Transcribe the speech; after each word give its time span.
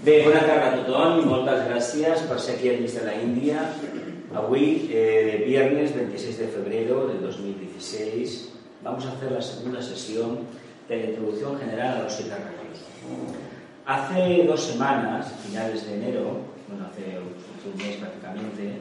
Bé, 0.00 0.22
bona 0.24 0.40
tarda 0.40 0.70
a 0.70 0.76
tothom 0.78 1.18
i 1.20 1.26
moltes 1.28 1.66
gràcies 1.68 2.22
per 2.24 2.38
ser 2.40 2.54
aquí 2.56 2.70
de 2.72 3.02
la 3.04 3.14
Índia. 3.20 3.66
Avui, 4.32 4.88
eh, 4.94 5.42
viernes 5.44 5.92
26 5.94 6.38
de 6.38 6.46
febrero 6.48 7.06
del 7.08 7.20
2016, 7.20 8.48
vamos 8.82 9.04
a 9.04 9.12
hacer 9.12 9.32
la 9.32 9.42
segunda 9.42 9.82
sesión 9.82 10.38
de 10.88 10.96
la 10.96 11.04
introducción 11.10 11.58
general 11.58 11.98
a 11.98 12.02
los 12.04 12.14
siete. 12.14 12.32
Hace 13.84 14.44
dos 14.46 14.62
semanas, 14.62 15.32
finales 15.46 15.86
de 15.86 15.94
enero, 15.94 16.40
bueno, 16.68 16.86
hace 16.86 17.18
un 17.18 17.76
mes 17.76 17.96
prácticamente, 17.96 18.78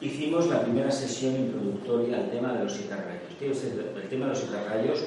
hicimos 0.00 0.46
la 0.46 0.62
primera 0.62 0.90
sesión 0.92 1.34
introductoria 1.36 2.18
al 2.18 2.30
tema 2.30 2.52
de 2.52 2.64
los 2.64 2.72
siete 2.72 2.94
rayos. 2.94 3.64
El 3.64 4.08
tema 4.08 4.26
de 4.26 4.30
los 4.30 4.38
siete 4.38 4.62
rayos, 4.68 5.04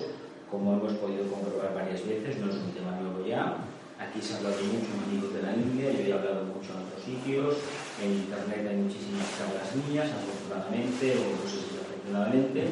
como 0.51 0.73
hemos 0.73 0.93
podido 0.93 1.25
comprobar 1.31 1.73
varias 1.75 2.05
veces, 2.05 2.37
no 2.39 2.49
es 2.49 2.55
un 2.55 2.71
tema 2.73 2.99
nuevo 2.99 3.25
ya. 3.25 3.68
Aquí 3.99 4.21
se 4.21 4.33
ha 4.33 4.37
hablado 4.37 4.55
mucho 4.63 4.95
en 4.95 5.03
amigos 5.11 5.33
de 5.33 5.41
la 5.43 5.53
India, 5.53 5.91
yo 5.91 6.07
he 6.07 6.13
hablado 6.17 6.45
mucho 6.45 6.71
en 6.71 6.87
otros 6.87 7.03
sitios, 7.03 7.57
en 8.01 8.11
Internet 8.23 8.65
hay 8.69 8.77
muchísimas 8.77 9.27
charlas 9.35 9.75
mías, 9.75 10.07
afortunadamente, 10.07 11.19
o 11.19 11.35
no 11.35 11.43
sé 11.43 11.59
si 11.67 11.75
afortunadamente. 11.75 12.63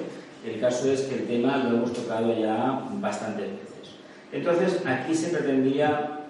El 0.45 0.61
caso 0.61 0.89
es 0.89 1.01
que 1.01 1.15
el 1.15 1.27
tema 1.27 1.57
lo 1.57 1.77
hemos 1.77 1.91
tocado 1.91 2.33
ya 2.33 2.87
bastantes 2.93 3.51
veces. 3.51 3.99
Entonces, 4.31 4.81
aquí 4.85 5.13
se 5.13 5.35
pretendía 5.35 6.21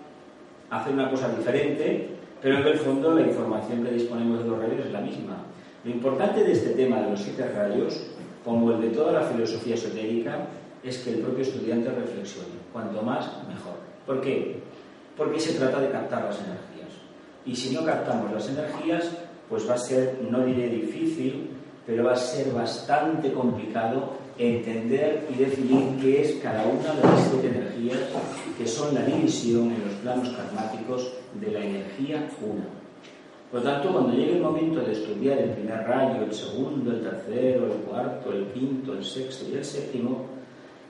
hacer 0.72 0.94
una 0.94 1.12
cosa 1.12 1.30
diferente, 1.30 2.10
pero 2.42 2.58
en 2.58 2.66
el 2.66 2.80
fondo 2.80 3.14
la 3.14 3.22
información 3.22 3.84
que 3.84 3.92
disponemos 3.92 4.44
de 4.44 4.50
los 4.50 4.60
rayos 4.60 4.86
es 4.88 4.92
la 4.92 5.02
misma. 5.02 5.44
Lo 5.84 5.92
importante 5.92 6.44
de 6.44 6.54
este 6.54 6.72
tema 6.72 7.02
de 7.02 7.12
los 7.12 7.22
siete 7.22 7.48
rayos, 7.48 8.08
como 8.44 8.72
el 8.72 8.82
de 8.82 8.90
toda 8.90 9.12
la 9.12 9.22
filosofía 9.22 9.76
esotérica, 9.76 10.48
es 10.84 10.98
que 11.00 11.12
el 11.12 11.20
propio 11.20 11.44
estudiante 11.44 11.92
reflexione. 11.92 12.58
Cuanto 12.74 13.04
más, 13.04 13.26
mejor. 13.48 13.78
¿Por 14.08 14.22
qué? 14.22 14.67
Porque 15.18 15.40
se 15.40 15.54
trata 15.54 15.80
de 15.80 15.90
captar 15.90 16.26
las 16.26 16.38
energías. 16.38 16.92
Y 17.46 17.56
si 17.56 17.74
no 17.74 17.84
captamos 17.84 18.32
las 18.32 18.48
energías, 18.50 19.10
pues 19.50 19.68
va 19.68 19.74
a 19.74 19.78
ser, 19.78 20.20
no 20.30 20.46
diré 20.46 20.70
difícil, 20.70 21.50
pero 21.86 22.04
va 22.04 22.14
a 22.14 22.18
ser 22.18 22.52
bastante 22.52 23.32
complicado 23.32 24.18
entender 24.38 25.28
y 25.34 25.38
definir 25.38 25.98
qué 26.02 26.22
es 26.22 26.36
cada 26.44 26.64
una 26.66 26.94
de 26.94 27.02
las 27.02 27.30
siete 27.30 27.48
energías 27.48 28.00
que 28.58 28.68
son 28.68 28.94
la 28.94 29.02
división 29.02 29.72
en 29.72 29.86
los 29.86 29.94
planos 30.02 30.30
karmáticos 30.30 31.14
de 31.34 31.52
la 31.52 31.60
energía 31.60 32.30
una. 32.42 32.66
Por 33.52 33.64
lo 33.64 33.72
tanto, 33.72 33.94
cuando 33.94 34.14
llegue 34.14 34.36
el 34.36 34.44
momento 34.44 34.82
de 34.82 34.92
estudiar 34.92 35.38
el 35.38 35.52
primer 35.52 35.88
rayo, 35.88 36.26
el 36.26 36.34
segundo, 36.34 36.92
el 36.92 37.02
tercero, 37.02 37.66
el 37.68 37.80
cuarto, 37.84 38.34
el 38.34 38.48
quinto, 38.48 38.94
el 38.94 39.04
sexto 39.04 39.46
y 39.50 39.56
el 39.56 39.64
séptimo, 39.64 40.26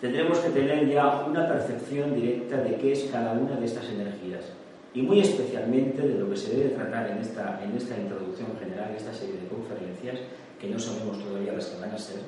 tendremos 0.01 0.39
que 0.39 0.49
tener 0.49 0.89
ya 0.89 1.25
una 1.27 1.47
percepción 1.47 2.15
directa 2.15 2.57
de 2.57 2.75
qué 2.75 2.91
es 2.91 3.09
cada 3.11 3.33
una 3.33 3.55
de 3.55 3.65
estas 3.65 3.89
energías 3.89 4.45
y 4.93 5.01
muy 5.01 5.19
especialmente 5.19 6.01
de 6.01 6.19
lo 6.19 6.29
que 6.29 6.37
se 6.37 6.55
debe 6.55 6.69
tratar 6.69 7.11
en 7.11 7.17
esta, 7.19 7.61
en 7.63 7.75
esta 7.75 7.97
introducción 7.99 8.47
general, 8.59 8.89
en 8.91 8.97
esta 8.97 9.13
serie 9.13 9.35
de 9.35 9.47
conferencias, 9.47 10.17
que 10.59 10.69
no 10.69 10.79
sabemos 10.79 11.23
todavía 11.23 11.53
las 11.53 11.65
que 11.65 11.81
van 11.81 11.91
a 11.91 11.97
ser, 11.97 12.21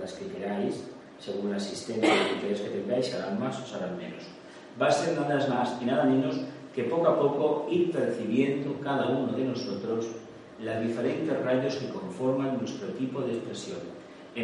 las 0.00 0.12
que 0.14 0.26
queráis, 0.26 0.84
según 1.20 1.50
la 1.50 1.58
asistencia 1.58 2.10
y 2.10 2.34
interés 2.34 2.60
que 2.60 2.70
tengáis, 2.70 3.06
serán 3.06 3.38
más 3.38 3.60
o 3.60 3.66
serán 3.66 3.96
menos. 3.96 4.24
Va 4.80 4.88
a 4.88 4.92
ser 4.92 5.18
nada 5.18 5.46
más 5.48 5.76
y 5.80 5.84
nada 5.84 6.04
menos 6.04 6.40
que 6.74 6.84
poco 6.84 7.08
a 7.08 7.18
poco 7.18 7.66
ir 7.70 7.90
percibiendo 7.90 8.74
cada 8.82 9.06
uno 9.06 9.32
de 9.32 9.44
nosotros 9.44 10.06
los 10.60 10.80
diferentes 10.80 11.44
rayos 11.44 11.76
que 11.76 11.88
conforman 11.88 12.58
nuestro 12.58 12.88
tipo 12.88 13.20
de 13.20 13.34
expresión, 13.34 13.78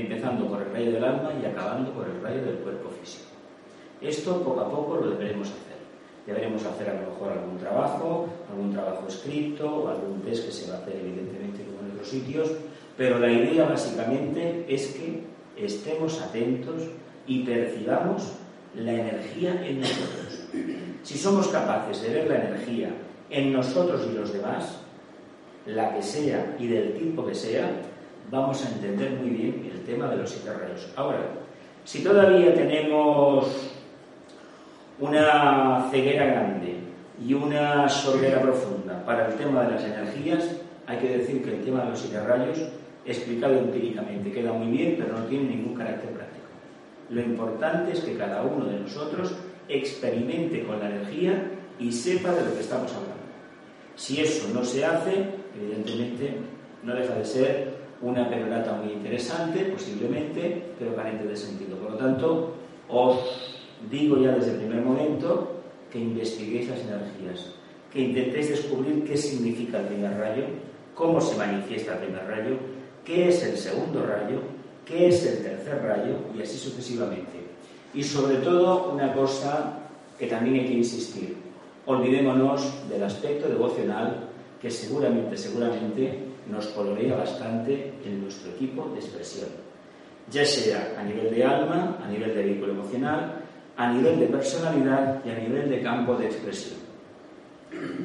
empezando 0.01 0.47
por 0.47 0.63
el 0.63 0.73
rayo 0.73 0.93
del 0.93 1.05
alma 1.05 1.31
y 1.41 1.47
acabando 1.47 1.93
por 1.93 2.07
el 2.07 2.21
rayo 2.23 2.45
del 2.45 2.57
cuerpo 2.57 2.91
físico. 3.01 3.31
Esto 4.01 4.43
poco 4.43 4.61
a 4.61 4.71
poco 4.71 4.97
lo 4.97 5.11
deberemos 5.11 5.49
hacer. 5.49 5.75
Deberemos 6.27 6.65
hacer 6.65 6.91
a 6.91 6.95
lo 6.95 7.11
mejor 7.11 7.33
algún 7.33 7.59
trabajo, 7.59 8.27
algún 8.51 8.73
trabajo 8.73 9.07
escrito, 9.09 9.89
algún 9.89 10.21
test 10.23 10.47
que 10.47 10.53
se 10.53 10.71
va 10.71 10.79
a 10.79 10.81
hacer 10.81 10.97
evidentemente 10.97 11.65
como 11.65 11.87
en 11.87 11.93
otros 11.93 12.09
sitios, 12.09 12.51
pero 12.97 13.19
la 13.19 13.31
idea 13.31 13.67
básicamente 13.67 14.65
es 14.69 14.89
que 14.89 15.23
estemos 15.57 16.21
atentos 16.21 16.83
y 17.27 17.45
percibamos 17.45 18.33
la 18.75 18.93
energía 18.93 19.67
en 19.67 19.81
nosotros. 19.81 20.49
Si 21.03 21.19
somos 21.19 21.49
capaces 21.49 22.03
de 22.03 22.09
ver 22.09 22.29
la 22.29 22.37
energía 22.37 22.91
en 23.31 23.53
nosotros 23.53 24.07
y 24.11 24.17
los 24.17 24.33
demás, 24.33 24.79
la 25.67 25.95
que 25.95 26.03
sea 26.03 26.57
y 26.59 26.67
del 26.67 26.95
tipo 26.95 27.27
que 27.27 27.35
sea, 27.35 27.71
vamos 28.31 28.65
a 28.65 28.69
entender 28.69 29.13
muy 29.13 29.31
bien 29.31 29.71
el 29.73 29.83
tema 29.85 30.09
de 30.09 30.17
los 30.17 30.31
siete. 30.31 30.51
Ahora, 30.97 31.21
si 31.85 32.03
todavía 32.03 32.55
tenemos 32.55 33.71
una 34.99 35.89
ceguera 35.91 36.27
grande 36.27 36.77
y 37.25 37.35
una 37.35 37.89
sordera 37.89 38.41
profunda 38.41 39.05
para 39.05 39.29
el 39.29 39.35
tema 39.35 39.65
de 39.65 39.73
las 39.73 39.85
energías, 39.85 40.57
hay 40.87 40.99
que 40.99 41.19
decir 41.19 41.43
que 41.43 41.57
el 41.57 41.65
tema 41.65 41.85
de 41.85 41.91
los 41.91 41.99
siete 41.99 42.19
explicado 43.07 43.59
empíricamente, 43.59 44.33
queda 44.33 44.53
muy 44.53 44.77
bien, 44.77 44.97
pero 44.99 45.19
no 45.19 45.25
tiene 45.27 45.57
ningún 45.57 45.75
carácter 45.75 46.11
práctico. 46.11 46.47
Lo 47.11 47.21
importante 47.21 47.93
es 47.93 48.01
que 48.01 48.17
cada 48.17 48.43
uno 48.43 48.65
de 48.65 48.81
nosotros 48.81 49.35
experimente 49.69 50.65
con 50.65 50.81
la 50.81 50.91
energía 50.91 51.51
y 51.79 51.93
sepa 51.93 52.33
de 52.33 52.45
lo 52.45 52.55
que 52.55 52.61
estamos 52.61 52.91
hablando. 52.93 53.15
Si 53.97 54.21
eso 54.21 54.49
no 54.55 54.65
se 54.65 54.85
hace, 54.85 55.27
evidentemente 55.57 56.37
no 56.83 56.95
deja 56.95 57.15
de 57.15 57.25
ser 57.25 57.84
una 58.03 58.29
perorata 58.29 58.73
muy 58.75 58.93
interesante, 58.93 59.61
posiblemente, 59.65 60.75
pero 60.79 60.95
carente 60.95 61.27
de 61.27 61.37
sentido. 61.37 61.77
Por 61.79 61.93
lo 61.93 61.97
tanto, 61.97 62.55
os 62.89 63.19
digo 63.91 64.19
ya 64.19 64.33
desde 64.33 64.53
el 64.53 64.59
primer 64.59 64.83
momento 64.83 65.61
que 65.91 65.99
investiguéis 65.99 66.69
las 66.69 66.81
energías, 66.81 67.55
que 67.93 68.01
intentéis 68.01 68.51
descubrir 68.51 69.05
qué 69.05 69.17
significa 69.17 69.81
el 69.81 69.87
primer 69.87 70.19
rayo, 70.19 70.45
cómo 70.95 71.21
se 71.21 71.37
manifiesta 71.37 71.95
el 71.95 71.99
primer 71.99 72.27
rayo, 72.27 72.57
qué 73.05 73.29
es 73.29 73.43
el 73.45 73.57
segundo 73.57 74.05
rayo, 74.05 74.41
qué 74.85 75.09
es 75.09 75.25
el 75.27 75.43
tercer 75.43 75.83
rayo 75.83 76.17
y 76.37 76.43
así 76.43 76.59
sucesivamente. 76.59 77.45
Y 77.95 78.03
sobre 78.03 78.37
todo 78.37 78.93
una 78.93 79.13
cosa 79.15 79.79
que 80.19 80.27
también 80.27 80.57
hay 80.57 80.67
que 80.67 80.79
insistir, 80.79 81.37
olvidémonos 81.87 82.89
del 82.89 83.05
aspecto 83.05 83.49
devocional 83.49 84.29
que 84.61 84.71
seguramente, 84.71 85.37
seguramente 85.37 86.24
nos 86.51 86.67
colorea 86.69 87.17
bastante 87.17 87.95
en 88.05 88.23
nuestro 88.23 88.51
equipo 88.53 88.91
de 88.93 89.01
expresión, 89.01 89.49
ya 90.31 90.45
sea 90.45 90.95
a 90.99 91.03
nivel 91.03 91.35
de 91.35 91.45
alma, 91.45 91.99
a 92.05 92.09
nivel 92.09 92.35
de 92.35 92.43
vehículo 92.43 92.73
emocional, 92.73 93.43
a 93.77 93.93
nivel 93.93 94.21
de 94.21 94.27
personalidad 94.27 95.25
y 95.25 95.31
a 95.31 95.39
nivel 95.39 95.69
de 95.69 95.83
campo 95.83 96.15
de 96.17 96.27
expresión. 96.27 96.79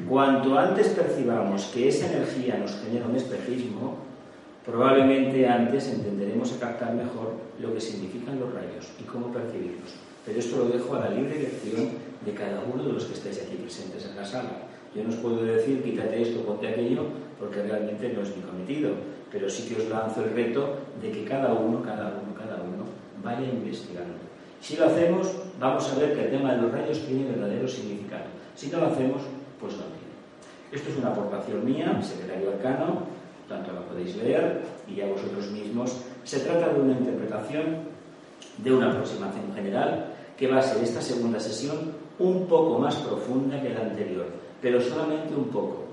Cuanto 0.08 0.58
antes 0.58 0.88
percibamos 0.88 1.66
que 1.66 1.88
esa 1.88 2.10
energía 2.12 2.58
nos 2.58 2.76
genera 2.82 3.06
un 3.06 3.14
espejismo, 3.14 3.98
probablemente 4.66 5.46
antes 5.46 5.88
entenderemos 5.88 6.52
a 6.52 6.60
captar 6.60 6.94
mejor 6.94 7.34
lo 7.60 7.72
que 7.72 7.80
significan 7.80 8.40
los 8.40 8.52
rayos 8.52 8.90
y 9.00 9.04
cómo 9.04 9.32
percibirlos. 9.32 9.94
Pero 10.26 10.38
esto 10.38 10.56
lo 10.58 10.64
dejo 10.68 10.94
a 10.96 11.00
la 11.00 11.10
libre 11.10 11.38
elección 11.38 11.90
de 12.24 12.34
cada 12.34 12.62
uno 12.72 12.84
de 12.84 12.92
los 12.92 13.04
que 13.04 13.14
estáis 13.14 13.40
aquí 13.42 13.56
presentes 13.56 14.06
en 14.06 14.16
la 14.16 14.24
sala. 14.24 14.50
Yo 14.94 15.04
no 15.04 15.10
os 15.10 15.16
puedo 15.16 15.44
decir 15.44 15.82
quítate 15.82 16.22
esto, 16.22 16.44
ponte 16.44 16.68
aquello, 16.68 17.06
porque 17.40 17.62
realmente 17.62 18.12
no 18.12 18.22
es 18.22 18.36
mi 18.36 18.42
cometido, 18.42 18.92
pero 19.32 19.48
sí 19.48 19.66
que 19.66 19.80
os 19.80 19.88
lanzo 19.88 20.22
el 20.22 20.30
reto 20.34 20.76
de 21.00 21.10
que 21.10 21.24
cada 21.24 21.54
uno, 21.54 21.82
cada 21.82 22.08
uno, 22.08 22.34
cada 22.38 22.56
uno 22.62 22.84
vaya 23.24 23.46
investigando. 23.48 24.14
Si 24.60 24.76
lo 24.76 24.86
hacemos, 24.86 25.26
vamos 25.58 25.90
a 25.90 25.98
ver 25.98 26.14
que 26.14 26.24
el 26.26 26.30
tema 26.30 26.52
de 26.52 26.62
los 26.62 26.72
rayos 26.72 27.00
tiene 27.06 27.30
verdadero 27.30 27.66
significado. 27.66 28.24
Si 28.54 28.68
no 28.68 28.80
lo 28.80 28.86
hacemos, 28.88 29.22
pues 29.58 29.72
no 29.72 29.84
tiene. 29.84 30.00
Esto 30.70 30.90
es 30.90 30.98
una 30.98 31.08
aportación 31.08 31.64
mía, 31.64 32.00
secretario 32.02 32.50
arcano, 32.50 33.02
tanto 33.48 33.72
la 33.72 33.80
podéis 33.80 34.14
leer 34.16 34.60
y 34.86 34.96
ya 34.96 35.06
vosotros 35.06 35.50
mismos. 35.50 35.96
Se 36.24 36.40
trata 36.40 36.72
de 36.72 36.80
una 36.80 36.92
interpretación, 36.92 37.88
de 38.58 38.72
una 38.72 38.90
aproximación 38.90 39.52
general, 39.54 40.14
que 40.36 40.46
va 40.46 40.58
a 40.58 40.62
ser 40.62 40.82
esta 40.82 41.00
segunda 41.00 41.40
sesión 41.40 41.92
un 42.18 42.46
poco 42.46 42.78
más 42.78 42.96
profunda 42.96 43.60
que 43.60 43.70
la 43.70 43.80
anterior, 43.80 44.26
pero 44.60 44.80
solamente 44.80 45.34
un 45.34 45.48
poco, 45.48 45.84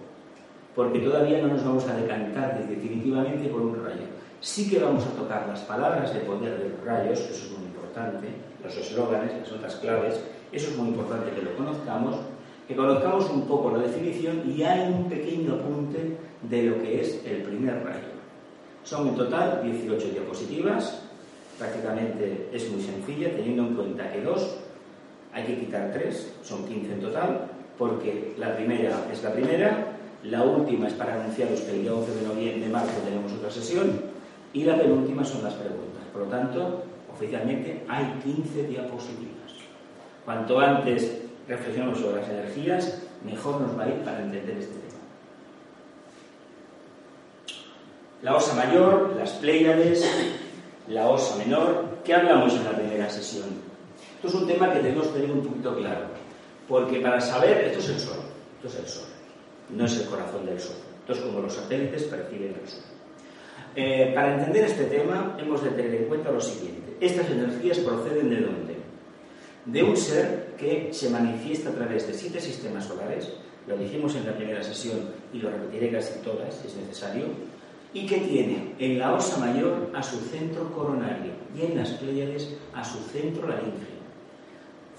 porque 0.78 1.00
todavía 1.00 1.42
no 1.42 1.48
nos 1.48 1.66
vamos 1.66 1.88
a 1.88 1.96
decantar 1.96 2.64
definitivamente 2.70 3.50
por 3.50 3.62
un 3.62 3.84
rayo. 3.84 4.06
Sí 4.40 4.70
que 4.70 4.78
vamos 4.78 5.04
a 5.08 5.10
tocar 5.18 5.48
las 5.48 5.62
palabras 5.62 6.14
de 6.14 6.20
poder 6.20 6.56
de 6.60 6.70
los 6.70 6.86
rayos, 6.86 7.20
eso 7.20 7.46
es 7.46 7.52
muy 7.58 7.66
importante, 7.66 8.28
los 8.64 8.78
eslóganes, 8.78 9.34
las 9.42 9.52
otras 9.52 9.76
claves, 9.78 10.22
eso 10.52 10.70
es 10.70 10.78
muy 10.78 10.90
importante 10.90 11.32
que 11.32 11.42
lo 11.42 11.58
conozcamos, 11.58 12.18
que 12.68 12.76
conozcamos 12.76 13.28
un 13.32 13.48
poco 13.48 13.72
la 13.72 13.80
definición 13.80 14.44
y 14.48 14.62
hay 14.62 14.94
un 14.94 15.10
pequeño 15.10 15.56
apunte 15.56 16.16
de 16.44 16.64
lo 16.64 16.80
que 16.80 17.02
es 17.02 17.26
el 17.26 17.42
primer 17.42 17.84
rayo. 17.84 18.14
Son 18.84 19.08
en 19.08 19.16
total 19.16 19.62
18 19.64 20.10
diapositivas, 20.10 21.02
prácticamente 21.58 22.50
es 22.54 22.70
muy 22.70 22.84
sencilla, 22.84 23.36
teniendo 23.36 23.64
en 23.64 23.74
cuenta 23.74 24.12
que 24.12 24.22
dos 24.22 24.58
hay 25.34 25.44
que 25.44 25.58
quitar 25.58 25.92
tres, 25.92 26.36
son 26.44 26.68
15 26.68 26.94
en 26.94 27.02
total, 27.02 27.48
porque 27.80 28.36
la 28.38 28.56
primera 28.56 29.08
es 29.12 29.24
la 29.24 29.34
primera, 29.34 29.97
la 30.24 30.44
última 30.44 30.88
es 30.88 30.94
para 30.94 31.14
anunciaros 31.14 31.62
que 31.62 31.72
el 31.72 31.82
día 31.84 31.94
11 31.94 32.16
de 32.16 32.28
noviembre 32.28 32.66
de 32.66 32.74
marzo 32.74 32.94
tenemos 33.06 33.32
otra 33.34 33.52
sesión 33.52 34.02
y 34.54 34.64
la 34.64 34.78
penúltima 34.78 35.24
son 35.24 35.44
las 35.44 35.54
preguntas. 35.54 36.04
Por 36.12 36.24
lo 36.24 36.28
tanto, 36.28 36.84
oficialmente 37.14 37.84
hay 37.88 38.20
15 38.24 38.64
diapositivas. 38.64 39.54
Cuanto 40.26 40.60
antes 40.60 41.22
reflexionamos 41.48 42.00
sobre 42.00 42.22
las 42.22 42.30
energías, 42.30 43.04
mejor 43.24 43.62
nos 43.62 43.78
va 43.78 43.84
a 43.84 43.90
ir 43.90 43.96
para 44.04 44.22
entender 44.22 44.58
este 44.58 44.74
tema. 44.74 44.88
La 48.24 48.36
osa 48.36 48.56
mayor, 48.56 49.16
las 49.16 49.32
Pléyades, 49.34 50.04
la 50.88 51.08
osa 51.08 51.36
menor, 51.38 52.00
¿qué 52.04 52.16
hablamos 52.16 52.54
en 52.54 52.64
la 52.64 52.72
primera 52.72 53.10
sesión? 53.10 53.46
Esto 54.16 54.28
es 54.28 54.34
un 54.34 54.48
tema 54.48 54.74
que 54.74 54.80
tenemos 54.80 55.08
que 55.08 55.20
tener 55.20 55.32
un 55.32 55.44
poquito 55.44 55.78
claro, 55.78 56.08
porque 56.68 57.00
para 57.00 57.22
saber, 57.22 57.66
esto 57.66 57.80
es 57.80 57.90
el 57.90 58.00
Sol, 58.00 58.18
esto 58.56 58.68
es 58.68 58.84
el 58.84 58.88
Sol, 58.88 59.08
no 59.70 59.86
es 59.86 60.00
el 60.00 60.08
corazón 60.08 60.46
del 60.46 60.60
Sol, 60.60 60.78
esto 61.00 61.14
es 61.14 61.20
como 61.20 61.42
los 61.42 61.54
satélites 61.54 62.04
perciben 62.04 62.56
el 62.62 62.70
Sol. 62.70 62.84
Eh, 63.76 64.12
para 64.16 64.34
entender 64.36 64.66
este 64.66 64.86
tema 64.86 65.38
hemos 65.40 65.64
de 65.64 65.70
tener 65.72 65.94
en 65.94 66.06
cuenta 66.06 66.32
lo 66.32 66.42
siguiente, 66.42 66.98
estas 67.00 67.30
energías 67.30 67.78
proceden 67.80 68.30
de 68.30 68.42
dónde? 68.42 68.76
De 69.66 69.84
un 69.84 69.98
ser 69.98 70.56
que 70.58 70.90
se 70.92 71.10
manifiesta 71.10 71.70
a 71.70 71.74
través 71.74 72.08
de 72.08 72.14
siete 72.14 72.40
sistemas 72.40 72.86
solares, 72.86 73.30
lo 73.68 73.78
dijimos 73.78 74.16
en 74.16 74.26
la 74.26 74.36
primera 74.36 74.64
sesión 74.64 75.12
y 75.34 75.40
lo 75.40 75.52
repetiré 75.52 75.92
casi 75.92 76.20
todas 76.20 76.56
si 76.56 76.68
es 76.68 76.76
necesario, 76.76 77.26
y 77.94 78.06
que 78.06 78.18
tiene 78.18 78.74
en 78.80 79.00
la 79.00 79.14
osa 79.14 79.38
mayor 79.38 79.92
a 79.94 80.02
su 80.02 80.18
centro 80.20 80.72
coronario 80.72 81.34
y 81.56 81.62
en 81.64 81.78
las 81.78 81.90
Pléyades 81.92 82.56
a 82.74 82.84
su 82.84 83.00
centro 83.12 83.48
laringe. 83.48 83.98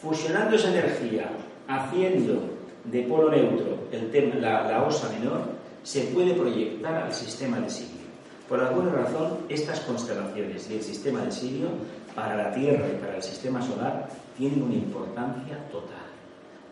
Fusionando 0.01 0.57
esa 0.57 0.71
energía, 0.71 1.31
haciendo 1.67 2.58
de 2.91 3.03
polo 3.03 3.31
neutro 3.31 3.79
el 3.93 4.11
tema, 4.11 4.35
la, 4.37 4.85
osa 4.85 5.09
menor, 5.11 5.43
se 5.83 6.03
puede 6.03 6.35
proyectar 6.35 6.95
al 6.95 7.13
sistema 7.13 7.59
de 7.61 7.71
Sirio. 7.71 8.09
Por 8.49 8.61
alguna 8.61 8.93
razón, 8.93 9.39
estas 9.49 9.81
constelaciones 9.81 10.69
y 10.71 10.75
el 10.75 10.83
sistema 10.83 11.23
de 11.23 11.33
Sirio 11.33 11.69
para 12.15 12.37
la 12.37 12.53
Tierra 12.53 12.87
y 12.89 13.01
para 13.01 13.17
el 13.17 13.23
sistema 13.23 13.63
solar 13.63 14.09
tienen 14.37 14.63
una 14.63 14.75
importancia 14.75 15.59
total. 15.71 16.09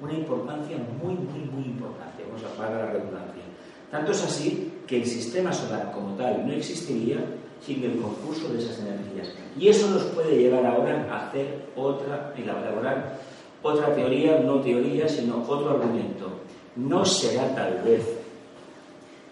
Una 0.01 0.13
importancia 0.13 0.77
muy, 1.03 1.15
muy, 1.15 1.41
muy 1.51 1.65
importante. 1.65 2.25
Vamos 2.27 2.45
a 2.45 2.57
pagar 2.57 2.85
la 2.85 2.93
redundancia. 2.93 3.43
Tanto 3.91 4.13
es 4.13 4.25
así 4.25 4.73
que 4.87 4.99
el 4.99 5.07
sistema 5.07 5.53
solar 5.53 5.93
como 5.93 6.15
tal 6.17 6.47
no 6.47 6.53
existiría 6.53 7.19
sin 7.65 7.83
el 7.85 7.99
concurso 7.99 8.53
de 8.53 8.59
esas 8.59 8.79
energías. 8.81 9.33
Y 9.59 9.69
eso 9.69 9.89
nos 9.91 10.03
puede 10.05 10.37
llevar 10.37 10.67
ahora 10.67 11.07
a 11.11 11.29
hacer 11.29 11.67
otra, 11.75 12.35
elaborar 12.37 13.19
otra 13.67 13.95
teoría, 13.95 14.39
no 14.39 14.61
teoría, 14.61 15.09
sino 15.09 15.45
otro 15.47 15.71
argumento. 15.71 16.31
No 16.77 17.05
será 17.05 17.55
tal 17.55 17.83
vez 17.85 18.03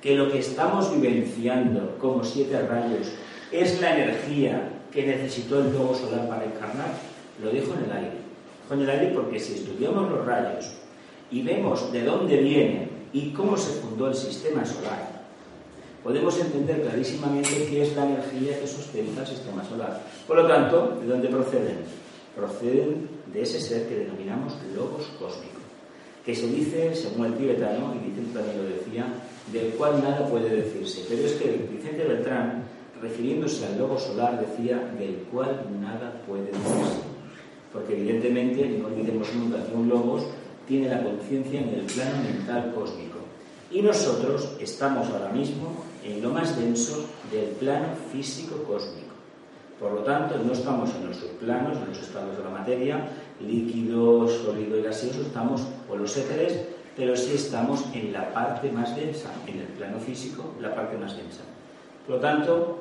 que 0.01 0.15
lo 0.15 0.31
que 0.31 0.39
estamos 0.39 0.93
vivenciando 0.95 1.97
como 1.99 2.23
siete 2.25 2.61
rayos 2.67 3.09
es 3.51 3.81
la 3.81 3.97
energía 3.97 4.71
que 4.93 5.07
necesitó 5.07 5.61
el 5.61 5.71
globo 5.71 5.95
solar 5.95 6.29
para 6.29 6.45
encarnar. 6.45 6.91
Lo 7.43 7.51
dejo 7.51 7.75
en 7.75 7.85
el 7.85 7.93
aire. 7.93 8.19
Dejo 8.63 8.75
en 8.75 8.81
el 8.83 8.91
aire 8.91 9.13
porque 9.15 9.41
si 9.41 9.55
estudiamos 9.55 10.11
los 10.11 10.25
rayos 10.25 10.73
y 11.31 11.43
vemos 11.43 11.91
de 11.93 12.05
dónde 12.05 12.37
vienen 12.37 12.91
y 13.13 13.31
cómo 13.31 13.57
se 13.57 13.81
fundó 13.81 14.09
el 14.09 14.15
sistema 14.15 14.65
solar, 14.65 15.25
podemos 16.03 16.39
entender 16.39 16.83
clarísimamente 16.83 17.67
qué 17.71 17.83
es 17.83 17.97
la 17.97 18.05
energía 18.05 18.61
que 18.61 18.67
sustenta 18.67 19.23
el 19.23 19.27
sistema 19.27 19.65
solar. 19.65 20.03
Por 20.27 20.37
lo 20.37 20.47
tanto, 20.47 20.99
¿de 21.01 21.07
dónde 21.07 21.29
proceden? 21.29 22.04
Proceden 22.37 23.09
de 23.33 23.43
ese 23.43 23.61
ser 23.61 23.89
que 23.89 23.97
denominamos 23.97 24.55
logos 24.75 25.07
cósmico, 25.19 25.61
que 26.25 26.35
se 26.35 26.49
dice, 26.49 26.95
según 26.95 27.27
el 27.27 27.35
tibetano, 27.35 27.95
y 27.95 28.09
Vicente 28.09 28.39
también 28.39 28.59
lo 28.59 28.65
decía, 28.65 29.07
del 29.53 29.73
cual 29.75 30.03
nada 30.03 30.27
puede 30.29 30.49
decirse. 30.49 31.05
Pero 31.09 31.27
es 31.27 31.33
que 31.35 31.69
Vicente 31.71 32.05
Beltrán, 32.05 32.65
refiriéndose 33.01 33.67
al 33.67 33.79
logo 33.79 33.99
solar, 33.99 34.41
decía 34.41 34.79
del 34.99 35.17
cual 35.31 35.65
nada 35.81 36.23
puede 36.27 36.47
decirse. 36.47 37.03
Porque 37.73 37.95
evidentemente, 37.97 38.69
no 38.81 38.87
olvidemos 38.87 39.35
nunca 39.35 39.65
que 39.67 39.75
un 39.75 39.89
logos 39.89 40.23
tiene 40.67 40.89
la 40.89 41.03
conciencia 41.03 41.61
en 41.61 41.69
el 41.71 41.83
plano 41.83 42.23
mental 42.23 42.73
cósmico. 42.75 43.19
Y 43.71 43.83
nosotros 43.83 44.53
estamos 44.61 45.09
ahora 45.09 45.31
mismo 45.31 45.85
en 46.05 46.23
lo 46.23 46.31
más 46.31 46.59
denso 46.59 47.07
del 47.31 47.49
plano 47.51 47.89
físico 48.13 48.63
cósmico. 48.63 49.04
Por 49.79 49.93
lo 49.93 50.01
tanto, 50.01 50.39
no 50.39 50.53
estamos 50.53 50.91
en 50.95 51.09
los 51.09 51.17
subplanos, 51.17 51.77
en 51.79 51.89
los 51.89 51.99
estados 51.99 52.37
de 52.37 52.45
la 52.45 52.51
materia, 52.51 53.09
líquido, 53.41 54.29
sólido 54.29 54.79
y 54.79 54.83
gaseoso, 54.83 55.23
estamos, 55.23 55.67
o 55.91 55.97
los 55.97 56.17
éteres, 56.17 56.61
pero 56.97 57.17
sí 57.17 57.33
estamos 57.35 57.85
en 57.93 58.13
la 58.13 58.33
parte 58.33 58.71
más 58.71 58.95
densa, 58.95 59.31
en 59.47 59.59
el 59.59 59.67
plano 59.67 59.99
físico, 59.99 60.55
la 60.61 60.75
parte 60.75 60.97
más 60.97 61.17
densa. 61.17 61.43
Por 62.07 62.17
lo 62.17 62.21
tanto, 62.21 62.79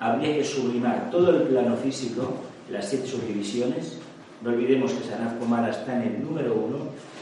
habría 0.00 0.34
que 0.34 0.44
sublimar 0.44 1.10
todo 1.10 1.30
el 1.30 1.42
plano 1.42 1.76
físico, 1.76 2.32
las 2.70 2.88
siete 2.88 3.06
subdivisiones. 3.06 3.98
No 4.42 4.50
olvidemos 4.50 4.92
que 4.92 5.04
Sanaz 5.04 5.34
Kumara 5.34 5.70
está 5.70 5.94
en 5.96 6.14
el 6.14 6.24
número 6.24 6.54
uno 6.54 6.78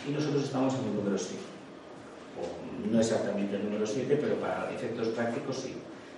y 0.09 0.13
nosotros 0.13 0.45
estamos 0.45 0.75
en 0.75 0.89
el 0.89 0.97
número 0.97 1.19
siete 1.19 1.51
no 2.91 3.01
exactamente 3.01 3.57
el 3.57 3.65
número 3.65 3.87
7, 3.87 4.19
pero 4.21 4.37
para 4.37 4.71
efectos 4.75 5.09
prácticos 5.09 5.57
sí. 5.57 5.75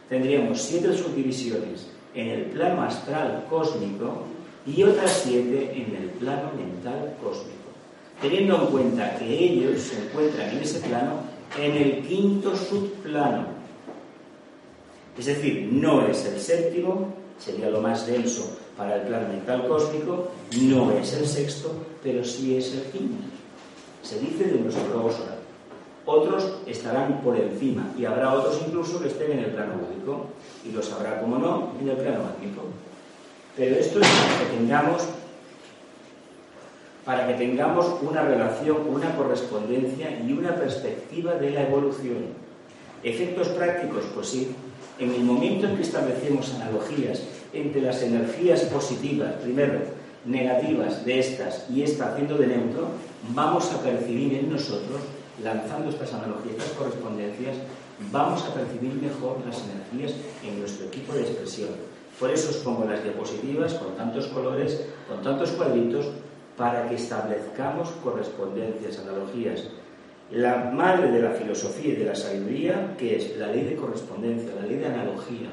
Tendríamos 0.09 0.61
siete 0.61 0.93
subdivisiones 0.97 1.89
en 2.14 2.29
el 2.29 2.43
plano 2.47 2.82
astral 2.82 3.47
cósmico 3.49 4.25
y 4.67 4.82
otras 4.82 5.23
siete 5.25 5.73
en 5.75 5.97
el 5.97 6.11
plano 6.11 6.50
mental 6.56 7.14
cósmico, 7.23 7.70
teniendo 8.20 8.56
en 8.56 8.67
cuenta 8.67 9.17
que 9.17 9.26
ellos 9.26 9.81
se 9.81 10.03
encuentran 10.03 10.50
en 10.50 10.59
ese 10.59 10.81
plano 10.81 11.20
en 11.59 11.73
el 11.73 12.03
quinto 12.06 12.56
subplano. 12.56 13.47
Es 15.19 15.26
decir, 15.26 15.69
no 15.70 16.06
es 16.06 16.25
el 16.25 16.41
séptimo, 16.41 17.12
sería 17.38 17.69
lo 17.69 17.81
más 17.81 18.06
denso 18.06 18.58
para 18.76 18.97
el 18.97 19.03
plano 19.03 19.29
mental 19.29 19.67
cósmico, 19.69 20.31
no 20.62 20.93
es 20.93 21.12
el 21.15 21.26
sexto, 21.26 21.73
pero 22.03 22.25
sí 22.25 22.56
es 22.56 22.73
el 22.73 22.82
quinto. 22.85 23.23
Se 24.03 24.19
dice 24.19 24.44
de 24.44 24.61
nuestro 24.61 25.12
solar. 25.12 25.42
Otros 26.05 26.55
estarán 26.67 27.21
por 27.23 27.37
encima 27.37 27.93
y 27.97 28.05
habrá 28.05 28.33
otros 28.33 28.61
incluso 28.67 29.01
que 29.01 29.09
estén 29.09 29.33
en 29.33 29.39
el 29.41 29.51
plano 29.53 29.75
búdico 29.75 30.27
y 30.65 30.73
los 30.73 30.93
habrá, 30.93 31.21
como 31.21 31.39
no, 31.39 31.73
en 31.81 31.89
el 31.89 31.97
plano 31.97 32.25
mágico. 32.25 32.63
Pero 33.57 33.77
esto 33.77 34.01
es 34.01 34.09
para 34.09 34.39
que 34.39 34.57
tengamos 34.57 35.03
para 37.05 37.27
que 37.27 37.35
tengamos 37.35 37.87
una 38.03 38.23
relación, 38.23 38.77
una 38.89 39.17
correspondencia 39.17 40.21
y 40.25 40.33
una 40.33 40.55
perspectiva 40.55 41.35
de 41.35 41.51
la 41.51 41.63
evolución. 41.65 42.27
¿Efectos 43.03 43.49
prácticos? 43.49 44.05
Pues 44.15 44.29
sí. 44.29 44.55
En 44.99 45.13
el 45.13 45.23
momento 45.23 45.67
en 45.67 45.77
que 45.77 45.83
establecemos 45.83 46.55
analogías 46.55 47.23
entre 47.53 47.81
las 47.81 48.03
energías 48.03 48.61
positivas, 48.63 49.35
primero, 49.43 49.81
negativas 50.25 51.05
de 51.05 51.19
estas 51.19 51.67
y 51.69 51.83
esta 51.83 52.13
haciendo 52.13 52.37
de 52.37 52.47
neutro, 52.47 52.89
vamos 53.35 53.73
a 53.73 53.83
percibir 53.83 54.35
en 54.35 54.51
nosotros 54.51 55.01
lanzando 55.43 55.90
estas 55.90 56.12
analogías, 56.14 56.56
estas 56.56 56.77
correspondencias, 56.77 57.56
vamos 58.10 58.44
a 58.44 58.55
percibir 58.55 58.94
mejor 58.94 59.39
las 59.46 59.62
energías 59.62 60.19
en 60.44 60.58
nuestro 60.58 60.86
equipo 60.86 61.12
de 61.12 61.22
expresión. 61.22 61.70
Por 62.19 62.31
eso 62.31 62.51
os 62.51 62.56
pongo 62.56 62.84
las 62.84 63.03
diapositivas 63.03 63.74
con 63.74 63.96
tantos 63.96 64.27
colores, 64.29 64.86
con 65.08 65.22
tantos 65.22 65.53
cuadritos, 65.53 66.06
para 66.56 66.89
que 66.89 66.96
establezcamos 66.96 67.89
correspondencias, 68.05 68.98
analogías. 68.98 69.65
La 70.31 70.70
madre 70.70 71.10
de 71.10 71.22
la 71.22 71.31
filosofía 71.31 71.93
y 71.93 71.96
de 71.96 72.05
la 72.05 72.15
sabiduría, 72.15 72.94
que 72.98 73.17
es 73.17 73.36
la 73.36 73.48
ley 73.48 73.65
de 73.65 73.77
correspondencia, 73.77 74.55
la 74.55 74.67
ley 74.67 74.77
de 74.77 74.86
analogía. 74.86 75.48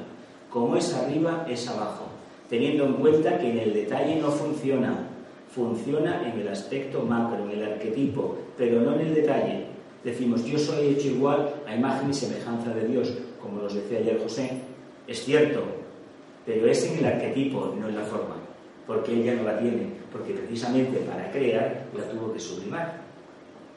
Como 0.50 0.76
es 0.76 0.94
arriba, 0.94 1.46
es 1.48 1.68
abajo. 1.68 2.06
Teniendo 2.48 2.84
en 2.84 2.94
cuenta 2.94 3.38
que 3.38 3.50
en 3.50 3.58
el 3.58 3.74
detalle 3.74 4.16
no 4.16 4.30
funciona, 4.30 5.08
funciona 5.54 6.28
en 6.28 6.40
el 6.40 6.48
aspecto 6.48 7.02
macro, 7.02 7.44
en 7.44 7.58
el 7.58 7.72
arquetipo, 7.72 8.38
pero 8.56 8.80
no 8.80 8.94
en 8.94 9.00
el 9.06 9.14
detalle. 9.14 9.66
Decimos, 10.04 10.44
yo 10.44 10.58
soy 10.58 10.88
hecho 10.88 11.08
igual 11.08 11.54
a 11.66 11.74
imagen 11.74 12.10
y 12.10 12.14
semejanza 12.14 12.72
de 12.72 12.88
Dios, 12.88 13.12
como 13.40 13.62
nos 13.62 13.74
decía 13.74 13.98
ayer 13.98 14.20
José. 14.22 14.50
Es 15.06 15.24
cierto, 15.24 15.62
pero 16.46 16.66
es 16.66 16.84
en 16.86 16.98
el 16.98 17.04
arquetipo, 17.04 17.74
no 17.78 17.88
en 17.88 17.96
la 17.96 18.04
forma, 18.04 18.36
porque 18.86 19.12
ella 19.12 19.34
no 19.34 19.42
la 19.42 19.58
tiene, 19.58 19.88
porque 20.10 20.32
precisamente 20.32 21.00
para 21.00 21.30
crear 21.30 21.84
la 21.96 22.04
tuvo 22.04 22.32
que 22.32 22.40
sublimar. 22.40 23.00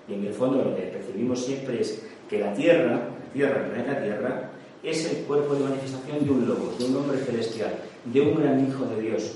Y 0.08 0.14
en 0.14 0.26
el 0.26 0.34
fondo 0.34 0.64
lo 0.64 0.76
que 0.76 0.84
percibimos 0.84 1.44
siempre 1.44 1.82
es 1.82 2.04
que 2.30 2.40
la 2.40 2.54
Tierra, 2.54 2.92
la 2.92 3.34
Tierra, 3.34 3.66
el 3.66 3.72
planeta 3.72 4.02
Tierra, 4.02 4.50
es 4.84 5.12
el 5.12 5.24
cuerpo 5.26 5.56
de 5.56 5.64
manifestación 5.64 6.26
de 6.26 6.32
un 6.32 6.48
lobo, 6.48 6.74
de 6.78 6.86
un 6.86 6.96
hombre 6.98 7.18
celestial, 7.18 7.74
de 8.06 8.22
un 8.22 8.36
gran 8.36 8.68
hijo 8.68 8.86
de 8.86 9.02
Dios, 9.02 9.32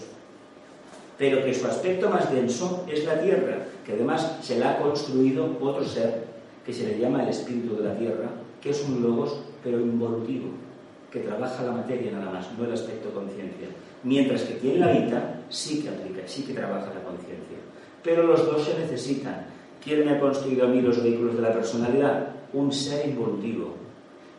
pero 1.17 1.43
que 1.43 1.53
su 1.53 1.65
aspecto 1.65 2.09
más 2.09 2.31
denso 2.31 2.85
es 2.91 3.05
la 3.05 3.19
tierra, 3.19 3.65
que 3.85 3.93
además 3.93 4.37
se 4.41 4.59
la 4.59 4.71
ha 4.71 4.79
construido 4.79 5.57
otro 5.61 5.85
ser 5.85 6.26
que 6.67 6.73
se 6.73 6.85
le 6.85 6.99
llama 6.99 7.23
el 7.23 7.29
espíritu 7.29 7.77
de 7.77 7.83
la 7.85 7.97
tierra, 7.97 8.29
que 8.61 8.71
es 8.71 8.83
un 8.83 9.01
logos 9.01 9.39
pero 9.63 9.79
involutivo, 9.79 10.49
que 11.09 11.21
trabaja 11.21 11.63
la 11.63 11.71
materia 11.71 12.11
nada 12.11 12.29
más, 12.29 12.51
no 12.57 12.65
el 12.65 12.73
aspecto 12.73 13.09
conciencia. 13.13 13.69
Mientras 14.03 14.41
que 14.41 14.57
quien 14.57 14.81
la 14.81 14.87
habita 14.89 15.39
sí 15.49 15.81
que 15.81 15.87
aplica, 15.87 16.27
sí 16.27 16.43
que 16.43 16.53
trabaja 16.53 16.93
la 16.93 17.03
conciencia. 17.03 17.57
Pero 18.03 18.23
los 18.23 18.45
dos 18.45 18.65
se 18.65 18.77
necesitan. 18.77 19.45
¿Quién 19.81 20.03
me 20.03 20.11
ha 20.11 20.19
construido 20.19 20.65
a 20.65 20.67
mí 20.67 20.81
los 20.81 21.01
vehículos 21.01 21.37
de 21.37 21.41
la 21.41 21.53
personalidad? 21.53 22.27
Un 22.51 22.69
ser 22.73 23.07
involutivo. 23.07 23.73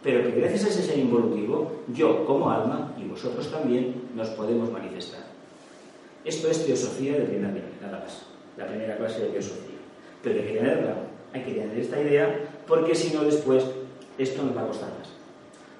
Pero 0.02 0.22
que 0.22 0.38
gracias 0.38 0.66
a 0.66 0.68
ese 0.68 0.82
ser 0.82 0.98
involutivo, 0.98 1.80
yo 1.94 2.26
como 2.26 2.50
alma 2.50 2.94
y 2.98 3.08
vosotros 3.08 3.50
también 3.50 4.02
nos 4.14 4.28
podemos 4.30 4.70
manifestar. 4.70 5.22
Esto 6.26 6.50
es 6.50 6.66
teosofía 6.66 7.14
de 7.14 7.24
primera 7.24 7.48
nivel, 7.48 7.72
nada 7.80 8.00
más, 8.00 8.26
la 8.58 8.66
primera 8.66 8.98
clase 8.98 9.22
de 9.22 9.28
teosofía. 9.28 9.78
pero 10.22 10.40
hay 10.40 10.46
que 10.46 10.58
tenerla, 10.58 11.07
hay 11.32 11.42
que 11.42 11.52
tener 11.52 11.78
esta 11.78 12.00
idea, 12.00 12.28
porque 12.66 12.94
si 12.94 13.14
no 13.14 13.22
después 13.22 13.64
esto 14.18 14.42
nos 14.42 14.56
va 14.56 14.62
a 14.62 14.66
costar 14.66 14.88
más. 14.98 15.08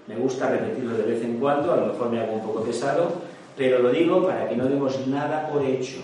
Me 0.07 0.17
gusta 0.17 0.49
repetirlo 0.49 0.97
de 0.97 1.03
vez 1.03 1.23
en 1.23 1.39
cuando, 1.39 1.73
a 1.73 1.77
lo 1.77 1.87
mejor 1.93 2.11
me 2.11 2.21
hago 2.21 2.35
un 2.35 2.43
poco 2.43 2.63
pesado, 2.63 3.13
pero 3.57 3.81
lo 3.81 3.91
digo 3.91 4.27
para 4.27 4.49
que 4.49 4.57
no 4.57 4.67
demos 4.67 5.07
nada 5.07 5.49
por 5.49 5.65
hecho, 5.65 5.99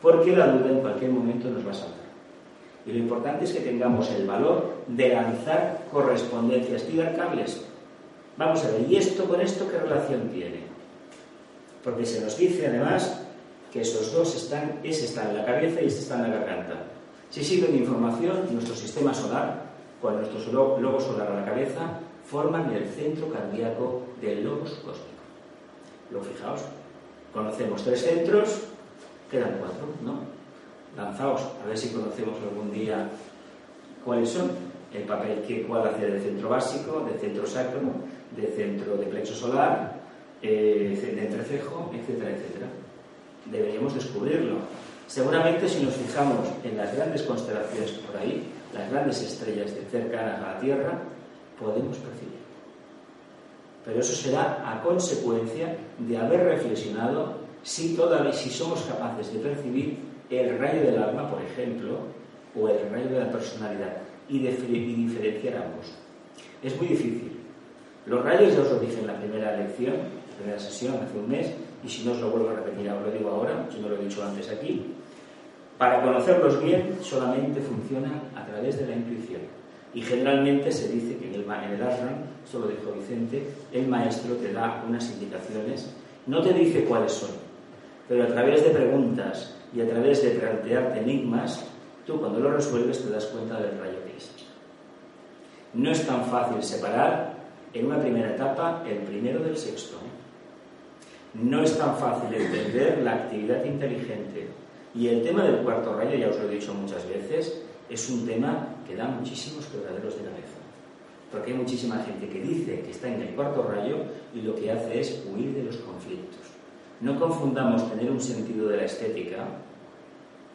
porque 0.00 0.36
la 0.36 0.48
duda 0.48 0.70
en 0.70 0.80
cualquier 0.80 1.10
momento 1.10 1.48
nos 1.48 1.66
va 1.66 1.70
a 1.70 1.74
saltar. 1.74 2.02
Y 2.84 2.92
lo 2.92 2.98
importante 2.98 3.44
es 3.44 3.52
que 3.52 3.60
tengamos 3.60 4.10
el 4.10 4.26
valor 4.26 4.74
de 4.88 5.08
lanzar 5.08 5.82
correspondencias, 5.90 6.82
tirar 6.82 7.16
cables. 7.16 7.62
Vamos 8.36 8.64
a 8.64 8.70
ver, 8.72 8.86
¿y 8.88 8.96
esto 8.96 9.24
con 9.24 9.40
esto 9.40 9.68
qué 9.70 9.78
relación 9.78 10.28
tiene? 10.28 10.60
Porque 11.84 12.04
se 12.04 12.20
nos 12.20 12.36
dice 12.36 12.66
además 12.66 13.20
que 13.72 13.80
esos 13.80 14.12
dos 14.12 14.34
están, 14.36 14.80
ese 14.82 15.06
está 15.06 15.28
en 15.28 15.36
la 15.36 15.44
cabeza 15.44 15.80
y 15.80 15.86
este 15.86 16.00
está 16.00 16.16
en 16.16 16.22
la 16.22 16.38
garganta. 16.38 16.81
Si 17.32 17.42
sirven 17.42 17.72
de 17.72 17.78
información, 17.78 18.46
nuestro 18.52 18.74
sistema 18.74 19.14
solar, 19.14 19.62
con 20.02 20.16
nuestro 20.16 20.78
logo 20.78 21.00
solar 21.00 21.32
a 21.32 21.40
la 21.40 21.46
cabeza, 21.46 21.98
forman 22.26 22.70
el 22.74 22.84
centro 22.84 23.32
cardíaco 23.32 24.02
del 24.20 24.44
logos 24.44 24.72
cósmico. 24.84 25.22
Lo 26.10 26.22
fijaos, 26.22 26.60
conocemos 27.32 27.82
tres 27.84 28.02
centros, 28.02 28.64
quedan 29.30 29.56
cuatro, 29.58 29.86
¿no? 30.04 30.18
Lanzaos, 30.94 31.40
a 31.64 31.68
ver 31.68 31.78
si 31.78 31.88
conocemos 31.88 32.36
algún 32.42 32.70
día 32.70 33.08
cuáles 34.04 34.28
son. 34.28 34.50
El 34.92 35.04
papel 35.04 35.42
que 35.48 35.62
cuál 35.62 35.88
hace 35.88 36.10
de 36.10 36.20
centro 36.20 36.50
básico, 36.50 37.00
de 37.10 37.18
centro 37.18 37.46
sacro, 37.46 37.80
de 38.36 38.46
centro 38.48 38.98
de 38.98 39.06
plexo 39.06 39.34
solar, 39.34 40.02
eh, 40.42 41.00
de 41.00 41.24
entrecejo, 41.24 41.90
etcétera, 41.94 42.30
etcétera. 42.30 42.66
Deberíamos 43.46 43.94
descubrirlo. 43.94 44.56
Seguramente 45.12 45.68
si 45.68 45.84
nos 45.84 45.92
fijamos 45.92 46.48
en 46.64 46.74
las 46.78 46.96
grandes 46.96 47.20
constelaciones 47.24 47.90
por 47.90 48.16
ahí, 48.16 48.48
las 48.72 48.90
grandes 48.90 49.20
estrellas 49.20 49.74
de 49.74 49.82
cercanas 49.82 50.42
a 50.42 50.54
la 50.54 50.58
Tierra, 50.58 51.02
podemos 51.60 51.98
percibir. 51.98 52.40
Pero 53.84 54.00
eso 54.00 54.14
será 54.14 54.64
a 54.64 54.82
consecuencia 54.82 55.76
de 55.98 56.16
haber 56.16 56.44
reflexionado 56.44 57.34
si, 57.62 57.94
todavía, 57.94 58.32
si 58.32 58.48
somos 58.48 58.80
capaces 58.84 59.34
de 59.34 59.40
percibir 59.40 59.98
el 60.30 60.58
rayo 60.58 60.80
del 60.80 61.02
alma, 61.02 61.30
por 61.30 61.42
ejemplo, 61.42 61.98
o 62.58 62.68
el 62.70 62.90
rayo 62.90 63.10
de 63.10 63.20
la 63.20 63.30
personalidad, 63.30 63.98
y, 64.30 64.38
de, 64.38 64.52
diferenciar 64.52 65.56
ambos. 65.56 65.92
Es 66.62 66.74
muy 66.78 66.86
difícil. 66.86 67.38
Los 68.06 68.24
rayos 68.24 68.54
ya 68.54 68.62
os 68.62 68.70
lo 68.70 68.78
dije 68.78 68.98
en 68.98 69.08
la 69.08 69.18
primera 69.18 69.58
lección, 69.58 69.92
la 69.92 70.36
primera 70.38 70.58
sesión, 70.58 70.94
hace 70.94 71.18
un 71.18 71.28
mes, 71.28 71.52
y 71.84 71.88
si 71.90 72.02
no 72.02 72.12
os 72.12 72.20
lo 72.20 72.30
vuelvo 72.30 72.48
a 72.48 72.54
repetir, 72.54 72.88
ahora 72.88 73.08
lo 73.08 73.12
digo 73.12 73.28
ahora, 73.28 73.68
si 73.70 73.78
no 73.78 73.90
lo 73.90 73.96
he 73.96 74.04
dicho 74.04 74.24
antes 74.24 74.48
aquí. 74.48 74.94
Para 75.82 76.00
conocerlos 76.00 76.62
bien, 76.62 76.96
solamente 77.02 77.60
funcionan 77.60 78.30
a 78.36 78.46
través 78.46 78.78
de 78.78 78.86
la 78.86 78.94
intuición. 78.94 79.40
Y 79.92 80.00
generalmente 80.00 80.70
se 80.70 80.86
dice 80.86 81.16
que 81.16 81.26
en 81.26 81.34
el, 81.34 81.40
en 81.40 81.72
el 81.72 81.82
esto 82.44 82.68
dijo 82.68 82.92
Vicente, 82.92 83.48
el 83.72 83.88
maestro 83.88 84.36
te 84.36 84.52
da 84.52 84.84
unas 84.88 85.10
indicaciones, 85.10 85.92
no 86.28 86.40
te 86.40 86.52
dice 86.52 86.84
cuáles 86.84 87.10
son, 87.10 87.30
pero 88.08 88.22
a 88.22 88.26
través 88.28 88.62
de 88.62 88.70
preguntas 88.70 89.56
y 89.74 89.80
a 89.80 89.88
través 89.88 90.22
de 90.22 90.30
plantearte 90.30 91.00
enigmas, 91.00 91.66
tú 92.06 92.20
cuando 92.20 92.38
lo 92.38 92.52
resuelves 92.52 93.02
te 93.02 93.10
das 93.10 93.26
cuenta 93.26 93.56
del 93.56 93.76
rayo 93.80 93.98
que 94.06 94.18
es. 94.18 94.30
No 95.74 95.90
es 95.90 96.06
tan 96.06 96.24
fácil 96.26 96.62
separar 96.62 97.34
en 97.74 97.86
una 97.86 97.98
primera 97.98 98.36
etapa 98.36 98.84
el 98.88 98.98
primero 98.98 99.40
del 99.40 99.56
sexto. 99.56 99.96
No 101.34 101.60
es 101.64 101.76
tan 101.76 101.96
fácil 101.96 102.32
entender 102.32 103.00
la 103.02 103.14
actividad 103.14 103.64
inteligente. 103.64 104.61
Y 104.94 105.08
el 105.08 105.22
tema 105.22 105.44
del 105.44 105.58
cuarto 105.58 105.96
rayo, 105.96 106.16
ya 106.16 106.28
os 106.28 106.38
lo 106.38 106.50
he 106.50 106.54
dicho 106.54 106.74
muchas 106.74 107.08
veces, 107.08 107.62
es 107.88 108.10
un 108.10 108.26
tema 108.26 108.68
que 108.86 108.94
da 108.94 109.06
muchísimos 109.06 109.66
quebraderos 109.66 110.16
de 110.16 110.24
cabeza. 110.24 110.58
Porque 111.30 111.52
hay 111.52 111.56
muchísima 111.56 111.98
gente 111.98 112.28
que 112.28 112.40
dice 112.40 112.80
que 112.80 112.90
está 112.90 113.08
en 113.08 113.22
el 113.22 113.34
cuarto 113.34 113.62
rayo 113.62 113.96
y 114.34 114.42
lo 114.42 114.54
que 114.54 114.70
hace 114.70 115.00
es 115.00 115.24
huir 115.26 115.54
de 115.54 115.64
los 115.64 115.76
conflictos. 115.76 116.40
No 117.00 117.18
confundamos 117.18 117.90
tener 117.90 118.10
un 118.10 118.20
sentido 118.20 118.68
de 118.68 118.76
la 118.76 118.84
estética 118.84 119.46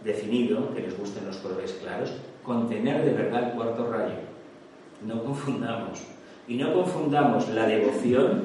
definido, 0.03 0.73
que 0.73 0.81
les 0.81 0.97
gusten 0.97 1.25
los 1.25 1.37
colores 1.37 1.77
claros, 1.81 2.13
con 2.43 2.69
tener 2.69 3.03
de 3.03 3.13
verdad 3.13 3.49
el 3.49 3.55
cuarto 3.55 3.91
rayo. 3.91 4.15
No 5.05 5.23
confundamos. 5.23 5.99
Y 6.47 6.55
no 6.55 6.73
confundamos 6.73 7.49
la 7.49 7.67
devoción, 7.67 8.43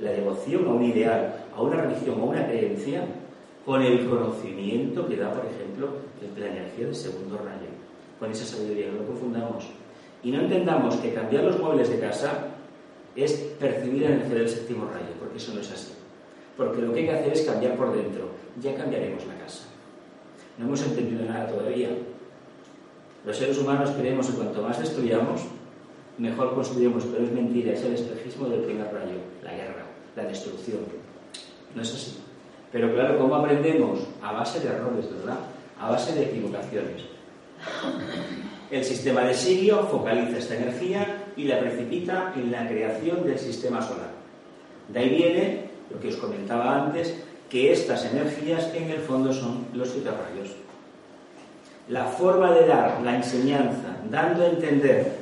la 0.00 0.10
devoción 0.10 0.66
a 0.66 0.70
un 0.70 0.82
ideal, 0.82 1.44
a 1.54 1.62
una 1.62 1.82
religión, 1.82 2.20
a 2.20 2.24
una 2.24 2.46
creencia, 2.46 3.06
con 3.66 3.82
el 3.82 4.08
conocimiento 4.08 5.06
que 5.08 5.16
da, 5.16 5.32
por 5.32 5.44
ejemplo, 5.44 5.88
la 6.38 6.46
energía 6.46 6.86
del 6.86 6.94
segundo 6.94 7.36
rayo 7.38 7.66
con 8.18 8.30
esa 8.30 8.44
sabiduría, 8.44 8.86
no 8.90 9.00
lo 9.00 9.06
confundamos. 9.06 9.66
Y 10.22 10.30
no 10.30 10.40
entendamos 10.40 10.96
que 10.96 11.12
cambiar 11.12 11.44
los 11.44 11.58
muebles 11.58 11.88
de 11.90 12.00
casa 12.00 12.48
es 13.14 13.32
percibir 13.58 14.02
la 14.02 14.10
energía 14.10 14.36
del 14.36 14.48
séptimo 14.48 14.86
rayo, 14.86 15.12
porque 15.18 15.38
eso 15.38 15.52
no 15.54 15.60
es 15.60 15.70
así. 15.70 15.92
Porque 16.56 16.80
lo 16.80 16.92
que 16.92 17.00
hay 17.00 17.06
que 17.06 17.12
hacer 17.12 17.32
es 17.32 17.42
cambiar 17.42 17.76
por 17.76 17.94
dentro. 17.94 18.30
Ya 18.62 18.74
cambiaremos 18.74 19.26
la 19.26 19.36
casa. 19.38 19.64
No 20.58 20.66
hemos 20.66 20.82
entendido 20.82 21.24
nada 21.24 21.48
todavía. 21.48 21.90
Los 23.24 23.36
seres 23.36 23.58
humanos 23.58 23.90
creemos 23.90 24.28
que 24.28 24.36
cuanto 24.36 24.62
más 24.62 24.78
destruyamos, 24.78 25.42
mejor 26.16 26.54
construimos, 26.54 27.04
pero 27.04 27.24
es 27.24 27.32
mentira, 27.32 27.72
es 27.72 27.82
el 27.82 27.94
espejismo 27.94 28.48
del 28.48 28.60
primer 28.60 28.86
rayo, 28.86 29.18
la 29.42 29.52
guerra, 29.52 29.84
la 30.14 30.24
destrucción. 30.24 30.80
No 31.74 31.82
es 31.82 31.92
así. 31.92 32.25
Pero 32.72 32.92
claro, 32.92 33.18
¿cómo 33.18 33.36
aprendemos? 33.36 34.00
A 34.22 34.32
base 34.32 34.60
de 34.60 34.68
errores, 34.68 35.10
¿verdad? 35.10 35.38
A 35.80 35.90
base 35.90 36.14
de 36.14 36.24
equivocaciones. 36.24 37.02
El 38.70 38.84
sistema 38.84 39.22
de 39.22 39.34
Sirio 39.34 39.84
focaliza 39.84 40.38
esta 40.38 40.56
energía 40.56 41.24
y 41.36 41.44
la 41.44 41.60
precipita 41.60 42.32
en 42.34 42.50
la 42.50 42.66
creación 42.66 43.24
del 43.24 43.38
sistema 43.38 43.80
solar. 43.80 44.10
De 44.88 44.98
ahí 44.98 45.08
viene 45.10 45.70
lo 45.90 46.00
que 46.00 46.08
os 46.08 46.16
comentaba 46.16 46.84
antes, 46.84 47.14
que 47.48 47.72
estas 47.72 48.04
energías 48.06 48.72
en 48.74 48.90
el 48.90 48.98
fondo 48.98 49.32
son 49.32 49.66
los 49.72 49.94
rayos. 49.94 50.56
La 51.88 52.06
forma 52.06 52.52
de 52.52 52.66
dar 52.66 53.00
la 53.02 53.16
enseñanza, 53.16 53.96
dando 54.10 54.42
a 54.42 54.48
entender, 54.48 55.12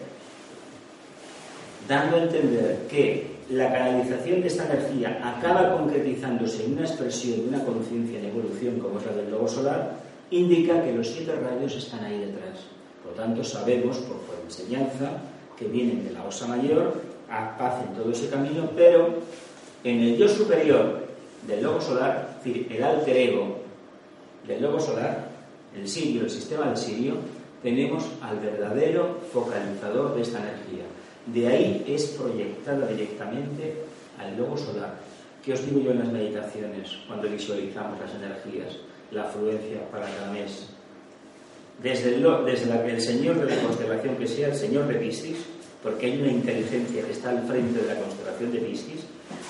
dando 1.86 2.16
a 2.16 2.22
entender 2.22 2.86
que 2.88 3.33
la 3.50 3.72
canalización 3.72 4.40
de 4.40 4.48
esta 4.48 4.66
energía 4.66 5.20
acaba 5.22 5.76
concretizándose 5.76 6.64
en 6.64 6.72
una 6.72 6.82
expresión 6.82 7.42
de 7.42 7.48
una 7.48 7.64
conciencia 7.64 8.18
en 8.18 8.26
evolución 8.26 8.78
como 8.78 8.98
es 8.98 9.06
la 9.06 9.12
del 9.12 9.30
lobo 9.30 9.48
solar, 9.48 9.96
indica 10.30 10.82
que 10.82 10.92
los 10.92 11.08
siete 11.08 11.34
rayos 11.34 11.76
están 11.76 12.04
ahí 12.04 12.18
detrás. 12.20 12.60
Por 13.02 13.12
lo 13.12 13.22
tanto, 13.22 13.44
sabemos 13.44 13.98
por, 13.98 14.16
enseñanza 14.44 15.22
que 15.58 15.66
vienen 15.66 16.04
de 16.04 16.12
la 16.12 16.24
osa 16.24 16.46
mayor, 16.46 17.00
hacen 17.30 17.94
todo 17.94 18.10
ese 18.10 18.28
camino, 18.28 18.68
pero 18.76 19.14
en 19.82 20.00
el 20.00 20.16
yo 20.16 20.28
superior 20.28 21.06
del 21.46 21.62
logo 21.62 21.80
solar, 21.80 22.36
es 22.38 22.44
decir, 22.44 22.66
el 22.70 22.82
alter 22.82 23.16
ego 23.16 23.58
del 24.46 24.62
logo 24.62 24.80
solar, 24.80 25.28
el 25.76 25.88
sirio, 25.88 26.22
el 26.22 26.30
sistema 26.30 26.66
del 26.66 26.76
sirio, 26.76 27.14
tenemos 27.62 28.04
al 28.20 28.38
verdadero 28.40 29.20
focalizador 29.32 30.14
de 30.14 30.22
esta 30.22 30.38
energía. 30.38 30.84
De 31.26 31.48
ahí 31.48 31.84
es 31.88 32.06
proyectada 32.08 32.86
directamente 32.86 33.74
al 34.18 34.36
logo 34.36 34.56
solar. 34.56 34.98
¿Qué 35.44 35.52
os 35.52 35.64
digo 35.64 35.80
yo 35.80 35.90
en 35.90 35.98
las 36.00 36.12
meditaciones 36.12 36.90
cuando 37.06 37.28
visualizamos 37.28 37.98
las 38.00 38.14
energías? 38.14 38.76
la 39.14 39.22
afluencia 39.22 39.88
para 39.90 40.06
cada 40.06 40.30
mes. 40.32 40.66
Desde, 41.82 42.16
el, 42.16 42.26
desde 42.44 42.66
la, 42.66 42.86
el 42.86 43.00
Señor 43.00 43.38
de 43.44 43.54
la 43.54 43.62
constelación 43.62 44.16
que 44.16 44.26
sea 44.26 44.48
el 44.48 44.54
Señor 44.54 44.86
de 44.86 44.94
Piscis, 44.94 45.38
porque 45.82 46.06
hay 46.06 46.20
una 46.20 46.30
inteligencia 46.30 47.04
que 47.04 47.12
está 47.12 47.30
al 47.30 47.46
frente 47.46 47.80
de 47.80 47.86
la 47.86 48.00
constelación 48.00 48.52
de 48.52 48.58
Piscis, 48.58 49.00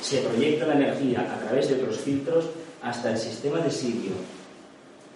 se 0.02 0.19
proyecta 0.19 0.66
la 0.66 0.75
energía 0.75 1.21
a 1.21 1.38
través 1.47 1.69
de 1.69 1.76
otros 1.76 1.99
filtros 1.99 2.47
hasta 2.83 3.12
el 3.12 3.19
sistema 3.19 3.59
de 3.59 3.71
Sirio 3.71 4.12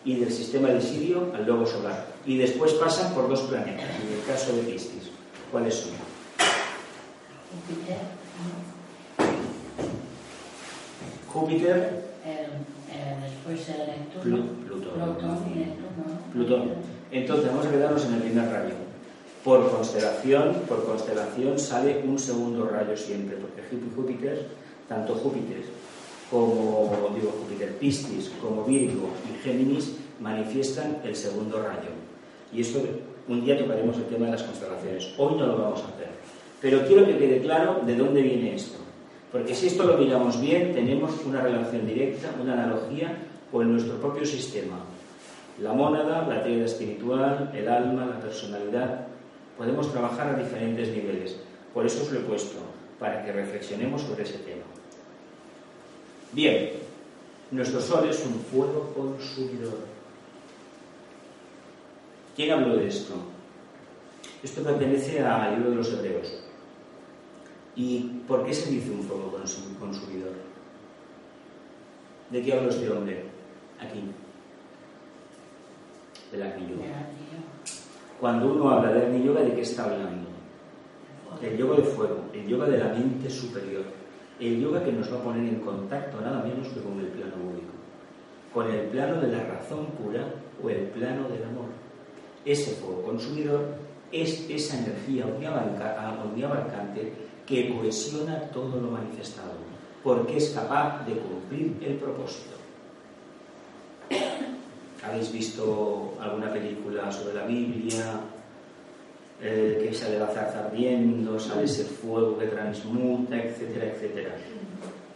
y 0.04 0.16
del 0.16 0.32
sistema 0.32 0.68
de 0.68 0.80
Sirio 0.80 1.32
al 1.34 1.46
logo 1.46 1.66
solar. 1.66 2.06
Y 2.26 2.36
después 2.38 2.72
pasan 2.74 3.14
por 3.14 3.28
dos 3.28 3.42
planetas, 3.42 3.90
en 4.02 4.18
el 4.18 4.24
caso 4.26 4.54
de 4.54 4.62
Piscis. 4.62 5.10
¿Cuáles 5.50 5.74
son? 5.74 6.07
Júpiter. 11.32 12.08
Plutón. 16.32 16.62
Entonces 17.10 17.46
vamos 17.46 17.66
a 17.66 17.70
quedarnos 17.70 18.04
en 18.06 18.14
el 18.14 18.20
primer 18.22 18.50
rayo. 18.50 18.74
Por 19.44 19.70
constelación, 19.70 20.62
por 20.68 20.84
constelación 20.84 21.58
sale 21.58 22.02
un 22.06 22.18
segundo 22.18 22.66
rayo 22.68 22.96
siempre, 22.96 23.36
porque 23.36 23.62
Júpiter, 23.96 24.48
tanto 24.88 25.14
Júpiter 25.14 25.62
como 26.30 27.10
digo 27.14 27.32
Júpiter, 27.40 27.76
Piscis, 27.78 28.30
como 28.40 28.64
Virgo 28.64 29.08
y 29.28 29.42
Géminis 29.42 29.94
manifiestan 30.20 30.98
el 31.04 31.16
segundo 31.16 31.62
rayo. 31.62 31.90
Y 32.52 32.60
esto 32.60 32.80
un 33.28 33.44
día 33.44 33.58
tocaremos 33.58 33.96
el 33.96 34.04
tema 34.04 34.26
de 34.26 34.32
las 34.32 34.42
constelaciones. 34.42 35.14
Hoy 35.16 35.36
no 35.36 35.46
lo 35.46 35.58
vamos 35.58 35.80
a 35.80 35.88
hacer. 35.88 36.17
Pero 36.60 36.86
quiero 36.86 37.06
que 37.06 37.18
quede 37.18 37.40
claro 37.40 37.82
de 37.86 37.96
dónde 37.96 38.22
viene 38.22 38.54
esto. 38.54 38.78
Porque 39.30 39.54
si 39.54 39.66
esto 39.66 39.84
lo 39.84 39.98
miramos 39.98 40.40
bien, 40.40 40.74
tenemos 40.74 41.12
una 41.24 41.40
relación 41.40 41.86
directa, 41.86 42.34
una 42.42 42.54
analogía 42.54 43.16
con 43.52 43.70
nuestro 43.70 43.96
propio 44.00 44.24
sistema. 44.26 44.76
La 45.60 45.72
mónada, 45.72 46.26
la 46.26 46.42
teoría 46.42 46.64
espiritual, 46.64 47.52
el 47.54 47.68
alma, 47.68 48.06
la 48.06 48.20
personalidad. 48.20 49.06
Podemos 49.56 49.92
trabajar 49.92 50.34
a 50.34 50.38
diferentes 50.38 50.88
niveles. 50.88 51.36
Por 51.74 51.84
eso 51.84 52.02
os 52.02 52.10
lo 52.10 52.20
he 52.20 52.22
puesto, 52.22 52.58
para 52.98 53.24
que 53.24 53.32
reflexionemos 53.32 54.02
sobre 54.02 54.22
ese 54.22 54.38
tema. 54.38 54.64
Bien, 56.32 56.70
nuestro 57.50 57.80
sol 57.80 58.08
es 58.08 58.24
un 58.24 58.34
fuego 58.40 58.92
consumidor. 58.94 59.78
¿Quién 62.34 62.52
habló 62.52 62.76
de 62.76 62.88
esto? 62.88 63.14
Esto 64.42 64.62
pertenece 64.62 65.20
al 65.20 65.56
libro 65.56 65.70
de 65.70 65.76
los 65.76 65.92
Hebreos. 65.92 66.47
¿Y 67.78 68.00
por 68.26 68.44
qué 68.44 68.52
se 68.52 68.72
dice 68.72 68.90
un 68.90 69.04
fuego 69.04 69.32
consumidor? 69.78 70.32
¿De 72.28 72.42
qué 72.42 72.52
habla 72.52 72.70
este 72.70 72.90
hombre? 72.90 73.22
Aquí. 73.80 74.02
Del 76.32 76.42
Agni 76.42 76.66
Cuando 78.20 78.52
uno 78.52 78.70
habla 78.70 78.92
del 78.92 79.06
Agni 79.06 79.28
¿de 79.28 79.54
qué 79.54 79.60
está 79.60 79.84
hablando? 79.84 80.28
El 81.40 81.56
yoga 81.56 81.76
de 81.76 81.84
fuego, 81.84 82.24
el 82.34 82.48
yoga 82.48 82.66
de 82.66 82.78
la 82.78 82.88
mente 82.88 83.30
superior, 83.30 83.84
el 84.40 84.60
yoga 84.60 84.82
que 84.82 84.92
nos 84.92 85.12
va 85.12 85.18
a 85.18 85.22
poner 85.22 85.48
en 85.48 85.60
contacto 85.60 86.20
nada 86.20 86.42
menos 86.42 86.66
que 86.68 86.80
con 86.80 86.98
el 86.98 87.06
plano 87.06 87.36
único, 87.36 87.72
con 88.52 88.68
el 88.68 88.88
plano 88.88 89.20
de 89.20 89.28
la 89.28 89.44
razón 89.44 89.86
pura 90.02 90.26
o 90.60 90.68
el 90.68 90.88
plano 90.88 91.28
del 91.28 91.44
amor. 91.44 91.66
Ese 92.44 92.72
fuego 92.72 93.02
consumidor 93.02 93.66
es 94.10 94.50
esa 94.50 94.78
energía 94.78 95.26
omniabarcante 95.26 97.27
que 97.48 97.74
cohesiona 97.74 98.40
todo 98.52 98.78
lo 98.78 98.90
manifestado, 98.90 99.56
porque 100.04 100.36
es 100.36 100.50
capaz 100.50 101.06
de 101.06 101.14
cumplir 101.14 101.76
el 101.80 101.94
propósito. 101.96 102.56
¿Habéis 105.02 105.32
visto 105.32 106.14
alguna 106.20 106.52
película 106.52 107.10
sobre 107.10 107.34
la 107.34 107.46
Biblia? 107.46 108.20
Eh, 109.40 109.80
que 109.80 109.94
sale 109.94 110.18
la 110.18 110.26
zarza 110.26 110.66
ardiendo, 110.66 111.38
sale 111.38 111.64
ese 111.64 111.84
fuego 111.84 112.36
que 112.36 112.48
transmuta, 112.48 113.36
etcétera, 113.36 113.86
etcétera. 113.86 114.34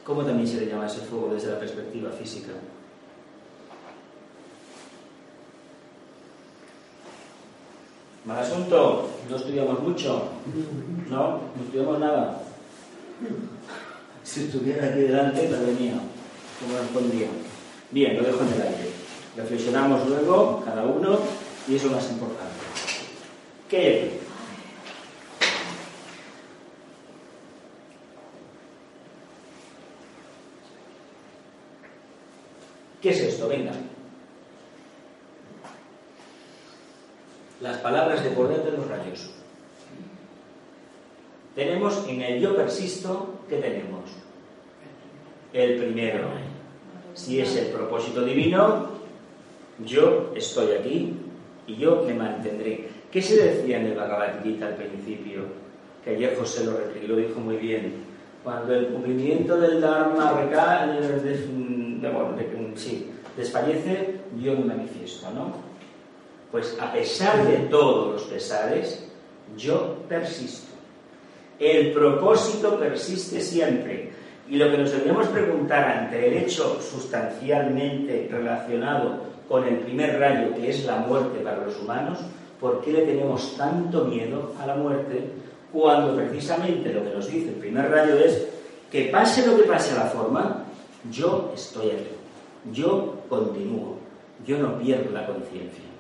¿Cómo 0.04 0.24
también 0.24 0.46
se 0.46 0.60
le 0.60 0.66
llama 0.66 0.86
ese 0.86 1.00
fuego 1.00 1.34
desde 1.34 1.50
la 1.50 1.58
perspectiva 1.58 2.10
física? 2.12 2.52
Mal 8.24 8.38
asunto, 8.38 9.10
no 9.28 9.36
estudiamos 9.36 9.80
mucho, 9.80 10.28
¿no? 11.10 11.40
No 11.56 11.64
estudiamos 11.64 11.98
nada. 11.98 12.40
Si 14.22 14.44
estuviera 14.44 14.86
aquí 14.86 15.00
delante, 15.00 15.48
la 15.48 15.58
venía, 15.58 15.94
como 16.60 16.78
respondía. 16.78 17.26
Bien, 17.90 18.16
lo 18.16 18.22
dejo 18.22 18.40
en 18.42 18.52
el 18.52 18.62
aire. 18.62 18.90
Reflexionamos 19.36 20.08
luego, 20.08 20.62
cada 20.64 20.84
uno, 20.84 21.18
y 21.66 21.74
eso 21.74 21.86
es 21.86 21.92
más 21.92 22.10
importante. 22.10 22.52
¿Qué 23.68 24.20
¿Qué 33.00 33.10
es 33.10 33.20
esto? 33.20 33.48
Venga. 33.48 33.72
Las 37.62 37.76
palabras 37.76 38.24
de 38.24 38.30
poder 38.30 38.64
de 38.64 38.72
los 38.72 38.88
rayos. 38.88 39.30
Tenemos 41.54 42.04
en 42.08 42.20
el 42.20 42.40
yo 42.40 42.56
persisto, 42.56 43.38
¿qué 43.48 43.58
tenemos? 43.58 44.00
El 45.52 45.76
primero. 45.76 46.24
Si 47.14 47.40
es 47.40 47.54
el 47.56 47.66
propósito 47.66 48.24
divino, 48.24 48.88
yo 49.86 50.32
estoy 50.34 50.72
aquí 50.72 51.14
y 51.68 51.76
yo 51.76 52.02
me 52.04 52.14
mantendré. 52.14 52.88
¿Qué 53.12 53.22
se 53.22 53.40
decía 53.40 53.78
en 53.78 53.86
el 53.86 53.94
Bhagavad 53.94 54.38
al 54.40 54.74
principio? 54.74 55.42
Que 56.04 56.16
ayer 56.16 56.36
José 56.36 56.64
lo, 56.64 57.16
dijo 57.16 57.38
muy 57.38 57.58
bien. 57.58 57.94
Cuando 58.42 58.74
el 58.74 58.88
cumplimiento 58.88 59.56
del 59.60 59.80
Dharma 59.80 60.32
recae, 60.32 60.98
sí, 62.74 63.08
desfallece, 63.36 64.16
yo 64.42 64.56
me 64.56 64.64
manifiesto, 64.64 65.30
¿no? 65.30 65.71
Pues 66.52 66.76
a 66.78 66.92
pesar 66.92 67.46
de 67.46 67.56
todos 67.70 68.12
los 68.12 68.22
pesares, 68.24 69.02
yo 69.56 69.96
persisto. 70.06 70.70
El 71.58 71.92
propósito 71.92 72.78
persiste 72.78 73.40
siempre. 73.40 74.12
Y 74.50 74.56
lo 74.56 74.70
que 74.70 74.76
nos 74.76 74.92
debemos 74.92 75.28
preguntar 75.28 75.84
ante 75.84 76.28
el 76.28 76.44
hecho 76.44 76.78
sustancialmente 76.82 78.28
relacionado 78.30 79.32
con 79.48 79.66
el 79.66 79.78
primer 79.78 80.20
rayo, 80.20 80.54
que 80.54 80.68
es 80.68 80.84
la 80.84 80.96
muerte 80.96 81.38
para 81.38 81.64
los 81.64 81.80
humanos, 81.80 82.18
¿por 82.60 82.82
qué 82.82 82.92
le 82.92 83.02
tenemos 83.02 83.56
tanto 83.56 84.04
miedo 84.04 84.52
a 84.60 84.66
la 84.66 84.74
muerte 84.74 85.30
cuando 85.72 86.14
precisamente 86.14 86.92
lo 86.92 87.02
que 87.02 87.14
nos 87.14 87.28
dice 87.28 87.48
el 87.48 87.54
primer 87.54 87.90
rayo 87.90 88.16
es 88.18 88.46
que 88.90 89.04
pase 89.04 89.46
lo 89.46 89.56
que 89.56 89.62
pase 89.62 89.92
a 89.92 90.04
la 90.04 90.10
forma, 90.10 90.64
yo 91.10 91.50
estoy 91.54 91.92
aquí, 91.92 92.10
yo 92.72 93.22
continúo, 93.30 93.96
yo 94.44 94.58
no 94.58 94.78
pierdo 94.78 95.10
la 95.12 95.26
conciencia. 95.26 95.91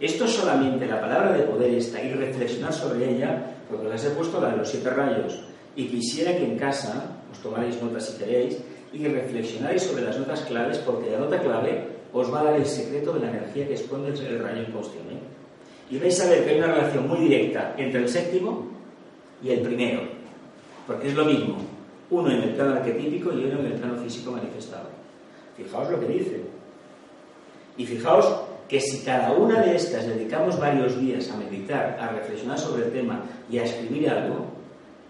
Esto 0.00 0.26
solamente 0.26 0.86
la 0.86 1.00
palabra 1.00 1.32
de 1.32 1.44
poder 1.44 1.74
está 1.74 2.02
y 2.02 2.12
reflexionar 2.12 2.72
sobre 2.72 3.14
ella, 3.14 3.54
porque 3.70 3.88
les 3.88 4.04
he 4.04 4.10
puesto 4.10 4.40
la 4.40 4.50
de 4.50 4.56
los 4.58 4.68
siete 4.68 4.90
rayos, 4.90 5.38
y 5.76 5.86
quisiera 5.86 6.36
que 6.36 6.44
en 6.44 6.58
casa 6.58 7.18
os 7.30 7.38
tomarais 7.38 7.80
notas 7.82 8.06
si 8.06 8.18
queréis 8.18 8.58
y 8.92 9.06
reflexionáis 9.06 9.82
sobre 9.82 10.04
las 10.04 10.18
notas 10.18 10.40
claves, 10.42 10.78
porque 10.78 11.10
la 11.10 11.18
nota 11.18 11.40
clave 11.40 11.94
os 12.12 12.32
va 12.32 12.40
a 12.40 12.44
dar 12.44 12.56
el 12.56 12.66
secreto 12.66 13.12
de 13.14 13.20
la 13.20 13.30
energía 13.30 13.66
que 13.66 13.74
esconde 13.74 14.10
el 14.10 14.38
rayo 14.38 14.62
en 14.62 14.72
cuestión. 14.72 15.04
Y 15.90 15.98
vais 15.98 16.20
a 16.20 16.30
ver 16.30 16.44
que 16.44 16.50
hay 16.50 16.58
una 16.58 16.74
relación 16.74 17.08
muy 17.08 17.18
directa 17.20 17.74
entre 17.76 18.02
el 18.02 18.08
séptimo 18.08 18.66
y 19.42 19.50
el 19.50 19.60
primero, 19.60 20.02
porque 20.86 21.08
es 21.08 21.14
lo 21.14 21.24
mismo, 21.24 21.56
uno 22.10 22.30
en 22.30 22.42
el 22.42 22.54
plano 22.54 22.74
arquetípico 22.74 23.32
y 23.32 23.44
uno 23.44 23.60
en 23.60 23.66
el 23.66 23.74
plano 23.74 23.96
físico 23.96 24.32
manifestado. 24.32 24.88
Fijaos 25.56 25.90
lo 25.90 26.00
que 26.00 26.06
dice. 26.06 26.40
Y 27.76 27.86
fijaos 27.86 28.43
que 28.68 28.80
si 28.80 29.04
cada 29.04 29.32
una 29.32 29.60
de 29.60 29.76
estas 29.76 30.06
dedicamos 30.06 30.58
varios 30.58 30.98
días 31.00 31.30
a 31.30 31.36
meditar, 31.36 31.98
a 32.00 32.08
reflexionar 32.08 32.58
sobre 32.58 32.86
el 32.86 32.92
tema 32.92 33.22
y 33.50 33.58
a 33.58 33.64
escribir 33.64 34.08
algo, 34.08 34.46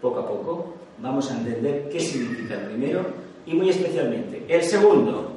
poco 0.00 0.20
a 0.20 0.28
poco 0.28 0.74
vamos 0.98 1.30
a 1.30 1.38
entender 1.38 1.88
qué 1.90 2.00
significa 2.00 2.54
el 2.54 2.66
primero 2.66 3.04
y 3.46 3.54
muy 3.54 3.70
especialmente 3.70 4.44
el 4.48 4.62
segundo. 4.62 5.32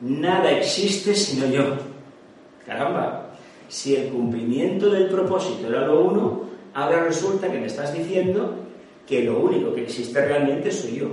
Nada 0.00 0.52
existe 0.52 1.14
sino 1.14 1.46
yo. 1.46 1.76
Caramba, 2.66 3.30
si 3.68 3.96
el 3.96 4.08
cumplimiento 4.10 4.90
del 4.90 5.08
propósito 5.08 5.68
era 5.68 5.86
lo 5.86 6.04
uno, 6.04 6.42
ahora 6.74 7.04
resulta 7.04 7.50
que 7.50 7.58
me 7.58 7.66
estás 7.66 7.92
diciendo 7.94 8.54
que 9.06 9.24
lo 9.24 9.40
único 9.40 9.74
que 9.74 9.82
existe 9.82 10.24
realmente 10.24 10.70
soy 10.70 10.96
yo. 10.96 11.08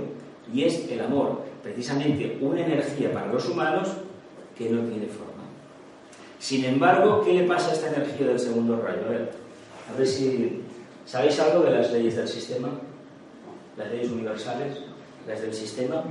Y 0.52 0.64
es 0.64 0.88
el 0.90 1.00
amor, 1.00 1.42
precisamente 1.62 2.38
una 2.40 2.64
energía 2.64 3.12
para 3.12 3.32
los 3.32 3.48
humanos 3.48 3.88
que 4.56 4.70
no 4.70 4.80
tiene 4.82 5.06
forma. 5.06 5.35
Sin 6.46 6.64
embargo, 6.64 7.22
¿qué 7.24 7.32
le 7.32 7.42
pasa 7.42 7.70
a 7.70 7.72
esta 7.72 7.88
energía 7.88 8.28
del 8.28 8.38
segundo 8.38 8.80
rayo? 8.80 9.00
A 9.06 9.10
ver, 9.10 9.32
a 9.92 9.98
ver 9.98 10.06
si 10.06 10.62
sabéis 11.04 11.40
algo 11.40 11.64
de 11.64 11.72
las 11.72 11.90
leyes 11.90 12.14
del 12.14 12.28
sistema, 12.28 12.68
las 13.76 13.90
leyes 13.90 14.12
universales, 14.12 14.78
las 15.26 15.42
del 15.42 15.52
sistema. 15.52 16.04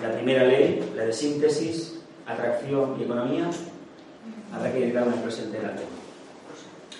La 0.00 0.10
primera 0.10 0.44
ley, 0.44 0.90
la 0.96 1.04
de 1.04 1.12
síntesis, 1.12 2.00
atracción 2.26 2.96
y 2.98 3.02
economía, 3.02 3.50
habrá 4.54 4.72
que 4.72 4.80
llegar 4.80 5.06
una 5.06 5.20
presente 5.20 5.58
en 5.58 5.64
la. 5.64 5.74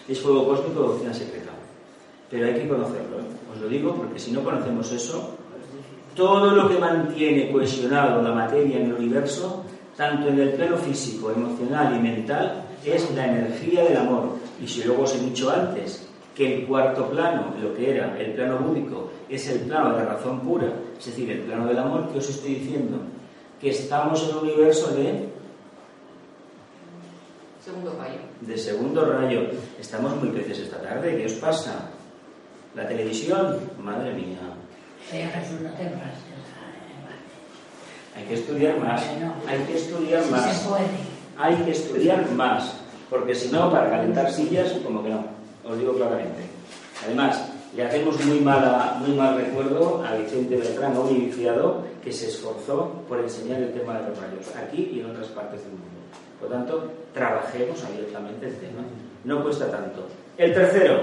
Es 0.07 0.21
fuego 0.21 0.47
cósmico 0.47 0.81
doctrina 0.81 1.14
secreta. 1.14 1.53
Pero 2.29 2.47
hay 2.49 2.53
que 2.53 2.69
conocerlo, 2.69 3.21
¿eh? 3.21 3.51
os 3.51 3.61
lo 3.62 3.67
digo, 3.67 3.95
porque 3.95 4.19
si 4.19 4.31
no 4.31 4.45
conocemos 4.45 4.93
eso, 4.93 5.37
todo 6.14 6.51
lo 6.51 6.69
que 6.69 6.77
mantiene 6.77 7.51
cohesionado 7.51 8.21
la 8.21 8.33
materia 8.33 8.77
en 8.77 8.88
el 8.88 8.93
universo, 8.93 9.64
tanto 9.96 10.28
en 10.28 10.40
el 10.40 10.50
plano 10.50 10.76
físico, 10.76 11.30
emocional 11.30 11.96
y 11.96 12.00
mental, 12.00 12.64
es 12.85 13.11
la 13.14 13.26
energía 13.26 13.85
del 13.85 13.96
amor. 13.96 14.37
Y 14.62 14.68
si 14.68 14.85
luego 14.85 15.04
os 15.04 15.14
he 15.14 15.20
dicho 15.20 15.50
antes 15.50 16.07
que 16.35 16.57
el 16.57 16.66
cuarto 16.66 17.09
plano, 17.09 17.54
lo 17.61 17.74
que 17.74 17.90
era 17.90 18.18
el 18.18 18.33
plano 18.33 18.59
búdico, 18.59 19.11
es 19.28 19.48
el 19.48 19.61
plano 19.61 19.96
de 19.96 20.04
la 20.04 20.14
razón 20.14 20.40
pura, 20.40 20.68
es 20.98 21.07
decir, 21.07 21.30
el 21.30 21.40
plano 21.40 21.66
del 21.66 21.78
amor, 21.78 22.09
¿qué 22.12 22.18
os 22.18 22.28
estoy 22.28 22.57
diciendo? 22.57 22.98
Que 23.61 23.70
estamos 23.70 24.22
en 24.28 24.37
un 24.37 24.42
universo 24.44 24.94
de 24.94 25.35
Segundo 27.64 27.96
rayo. 27.98 28.20
De 28.42 28.59
segundo 28.59 29.04
rayo. 29.07 29.40
Estamos 29.80 30.22
muy 30.22 30.28
peces 30.28 30.59
esta 30.59 30.83
tarde. 30.83 31.16
¿Qué 31.16 31.24
os 31.24 31.33
pasa? 31.33 31.88
La 32.74 32.87
televisión, 32.87 33.59
madre 33.78 34.12
mía. 34.12 34.37
Hay 38.16 38.24
que 38.24 38.35
estudiar 38.35 38.79
más. 38.79 39.03
Hay 39.46 39.59
que 39.66 39.77
estudiar 39.77 40.24
más. 40.31 40.68
Hay 41.37 41.55
que 41.57 41.70
estudiar 41.70 42.31
más. 42.31 42.77
Porque 43.11 43.35
si 43.35 43.50
no, 43.50 43.70
para 43.70 43.90
calentar 43.90 44.31
sillas, 44.31 44.72
como 44.85 45.03
que 45.03 45.11
no. 45.11 45.24
Os 45.64 45.79
digo 45.79 45.94
claramente. 45.94 46.42
Además, 47.05 47.42
le 47.77 47.85
hacemos 47.85 48.24
muy, 48.24 48.40
mala, 48.40 48.98
muy 49.00 49.16
mal 49.16 49.37
recuerdo 49.37 50.05
a 50.05 50.14
Vicente 50.16 50.57
Beltrán, 50.57 50.96
un 50.96 51.11
iniciado 51.11 51.83
que 52.03 52.12
se 52.12 52.29
esforzó 52.29 53.03
por 53.09 53.18
enseñar 53.18 53.61
el 53.61 53.72
tema 53.72 53.98
de 53.98 54.09
los 54.09 54.18
rayos, 54.18 54.55
aquí 54.57 54.92
y 54.94 55.00
en 55.00 55.11
otras 55.11 55.29
partes 55.29 55.62
del 55.62 55.70
mundo. 55.70 55.87
Por 56.38 56.50
lo 56.50 56.57
tanto, 56.57 56.92
trabajemos 57.12 57.83
abiertamente 57.85 58.46
el 58.46 58.57
tema. 58.57 58.83
No 59.24 59.42
cuesta 59.42 59.70
tanto. 59.70 60.07
El 60.38 60.55
tercero, 60.55 61.00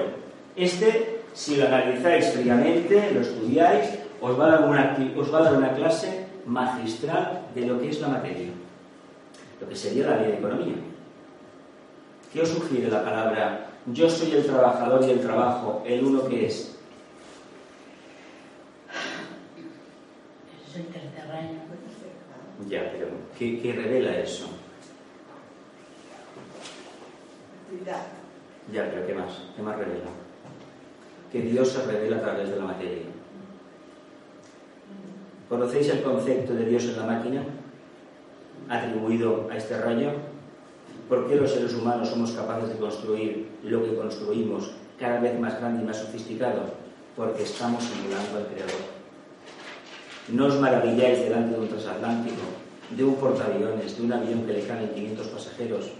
este, 0.56 1.22
si 1.34 1.56
lo 1.58 1.66
analizáis 1.66 2.30
fríamente, 2.30 3.12
lo 3.14 3.22
estudiáis, 3.22 3.90
os 4.22 4.40
va 4.40 4.46
a 4.46 4.52
dar 4.52 4.70
una, 4.70 4.98
os 5.18 5.34
va 5.34 5.40
a 5.40 5.44
dar 5.44 5.56
una 5.56 5.74
clase 5.74 6.21
magistral 6.46 7.48
de 7.54 7.66
lo 7.66 7.80
que 7.80 7.90
es 7.90 8.00
la 8.00 8.10
materia, 8.10 8.52
lo 9.60 9.68
que 9.68 9.76
sería 9.76 10.08
la 10.08 10.18
ley 10.18 10.32
de 10.32 10.38
economía. 10.38 10.76
¿Qué 12.34 12.42
os 12.42 12.50
sugiere 12.50 12.90
la 12.90 13.04
palabra 13.04 13.72
yo 13.88 14.10
soy 14.10 14.32
el 14.34 14.46
trabajador 14.46 15.04
y 15.04 15.12
el 15.12 15.22
trabajo, 15.22 15.84
el 15.86 16.04
uno 16.04 16.28
que 16.28 16.46
es? 16.46 16.78
Es 20.70 20.76
el 20.76 20.86
tercer 20.86 21.28
rayo. 21.28 21.50
Ya, 22.70 22.92
pero 22.92 23.08
¿qué, 23.38 23.60
qué 23.60 23.74
revela 23.74 24.18
eso? 24.18 24.46
Actividad. 27.64 28.04
Ya, 28.72 28.88
pero 28.92 29.08
¿qué 29.08 29.14
más? 29.16 29.32
¿Qué 29.56 29.64
más 29.64 29.78
revela? 29.78 30.12
Que 31.32 31.42
Dios 31.42 31.70
se 31.70 31.84
revela 31.84 32.18
a 32.18 32.22
través 32.22 32.50
de 32.50 32.58
la 32.58 32.66
materia. 32.66 33.11
¿Conocéis 35.52 35.90
el 35.90 36.02
concepto 36.02 36.54
de 36.54 36.64
Dios 36.64 36.86
en 36.86 36.96
la 36.96 37.06
máquina? 37.06 37.44
Atribuido 38.70 39.50
a 39.52 39.58
este 39.58 39.78
rayo. 39.78 40.12
¿Por 41.10 41.28
qué 41.28 41.36
los 41.36 41.52
seres 41.52 41.74
humanos 41.74 42.08
somos 42.08 42.32
capaces 42.32 42.70
de 42.70 42.78
construir 42.78 43.50
lo 43.66 43.84
que 43.84 43.94
construimos 43.94 44.72
cada 44.98 45.20
vez 45.20 45.38
más 45.38 45.60
grande 45.60 45.84
y 45.84 45.86
más 45.86 45.98
sofisticado? 45.98 46.62
Porque 47.18 47.44
estamos 47.44 47.84
simulando 47.84 48.38
al 48.38 48.48
Creador. 48.48 48.80
No 50.30 50.46
os 50.46 50.58
maravilláis 50.58 51.20
delante 51.20 51.56
de 51.56 51.60
un 51.60 51.68
transatlántico, 51.68 52.44
de 52.96 53.04
un 53.04 53.16
portaaviones, 53.16 53.98
de 53.98 54.04
un 54.04 54.14
avión 54.14 54.46
que 54.46 54.54
le 54.54 54.64
caben 54.64 54.88
500 54.96 55.28
pasajeros 55.28 55.92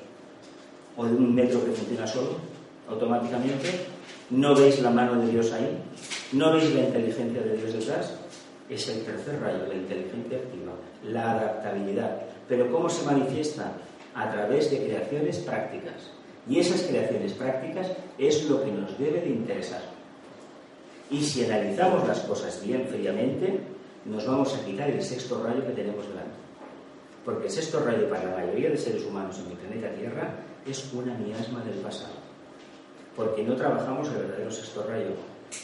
o 0.96 1.06
de 1.06 1.14
un 1.14 1.36
metro 1.36 1.60
que 1.66 1.72
funciona 1.72 2.08
solo, 2.08 2.38
automáticamente. 2.88 3.68
¿No 4.30 4.56
veis 4.56 4.82
la 4.82 4.92
mano 4.92 5.20
de 5.20 5.28
Dios 5.28 5.52
ahí? 5.52 5.78
¿No 6.32 6.54
veis 6.54 6.74
la 6.74 6.84
inteligencia 6.84 7.42
de 7.42 7.58
Dios 7.58 7.74
detrás? 7.74 8.21
Es 8.72 8.88
el 8.88 9.04
tercer 9.04 9.38
rayo, 9.42 9.68
la 9.68 9.76
inteligencia 9.76 10.38
activa, 10.38 10.72
la 11.04 11.32
adaptabilidad. 11.32 12.22
Pero 12.48 12.72
¿cómo 12.72 12.90
se 12.90 13.06
manifiesta? 13.06 13.74
A 14.16 14.32
través 14.32 14.72
de 14.72 14.86
creaciones 14.86 15.40
prácticas. 15.40 16.10
Y 16.48 16.60
esas 16.60 16.84
creaciones 16.84 17.34
prácticas 17.34 17.92
es 18.18 18.50
lo 18.50 18.64
que 18.64 18.72
nos 18.72 18.98
debe 18.98 19.20
de 19.20 19.30
interesar. 19.30 19.82
Y 21.10 21.22
si 21.22 21.44
analizamos 21.44 22.08
las 22.08 22.22
cosas 22.22 22.66
bien 22.66 22.88
fríamente, 22.88 23.60
nos 24.06 24.26
vamos 24.26 24.56
a 24.56 24.66
quitar 24.66 24.90
el 24.90 25.02
sexto 25.02 25.44
rayo 25.44 25.68
que 25.68 25.74
tenemos 25.74 26.08
delante. 26.08 26.32
Porque 27.26 27.48
el 27.48 27.52
sexto 27.52 27.82
rayo 27.82 28.10
para 28.10 28.24
la 28.24 28.38
mayoría 28.38 28.70
de 28.70 28.78
seres 28.78 29.04
humanos 29.04 29.38
en 29.40 29.52
el 29.52 29.58
planeta 29.58 29.94
Tierra 29.96 30.34
es 30.66 30.94
una 30.94 31.14
miasma 31.16 31.62
del 31.66 31.80
pasado. 31.80 32.14
Porque 33.18 33.44
no 33.44 33.58
trabajamos 33.58 34.08
el 34.08 34.16
verdadero 34.16 34.50
sexto 34.50 34.86
rayo, 34.88 35.12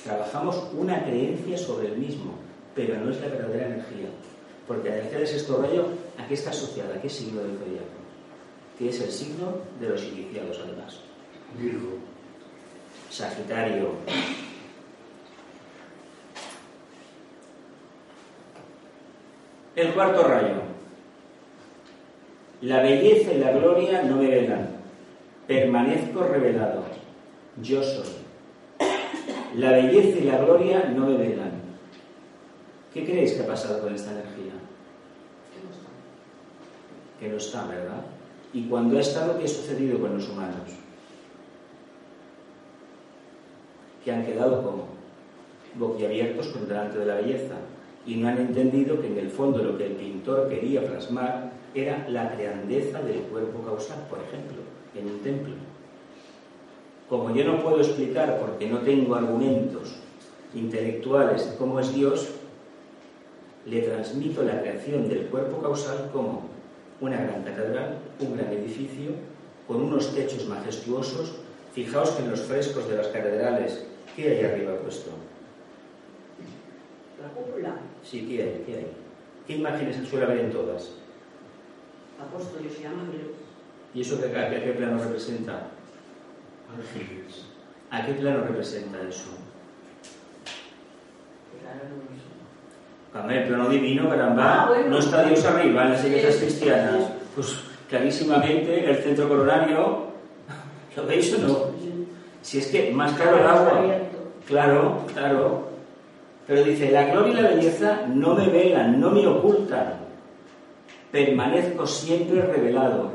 trabajamos 0.03 0.61
una 0.77 1.05
creencia 1.05 1.57
sobre 1.57 1.87
el 1.87 1.97
mismo, 1.97 2.46
pero 2.77 2.95
no 2.99 3.09
es 3.09 3.19
la 3.19 3.27
verdadera 3.27 3.65
energía. 3.65 4.07
Porque 4.67 4.89
la 4.89 4.97
energía 4.97 5.17
del 5.17 5.27
sexto 5.27 5.61
rayo, 5.63 5.87
¿a 6.19 6.27
qué 6.27 6.35
está 6.35 6.51
asociada? 6.51 6.95
¿A 6.95 7.01
qué 7.01 7.09
signo 7.09 7.41
del 7.41 7.57
zodiaco? 7.57 7.97
Que 8.77 8.89
es 8.89 9.01
el 9.01 9.09
signo 9.09 9.57
de 9.81 9.89
los 9.89 10.03
iniciados, 10.03 10.61
además. 10.63 10.99
Virgo. 11.57 11.97
Sagitario. 13.09 13.93
El 19.75 19.93
cuarto 19.93 20.23
rayo. 20.23 20.61
La 22.61 22.83
belleza 22.83 23.33
y 23.33 23.39
la 23.39 23.51
gloria 23.53 24.03
no 24.03 24.17
me 24.17 24.27
velan. 24.27 24.69
Permanezco 25.47 26.27
revelado. 26.27 26.83
Yo 27.59 27.81
soy. 27.81 28.17
La 29.55 29.71
belleza 29.71 30.19
y 30.19 30.23
la 30.25 30.37
gloria 30.37 30.91
no 30.95 31.07
me 31.07 31.17
velan. 31.17 31.56
¿Qué 32.97 33.05
creéis 33.05 33.33
que 33.33 33.43
ha 33.43 33.45
pasado 33.45 33.79
con 33.81 33.93
esta 33.93 34.09
energía? 34.09 34.53
Que 37.19 37.29
no 37.29 37.37
está, 37.37 37.67
¿verdad? 37.67 38.01
Y 38.51 38.63
cuando 38.63 38.97
ha 38.97 39.01
estado, 39.01 39.37
¿qué 39.37 39.45
ha 39.45 39.47
sucedido 39.47 39.99
con 39.99 40.15
los 40.15 40.27
humanos? 40.27 40.71
Que 44.03 44.11
han 44.11 44.25
quedado 44.25 44.63
como 44.63 44.87
boquiabiertos 45.75 46.47
con 46.47 46.67
delante 46.67 46.97
de 46.97 47.05
la 47.05 47.15
belleza 47.17 47.53
y 48.07 48.15
no 48.15 48.29
han 48.29 48.39
entendido 48.39 48.99
que 48.99 49.05
en 49.05 49.19
el 49.19 49.29
fondo 49.29 49.61
lo 49.61 49.77
que 49.77 49.85
el 49.85 49.93
pintor 49.93 50.49
quería 50.49 50.83
plasmar 50.83 51.51
era 51.75 52.09
la 52.09 52.35
grandeza 52.35 52.99
del 53.03 53.19
cuerpo 53.19 53.61
causal, 53.61 54.07
por 54.09 54.17
ejemplo, 54.21 54.57
en 54.95 55.05
un 55.05 55.19
templo. 55.19 55.53
Como 57.07 57.29
yo 57.35 57.43
no 57.43 57.61
puedo 57.61 57.77
explicar 57.77 58.39
porque 58.39 58.67
no 58.67 58.79
tengo 58.79 59.13
argumentos 59.13 59.97
intelectuales 60.55 61.51
de 61.51 61.57
cómo 61.57 61.79
es 61.79 61.93
Dios, 61.93 62.36
le 63.69 63.81
transmito 63.81 64.43
la 64.43 64.61
creación 64.61 65.09
del 65.09 65.27
cuerpo 65.27 65.61
causal 65.61 66.09
como 66.13 66.43
una 67.01 67.17
gran 67.17 67.43
catedral, 67.43 67.97
un 68.19 68.37
gran 68.37 68.51
edificio, 68.53 69.11
con 69.67 69.83
unos 69.83 70.15
techos 70.15 70.47
majestuosos. 70.47 71.33
Fijaos 71.73 72.11
que 72.11 72.23
en 72.23 72.31
los 72.31 72.41
frescos 72.41 72.87
de 72.89 72.95
las 72.95 73.07
catedrales, 73.07 73.85
¿qué 74.15 74.29
hay 74.29 74.45
arriba 74.45 74.77
puesto? 74.77 75.11
La 77.21 77.29
cúpula. 77.29 77.75
Sí, 78.03 78.25
¿qué 78.27 78.41
hay? 78.41 78.63
¿Qué 78.65 78.75
hay? 78.77 78.87
¿Qué 79.45 79.55
imágenes 79.57 80.07
suele 80.07 80.25
haber 80.25 80.39
en 80.39 80.51
todas? 80.51 80.93
Apóstoles 82.19 82.73
y 82.81 82.85
ángeles. 82.85 83.27
¿Y 83.93 84.01
eso 84.01 84.19
qué, 84.19 84.35
a 84.35 84.49
qué 84.49 84.71
plano 84.71 85.03
representa? 85.03 85.67
Ángeles. 86.73 87.45
¿A 87.91 88.05
qué 88.05 88.13
plano 88.13 88.45
representa 88.45 88.97
eso? 89.07 89.29
Claro, 91.61 91.89
no 91.89 91.95
lo 91.95 92.15
sé. 92.15 92.36
Cuando 93.17 93.33
el 93.33 93.47
plano 93.47 93.69
divino, 93.69 94.09
caramba, 94.09 94.63
Ah, 94.63 94.67
bueno. 94.67 94.89
no 94.89 94.99
está 94.99 95.23
Dios 95.23 95.43
arriba 95.43 95.85
en 95.85 95.91
las 95.93 96.05
iglesias 96.05 96.35
cristianas. 96.35 96.95
Pues 97.33 97.57
clarísimamente 97.89 98.87
el 98.89 98.97
centro 98.97 99.27
coronario, 99.27 100.05
¿lo 100.95 101.05
veis 101.07 101.33
o 101.33 101.47
no? 101.47 101.57
Si 102.43 102.59
es 102.59 102.67
que 102.67 102.91
más 102.91 103.13
claro 103.13 103.39
el 103.39 103.47
agua. 103.47 103.85
Claro, 104.47 104.99
claro. 105.13 105.67
Pero 106.45 106.63
dice, 106.63 106.91
la 106.91 107.05
gloria 107.05 107.33
y 107.33 107.41
la 107.41 107.49
belleza 107.49 108.01
no 108.07 108.35
me 108.35 108.47
velan, 108.49 109.01
no 109.01 109.09
me 109.09 109.25
ocultan. 109.25 109.95
Permanezco 111.11 111.87
siempre 111.87 112.41
revelado. 112.41 113.09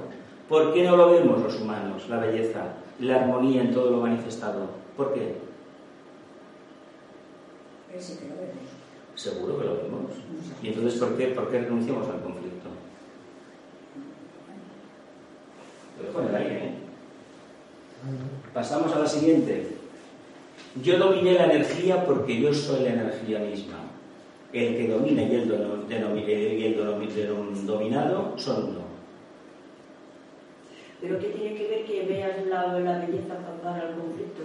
¿Por 0.49 0.75
qué 0.75 0.83
no 0.83 0.97
lo 0.97 1.13
vemos 1.13 1.41
los 1.41 1.61
humanos, 1.61 2.09
la 2.09 2.19
belleza, 2.19 2.61
la 2.99 3.21
armonía 3.21 3.63
en 3.63 3.73
todo 3.73 3.91
lo 3.93 3.99
manifestado? 3.99 4.67
¿Por 4.97 5.15
qué? 5.15 5.37
Que 7.89 7.95
lo 8.29 8.35
vemos. 8.35 8.82
Seguro 9.15 9.59
que 9.59 9.65
lo 9.65 9.77
vemos. 9.77 10.13
¿Y 10.63 10.69
entonces 10.69 10.99
por 10.99 11.17
qué, 11.17 11.29
por 11.29 11.51
qué 11.51 11.61
renunciamos 11.61 12.09
al 12.09 12.23
conflicto? 12.23 12.69
Lo 15.99 16.07
dejo 16.07 16.37
en 16.37 16.47
¿eh? 16.47 16.75
Pasamos 18.53 18.93
a 18.95 19.01
la 19.01 19.07
siguiente. 19.07 19.77
Yo 20.83 20.99
dominé 20.99 21.35
la 21.35 21.45
energía 21.45 22.05
porque 22.05 22.41
yo 22.41 22.53
soy 22.53 22.85
la 22.85 22.95
energía 22.95 23.41
misma. 23.41 23.77
El 24.53 24.77
que 24.77 24.89
domina 24.89 25.23
y 25.23 25.35
el, 25.35 25.49
dominado 27.67 28.35
son 28.37 28.65
uno. 28.65 28.83
Pero 31.01 31.19
¿qué 31.19 31.29
tiene 31.29 31.57
que 31.57 31.69
ver 31.69 31.85
que 31.85 32.03
veas 32.05 32.37
de 32.37 32.51
la 32.51 32.67
belleza 32.75 33.35
para 33.63 33.89
el 33.89 33.95
conflicto? 33.97 34.43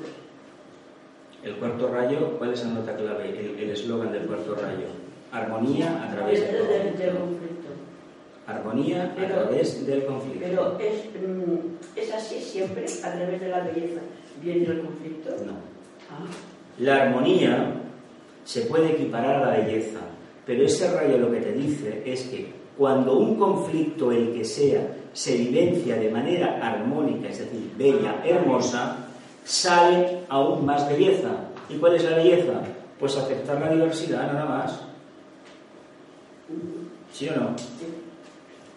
El 1.44 1.56
cuarto 1.56 1.88
rayo, 1.90 2.38
¿cuál 2.38 2.54
es 2.54 2.64
la 2.66 2.72
nota 2.72 2.96
clave? 2.96 3.30
El 3.62 3.70
eslogan 3.70 4.12
del 4.12 4.24
cuarto 4.24 4.56
rayo. 4.56 4.88
Armonía 5.32 6.04
a 6.04 6.14
través 6.14 6.40
Es 6.40 6.52
del 6.52 6.68
del, 6.68 6.98
del 6.98 7.10
conflicto. 7.18 7.20
conflicto. 7.20 7.68
Armonía 8.48 9.04
a 9.04 9.16
Pero- 9.16 9.36
través 9.36 9.86
del 9.86 10.06
conflicto. 10.06 10.40
Pero 10.48 10.80
es, 10.80 11.04
mm, 11.06 12.00
es 12.00 12.14
así 12.14 12.40
siempre 12.40 12.86
a 13.04 13.12
través 13.14 13.40
de 13.42 13.48
la 13.50 13.60
belleza. 13.62 14.02
¿Viene 14.42 14.66
el 14.66 14.82
conflicto? 14.82 15.30
No. 15.46 15.54
Ah, 16.10 16.26
La 16.80 17.04
armonía 17.04 17.74
se 18.46 18.62
puede 18.62 18.92
equiparar 18.92 19.44
a 19.44 19.52
la 19.52 19.58
belleza, 19.58 20.00
pero 20.46 20.64
ese 20.64 20.92
rayo 20.94 21.18
lo 21.18 21.32
que 21.32 21.42
te 21.42 21.52
dice 21.54 22.02
es 22.06 22.24
que 22.24 22.48
cuando 22.78 23.18
un 23.18 23.36
conflicto, 23.38 24.12
el 24.12 24.34
que 24.34 24.46
sea, 24.46 24.88
se 25.12 25.36
vivencia 25.36 25.96
de 25.98 26.10
manera 26.12 26.60
armónica, 26.62 27.28
es 27.30 27.40
decir, 27.40 27.72
bella, 27.78 28.22
hermosa, 28.24 29.07
sale 29.48 30.26
aún 30.28 30.66
más 30.66 30.88
belleza. 30.90 31.30
¿Y 31.70 31.78
cuál 31.78 31.96
es 31.96 32.04
la 32.04 32.18
belleza? 32.18 32.62
Pues 33.00 33.16
aceptar 33.16 33.60
la 33.62 33.72
diversidad, 33.72 34.32
nada 34.32 34.46
más. 34.46 34.82
¿Sí 37.14 37.30
o 37.30 37.36
no? 37.36 37.56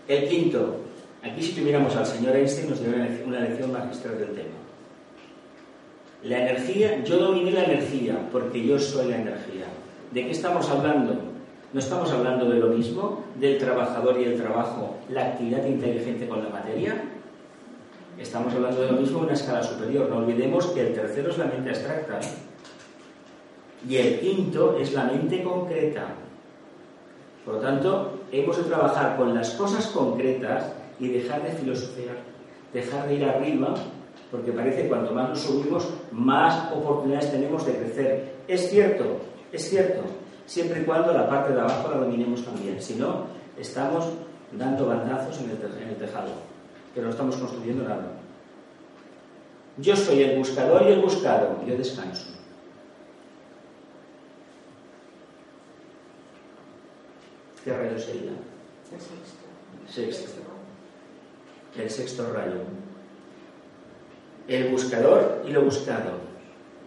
El 0.07 0.29
quinto, 0.29 0.77
aquí 1.23 1.43
si 1.43 1.53
tuviéramos 1.53 1.95
al 1.97 2.07
señor 2.07 2.37
Einstein 2.37 2.71
nos 2.71 2.85
daría 2.85 3.23
una 3.27 3.41
lección 3.41 3.73
magistral 3.73 4.19
del 4.19 4.33
tema. 4.33 4.49
La 6.23 6.43
energía, 6.43 7.03
yo 7.03 7.19
dominé 7.19 7.51
la 7.51 7.65
energía 7.65 8.29
porque 8.31 8.65
yo 8.65 8.79
soy 8.79 9.09
la 9.09 9.17
energía. 9.17 9.67
¿De 10.13 10.25
qué 10.25 10.31
estamos 10.31 10.69
hablando? 10.69 11.15
¿No 11.73 11.81
estamos 11.81 12.11
hablando 12.11 12.49
de 12.49 12.59
lo 12.59 12.69
mismo? 12.69 13.25
¿Del 13.37 13.59
trabajador 13.59 14.21
y 14.21 14.25
el 14.25 14.41
trabajo, 14.41 14.97
la 15.09 15.29
actividad 15.29 15.65
inteligente 15.65 16.29
con 16.29 16.43
la 16.43 16.51
materia? 16.51 17.03
Estamos 18.21 18.53
hablando 18.53 18.83
de 18.83 18.93
lo 18.93 18.99
mismo 18.99 19.19
en 19.19 19.25
una 19.25 19.33
escala 19.33 19.63
superior. 19.63 20.09
No 20.11 20.19
olvidemos 20.19 20.67
que 20.67 20.89
el 20.89 20.95
tercero 20.95 21.31
es 21.31 21.39
la 21.39 21.47
mente 21.47 21.71
abstracta 21.71 22.21
¿eh? 22.21 22.33
y 23.89 23.97
el 23.97 24.21
quinto 24.21 24.77
es 24.77 24.93
la 24.93 25.05
mente 25.05 25.43
concreta. 25.43 26.09
Por 27.45 27.55
lo 27.55 27.61
tanto, 27.61 28.21
hemos 28.31 28.59
de 28.59 28.65
trabajar 28.65 29.17
con 29.17 29.35
las 29.35 29.51
cosas 29.53 29.87
concretas 29.87 30.71
y 30.99 31.09
dejar 31.09 31.43
de 31.43 31.53
filosofear, 31.53 32.17
dejar 32.75 33.09
de 33.09 33.15
ir 33.15 33.25
arriba, 33.25 33.75
porque 34.31 34.53
parece 34.53 34.83
que 34.83 34.89
cuanto 34.89 35.15
más 35.15 35.31
nos 35.31 35.41
subimos, 35.41 35.89
más 36.13 36.71
oportunidades 36.73 37.33
tenemos 37.33 37.65
de 37.65 37.73
crecer. 37.73 38.35
Es 38.47 38.69
cierto, 38.69 39.05
es 39.51 39.69
cierto, 39.69 40.03
siempre 40.45 40.83
y 40.83 40.85
cuando 40.85 41.15
la 41.15 41.27
parte 41.27 41.55
de 41.55 41.61
abajo 41.61 41.91
la 41.91 41.97
dominemos 41.97 42.45
también. 42.45 42.81
Si 42.83 42.97
no, 42.97 43.25
estamos 43.59 44.05
dando 44.53 44.87
bandazos 44.87 45.41
en 45.41 45.51
el, 45.51 45.97
tejado, 45.97 46.50
que 46.94 47.00
no 47.00 47.11
estamos 47.11 47.37
construyendo 47.37 47.85
nada. 47.85 48.12
Yo 49.79 49.96
soy 49.96 50.22
el 50.22 50.38
buscador 50.38 50.83
y 50.83 50.92
el 50.92 51.00
buscado, 51.00 51.64
yo 51.66 51.76
descanso. 51.76 52.26
¿Qué 57.64 57.72
rayo 57.76 57.98
sería? 57.98 58.33
El 58.92 59.00
sexto. 59.00 60.20
Sexto. 60.20 60.40
El 61.76 61.90
sexto 61.90 62.33
rayo. 62.33 62.62
El 64.48 64.70
buscador 64.70 65.44
y 65.46 65.53
lo 65.53 65.62
buscado. 65.62 66.31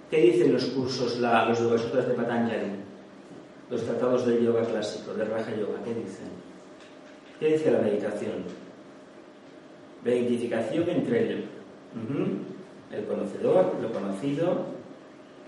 ¿Qué 0.09 0.17
dicen 0.17 0.53
los 0.53 0.65
cursos, 0.65 1.19
la, 1.19 1.45
los 1.45 1.59
Yogasutras 1.59 2.07
de 2.07 2.13
Patanjali? 2.13 2.71
Los 3.69 3.83
tratados 3.83 4.25
del 4.27 4.45
yoga 4.45 4.63
clásico, 4.65 5.13
de 5.13 5.25
Raja 5.25 5.51
Yoga, 5.55 5.81
¿qué 5.83 5.93
dicen? 5.95 6.27
¿Qué 7.39 7.53
dice 7.53 7.71
la 7.71 7.79
meditación? 7.79 8.62
La 10.03 10.13
identificación 10.13 10.89
entre 10.89 11.19
el, 11.19 11.45
el 12.91 13.05
conocedor, 13.05 13.75
lo 13.81 13.91
conocido, 13.91 14.65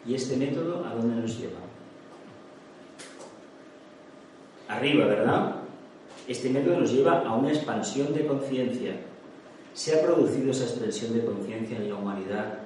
y 0.05 0.15
este 0.15 0.37
método, 0.37 0.85
¿a 0.85 0.93
dónde 0.93 1.21
nos 1.21 1.37
lleva? 1.39 1.59
Arriba, 4.67 5.05
¿verdad? 5.05 5.55
Este 6.27 6.49
método 6.49 6.79
nos 6.79 6.91
lleva 6.91 7.19
a 7.21 7.35
una 7.35 7.49
expansión 7.49 8.13
de 8.13 8.25
conciencia. 8.25 8.95
Se 9.73 9.95
ha 9.95 10.01
producido 10.01 10.51
esa 10.51 10.63
expansión 10.63 11.13
de 11.13 11.25
conciencia 11.25 11.77
en 11.77 11.89
la 11.89 11.95
humanidad 11.95 12.59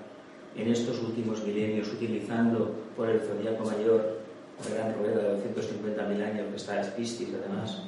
en 0.56 0.68
estos 0.68 1.00
últimos 1.02 1.44
milenios, 1.44 1.92
utilizando 1.92 2.74
por 2.96 3.10
el 3.10 3.20
zodiaco 3.20 3.66
mayor, 3.66 4.20
la 4.64 4.76
gran 4.76 4.98
rueda 4.98 5.34
de 5.34 5.38
250.000 5.38 6.24
años 6.24 6.48
que 6.50 6.56
está 6.56 6.82
Piscis, 6.96 7.30
además. 7.34 7.82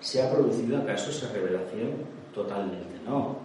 ¿Se 0.00 0.22
ha 0.22 0.30
producido 0.30 0.78
acaso 0.78 1.10
esa 1.10 1.32
revelación? 1.32 2.17
Totalmente 2.34 2.98
no. 3.06 3.38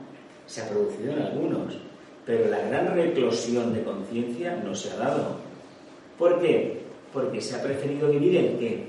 Se 0.46 0.62
ha 0.62 0.70
producido 0.70 1.14
en 1.14 1.22
algunos, 1.22 1.78
pero 2.26 2.50
la 2.50 2.60
gran 2.60 2.96
reclosión 2.96 3.74
de 3.74 3.84
conciencia 3.84 4.62
no 4.64 4.76
se 4.76 4.92
ha 4.92 4.98
dado. 4.98 5.38
¿Por 6.18 6.42
qué? 6.42 6.82
Porque 7.12 7.42
se 7.42 7.56
ha 7.56 7.64
preferido 7.64 8.10
vivir 8.10 8.38
en 8.38 8.60
qué? 8.60 8.88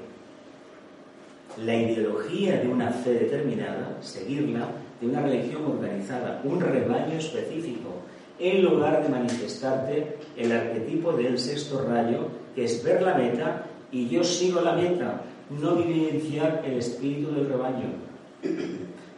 La 1.64 1.76
ideología 1.76 2.60
de 2.60 2.68
una 2.68 2.90
fe 2.90 3.12
determinada, 3.14 3.98
seguirla, 4.00 4.68
de 5.00 5.06
una 5.06 5.22
religión 5.22 5.64
organizada, 5.64 6.40
un 6.44 6.60
rebaño 6.60 7.16
específico, 7.18 7.90
en 8.38 8.62
lugar 8.62 9.02
de 9.02 9.08
manifestarte 9.08 10.16
el 10.36 10.50
arquetipo 10.50 11.12
del 11.12 11.38
sexto 11.38 11.86
rayo, 11.86 12.28
que 12.54 12.64
es 12.64 12.82
ver 12.82 13.02
la 13.02 13.14
meta 13.14 13.66
y 13.92 14.08
yo 14.08 14.24
sigo 14.24 14.60
la 14.60 14.72
meta, 14.72 15.22
no 15.50 15.76
vivenciar 15.76 16.62
el 16.66 16.78
espíritu 16.78 17.32
del 17.32 17.48
rebaño. 17.48 17.86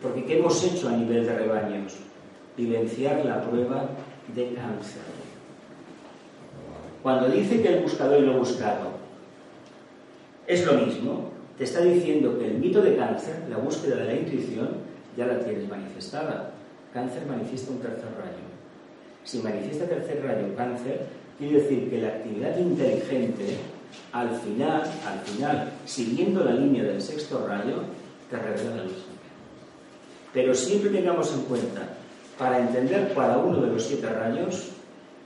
Porque 0.06 0.24
¿qué 0.24 0.38
hemos 0.38 0.62
hecho 0.62 0.88
a 0.88 0.92
nivel 0.92 1.26
de 1.26 1.36
rebaños? 1.36 1.94
Vivenciar 2.56 3.24
la 3.24 3.42
prueba 3.42 3.88
de 4.32 4.54
cáncer. 4.54 5.02
Cuando 7.02 7.28
dice 7.28 7.60
que 7.60 7.74
el 7.74 7.82
buscador 7.82 8.22
y 8.22 8.26
lo 8.26 8.38
buscado 8.38 8.90
es 10.46 10.64
lo 10.64 10.74
mismo, 10.74 11.30
te 11.58 11.64
está 11.64 11.80
diciendo 11.80 12.38
que 12.38 12.46
el 12.46 12.58
mito 12.58 12.82
de 12.82 12.94
cáncer, 12.94 13.46
la 13.50 13.56
búsqueda 13.56 13.96
de 13.96 14.04
la 14.04 14.14
intuición, 14.14 14.68
ya 15.16 15.26
la 15.26 15.40
tienes 15.40 15.68
manifestada. 15.68 16.52
Cáncer 16.94 17.26
manifiesta 17.26 17.72
un 17.72 17.80
tercer 17.80 18.10
rayo. 18.16 18.46
Si 19.24 19.38
manifiesta 19.38 19.86
tercer 19.86 20.22
rayo 20.22 20.54
cáncer, 20.56 21.00
quiere 21.36 21.62
decir 21.62 21.90
que 21.90 22.00
la 22.00 22.08
actividad 22.08 22.56
inteligente, 22.56 23.56
al 24.12 24.30
final, 24.30 24.82
al 24.82 25.18
final, 25.24 25.72
siguiendo 25.84 26.44
la 26.44 26.52
línea 26.52 26.84
del 26.84 27.02
sexto 27.02 27.44
rayo, 27.44 27.82
te 28.30 28.36
revela 28.36 28.76
la 28.76 28.84
luz. 28.84 29.05
Pero 30.36 30.54
siempre 30.54 30.90
tengamos 30.90 31.32
en 31.32 31.40
cuenta, 31.44 31.80
para 32.38 32.58
entender 32.58 33.10
cada 33.14 33.38
uno 33.38 33.58
de 33.62 33.72
los 33.72 33.82
siete 33.82 34.06
rayos, 34.06 34.68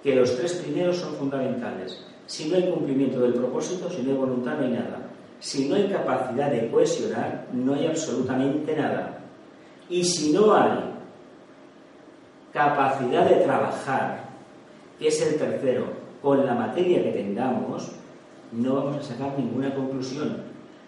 que 0.05 0.15
los 0.15 0.37
tres 0.37 0.53
primeros 0.53 0.99
son 0.99 1.17
fundamentales. 1.17 2.07
Si 2.29 2.49
no 2.49 2.55
hay 2.55 2.71
cumplimiento 2.71 3.21
del 3.21 3.35
propósito, 3.35 3.91
si 3.91 4.03
no 4.03 4.13
hay 4.13 4.17
voluntad, 4.17 4.59
no 4.59 4.67
hay 4.67 4.71
nada. 4.71 5.01
Si 5.41 5.69
no 5.69 5.75
hay 5.75 5.89
capacidad 5.89 6.53
de 6.53 6.71
cohesionar, 6.71 7.49
no 7.53 7.75
hay 7.75 7.89
absolutamente 7.89 8.77
nada. 8.77 9.19
Y 9.89 10.05
si 10.05 10.33
no 10.33 10.55
hay 10.55 10.79
capacidad 12.53 13.29
de 13.29 13.43
trabajar, 13.43 14.29
que 14.97 15.09
es 15.09 15.21
el 15.23 15.35
tercero, 15.41 15.87
con 16.23 16.47
la 16.47 16.55
materia 16.55 17.03
que 17.03 17.11
tengamos, 17.11 17.91
no 18.53 18.77
vamos 18.77 18.99
a 18.99 19.03
sacar 19.03 19.37
ninguna 19.37 19.75
conclusión. 19.75 20.37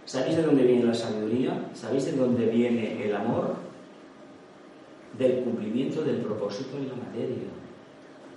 ¿Sabéis 0.04 0.36
de 0.36 0.44
dónde 0.44 0.62
viene 0.62 0.84
la 0.84 0.94
sabiduría? 0.94 1.70
¿Sabéis 1.74 2.04
de 2.04 2.12
dónde 2.12 2.46
viene 2.46 3.04
el 3.04 3.16
amor? 3.16 3.61
Del 5.18 5.44
cumplimiento 5.44 6.02
del 6.02 6.16
propósito 6.16 6.76
en 6.78 6.88
la 6.88 6.94
materia. 6.94 7.48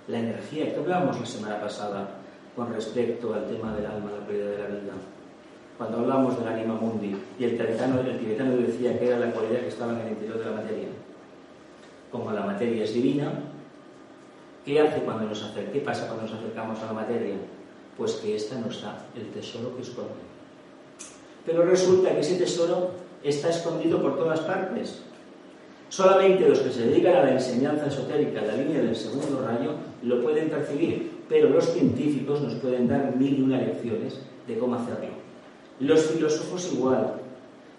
La 0.08 0.18
energía, 0.18 0.72
que 0.72 0.80
hablábamos 0.80 1.18
la 1.18 1.26
semana 1.26 1.60
pasada 1.60 2.08
con 2.54 2.72
respecto 2.72 3.34
al 3.34 3.46
tema 3.46 3.74
del 3.74 3.86
alma, 3.86 4.10
la 4.12 4.26
pérdida 4.26 4.50
de 4.50 4.58
la 4.58 4.66
vida. 4.68 4.92
Cuando 5.76 5.98
hablamos 5.98 6.38
del 6.38 6.48
anima 6.48 6.74
mundi 6.74 7.14
y 7.38 7.44
el 7.44 7.58
tibetano, 7.58 8.00
el 8.00 8.18
tibetano 8.18 8.56
decía 8.56 8.98
que 8.98 9.08
era 9.08 9.18
la 9.18 9.30
cualidad 9.30 9.60
que 9.60 9.68
estaba 9.68 9.92
en 9.92 10.00
el 10.00 10.12
interior 10.12 10.38
de 10.38 10.44
la 10.46 10.52
materia. 10.52 10.88
Como 12.10 12.32
la 12.32 12.46
materia 12.46 12.84
es 12.84 12.94
divina, 12.94 13.30
¿qué 14.64 14.80
hace 14.80 15.00
cuando 15.00 15.26
nos 15.26 15.42
acercamos? 15.42 15.72
¿Qué 15.72 15.80
pasa 15.80 16.06
cuando 16.06 16.24
nos 16.24 16.34
acercamos 16.34 16.82
a 16.82 16.86
la 16.86 16.92
materia? 16.94 17.34
Pues 17.98 18.12
que 18.14 18.36
esta 18.36 18.58
nos 18.58 18.80
da 18.80 19.06
el 19.14 19.26
tesoro 19.32 19.76
que 19.76 19.82
esconde. 19.82 20.14
Pero 21.44 21.62
resulta 21.64 22.14
que 22.14 22.20
ese 22.20 22.36
tesoro 22.36 22.92
está 23.22 23.50
escondido 23.50 24.00
por 24.00 24.16
todas 24.16 24.40
partes. 24.40 25.02
Solamente 25.96 26.46
los 26.46 26.58
que 26.58 26.70
se 26.70 26.88
dedican 26.88 27.16
a 27.16 27.22
la 27.22 27.32
enseñanza 27.32 27.86
esotérica, 27.86 28.42
la 28.42 28.54
línea 28.54 28.82
del 28.82 28.94
segundo 28.94 29.40
rayo, 29.40 29.76
lo 30.02 30.22
pueden 30.22 30.50
percibir, 30.50 31.22
pero 31.26 31.48
los 31.48 31.72
científicos 31.72 32.42
nos 32.42 32.52
pueden 32.56 32.86
dar 32.86 33.16
mil 33.16 33.38
y 33.38 33.40
una 33.40 33.62
lecciones 33.62 34.20
de 34.46 34.58
cómo 34.58 34.74
hacerlo. 34.74 35.08
Los 35.80 36.02
filósofos 36.02 36.70
igual, 36.74 37.14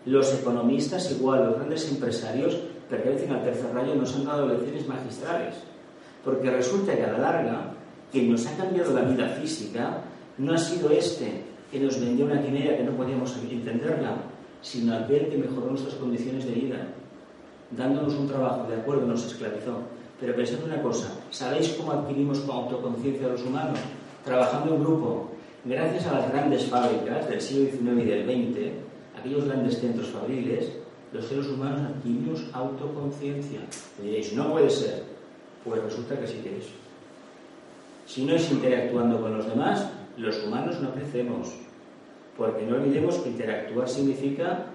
los 0.08 0.34
economistas 0.34 1.12
igual, 1.12 1.46
los 1.46 1.58
grandes 1.58 1.92
empresarios 1.92 2.58
pertenecen 2.90 3.34
al 3.34 3.44
tercer 3.44 3.72
rayo 3.72 3.94
nos 3.94 4.16
han 4.16 4.26
dado 4.26 4.48
lecciones 4.48 4.88
magistrales. 4.88 5.54
Porque 6.26 6.50
resulta 6.50 6.96
que 6.96 7.04
a 7.04 7.12
la 7.12 7.20
larga, 7.20 7.74
quien 8.12 8.32
nos 8.32 8.48
ha 8.48 8.58
cambiado 8.58 8.96
la 8.96 9.02
vida 9.02 9.28
física 9.40 10.02
no 10.40 10.56
ha 10.56 10.58
sido 10.58 10.90
este 10.90 11.44
que 11.72 11.80
nos 11.80 12.02
vendió 12.02 12.26
una 12.26 12.42
quimera 12.42 12.78
que 12.78 12.84
no 12.84 12.98
podíamos 12.98 13.38
entenderla, 13.38 14.16
sino 14.64 14.96
aquel 14.96 15.28
que 15.28 15.38
mejoró 15.38 15.68
nuestras 15.68 15.94
condiciones 15.94 16.46
de 16.46 16.52
vida 16.54 16.88
dándonos 17.72 18.14
un 18.16 18.28
trabajo, 18.28 18.70
de 18.70 18.76
acuerdo, 18.76 19.06
nos 19.06 19.26
esclavizó. 19.26 19.80
Pero 20.20 20.36
pensad 20.36 20.64
una 20.64 20.82
cosa, 20.82 21.14
¿sabéis 21.30 21.70
cómo 21.78 21.92
adquirimos 21.92 22.44
autoconciencia 22.50 23.28
los 23.28 23.44
humanos? 23.44 23.80
Trabajando 24.24 24.76
en 24.76 24.84
grupo. 24.84 25.30
Gracias 25.64 26.08
a 26.08 26.14
las 26.14 26.32
grandes 26.32 26.66
fábricas 26.66 27.28
del 27.28 27.42
siglo 27.42 27.70
XIX 27.72 28.04
y 28.04 28.06
del 28.06 28.26
XX, 28.26 29.20
aquellos 29.20 29.46
grandes 29.46 29.80
centros 29.80 30.08
fabriles, 30.08 30.72
los 31.12 31.26
seres 31.26 31.48
humanos 31.48 31.82
adquirimos 31.82 32.44
autoconciencia. 32.54 33.62
Diréis, 34.02 34.34
no 34.34 34.52
puede 34.52 34.70
ser. 34.70 35.04
Pues 35.64 35.84
resulta 35.84 36.20
que 36.20 36.28
sí 36.28 36.40
que 36.44 36.58
es. 36.58 36.66
Si 38.06 38.24
no 38.26 38.36
es 38.36 38.52
interactuando 38.52 39.22
con 39.22 39.38
los 39.38 39.48
demás, 39.48 39.90
los 40.18 40.44
humanos 40.44 40.80
no 40.82 40.94
crecemos. 40.94 41.54
Porque 42.38 42.66
no 42.66 42.76
olvidemos 42.78 43.18
que 43.18 43.30
interactuar 43.30 43.90
significa 43.90 44.66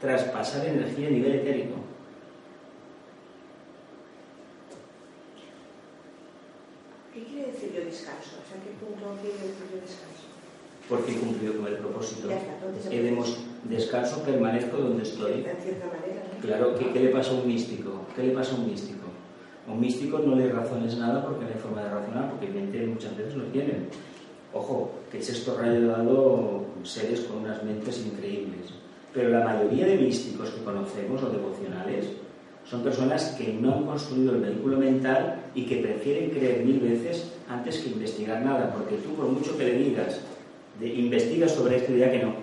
traspasar 0.00 0.66
energía 0.66 1.08
a 1.08 1.10
nivel 1.10 1.34
etérico. 1.34 1.74
¿Qué 7.12 7.24
quiere 7.38 7.52
decir 7.52 7.70
yo 7.72 7.84
descanso? 7.84 8.42
¿A 8.42 8.58
qué 8.58 8.70
punto 8.82 9.14
quiere 9.22 9.38
decir 9.38 9.66
yo 9.70 9.78
descanso? 9.78 10.26
Porque 10.88 11.12
he 11.12 11.18
cumplido 11.20 11.54
con 11.58 11.66
el 11.68 11.76
propósito. 11.78 12.28
Ya 12.28 12.38
está, 12.38 12.54
entonces- 12.54 12.90
He 12.92 13.02
demos- 13.02 13.38
descanso, 13.64 14.22
permanezco 14.22 14.76
donde 14.78 15.02
estoy. 15.02 15.32
En 15.46 15.56
cierta 15.62 15.86
manera. 15.86 16.22
¿no? 16.34 16.40
Claro, 16.40 16.74
¿qué, 16.78 16.92
¿qué 16.92 17.00
le 17.00 17.08
pasa 17.10 17.30
a 17.30 17.34
un 17.34 17.46
místico? 17.46 18.06
¿Qué 18.16 18.22
le 18.22 18.30
pasa 18.32 18.52
a 18.52 18.58
un 18.58 18.66
místico? 18.66 19.06
A 19.68 19.72
un 19.72 19.80
místico 19.80 20.18
no 20.20 20.34
le 20.34 20.50
razones 20.50 20.96
nada 20.96 21.24
porque 21.24 21.44
no 21.44 21.50
hay 21.50 21.58
forma 21.60 21.82
de 21.84 21.90
razonar, 21.90 22.30
porque 22.30 22.48
mente 22.48 22.86
muchas 22.86 23.16
veces 23.16 23.36
no 23.36 23.44
tienen. 23.44 23.88
Ojo, 24.54 24.90
que 25.12 25.20
rayo 25.56 25.94
ha 25.94 25.98
dado 25.98 26.64
seres 26.84 27.20
con 27.20 27.38
unas 27.44 27.62
mentes 27.62 27.98
increíbles. 28.06 28.72
Pero 29.12 29.28
la 29.30 29.44
mayoría 29.44 29.86
de 29.86 29.96
místicos 29.98 30.50
que 30.50 30.64
conocemos 30.64 31.22
o 31.22 31.28
devocionales 31.28 32.06
Son 32.70 32.82
personas 32.82 33.34
que 33.38 33.52
no 33.54 33.74
han 33.74 33.86
construido 33.86 34.34
el 34.34 34.42
vehículo 34.42 34.76
mental 34.76 35.42
y 35.54 35.64
que 35.64 35.76
prefieren 35.76 36.30
creer 36.30 36.64
mil 36.64 36.80
veces 36.80 37.32
antes 37.48 37.78
que 37.78 37.90
investigar 37.90 38.42
nada, 38.42 38.70
porque 38.72 38.96
tú 38.96 39.14
por 39.14 39.26
mucho 39.26 39.56
que 39.56 39.64
le 39.64 39.72
digas, 39.72 40.20
de, 40.78 40.86
investiga 40.86 41.48
sobre 41.48 41.76
esto, 41.76 41.92
dirá 41.92 42.10
que 42.10 42.22
no. 42.22 42.34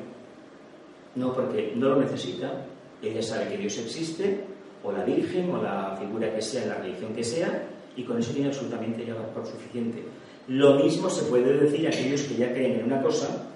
No, 1.15 1.33
porque 1.33 1.73
no 1.75 1.89
lo 1.89 2.01
necesita. 2.01 2.65
Ella 3.03 3.21
sabe 3.21 3.49
que 3.49 3.57
Dios 3.57 3.77
existe, 3.77 4.39
o 4.83 4.91
la 4.91 5.03
Virgen, 5.03 5.51
o 5.51 5.61
la 5.61 5.95
figura 5.99 6.33
que 6.33 6.41
sea, 6.41 6.65
la 6.65 6.75
religión 6.75 7.13
que 7.13 7.23
sea, 7.23 7.67
y 7.95 8.03
con 8.03 8.17
eso 8.17 8.31
tiene 8.31 8.49
absolutamente 8.49 9.05
ya 9.05 9.15
por 9.15 9.45
suficiente. 9.45 10.03
Lo 10.47 10.75
mismo 10.75 11.09
se 11.09 11.23
puede 11.25 11.57
decir 11.57 11.85
a 11.85 11.89
aquellos 11.89 12.21
que 12.21 12.35
ya 12.35 12.51
creen 12.51 12.79
en 12.79 12.85
una 12.85 13.01
cosa, 13.01 13.47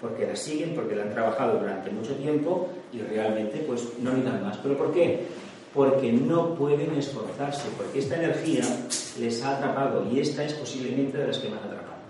porque 0.00 0.26
la 0.26 0.34
siguen, 0.34 0.74
porque 0.74 0.96
la 0.96 1.04
han 1.04 1.10
trabajado 1.10 1.60
durante 1.60 1.90
mucho 1.90 2.14
tiempo 2.14 2.68
y 2.92 2.98
realmente 2.98 3.58
pues 3.66 3.84
no 4.00 4.10
necesitan 4.10 4.42
más. 4.42 4.56
¿Pero 4.58 4.76
por 4.76 4.92
qué? 4.92 5.26
Porque 5.74 6.12
no 6.12 6.54
pueden 6.54 6.96
esforzarse, 6.96 7.68
porque 7.76 8.00
esta 8.00 8.16
energía 8.16 8.64
les 9.18 9.42
ha 9.44 9.56
atrapado 9.56 10.06
y 10.10 10.20
esta 10.20 10.44
es 10.44 10.54
posiblemente 10.54 11.18
de 11.18 11.28
las 11.28 11.38
que 11.38 11.48
más 11.48 11.60
atrapan. 11.60 12.00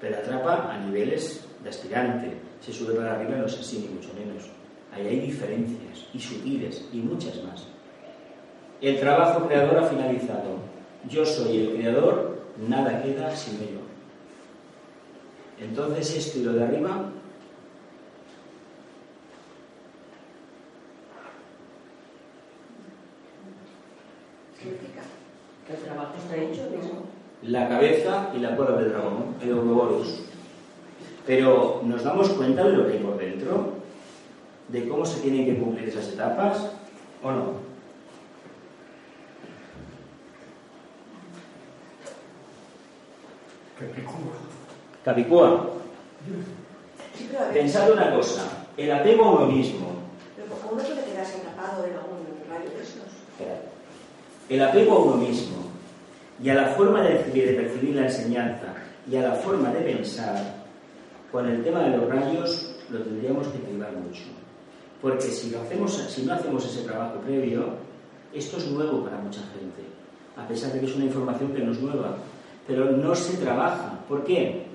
Pero 0.00 0.16
atrapa 0.18 0.72
a 0.72 0.78
niveles 0.78 1.44
de 1.62 1.70
aspirante, 1.70 2.32
se 2.60 2.72
sube 2.72 2.94
para 2.94 3.14
arriba 3.14 3.36
no 3.36 3.46
es 3.46 3.58
así 3.58 3.78
ni 3.78 3.88
mucho 3.88 4.10
menos. 4.14 4.44
Ahí 4.92 5.06
hay 5.06 5.20
diferencias 5.20 6.06
y 6.12 6.20
sutiles 6.20 6.84
y 6.92 6.98
muchas 6.98 7.42
más. 7.44 7.66
El 8.80 9.00
trabajo 9.00 9.46
creador 9.46 9.78
ha 9.78 9.88
finalizado. 9.88 10.58
Yo 11.08 11.24
soy 11.24 11.58
el 11.58 11.76
creador, 11.76 12.42
nada 12.68 13.02
queda 13.02 13.34
sin 13.34 13.58
yo. 13.58 13.80
Entonces 15.60 16.16
esto 16.16 16.38
y 16.38 16.42
lo 16.44 16.52
de 16.52 16.64
arriba 16.64 17.10
Que 24.60 25.72
el 25.74 25.80
trabajo 25.80 26.14
está 26.18 26.36
hecho 26.36 26.70
mismo. 26.70 27.02
la 27.42 27.68
cabeza 27.68 28.30
y 28.34 28.38
la 28.40 28.56
cola 28.56 28.72
del 28.72 28.90
dragón, 28.90 29.36
el 29.40 29.52
Ouroboros. 29.52 30.24
Pero 31.26 31.82
¿nos 31.84 32.02
damos 32.02 32.30
cuenta 32.30 32.64
de 32.64 32.72
lo 32.72 32.86
que 32.86 32.94
hay 32.94 32.98
por 32.98 33.18
dentro? 33.18 33.74
¿De 34.68 34.88
cómo 34.88 35.04
se 35.04 35.20
tienen 35.20 35.44
que 35.44 35.58
cumplir 35.58 35.88
esas 35.88 36.08
etapas? 36.08 36.72
¿O 37.22 37.30
no? 37.30 37.68
Capicúa. 43.78 44.34
Capicúa, 45.04 45.70
pensad 47.52 47.90
una 47.92 48.14
cosa, 48.14 48.42
el 48.76 48.90
apego 48.90 49.24
a 49.24 49.30
uno 49.30 49.46
mismo, 49.46 49.88
pero 50.36 50.48
como 50.48 50.72
uno 50.72 50.82
puede 50.82 51.04
quedarse 51.04 51.38
atrapado 51.38 51.86
en 51.86 51.92
algún 51.92 52.26
rayo 52.50 52.70
de 52.70 52.82
estos. 52.82 53.06
El 54.48 54.62
apego 54.62 54.92
a 54.92 54.98
uno 54.98 55.16
mismo 55.16 55.56
y 56.42 56.48
a 56.48 56.54
la 56.54 56.68
forma 56.68 57.02
de 57.02 57.16
percibir, 57.16 57.94
la 57.94 58.06
enseñanza 58.06 58.74
y 59.10 59.16
a 59.16 59.22
la 59.22 59.32
forma 59.34 59.70
de 59.70 59.80
pensar, 59.80 60.56
con 61.30 61.46
el 61.46 61.62
tema 61.62 61.80
de 61.82 61.96
los 61.96 62.08
rayos 62.08 62.76
lo 62.90 63.00
tendríamos 63.00 63.48
que 63.48 63.58
cuidar 63.58 63.92
mucho. 63.92 64.22
Porque 65.02 65.22
si, 65.22 65.50
lo 65.50 65.60
hacemos, 65.60 65.92
si 65.92 66.22
no 66.22 66.34
hacemos 66.34 66.64
ese 66.64 66.82
trabajo 66.82 67.20
previo, 67.20 67.66
esto 68.34 68.56
es 68.56 68.70
nuevo 68.70 69.04
para 69.04 69.18
mucha 69.18 69.40
gente, 69.40 69.82
a 70.36 70.46
pesar 70.46 70.72
de 70.72 70.80
que 70.80 70.86
es 70.86 70.96
una 70.96 71.04
información 71.04 71.52
que 71.52 71.62
no 71.62 71.72
es 71.72 71.80
nueva, 71.80 72.16
pero 72.66 72.90
no 72.90 73.14
se 73.14 73.36
trabaja. 73.36 74.00
¿Por 74.08 74.24
qué? 74.24 74.66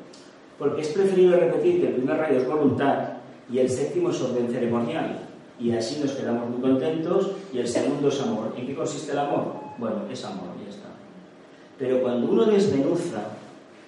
Porque 0.58 0.82
es 0.82 0.90
preferible 0.90 1.38
repetir 1.38 1.82
que 1.82 1.88
el 1.88 1.96
primer 1.96 2.18
rayo 2.18 2.38
es 2.38 2.48
voluntad 2.48 3.10
y 3.52 3.60
el 3.60 3.70
séptimo 3.70 4.12
es 4.12 4.22
orden 4.22 4.50
ceremonial. 4.50 5.23
Y 5.60 5.72
así 5.72 6.00
nos 6.02 6.12
quedamos 6.12 6.50
muy 6.50 6.62
contentos 6.62 7.32
y 7.54 7.60
el 7.60 7.68
segundo 7.68 8.10
es 8.10 8.22
amor. 8.22 8.54
¿En 8.58 8.68
qué 8.68 8.76
consiste 8.76 9.12
el 9.12 9.20
amor? 9.20 9.54
Bueno, 9.78 9.98
es 10.12 10.24
amor, 10.26 10.50
ya 10.64 10.70
está. 10.70 10.90
Pero 11.78 12.02
cuando 12.02 12.32
uno 12.32 12.46
desmenuza, 12.46 13.22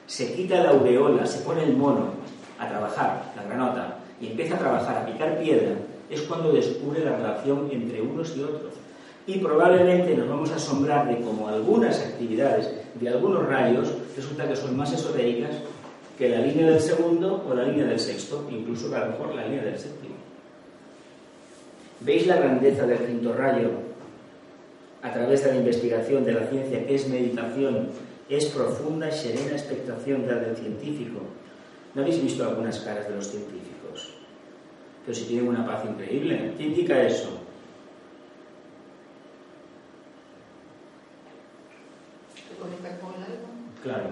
se 0.05 0.33
quita 0.33 0.63
la 0.63 0.69
aureola, 0.69 1.25
se 1.25 1.39
pone 1.39 1.63
el 1.63 1.75
mono 1.75 2.09
a 2.59 2.67
trabajar, 2.67 3.33
la 3.35 3.43
granota, 3.43 3.97
y 4.21 4.27
empieza 4.27 4.55
a 4.55 4.59
trabajar, 4.59 4.97
a 4.97 5.05
picar 5.05 5.39
piedra, 5.39 5.75
es 6.09 6.21
cuando 6.21 6.51
descubre 6.51 7.03
la 7.03 7.17
relación 7.17 7.67
entre 7.71 8.01
unos 8.01 8.35
y 8.37 8.43
otros. 8.43 8.73
Y 9.27 9.39
probablemente 9.39 10.15
nos 10.15 10.29
vamos 10.29 10.51
a 10.51 10.55
asombrar 10.55 11.07
de 11.07 11.19
cómo 11.23 11.47
algunas 11.47 11.99
actividades 11.99 12.71
de 12.93 13.09
algunos 13.09 13.47
rayos 13.47 13.91
resulta 14.15 14.47
que 14.47 14.55
son 14.55 14.77
más 14.77 14.93
esotéricas 14.93 15.55
que 16.17 16.29
la 16.29 16.39
línea 16.39 16.69
del 16.69 16.79
segundo 16.79 17.43
o 17.49 17.53
la 17.53 17.63
línea 17.63 17.85
del 17.85 17.99
sexto, 17.99 18.47
incluso 18.49 18.89
que 18.89 18.95
a 18.95 19.05
lo 19.05 19.11
mejor 19.11 19.35
la 19.35 19.45
línea 19.45 19.63
del 19.63 19.77
séptimo. 19.77 20.14
¿Veis 22.01 22.27
la 22.27 22.37
grandeza 22.37 22.85
del 22.85 22.99
quinto 22.99 23.33
rayo 23.33 23.71
a 25.01 25.11
través 25.13 25.43
de 25.43 25.51
la 25.51 25.57
investigación 25.57 26.23
de 26.25 26.33
la 26.33 26.47
ciencia, 26.47 26.85
que 26.85 26.95
es 26.95 27.07
meditación, 27.07 27.89
es 28.29 28.45
profunda 28.47 29.09
y 29.09 29.11
serena 29.11 29.51
expectación 29.51 30.27
del 30.27 30.55
científico? 30.55 31.21
¿No 31.93 32.01
habéis 32.01 32.21
visto 32.21 32.43
algunas 32.43 32.79
caras 32.79 33.07
de 33.07 33.15
los 33.15 33.27
científicos? 33.27 34.13
Pero 35.05 35.15
si 35.15 35.25
tienen 35.25 35.47
una 35.47 35.65
paz 35.65 35.85
increíble. 35.85 36.53
¿Qué 36.57 36.63
indica 36.63 37.01
eso? 37.03 37.39
Se 42.35 42.55
conecta 42.59 42.99
con 42.99 43.13
el 43.13 43.23
alma. 43.23 43.49
Claro. 43.83 44.09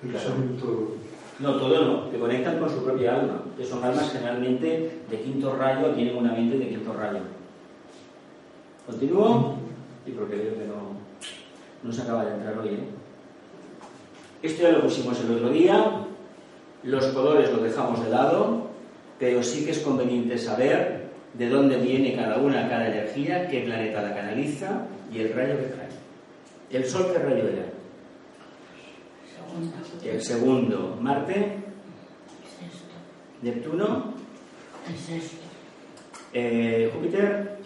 Pensamiento. 0.00 0.94
No, 1.38 1.56
todo 1.56 1.84
no, 1.84 2.10
que 2.10 2.18
conectan 2.18 2.58
con 2.58 2.70
su 2.70 2.82
propia 2.82 3.16
alma, 3.16 3.42
que 3.56 3.64
son 3.64 3.84
almas 3.84 4.10
generalmente 4.10 5.00
de 5.10 5.20
quinto 5.20 5.54
rayo, 5.54 5.88
tienen 5.90 6.16
una 6.16 6.32
mente 6.32 6.58
de 6.58 6.68
quinto 6.68 6.94
rayo. 6.94 7.20
¿Continúo? 8.86 9.56
Y 10.06 10.12
porque 10.12 10.36
veo 10.36 10.54
que 10.54 10.66
no, 10.66 10.96
no 11.82 11.92
se 11.92 12.02
acaba 12.02 12.24
de 12.24 12.34
entrar 12.34 12.58
hoy. 12.58 12.68
¿eh? 12.68 12.84
Esto 14.42 14.62
ya 14.62 14.70
lo 14.70 14.82
pusimos 14.82 15.20
el 15.20 15.32
otro 15.32 15.50
día, 15.50 16.06
los 16.84 17.04
colores 17.06 17.50
los 17.50 17.62
dejamos 17.62 18.02
de 18.02 18.10
lado, 18.10 18.68
pero 19.18 19.42
sí 19.42 19.64
que 19.66 19.72
es 19.72 19.80
conveniente 19.80 20.38
saber 20.38 21.06
de 21.34 21.48
dónde 21.50 21.76
viene 21.76 22.16
cada 22.16 22.38
una, 22.38 22.68
cada 22.68 22.88
energía, 22.88 23.48
qué 23.48 23.60
planeta 23.60 24.00
la 24.00 24.14
canaliza 24.14 24.86
y 25.12 25.20
el 25.20 25.34
rayo 25.34 25.58
que 25.58 25.64
trae. 25.64 25.88
¿El 26.70 26.84
Sol 26.86 27.10
qué 27.12 27.18
rayo 27.18 27.48
era? 27.48 27.75
El 30.04 30.22
segundo, 30.22 30.96
Marte, 31.00 31.58
Sexto. 32.58 32.86
Neptuno, 33.42 34.12
El 34.88 34.96
sexto. 34.96 35.36
eh, 36.32 36.90
Júpiter, 36.94 37.58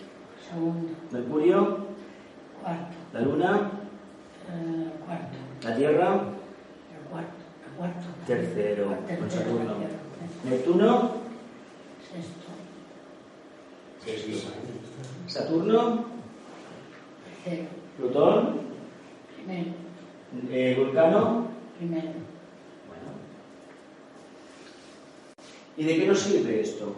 Segundo. 0.49 0.93
Mercurio, 1.11 1.79
Cuarto. 2.63 2.87
la 3.13 3.21
Luna, 3.21 3.71
Eh, 4.49 4.91
cuarto. 5.07 5.37
la 5.69 5.77
Tierra, 5.77 6.13
El 6.15 7.09
cuarto. 7.11 7.33
El 7.71 7.77
cuarto. 7.77 8.07
tercero, 8.27 8.87
con 9.19 9.31
Saturno. 9.31 9.75
Neptuno, 10.45 11.13
Sexto. 12.13 12.51
Saturno, 15.27 16.05
Tercero. 17.45 17.69
Plutón, 17.99 18.61
Primero. 19.37 19.71
eh, 20.51 20.75
Vulcano. 20.79 21.49
Primero. 21.81 22.13
Bueno. 22.89 23.09
¿Y 25.79 25.85
de 25.85 25.97
qué 25.97 26.07
nos 26.07 26.21
sirve 26.21 26.61
esto? 26.61 26.95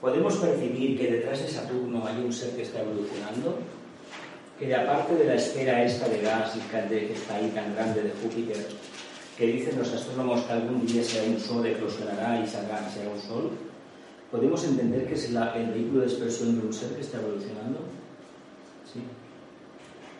Podemos 0.00 0.36
percibir 0.36 0.96
que 0.96 1.10
detrás 1.10 1.42
de 1.42 1.48
Saturno 1.48 2.06
hay 2.06 2.22
un 2.22 2.32
ser 2.32 2.54
que 2.54 2.62
está 2.62 2.82
evolucionando, 2.82 3.58
que 4.60 4.72
aparte 4.72 5.16
de 5.16 5.24
la 5.24 5.34
esfera 5.34 5.82
esta 5.82 6.08
de 6.08 6.20
gas 6.20 6.54
y 6.54 6.60
que 6.60 7.12
está 7.12 7.34
ahí 7.34 7.50
tan 7.52 7.74
grande 7.74 8.04
de 8.04 8.12
Júpiter, 8.22 8.68
que 9.36 9.46
dicen 9.48 9.76
los 9.76 9.92
astrónomos 9.92 10.42
que 10.42 10.52
algún 10.52 10.86
día 10.86 11.02
será 11.02 11.26
un 11.26 11.40
sol, 11.40 11.66
eclosionará 11.66 12.40
y 12.40 12.46
salga, 12.46 12.88
será 12.88 13.10
un 13.10 13.20
sol, 13.20 13.50
¿podemos 14.30 14.62
entender 14.62 15.08
que 15.08 15.14
es 15.14 15.28
el 15.28 15.72
vehículo 15.72 16.02
de 16.02 16.06
expresión 16.06 16.60
de 16.60 16.66
un 16.68 16.72
ser 16.72 16.90
que 16.90 17.00
está 17.00 17.18
evolucionando? 17.18 17.80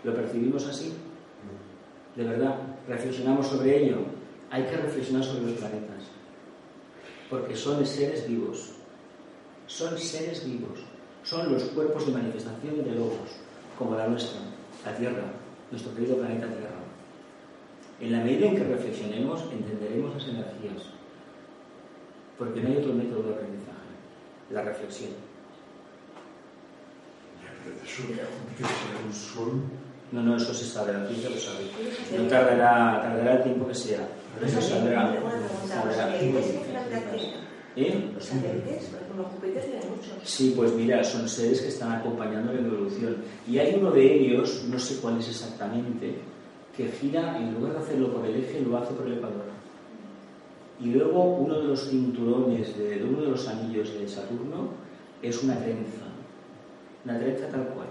¿Lo 0.05 0.15
percibimos 0.15 0.67
así? 0.67 0.93
¿De 2.15 2.25
verdad? 2.25 2.59
¿Reflexionamos 2.87 3.47
sobre 3.47 3.85
ello? 3.85 3.97
Hay 4.51 4.65
que 4.65 4.77
reflexionar 4.77 5.25
sobre 5.25 5.51
los 5.51 5.59
planetas, 5.59 6.05
porque 7.31 7.57
son 7.57 7.85
seres 7.85 8.29
vivos, 8.29 8.73
son 9.67 9.99
seres 9.99 10.45
vivos, 10.45 10.79
son 11.25 11.51
los 11.53 11.65
cuerpos 11.65 12.07
de 12.07 12.13
manifestación 12.13 12.85
de 12.85 12.93
logos, 12.93 13.31
como 13.79 13.97
la 13.97 14.07
nuestra, 14.07 14.41
la 14.85 14.97
Tierra, 14.97 15.25
nuestro 15.71 15.95
querido 15.95 16.19
planeta 16.19 16.47
Tierra. 16.47 16.71
En 18.01 18.13
la 18.13 18.23
medida 18.23 18.47
en 18.47 18.57
que 18.57 18.65
reflexionemos, 18.65 19.43
entenderemos 19.51 20.15
las 20.15 20.29
energías, 20.29 20.85
porque 22.39 22.61
no 22.61 22.69
hay 22.69 22.77
otro 22.77 22.93
método 22.93 23.23
de 23.23 23.35
aprendizaje, 23.35 23.73
la 24.51 24.63
reflexión. 24.63 25.11
Eso 27.83 28.03
No, 30.15 30.23
no, 30.23 30.37
eso 30.37 30.55
se 30.55 30.65
sabe, 30.65 30.93
la 30.93 31.05
ciencia 31.09 31.29
lo 31.29 31.37
sabe. 31.37 31.65
No 32.17 32.29
tardará, 32.29 33.03
tardará 33.03 33.37
el 33.39 33.43
tiempo 33.43 33.67
que 33.67 33.75
sea. 33.75 34.09
Eso 34.47 34.61
saldrá. 34.61 35.13
¿Eh? 37.77 38.11
Los 38.15 38.25
satélites, 38.25 38.91
Júpiter 39.35 39.65
tiene 39.65 39.81
muchos. 39.91 40.13
Sí, 40.23 40.53
pues 40.57 40.73
mira, 40.75 41.03
son 41.03 41.29
seres 41.29 41.61
que 41.63 41.67
están 41.67 41.91
acompañando 41.91 42.53
la 42.53 42.61
evolución. 42.61 43.17
Y 43.49 43.59
hay 43.59 43.75
uno 43.75 43.91
de 43.91 44.15
ellos, 44.15 44.65
no 44.71 44.79
sé 44.79 45.01
cuál 45.01 45.19
es 45.19 45.29
exactamente, 45.29 46.21
que 46.77 46.87
gira, 46.93 47.37
en 47.37 47.55
lugar 47.55 47.73
de 47.73 47.79
hacerlo 47.81 48.13
por 48.13 48.25
el 48.25 48.37
eje, 48.37 48.61
lo 48.61 48.79
hace 48.79 48.95
por 48.95 49.09
el 49.09 49.15
ecuador. 49.15 49.47
Y 50.81 50.91
luego 50.91 51.25
uno 51.25 51.59
de 51.59 51.65
los 51.65 51.91
cinturones, 51.91 52.79
de, 52.79 53.01
de 53.01 53.05
uno 53.05 53.21
de 53.21 53.31
los 53.31 53.49
anillos 53.49 53.93
de 53.93 54.07
Saturno, 54.07 54.69
es 55.21 55.43
una 55.43 55.59
trenza. 55.59 56.05
Una 57.05 57.19
trenza 57.19 57.49
tal 57.49 57.67
cual. 57.71 57.89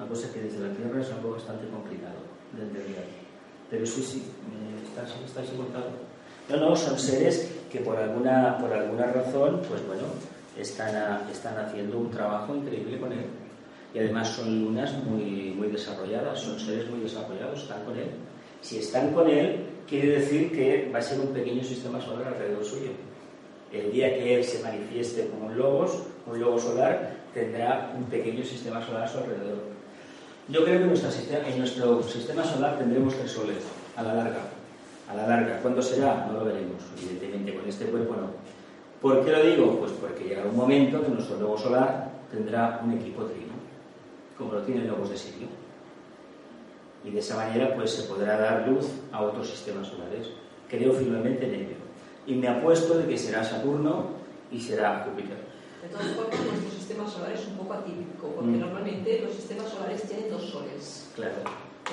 Una 0.00 0.08
cosa 0.08 0.32
que 0.32 0.40
desde 0.40 0.60
la 0.66 0.72
Tierra 0.74 1.02
es 1.02 1.12
algo 1.12 1.32
bastante 1.32 1.68
complicado 1.68 2.16
de 2.56 2.62
entender. 2.62 3.04
Pero 3.68 3.84
sí, 3.84 4.02
sí, 4.02 4.22
está, 4.88 5.02
así- 5.02 5.22
está 5.26 5.42
así 5.42 5.52
contado. 5.56 5.90
No, 6.48 6.56
no, 6.56 6.74
son 6.74 6.98
seres 6.98 7.52
que 7.70 7.80
por 7.80 7.98
alguna, 7.98 8.56
por 8.58 8.72
alguna 8.72 9.06
razón, 9.12 9.60
pues 9.68 9.86
bueno, 9.86 10.04
están, 10.58 11.28
están 11.30 11.58
haciendo 11.58 11.98
un 11.98 12.10
trabajo 12.10 12.56
increíble 12.56 12.98
con 12.98 13.12
él. 13.12 13.26
Y 13.94 13.98
además 13.98 14.28
son 14.28 14.64
lunas 14.64 14.92
muy, 15.04 15.52
muy 15.56 15.68
desarrolladas, 15.68 16.40
son 16.40 16.58
seres 16.58 16.88
muy 16.88 17.00
desarrollados, 17.00 17.60
están 17.62 17.84
con 17.84 17.96
él. 17.98 18.08
Si 18.62 18.78
están 18.78 19.12
con 19.12 19.28
él, 19.28 19.66
quiere 19.86 20.20
decir 20.20 20.50
que 20.52 20.90
va 20.94 21.00
a 21.00 21.02
ser 21.02 21.20
un 21.20 21.28
pequeño 21.28 21.62
sistema 21.62 22.00
solar 22.00 22.28
alrededor 22.28 22.64
suyo. 22.64 22.90
El 23.70 23.92
día 23.92 24.08
que 24.14 24.36
él 24.36 24.44
se 24.44 24.62
manifieste 24.62 25.28
como 25.28 25.46
un 25.46 25.58
logos, 25.58 26.02
un 26.26 26.40
logo 26.40 26.58
solar, 26.58 27.16
tendrá 27.34 27.92
un 27.96 28.04
pequeño 28.04 28.42
sistema 28.44 28.84
solar 28.84 29.04
a 29.04 29.08
su 29.08 29.18
alrededor. 29.18 29.58
Yo 30.50 30.64
creo 30.64 30.78
que 30.78 30.84
en, 30.84 31.58
nuestro 31.58 32.02
sistema 32.02 32.42
solar 32.42 32.76
tendremos 32.76 33.14
tres 33.14 33.30
soles, 33.30 33.58
a 33.96 34.02
la 34.02 34.14
larga. 34.14 34.40
A 35.08 35.14
la 35.14 35.26
larga. 35.26 35.60
¿Cuándo 35.60 35.80
será? 35.80 36.26
No 36.26 36.40
lo 36.40 36.44
veremos, 36.44 36.82
evidentemente, 36.98 37.54
con 37.54 37.68
este 37.68 37.84
cuerpo 37.84 38.16
no. 38.16 38.30
¿Por 39.00 39.24
qué 39.24 39.30
lo 39.30 39.44
digo? 39.44 39.78
Pues 39.78 39.92
porque 39.92 40.24
llegará 40.24 40.48
un 40.48 40.56
momento 40.56 41.02
que 41.02 41.08
nuestro 41.08 41.38
logo 41.38 41.56
solar 41.56 42.10
tendrá 42.32 42.80
un 42.84 42.92
equipo 42.94 43.24
trino, 43.26 43.52
como 44.36 44.54
lo 44.54 44.62
tienen 44.62 44.88
logos 44.88 45.10
de 45.10 45.16
Sirio. 45.16 45.48
Y 47.04 47.10
de 47.10 47.20
esa 47.20 47.36
manera 47.36 47.72
pues 47.76 47.92
se 47.92 48.02
podrá 48.02 48.36
dar 48.36 48.66
luz 48.66 48.86
a 49.12 49.22
otros 49.22 49.48
sistemas 49.48 49.86
solares. 49.86 50.30
Creo 50.68 50.92
firmemente 50.92 51.46
en 51.46 51.54
ello. 51.54 51.76
Y 52.26 52.34
me 52.34 52.48
apuesto 52.48 52.98
de 52.98 53.06
que 53.06 53.16
será 53.16 53.44
Saturno 53.44 54.06
y 54.50 54.60
será 54.60 55.04
Júpiter. 55.04 55.49
De 55.82 55.88
todas 55.88 56.06
formas, 56.08 56.40
nuestro 56.40 56.70
sistema 56.70 57.06
solar 57.08 57.32
es 57.32 57.46
un 57.46 57.56
poco 57.56 57.72
atípico, 57.74 58.28
porque 58.34 58.50
Mm. 58.50 58.60
normalmente 58.60 59.20
los 59.24 59.32
sistemas 59.34 59.68
solares 59.68 60.02
tienen 60.02 60.30
dos 60.30 60.42
soles. 60.50 61.08
Claro. 61.14 61.34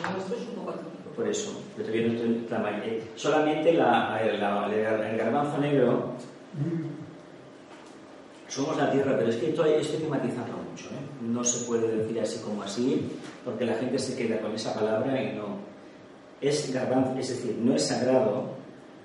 El 0.06 0.14
nuestro 0.14 0.36
es 0.36 0.42
un 0.50 0.56
poco 0.56 0.70
atípico. 0.72 1.10
Por 1.16 1.28
eso, 1.28 1.52
yo. 1.78 1.84
Eh, 1.86 3.04
Solamente 3.16 3.74
la, 3.74 4.20
la- 4.40 4.68
la- 4.68 5.10
el 5.10 5.18
garbanzo 5.18 5.58
negro, 5.58 6.12
somos 8.48 8.78
la 8.78 8.92
Tierra, 8.92 9.16
pero 9.18 9.30
es 9.30 9.36
que 9.38 9.50
esto, 9.50 9.64
hay- 9.64 9.74
esto 9.76 9.98
hay 9.98 10.04
que 10.04 10.10
matizarlo 10.10 10.58
mucho. 10.70 10.86
¿eh? 10.88 11.22
No 11.22 11.44
se 11.44 11.66
puede 11.66 11.88
decir 11.98 12.20
así 12.20 12.40
como 12.40 12.62
así, 12.64 13.10
porque 13.44 13.66
la 13.66 13.76
gente 13.76 14.00
se 14.00 14.16
queda 14.16 14.40
con 14.40 14.54
esa 14.54 14.74
palabra 14.74 15.22
y 15.22 15.36
no. 15.36 15.58
Es 16.40 16.72
garbanzo, 16.72 17.18
es 17.18 17.30
decir, 17.30 17.58
no 17.62 17.74
es 17.76 17.88
sagrado, 17.88 18.44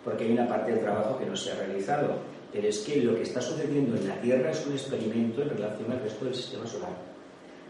porque 0.05 0.24
hay 0.24 0.33
una 0.33 0.47
parte 0.49 0.72
del 0.72 0.80
trabajo 0.80 1.18
que 1.18 1.26
no 1.26 1.35
se 1.37 1.53
ha 1.53 1.55
realizado, 1.57 2.16
pero 2.53 2.68
es 2.68 2.80
que 2.80 3.03
lo 3.03 3.16
que 3.16 3.22
está 3.22 3.40
sucediendo 3.40 3.96
en 3.96 4.09
la 4.09 4.20
Tierra 4.20 4.50
es 4.50 4.66
un 4.66 4.74
experimento 4.74 5.42
en 5.42 5.50
relación 5.50 5.90
al 5.90 6.00
resto 6.00 6.26
del 6.26 6.34
sistema 6.34 6.66
solar. 6.66 6.92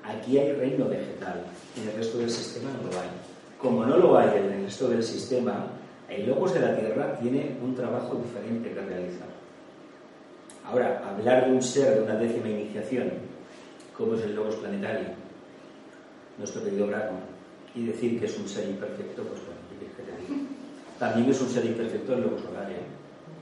Aquí 0.04 0.38
hay 0.38 0.52
reino 0.52 0.88
vegetal, 0.88 1.44
en 1.80 1.88
el 1.88 1.96
resto 1.96 2.18
del 2.18 2.30
sistema 2.30 2.70
no 2.72 2.90
lo 2.90 3.00
hay. 3.00 3.08
Como 3.58 3.86
no 3.86 3.96
lo 3.96 4.18
hay 4.18 4.38
en 4.38 4.52
el 4.52 4.64
resto 4.64 4.88
del 4.88 5.04
sistema, 5.04 5.66
el 6.08 6.26
Logos 6.26 6.52
de 6.54 6.60
la 6.60 6.76
Tierra 6.76 7.16
tiene 7.20 7.56
un 7.62 7.76
trabajo 7.76 8.16
diferente 8.16 8.70
que 8.72 8.80
realizar. 8.80 9.28
Ahora, 10.64 11.02
hablar 11.08 11.46
de 11.46 11.52
un 11.52 11.62
ser 11.62 11.94
de 11.94 12.02
una 12.02 12.16
décima 12.16 12.48
iniciación, 12.48 13.12
como 13.96 14.14
es 14.14 14.22
el 14.22 14.34
Logos 14.34 14.56
planetario, 14.56 15.08
nuestro 16.38 16.64
querido 16.64 16.88
Braco, 16.88 17.14
y 17.76 17.86
decir 17.86 18.18
que 18.18 18.26
es 18.26 18.36
un 18.36 18.48
ser 18.48 18.68
imperfecto, 18.68 19.22
pues 19.22 19.40
bueno, 19.46 19.60
¿qué 19.70 19.86
que 19.86 20.10
te 20.10 20.32
diga? 20.32 20.48
También 20.98 21.30
es 21.30 21.40
un 21.40 21.48
ser 21.48 21.64
imperfecto 21.64 22.14
el 22.14 22.22
Logos 22.22 22.42
solar, 22.42 22.68
¿eh? 22.70 22.82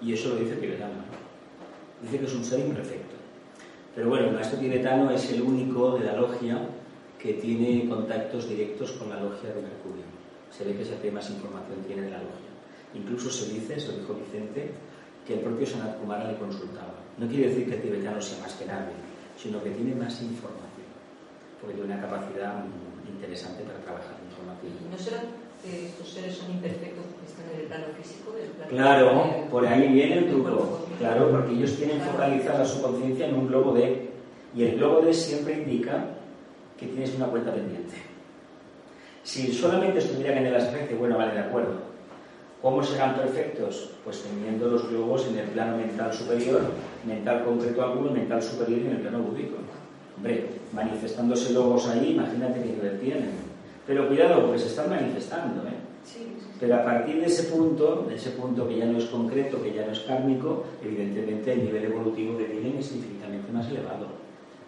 y 0.03 0.13
eso 0.13 0.31
lo 0.31 0.37
dice 0.37 0.57
Tibetano. 0.57 1.30
Dice 2.03 2.19
que 2.19 2.27
es 2.27 2.35
un 2.35 2.45
ser 2.45 2.61
imperfecto. 2.61 3.17
Pero 3.95 4.09
bueno, 4.09 4.27
el 4.29 4.35
maestro 4.35 4.59
tibetano 4.59 5.11
es 5.11 5.31
el 5.33 5.43
único 5.43 5.99
de 5.99 6.07
la 6.07 6.15
logia 6.15 6.59
que 7.19 7.35
tiene 7.35 7.89
contactos 7.89 8.49
directos 8.49 8.93
con 8.93 9.11
la 9.11 9.21
logia 9.21 9.53
de 9.53 9.61
Mercurio. 9.61 10.05
Se 10.51 10.65
ve 10.65 10.75
que 10.75 10.83
es 10.83 10.91
el 10.91 10.99
que 10.99 11.11
más 11.11 11.29
información 11.29 11.83
tiene 11.87 12.03
de 12.03 12.11
la 12.11 12.19
logia. 12.19 12.51
Incluso 12.95 13.31
se 13.31 13.53
dice, 13.53 13.79
se 13.79 13.93
lo 13.93 13.99
dijo 13.99 14.15
Vicente, 14.15 14.71
que 15.27 15.35
el 15.35 15.41
propio 15.41 15.67
Sanat 15.67 15.99
Kumara 15.99 16.31
le 16.31 16.39
consultaba. 16.39 16.95
No 17.19 17.29
quiere 17.29 17.49
decir 17.49 17.69
que 17.69 17.77
el 17.77 17.83
tibetano 17.83 18.21
sea 18.21 18.41
más 18.41 18.55
que 18.55 18.65
nadie, 18.65 18.95
sino 19.37 19.63
que 19.63 19.71
tiene 19.71 19.95
más 19.95 20.21
información, 20.23 20.89
porque 21.61 21.77
tiene 21.77 21.93
una 21.93 22.01
capacidad 22.01 22.65
interesante 23.07 23.63
para 23.65 23.79
trabajar 23.81 24.17
en 24.19 24.31
información. 24.31 24.73
¿Y 24.81 24.91
no 24.91 24.99
será 24.99 25.23
que 25.63 25.87
estos 25.87 26.09
seres 26.09 26.35
son 26.35 26.51
imperfectos 26.53 27.05
están 27.31 27.47
en 27.55 27.61
el 27.61 27.67
plano 27.67 27.85
físico 27.97 28.33
del 28.33 28.51
plano 28.51 28.71
Claro, 28.71 29.49
por 29.51 29.67
ahí 29.67 29.89
viene 29.89 30.19
el 30.19 30.29
truco. 30.29 30.87
Claro, 30.99 31.31
porque 31.31 31.53
ellos 31.55 31.77
tienen 31.77 32.01
focalizada 32.01 32.65
su 32.65 32.83
conciencia 32.83 33.27
en 33.29 33.35
un 33.35 33.49
globo 33.49 33.73
D. 33.73 34.11
Y 34.55 34.65
el 34.65 34.77
globo 34.77 35.01
D 35.01 35.15
siempre 35.15 35.55
indica 35.55 36.05
que 36.79 36.87
tienes 36.87 37.15
una 37.15 37.27
cuenta 37.27 37.53
pendiente. 37.53 37.95
Si 39.23 39.53
solamente 39.53 39.99
estuvieran 39.99 40.39
en 40.39 40.47
el 40.47 40.57
aspecto, 40.57 40.97
bueno, 40.97 41.17
vale, 41.17 41.35
de 41.35 41.41
acuerdo. 41.41 41.91
¿Cómo 42.61 42.83
serán 42.83 43.15
perfectos? 43.15 43.91
Pues 44.05 44.23
teniendo 44.23 44.69
los 44.69 44.89
globos 44.91 45.27
en 45.29 45.39
el 45.39 45.47
plano 45.49 45.79
mental 45.79 46.13
superior, 46.13 46.61
mental 47.07 47.45
concreto 47.45 47.83
alguno, 47.83 48.11
mental 48.11 48.43
superior 48.43 48.81
y 48.81 48.87
en 48.87 48.93
el 48.93 49.01
plano 49.01 49.21
búdico. 49.21 49.57
Hombre, 50.17 50.47
manifestándose 50.73 51.55
logos 51.55 51.89
ahí, 51.89 52.13
imagínate 52.13 52.61
qué 52.61 52.69
nivel 52.69 53.01
tienen. 53.01 53.31
Pero 53.87 54.09
cuidado, 54.09 54.43
porque 54.43 54.59
se 54.59 54.67
están 54.67 54.91
manifestando, 54.91 55.63
¿eh? 55.67 55.73
Sí. 56.05 56.37
Pero 56.61 56.75
a 56.75 56.85
partir 56.85 57.19
de 57.19 57.27
ese 57.27 57.45
punto, 57.45 58.05
de 58.07 58.17
ese 58.17 58.31
punto 58.33 58.69
que 58.69 58.77
ya 58.77 58.85
no 58.85 58.99
es 58.99 59.07
concreto, 59.07 59.63
que 59.63 59.73
ya 59.73 59.87
no 59.87 59.93
es 59.93 60.01
kármico, 60.01 60.65
evidentemente 60.85 61.55
el 61.55 61.65
nivel 61.65 61.85
evolutivo 61.85 62.37
que 62.37 62.45
tienen 62.45 62.77
es 62.79 62.93
infinitamente 62.93 63.51
más 63.51 63.67
elevado. 63.69 64.07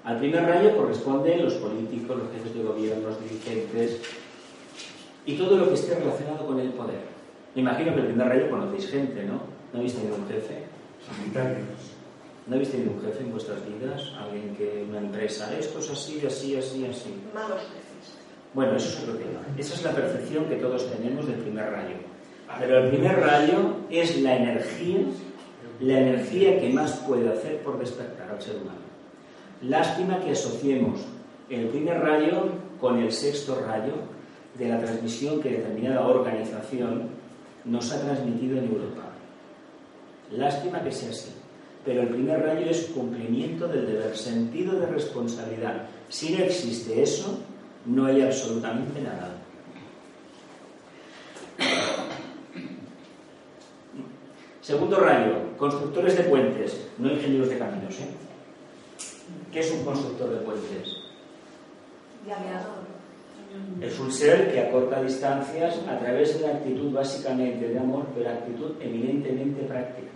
Al 0.02 0.18
primer 0.18 0.42
rayo 0.42 0.74
corresponden 0.74 1.44
los 1.44 1.54
políticos, 1.54 2.16
los 2.16 2.32
jefes 2.32 2.54
de 2.54 2.62
gobierno, 2.62 3.08
los 3.08 3.22
dirigentes 3.22 4.00
y 5.26 5.34
todo 5.34 5.58
lo 5.58 5.68
que 5.68 5.74
esté 5.74 5.94
relacionado 5.94 6.46
con 6.46 6.58
el 6.58 6.70
poder. 6.70 7.02
Me 7.54 7.60
imagino 7.60 7.94
que 7.94 8.00
el 8.00 8.06
primer 8.06 8.26
rayo 8.26 8.50
conocéis 8.50 8.88
gente, 8.88 9.24
¿no? 9.24 9.34
¿No 9.72 9.78
habéis 9.78 9.94
tenido 9.94 10.16
un 10.16 10.26
jefe? 10.26 10.64
Sagitarios. 11.06 11.92
¿No 12.46 12.54
habéis 12.54 12.70
tenido 12.70 12.92
un 12.92 13.02
jefe 13.02 13.22
en 13.22 13.30
vuestras 13.30 13.58
vidas? 13.66 14.12
Alguien 14.18 14.56
que, 14.56 14.84
una 14.88 14.98
empresa, 14.98 15.56
esto 15.56 15.78
es 15.78 15.90
así, 15.90 16.22
así, 16.26 16.56
así, 16.56 16.86
así. 16.86 17.14
Malos 17.34 17.60
jefes. 17.60 17.81
Bueno, 18.54 18.76
eso 18.76 18.88
es 18.88 19.02
otro 19.02 19.14
tema. 19.14 19.40
Esa 19.56 19.74
es 19.74 19.82
la 19.82 19.92
percepción 19.92 20.44
que 20.44 20.56
todos 20.56 20.90
tenemos 20.90 21.26
del 21.26 21.36
primer 21.36 21.70
rayo. 21.70 21.96
Pero 22.58 22.78
el 22.78 22.90
primer 22.90 23.18
rayo 23.18 23.76
es 23.90 24.20
la 24.20 24.36
energía, 24.36 24.98
la 25.80 26.00
energía 26.00 26.60
que 26.60 26.68
más 26.68 26.92
puede 27.06 27.30
hacer 27.30 27.62
por 27.62 27.78
despertar 27.78 28.30
al 28.30 28.42
ser 28.42 28.56
humano. 28.56 28.80
Lástima 29.62 30.20
que 30.20 30.32
asociemos 30.32 31.00
el 31.48 31.68
primer 31.68 32.00
rayo 32.00 32.50
con 32.80 32.98
el 32.98 33.10
sexto 33.10 33.62
rayo 33.66 33.94
de 34.58 34.68
la 34.68 34.80
transmisión 34.80 35.40
que 35.40 35.50
determinada 35.50 36.06
organización 36.06 37.08
nos 37.64 37.90
ha 37.92 38.00
transmitido 38.00 38.58
en 38.58 38.64
Europa. 38.64 39.02
Lástima 40.30 40.82
que 40.82 40.92
sea 40.92 41.10
así. 41.10 41.30
Pero 41.84 42.02
el 42.02 42.08
primer 42.08 42.40
rayo 42.42 42.66
es 42.66 42.84
cumplimiento 42.94 43.66
del 43.66 43.86
deber, 43.86 44.16
sentido 44.16 44.78
de 44.78 44.86
responsabilidad. 44.86 45.86
Si 46.08 46.34
no 46.34 46.44
existe 46.44 47.02
eso, 47.02 47.38
no 47.86 48.06
hay 48.06 48.22
absolutamente 48.22 49.00
nada. 49.00 49.36
Segundo 54.60 54.96
rayo, 55.00 55.56
constructores 55.58 56.16
de 56.16 56.24
puentes, 56.24 56.88
no 56.98 57.10
ingenieros 57.10 57.48
de 57.48 57.58
caminos. 57.58 57.98
¿eh? 57.98 58.08
¿Qué 59.52 59.60
es 59.60 59.72
un 59.72 59.84
constructor 59.84 60.30
de 60.30 60.36
puentes? 60.36 60.96
Es 63.80 63.98
un 63.98 64.10
ser 64.10 64.52
que 64.52 64.60
acorta 64.60 65.02
distancias 65.02 65.80
a 65.88 65.98
través 65.98 66.38
de 66.38 66.44
una 66.44 66.54
actitud 66.54 66.92
básicamente 66.92 67.68
de 67.68 67.78
amor, 67.78 68.06
pero 68.14 68.30
actitud 68.30 68.80
eminentemente 68.80 69.62
práctica. 69.64 70.08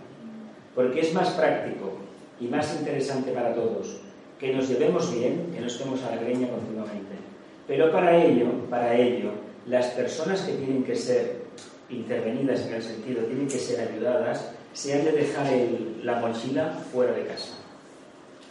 Porque 0.73 1.01
es 1.01 1.13
más 1.13 1.31
práctico 1.31 1.97
y 2.39 2.47
más 2.47 2.73
interesante 2.79 3.31
para 3.31 3.53
todos 3.53 3.97
que 4.39 4.53
nos 4.53 4.69
llevemos 4.69 5.13
bien, 5.13 5.51
que 5.53 5.59
no 5.59 5.67
estemos 5.67 6.01
a 6.03 6.15
la 6.15 6.21
greña 6.21 6.47
continuamente. 6.49 7.26
Pero 7.67 7.91
para 7.91 8.23
ello, 8.23 8.47
para 8.69 8.95
ello, 8.95 9.31
las 9.67 9.87
personas 9.87 10.41
que 10.41 10.53
tienen 10.53 10.83
que 10.83 10.95
ser 10.95 11.41
intervenidas 11.89 12.65
en 12.65 12.75
el 12.75 12.81
sentido, 12.81 13.23
tienen 13.23 13.47
que 13.47 13.59
ser 13.59 13.87
ayudadas, 13.89 14.51
se 14.73 14.93
han 14.93 15.05
de 15.05 15.11
dejar 15.11 15.47
la 16.03 16.19
mochila 16.19 16.71
fuera 16.91 17.13
de 17.13 17.23
casa. 17.23 17.55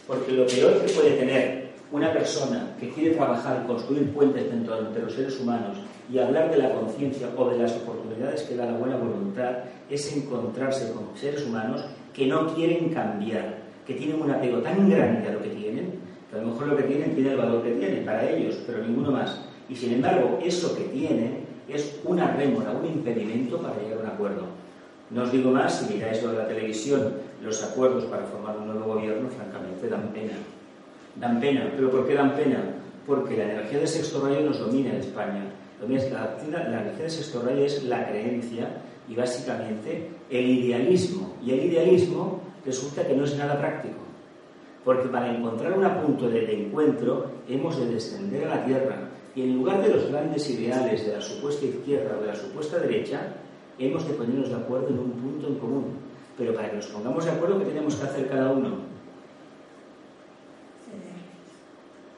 Porque 0.05 0.31
lo 0.31 0.45
peor 0.45 0.81
que 0.81 0.93
puede 0.93 1.11
tener 1.11 1.67
una 1.91 2.11
persona 2.13 2.75
que 2.79 2.89
quiere 2.89 3.15
trabajar, 3.15 3.65
construir 3.65 4.11
puentes 4.11 4.49
dentro 4.49 4.83
de 4.83 5.01
los 5.01 5.13
seres 5.13 5.39
humanos 5.39 5.77
y 6.11 6.19
hablar 6.19 6.51
de 6.51 6.57
la 6.57 6.73
conciencia 6.73 7.29
o 7.35 7.49
de 7.49 7.59
las 7.59 7.75
oportunidades 7.75 8.43
que 8.43 8.55
da 8.55 8.65
la 8.65 8.77
buena 8.77 8.97
voluntad 8.97 9.59
es 9.89 10.15
encontrarse 10.15 10.91
con 10.91 11.17
seres 11.17 11.45
humanos 11.45 11.83
que 12.13 12.27
no 12.27 12.53
quieren 12.53 12.89
cambiar, 12.89 13.57
que 13.85 13.93
tienen 13.93 14.21
un 14.21 14.31
apego 14.31 14.59
tan 14.59 14.89
grande 14.89 15.27
a 15.27 15.31
lo 15.31 15.41
que 15.41 15.49
tienen, 15.49 16.06
a 16.33 16.37
lo 16.37 16.47
mejor 16.47 16.67
lo 16.67 16.77
que 16.77 16.83
tienen 16.83 17.15
tiene 17.15 17.31
el 17.31 17.37
valor 17.37 17.63
que 17.63 17.71
tiene 17.71 18.01
para 18.01 18.29
ellos, 18.29 18.57
pero 18.65 18.83
ninguno 18.83 19.11
más. 19.11 19.39
Y 19.69 19.75
sin 19.75 19.93
embargo, 19.93 20.39
eso 20.43 20.75
que 20.75 20.83
tienen 20.85 21.45
es 21.69 21.99
una 22.03 22.33
rémora, 22.33 22.71
un 22.71 22.85
impedimento 22.85 23.59
para 23.59 23.75
llegar 23.77 23.99
a 23.99 24.01
un 24.01 24.07
acuerdo. 24.07 24.43
No 25.09 25.23
os 25.23 25.31
digo 25.31 25.51
más, 25.51 25.79
si 25.79 25.93
miráis 25.93 26.21
lo 26.21 26.31
de 26.31 26.37
la 26.37 26.47
televisión, 26.47 27.13
los 27.41 27.63
acuerdos 27.63 28.05
para 28.05 28.23
formar 28.23 28.57
un 28.57 28.67
nuevo 28.67 28.93
gobierno, 28.93 29.29
francamente, 29.29 29.87
dan 29.87 30.09
pena. 30.09 30.33
Dan 31.15 31.39
pena. 31.39 31.71
¿Pero 31.75 31.91
por 31.91 32.07
qué 32.07 32.13
dan 32.13 32.35
pena? 32.35 32.61
Porque 33.05 33.37
la 33.37 33.45
energía 33.45 33.79
de 33.79 33.87
sexto 33.87 34.25
rayo 34.25 34.41
nos 34.41 34.59
domina 34.59 34.89
en 34.89 34.97
España. 34.97 35.43
La, 35.79 36.69
la 36.69 36.81
energía 36.81 37.03
de 37.03 37.09
sexto 37.09 37.41
rayo 37.41 37.63
es 37.63 37.83
la 37.83 38.07
creencia 38.09 38.67
y 39.07 39.15
básicamente 39.15 40.09
el 40.29 40.45
idealismo. 40.45 41.35
Y 41.45 41.51
el 41.51 41.65
idealismo 41.65 42.41
resulta 42.65 43.07
que 43.07 43.15
no 43.15 43.23
es 43.23 43.37
nada 43.37 43.57
práctico. 43.57 44.06
Porque 44.87 45.09
para 45.09 45.35
encontrar 45.35 45.77
un 45.77 45.83
punto 46.01 46.29
de 46.29 46.49
encuentro 46.49 47.25
hemos 47.49 47.77
de 47.77 47.87
descender 47.87 48.47
a 48.47 48.55
la 48.55 48.65
tierra, 48.65 49.09
y 49.35 49.41
en 49.41 49.57
lugar 49.57 49.81
de 49.81 49.93
los 49.93 50.07
grandes 50.07 50.49
ideales 50.49 51.05
de 51.05 51.11
la 51.11 51.19
supuesta 51.19 51.65
izquierda 51.65 52.15
o 52.17 52.21
de 52.21 52.27
la 52.27 52.35
supuesta 52.35 52.79
derecha, 52.79 53.33
hemos 53.77 54.07
de 54.07 54.13
ponernos 54.13 54.47
de 54.47 54.55
acuerdo 54.55 54.87
en 54.87 54.99
un 54.99 55.11
punto 55.11 55.47
en 55.47 55.55
común. 55.55 55.85
Pero 56.37 56.55
para 56.55 56.69
que 56.69 56.77
nos 56.77 56.85
pongamos 56.85 57.25
de 57.25 57.31
acuerdo, 57.31 57.59
¿qué 57.59 57.65
tenemos 57.65 57.95
que 57.95 58.05
hacer 58.05 58.29
cada 58.29 58.49
uno? 58.49 58.75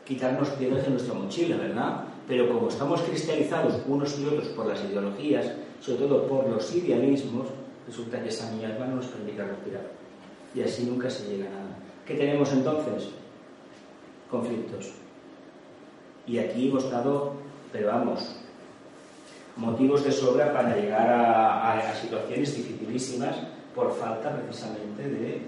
Quitarnos 0.05 0.49
piedras 0.49 0.83
de 0.83 0.91
nuestra 0.91 1.15
mochila, 1.15 1.57
¿verdad? 1.57 2.03
Pero 2.27 2.47
como 2.53 2.69
estamos 2.69 3.01
cristalizados 3.01 3.81
unos 3.87 4.19
y 4.19 4.25
otros 4.27 4.49
por 4.49 4.67
las 4.67 4.83
ideologías, 4.83 5.53
sobre 5.81 6.05
todo 6.05 6.27
por 6.27 6.47
los 6.47 6.75
idealismos, 6.75 7.47
resulta 7.87 8.21
que 8.21 8.29
esa 8.29 8.51
niña 8.51 8.77
no 8.77 8.97
nos 8.97 9.07
permite 9.07 9.43
respirar. 9.43 9.87
Y 10.53 10.61
así 10.61 10.83
nunca 10.83 11.09
se 11.09 11.35
llega 11.35 11.47
a 11.47 11.53
nada. 11.53 11.88
¿Qué 12.09 12.15
tenemos 12.15 12.51
entonces? 12.51 13.09
Conflictos. 14.31 14.93
Y 16.25 16.39
aquí 16.39 16.67
hemos 16.67 16.89
dado, 16.89 17.33
pero 17.71 17.89
vamos, 17.89 18.35
motivos 19.55 20.03
de 20.03 20.11
sobra 20.11 20.51
para 20.51 20.75
llegar 20.75 21.07
a, 21.07 21.93
situaciones 21.93 22.57
dificilísimas 22.57 23.35
por 23.75 23.93
falta 23.95 24.35
precisamente 24.35 25.03
de, 25.07 25.41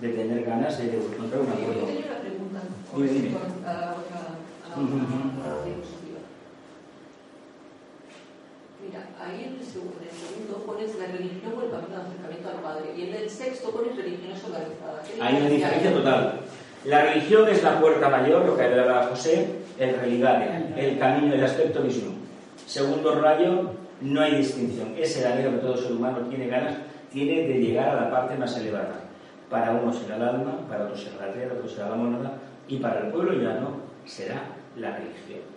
de 0.00 0.08
tener 0.08 0.44
ganas 0.44 0.78
de 0.78 0.96
encontrar 0.96 1.40
un 1.40 1.48
acuerdo. 1.48 1.80
Yo 1.80 1.86
tenía 1.86 2.06
una 2.06 2.20
pregunta 2.20 2.60
Dime, 2.94 3.08
dime. 3.08 3.36
a 3.66 3.90
a 3.90 5.64
diapositiva. 5.64 6.03
Mira, 8.84 9.08
ahí 9.18 9.44
en 9.48 9.60
el, 9.60 9.64
segundo, 9.64 9.96
en 10.02 10.08
el 10.08 10.14
segundo 10.14 10.58
pones 10.66 10.94
la 10.98 11.06
religión 11.06 11.52
o 11.56 11.62
el 11.62 11.70
camino 11.70 11.96
de 11.96 12.02
acercamiento 12.02 12.48
al 12.50 12.60
Padre 12.60 12.92
y 12.96 13.02
en 13.08 13.14
el 13.14 13.30
sexto 13.30 13.70
pones 13.70 13.96
religiones 13.96 14.42
organizadas. 14.44 15.08
Hay 15.20 15.36
una 15.36 15.48
diferencia 15.48 15.92
total. 15.92 16.40
La 16.84 17.02
religión 17.02 17.48
es 17.48 17.62
la 17.62 17.80
puerta 17.80 18.08
mayor, 18.10 18.44
lo 18.44 18.56
que 18.56 18.62
hablaba 18.62 19.06
José, 19.06 19.48
el 19.78 19.98
religare, 19.98 20.66
el 20.76 20.98
camino, 20.98 21.34
el 21.34 21.44
aspecto 21.44 21.82
Vishnu. 21.82 22.12
Segundo 22.66 23.20
rayo, 23.20 23.70
no 24.02 24.20
hay 24.20 24.36
distinción. 24.36 24.94
Es 24.98 25.16
el 25.16 25.32
anhelo 25.32 25.52
que 25.52 25.58
todo 25.58 25.76
ser 25.76 25.92
humano 25.92 26.18
tiene 26.28 26.48
ganas, 26.48 26.74
tiene 27.10 27.48
de 27.48 27.54
llegar 27.54 27.88
a 27.88 28.02
la 28.02 28.10
parte 28.10 28.36
más 28.36 28.54
elevada. 28.58 29.00
Para 29.48 29.72
uno 29.72 29.92
será 29.92 30.16
el 30.16 30.22
alma, 30.22 30.58
para 30.68 30.84
otro 30.84 30.96
será 30.96 31.26
la 31.26 31.32
tierra, 31.32 31.50
para 31.50 31.60
otro 31.60 31.70
será 31.70 31.88
la 31.90 31.96
moneda, 31.96 32.32
y 32.68 32.78
para 32.78 33.00
el 33.00 33.12
pueblo 33.12 33.32
llano 33.32 33.76
será 34.04 34.42
la 34.76 34.96
religión. 34.96 35.53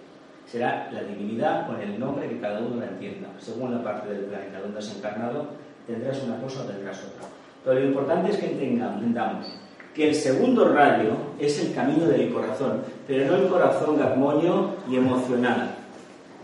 Será 0.48 0.90
la 0.92 1.04
divinidad 1.04 1.68
con 1.68 1.82
el 1.82 2.00
nombre 2.00 2.30
que 2.30 2.40
cada 2.40 2.60
uno 2.60 2.80
la 2.80 2.88
entienda. 2.88 3.28
Según 3.38 3.76
la 3.76 3.84
parte 3.84 4.10
del 4.10 4.26
planeta 4.26 4.62
donde 4.62 4.80
has 4.80 4.96
encarnado, 4.96 5.48
tendrás 5.86 6.24
una 6.24 6.42
cosa 6.42 6.64
o 6.64 6.66
tendrás 6.66 7.00
otra. 7.00 7.28
Pero 7.64 7.80
lo 7.82 7.86
importante 7.88 8.32
es 8.32 8.38
que 8.38 8.52
entendamos 8.52 9.46
que 9.94 10.10
el 10.10 10.16
segundo 10.16 10.70
rayo 10.70 11.18
es 11.40 11.60
el 11.60 11.74
camino 11.74 12.06
del 12.06 12.32
corazón, 12.32 12.82
pero 13.06 13.26
no 13.26 13.36
el 13.36 13.50
corazón 13.50 13.98
garmonio 13.98 14.76
y 14.90 14.96
emocional, 14.96 15.76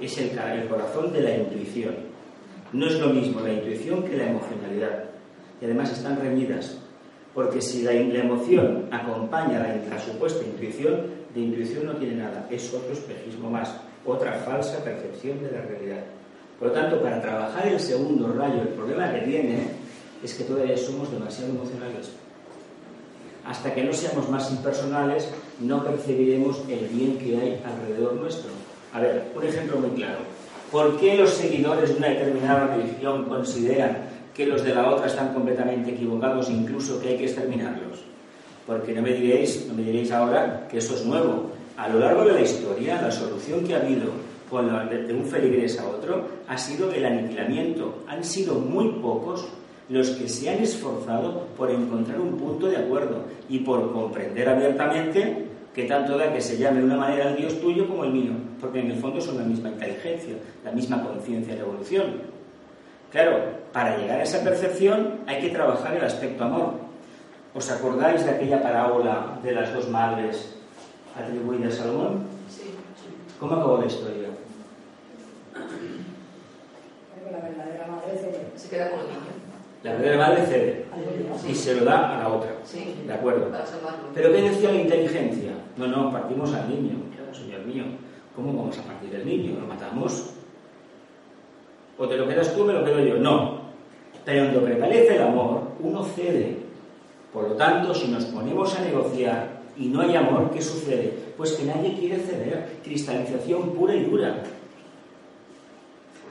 es 0.01 0.17
el, 0.17 0.37
el 0.37 0.67
corazón 0.67 1.13
de 1.13 1.21
la 1.21 1.37
intuición. 1.37 1.95
No 2.73 2.87
es 2.87 2.99
lo 2.99 3.07
mismo 3.07 3.39
la 3.41 3.53
intuición 3.53 4.03
que 4.03 4.17
la 4.17 4.31
emocionalidad. 4.31 5.03
Y 5.61 5.65
además 5.65 5.91
están 5.91 6.19
reñidas, 6.19 6.77
porque 7.33 7.61
si 7.61 7.83
la, 7.83 7.93
emoción 7.93 8.87
acompaña 8.91 9.59
la, 9.59 9.75
la 9.87 9.99
supuesta 9.99 10.43
intuición, 10.43 11.23
de 11.33 11.39
intuición 11.39 11.85
no 11.85 11.93
tiene 11.93 12.15
nada, 12.15 12.47
es 12.49 12.73
otro 12.73 12.91
espejismo 12.91 13.49
más, 13.49 13.79
otra 14.05 14.33
falsa 14.33 14.83
percepción 14.83 15.41
de 15.43 15.51
la 15.51 15.61
realidad. 15.61 16.03
Por 16.59 16.69
lo 16.69 16.73
tanto, 16.73 17.01
para 17.01 17.21
trabajar 17.21 17.67
el 17.67 17.79
segundo 17.79 18.33
rayo, 18.33 18.61
el 18.61 18.69
problema 18.69 19.11
que 19.13 19.21
tiene 19.21 19.67
es 20.23 20.33
que 20.33 20.43
todavía 20.43 20.77
somos 20.77 21.11
demasiado 21.11 21.51
emocionales 21.51 22.11
hasta 23.45 23.73
que 23.73 23.83
no 23.83 23.93
seamos 23.93 24.29
más 24.29 24.49
impersonales, 24.51 25.27
no 25.59 25.83
percibiremos 25.83 26.61
el 26.69 26.87
bien 26.87 27.17
que 27.17 27.37
hay 27.37 27.61
alrededor 27.65 28.13
nuestro. 28.13 28.51
A 28.93 29.01
ver, 29.01 29.31
un 29.35 29.43
ejemplo 29.43 29.79
muy 29.79 29.89
claro. 29.91 30.19
¿Por 30.71 30.97
qué 30.99 31.15
los 31.17 31.31
seguidores 31.31 31.89
de 31.89 31.97
una 31.97 32.09
determinada 32.09 32.75
religión 32.75 33.25
consideran 33.25 33.97
que 34.33 34.45
los 34.45 34.63
de 34.63 34.73
la 34.73 34.89
otra 34.89 35.07
están 35.07 35.33
completamente 35.33 35.91
equivocados, 35.91 36.49
incluso 36.49 36.99
que 37.01 37.09
hay 37.09 37.17
que 37.17 37.25
exterminarlos? 37.25 37.99
Porque 38.65 38.93
no 38.93 39.01
me 39.01 39.13
diréis, 39.13 39.65
no 39.67 39.73
me 39.73 39.83
diréis 39.83 40.11
ahora 40.11 40.67
que 40.69 40.77
eso 40.77 40.95
es 40.95 41.05
nuevo. 41.05 41.51
A 41.77 41.89
lo 41.89 41.99
largo 41.99 42.25
de 42.25 42.33
la 42.33 42.41
historia, 42.41 43.01
la 43.01 43.11
solución 43.11 43.65
que 43.65 43.75
ha 43.75 43.79
habido 43.79 44.11
de 44.61 45.13
un 45.13 45.25
feligrés 45.25 45.79
a 45.79 45.87
otro 45.87 46.27
ha 46.47 46.57
sido 46.57 46.91
el 46.93 47.03
aniquilamiento. 47.05 48.03
Han 48.07 48.23
sido 48.23 48.55
muy 48.55 48.89
pocos 49.01 49.47
los 49.89 50.11
que 50.11 50.29
se 50.29 50.49
han 50.49 50.59
esforzado 50.59 51.47
por 51.57 51.71
encontrar 51.71 52.19
un 52.19 52.37
punto 52.37 52.67
de 52.67 52.77
acuerdo 52.77 53.23
y 53.49 53.59
por 53.59 53.91
comprender 53.91 54.47
abiertamente 54.47 55.47
que 55.73 55.85
tanto 55.85 56.17
da 56.17 56.31
que 56.31 56.39
se 56.39 56.57
llame 56.57 56.79
de 56.79 56.85
una 56.85 56.97
manera 56.97 57.29
el 57.29 57.37
Dios 57.37 57.59
tuyo 57.59 57.87
como 57.87 58.03
el 58.03 58.11
mío, 58.11 58.33
porque 58.61 58.79
en 58.79 58.91
el 58.91 58.97
fondo 58.97 59.19
son 59.19 59.39
la 59.39 59.43
misma 59.43 59.69
inteligencia, 59.69 60.35
la 60.63 60.71
misma 60.71 61.01
conciencia 61.01 61.55
de 61.55 61.61
evolución. 61.61 62.21
Claro, 63.11 63.39
para 63.73 63.97
llegar 63.97 64.19
a 64.19 64.23
esa 64.23 64.43
percepción 64.43 65.21
hay 65.25 65.41
que 65.41 65.49
trabajar 65.49 65.97
el 65.97 66.05
aspecto 66.05 66.43
amor. 66.43 66.73
¿Os 67.55 67.71
acordáis 67.71 68.23
de 68.23 68.31
aquella 68.31 68.61
parábola 68.61 69.39
de 69.43 69.51
las 69.51 69.73
dos 69.73 69.89
madres 69.89 70.53
atribuida 71.15 71.67
a 71.67 71.71
Salomón? 71.71 72.23
Sí. 72.49 72.73
¿Cómo 73.39 73.55
acabó 73.55 73.77
la 73.77 73.85
historia? 73.85 74.29
La 77.31 77.39
verdadera 77.39 77.87
madre 77.87 78.51
se 78.55 78.69
queda 78.69 78.91
con 78.91 78.99
el 78.99 79.07
niño. 79.07 79.19
La 79.83 79.91
verdadera 79.93 80.27
madre 80.27 80.45
cede 80.45 80.85
y 81.47 81.55
se 81.55 81.75
lo 81.75 81.85
da 81.85 82.15
a 82.15 82.19
la 82.19 82.29
otra. 82.29 82.51
Sí. 82.63 82.95
¿De 83.05 83.13
acuerdo? 83.13 83.49
Para 83.49 83.65
salvarlo. 83.65 84.09
Pero 84.13 84.31
¿qué 84.31 84.41
decía 84.41 84.71
la 84.71 84.81
inteligencia? 84.81 85.51
No, 85.77 85.87
no, 85.87 86.11
partimos 86.11 86.53
al 86.53 86.69
niño. 86.69 86.97
señor 87.33 87.65
mío, 87.65 87.83
¿cómo 88.35 88.53
vamos 88.53 88.77
a 88.77 88.83
partir 88.83 89.09
del 89.09 89.25
niño? 89.25 89.59
¿Lo 89.59 89.67
matamos? 89.67 90.29
¿O 91.97 92.07
te 92.07 92.17
lo 92.17 92.27
quedas 92.27 92.55
tú, 92.55 92.63
me 92.65 92.73
lo 92.73 92.83
quedo 92.85 92.99
yo? 92.99 93.15
No. 93.17 93.61
Pero 94.23 94.45
cuando 94.45 94.63
prevalece 94.63 95.15
el 95.15 95.21
amor, 95.21 95.61
uno 95.79 96.03
cede. 96.03 96.57
Por 97.33 97.49
lo 97.49 97.55
tanto, 97.55 97.93
si 97.93 98.07
nos 98.09 98.25
ponemos 98.25 98.77
a 98.77 98.81
negociar 98.81 99.62
y 99.77 99.87
no 99.87 100.01
hay 100.01 100.15
amor, 100.15 100.51
¿qué 100.51 100.61
sucede? 100.61 101.13
Pues 101.35 101.53
que 101.53 101.65
nadie 101.65 101.97
quiere 101.97 102.17
ceder. 102.17 102.77
Cristalización 102.83 103.71
pura 103.71 103.95
y 103.95 104.05
dura. 104.05 104.43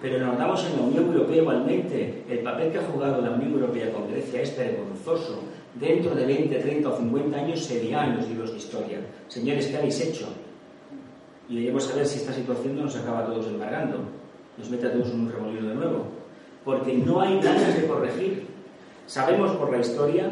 Pero 0.01 0.27
notamos 0.27 0.65
en 0.65 0.77
la 0.77 0.83
Unión 0.83 1.07
Europea 1.07 1.43
igualmente. 1.43 2.25
El 2.29 2.41
papel 2.41 2.73
que 2.73 2.79
ha 2.79 2.83
jugado 2.83 3.21
la 3.21 3.31
Unión 3.31 3.53
Europea 3.53 3.93
con 3.93 4.11
Grecia 4.11 4.43
es 4.43 4.57
vergonzoso. 4.57 5.41
Dentro 5.75 6.15
de 6.15 6.27
20, 6.27 6.55
30 6.57 6.89
o 6.89 6.97
50 6.97 7.37
años 7.37 7.65
se 7.65 7.81
dirá 7.81 8.07
en 8.07 8.17
los 8.17 8.29
libros 8.29 8.53
de 8.53 8.59
historia. 8.59 8.99
Señores, 9.29 9.67
¿qué 9.67 9.77
habéis 9.77 10.01
hecho? 10.01 10.29
Y 11.49 11.61
debemos 11.61 11.85
saber 11.85 12.07
si 12.07 12.19
esta 12.19 12.33
situación 12.33 12.77
no 12.77 12.85
nos 12.85 12.97
acaba 12.97 13.21
a 13.21 13.27
todos 13.27 13.47
embargando. 13.47 13.99
Nos 14.59 14.71
mete 14.71 14.87
a 14.87 14.93
todos 14.93 15.11
en 15.11 15.21
un 15.21 15.33
remolino 15.33 15.69
de 15.69 15.75
nuevo. 15.75 16.07
Porque 16.65 16.95
no 16.95 17.21
hay 17.21 17.41
ganas 17.41 17.77
de 17.77 17.87
corregir. 17.87 18.47
Sabemos 19.07 19.53
por 19.57 19.73
la 19.73 19.79
historia 19.79 20.31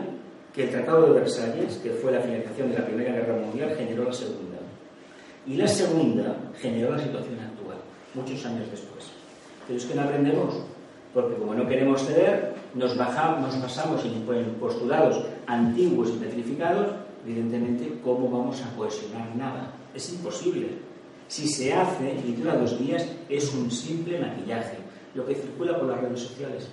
que 0.55 0.64
el 0.64 0.70
Tratado 0.70 1.07
de 1.07 1.20
Versalles, 1.20 1.76
que 1.82 1.90
fue 1.90 2.12
la 2.12 2.20
finalización 2.20 2.70
de 2.70 2.78
la 2.78 2.86
Primera 2.86 3.12
Guerra 3.12 3.36
Mundial, 3.36 3.74
generó 3.76 4.05
la 4.05 4.12
Segunda. 4.12 4.59
Y 5.46 5.55
la 5.55 5.68
Segunda 5.68 6.36
generó 6.59 6.90
la 6.92 7.03
situación 7.03 7.38
actual, 7.40 7.78
muchos 8.14 8.44
años 8.46 8.70
después. 8.70 9.07
Pero 9.66 9.78
es 9.78 9.84
que 9.86 9.94
no 9.94 10.03
aprendemos, 10.03 10.55
porque 11.14 11.36
como 11.36 11.55
no 11.55 11.68
queremos 11.68 12.05
ceder, 12.05 12.55
nos, 12.74 12.96
bajamos, 12.96 13.55
nos 13.55 13.62
basamos 13.62 14.05
en, 14.05 14.55
postulados 14.55 15.24
antiguos 15.46 16.11
y 16.11 16.24
petrificados, 16.24 16.88
evidentemente, 17.24 18.01
¿cómo 18.03 18.28
vamos 18.28 18.61
a 18.62 18.76
cohesionar 18.76 19.34
nada? 19.36 19.72
Es 19.94 20.12
imposible. 20.12 20.68
Si 21.28 21.46
se 21.46 21.72
hace 21.72 22.16
y 22.26 22.32
dura 22.32 22.57
dos 22.57 22.78
días, 22.78 23.07
es 23.28 23.55
un 23.55 23.70
simple 23.70 24.18
maquillaje, 24.18 24.78
lo 25.14 25.24
que 25.24 25.36
circula 25.36 25.78
por 25.78 25.88
las 25.88 26.01
redes 26.01 26.20
sociales. 26.20 26.68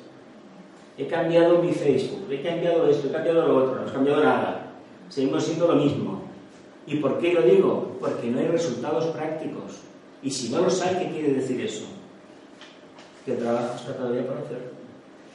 He 0.97 1.07
cambiado 1.07 1.61
mi 1.61 1.71
Facebook, 1.71 2.31
he 2.31 2.41
cambiado 2.41 2.87
esto, 2.89 3.07
he 3.07 3.11
cambiado 3.11 3.47
lo 3.47 3.57
otro, 3.57 3.81
no 3.81 3.87
he 3.87 3.93
cambiado 3.93 4.23
nada. 4.23 4.71
Seguimos 5.09 5.43
siendo 5.43 5.67
lo 5.67 5.75
mismo. 5.75 6.21
¿Y 6.85 6.97
por 6.97 7.19
qué 7.19 7.33
lo 7.33 7.41
digo? 7.41 7.97
Porque 7.99 8.27
no 8.27 8.39
hay 8.39 8.47
resultados 8.47 9.05
prácticos. 9.07 9.81
Y 10.23 10.31
si 10.31 10.49
no 10.49 10.61
los 10.61 10.81
hay, 10.81 10.95
¿qué 10.95 11.11
quiere 11.11 11.33
decir 11.33 11.61
eso? 11.61 11.85
que 13.27 13.33
el 13.33 13.39
trabajo 13.39 13.75
está 13.75 13.93
todavía 13.93 14.25
por 14.25 14.37
hacer. 14.37 14.71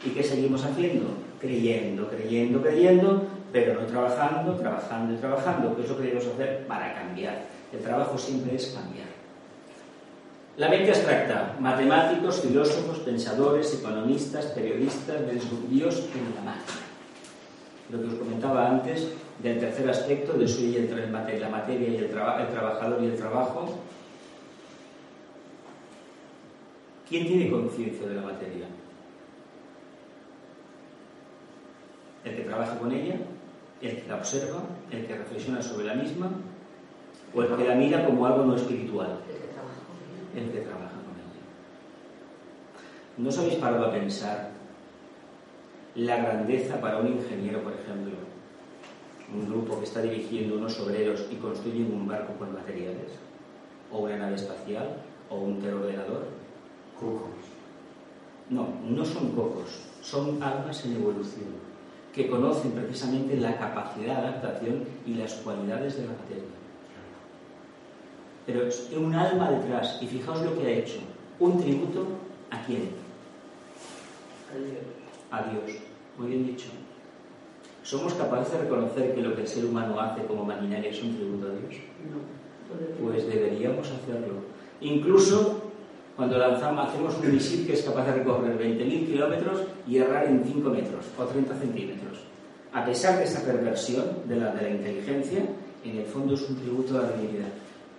¿Y 0.03 0.11
qué 0.11 0.23
seguimos 0.23 0.65
haciendo? 0.65 1.11
Creyendo, 1.39 2.09
creyendo, 2.09 2.63
creyendo, 2.63 3.23
pero 3.53 3.79
no 3.79 3.87
trabajando, 3.87 4.57
trabajando 4.57 5.13
y 5.13 5.17
trabajando, 5.19 5.77
que 5.77 5.83
es 5.83 5.91
lo 5.91 5.99
que 5.99 6.05
debemos 6.05 6.27
hacer 6.27 6.67
para 6.67 6.95
cambiar. 6.95 7.43
El 7.71 7.81
trabajo 7.81 8.17
siempre 8.17 8.57
es 8.57 8.69
cambiar. 8.69 9.12
La 10.57 10.69
mente 10.69 10.91
abstracta, 10.91 11.57
matemáticos, 11.61 12.41
filósofos, 12.41 12.99
pensadores, 12.99 13.79
economistas, 13.81 14.47
periodistas, 14.47 15.21
Dios 15.71 16.09
en 16.15 16.35
la 16.35 16.43
máquina. 16.43 16.81
Lo 17.91 18.01
que 18.01 18.09
os 18.09 18.15
comentaba 18.15 18.69
antes 18.69 19.09
del 19.43 19.59
tercer 19.59 19.89
aspecto 19.89 20.35
de 20.35 20.47
soy 20.47 20.77
entre 20.77 21.09
la 21.41 21.49
materia 21.49 21.89
y 21.89 21.97
el, 21.97 22.05
el 22.05 22.11
trabajador 22.11 23.03
y 23.03 23.07
el 23.07 23.17
trabajo. 23.17 23.79
¿Quién 27.09 27.27
tiene 27.27 27.51
conciencia 27.51 28.07
de 28.07 28.15
la 28.15 28.23
materia? 28.23 28.67
¿El 32.25 32.37
que 32.37 32.43
trabaja 32.43 32.79
con 32.79 32.93
ella? 32.93 33.17
¿El 33.81 34.01
que 34.01 34.09
la 34.09 34.17
observa? 34.17 34.63
¿El 34.91 35.07
que 35.07 35.17
reflexiona 35.17 35.61
sobre 35.63 35.87
la 35.87 35.95
misma? 35.95 36.31
¿O 37.35 37.43
el 37.43 37.57
que 37.57 37.65
la 37.65 37.75
mira 37.75 38.07
como 38.07 38.27
algo 38.27 38.45
no 38.45 38.57
espiritual? 38.57 39.19
El 40.35 40.51
que 40.51 40.61
trabaja 40.61 40.93
con 40.93 41.17
ella. 41.19 41.43
¿No 43.19 43.29
os 43.29 43.39
habéis 43.39 43.61
parado 43.61 43.87
a 43.87 43.93
pensar 43.93 44.49
la 45.95 46.17
grandeza 46.17 46.81
para 46.81 46.99
un 46.99 47.09
ingeniero, 47.09 47.63
por 47.63 47.75
ejemplo? 47.75 48.17
Un 49.35 49.49
grupo 49.49 49.79
que 49.79 49.85
está 49.85 50.01
dirigiendo 50.01 50.57
unos 50.57 50.81
obreros 50.81 51.27
y 51.31 51.37
construyen 51.37 51.93
un 51.93 52.09
barco 52.09 52.33
con 52.39 52.55
materiales, 52.55 53.13
o 53.91 53.99
una 54.01 54.17
nave 54.17 54.37
espacial, 54.37 54.97
o 55.29 55.37
un 55.37 55.61
teleordenador. 55.61 56.25
Cocos. 56.99 57.37
No, 58.49 58.69
no 58.89 59.05
son 59.05 59.33
cocos, 59.33 59.85
son 60.01 60.43
almas 60.43 60.85
en 60.87 60.97
evolución 60.97 61.73
que 62.15 62.29
conocen 62.29 62.73
precisamente 62.73 63.37
la 63.37 63.57
capacidad 63.57 64.21
de 64.21 64.29
adaptación 64.29 64.85
y 65.07 65.15
las 65.15 65.35
cualidades 65.35 65.97
de 65.97 66.05
la 66.05 66.13
materia. 66.13 66.45
Pero 68.45 68.67
es 68.67 68.91
un 68.95 69.15
alma 69.15 69.51
detrás, 69.51 69.99
y 70.01 70.07
fijaos 70.07 70.43
lo 70.43 70.59
que 70.59 70.67
ha 70.67 70.71
hecho. 70.71 70.99
Un 71.41 71.59
tributo 71.59 72.07
a 72.51 72.63
quién? 72.65 73.02
A 75.31 75.43
Dios. 75.43 75.79
Muy 76.19 76.29
bien 76.29 76.47
dicho. 76.47 76.67
¿Somos 77.83 78.15
capaces 78.15 78.53
de 78.53 78.59
reconocer 78.59 79.15
que 79.15 79.23
lo 79.23 79.35
que 79.35 79.43
el 79.43 79.49
ser 79.49 79.65
humano 79.65 79.99
hace 79.99 80.25
como 80.25 80.45
maquinaria 80.45 80.91
es 80.91 81.03
un 81.03 81.17
tributo 81.17 81.47
a 81.47 81.51
Dios? 81.51 81.83
No. 82.11 83.07
Pues 83.07 83.27
deberíamos 83.27 83.91
hacerlo. 83.91 84.35
Incluso 84.81 85.63
cuando 86.17 86.39
lanzamos, 86.39 86.89
hacemos 86.89 87.17
un 87.17 87.33
misil 87.33 87.67
que 87.67 87.73
es 87.73 87.83
capaz 87.83 88.07
de 88.07 88.13
recorrer 88.13 88.59
20.000 88.59 89.07
kilómetros 89.07 89.63
y 89.89 89.97
errar 89.97 90.27
en 90.27 90.45
5 90.45 90.71
metros 90.71 91.07
o 91.19 91.25
30 91.25 91.55
centímetros. 91.55 92.19
A 92.73 92.85
pesar 92.85 93.19
de 93.19 93.25
esa 93.25 93.43
perversión 93.45 94.05
de 94.27 94.37
la, 94.37 94.53
de 94.53 94.63
la 94.63 94.71
inteligencia, 94.71 95.43
en 95.85 95.99
el 95.99 96.05
fondo 96.05 96.35
es 96.35 96.49
un 96.49 96.57
tributo 96.57 96.99
a 96.99 97.03
la 97.03 97.13
divinidad. 97.13 97.49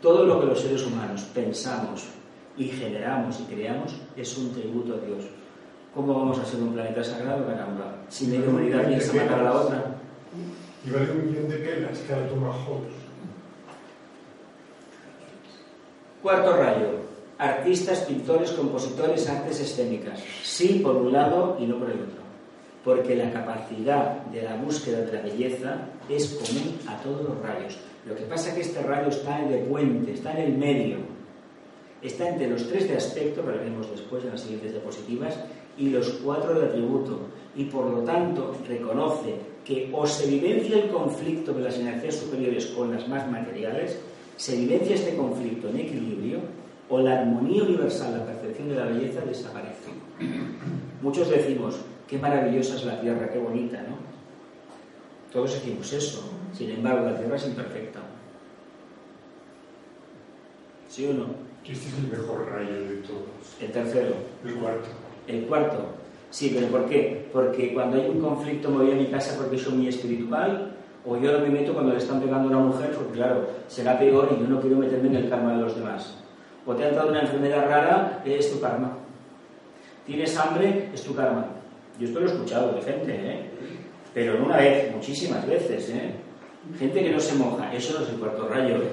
Todo 0.02 0.26
lo 0.26 0.40
que 0.40 0.46
los 0.48 0.60
seres 0.60 0.86
humanos 0.86 1.24
pensamos 1.34 2.06
y 2.58 2.66
generamos 2.66 3.40
y 3.40 3.44
creamos 3.54 3.96
es 4.16 4.38
un 4.38 4.52
tributo 4.54 4.94
a 4.94 5.06
Dios. 5.06 5.26
¿Cómo 5.94 6.14
vamos 6.16 6.40
a 6.40 6.46
ser 6.46 6.60
un 6.60 6.74
planeta 6.74 7.04
sagrado, 7.04 7.46
caramba? 7.46 7.98
Si 8.10 8.26
la 8.28 8.50
humanidad 8.50 8.88
piensa 8.88 9.14
matar 9.14 9.40
a 9.40 9.44
la 9.44 9.54
otra. 9.54 9.96
Y 10.86 10.90
vale 10.90 11.12
un 11.12 11.28
millón 11.28 11.50
de 11.50 11.58
pelas 11.58 12.00
cada 12.08 12.28
tomahawk. 12.28 12.84
Cuarto 16.24 16.58
rayo. 16.58 17.04
Artistas, 17.38 18.00
pintores, 18.02 18.52
compositores, 18.52 19.30
artes 19.30 19.60
escénicas. 19.60 20.20
Sí 20.44 20.80
por 20.84 20.96
un 20.96 21.12
lado 21.12 21.58
y 21.60 21.68
no 21.68 21.78
por 21.78 21.92
el 21.92 21.98
otro. 21.98 22.24
Porque 22.84 23.16
la 23.16 23.32
capacidad 23.32 24.24
de 24.24 24.42
la 24.42 24.56
búsqueda 24.56 25.02
de 25.02 25.14
la 25.14 25.22
belleza 25.22 25.76
es 26.10 26.28
común 26.30 26.80
a 26.88 26.98
todos 27.04 27.22
los 27.22 27.40
rayos. 27.42 27.78
Lo 28.06 28.16
que 28.16 28.24
pasa 28.24 28.50
es 28.50 28.56
que 28.56 28.62
este 28.62 28.82
rayo 28.82 29.10
está 29.10 29.42
en 29.42 29.54
el 29.54 29.60
puente, 29.66 30.14
está 30.14 30.34
en 30.34 30.52
el 30.52 30.58
medio. 30.58 30.98
Está 32.02 32.30
entre 32.30 32.50
los 32.50 32.68
tres 32.68 32.90
de 32.90 32.98
aspecto, 32.98 33.46
que 33.46 33.52
veremos 33.52 33.90
después 33.92 34.24
en 34.26 34.32
las 34.32 34.42
siguientes 34.42 34.72
diapositivas, 34.72 35.36
y 35.78 35.90
los 35.90 36.10
cuatro 36.24 36.60
de 36.60 36.68
atributo. 36.68 37.20
Y 37.56 37.66
por 37.66 37.86
lo 37.86 38.00
tanto 38.00 38.56
reconoce 38.68 39.36
que 39.64 39.90
o 39.94 40.06
se 40.06 40.28
vivencia 40.28 40.84
el 40.84 40.90
conflicto 40.90 41.54
de 41.54 41.64
las 41.64 41.78
energías 41.78 42.16
superiores 42.16 42.68
con 42.68 42.92
las 42.92 43.08
más 43.08 43.30
materiales, 43.30 44.00
se 44.36 44.58
vivencia 44.58 44.96
este 44.96 45.16
conflicto 45.16 45.70
en 45.70 45.80
equilibrio, 45.80 46.40
o 46.90 47.00
la 47.00 47.22
armonía 47.22 47.64
universal, 47.64 48.18
la 48.18 48.26
percepción 48.26 48.70
de 48.70 48.76
la 48.76 48.86
belleza 48.86 49.22
desaparece. 49.22 49.92
Muchos 51.02 51.30
decimos, 51.30 51.78
qué 52.08 52.18
maravillosa 52.18 52.76
es 52.76 52.86
la 52.86 53.00
tierra, 53.00 53.32
qué 53.32 53.40
bonita, 53.40 53.82
¿no? 53.84 53.96
Todos 55.32 55.54
decimos 55.54 55.92
eso. 55.92 56.30
Sin 56.54 56.70
embargo, 56.70 57.06
la 57.10 57.18
tierra 57.18 57.36
es 57.36 57.48
imperfecta. 57.48 58.00
¿Sí 60.90 61.08
o 61.08 61.14
no? 61.14 61.26
Este 61.66 61.88
es 61.88 61.98
el 61.98 62.12
mejor 62.12 62.48
rayo 62.52 62.74
de 62.74 62.98
todos. 62.98 63.58
El 63.60 63.72
tercero. 63.72 64.16
El 64.46 64.56
cuarto. 64.56 64.90
El 65.28 65.44
cuarto. 65.44 65.86
Sí, 66.30 66.52
pero 66.54 66.68
¿por 66.68 66.86
qué? 66.90 67.30
Porque 67.32 67.74
cuando 67.74 68.02
hay 68.02 68.10
un 68.10 68.20
conflicto 68.20 68.70
me 68.70 68.84
voy 68.84 68.92
a 68.92 68.96
mi 68.96 69.06
casa 69.08 69.38
porque 69.38 69.58
soy 69.58 69.74
muy 69.74 69.88
espiritual, 69.88 70.74
o 71.06 71.18
yo 71.18 71.32
no 71.32 71.40
me 71.40 71.50
meto 71.50 71.74
cuando 71.74 71.92
le 71.92 72.00
están 72.00 72.22
pegando 72.22 72.48
a 72.48 72.58
una 72.58 72.68
mujer, 72.68 72.92
porque 72.96 73.14
claro, 73.14 73.48
será 73.68 74.00
peor 74.00 74.30
y 74.36 74.42
yo 74.42 74.48
no 74.48 74.60
quiero 74.60 74.78
meterme 74.78 75.10
en 75.10 75.16
el 75.18 75.30
karma 75.30 75.54
de 75.56 75.62
los 75.62 75.76
demás. 75.76 76.16
O 76.66 76.74
te 76.74 76.86
ha 76.86 76.92
dado 76.92 77.10
una 77.10 77.22
enfermedad 77.22 77.68
rara, 77.68 78.22
es 78.26 78.52
tu 78.52 78.60
karma. 78.60 78.98
Tienes 80.06 80.36
hambre, 80.38 80.90
es 80.94 81.04
tu 81.04 81.14
karma. 81.14 81.46
Yo 82.00 82.08
esto 82.08 82.20
lo 82.20 82.26
he 82.28 82.32
escuchado 82.32 82.74
de 82.74 82.82
gente, 82.82 83.12
¿eh? 83.14 83.50
Pero 84.14 84.40
no 84.40 84.46
una 84.46 84.58
vez, 84.58 84.94
muchísimas 84.96 85.46
veces, 85.48 85.90
¿eh? 85.90 86.14
Gente 86.80 87.04
que 87.04 87.12
no 87.12 87.20
se 87.20 87.36
moja, 87.36 87.74
eso 87.74 88.00
no 88.00 88.06
es 88.06 88.12
el 88.12 88.16
cuarto 88.16 88.48
rayo, 88.48 88.78
¿eh? 88.78 88.92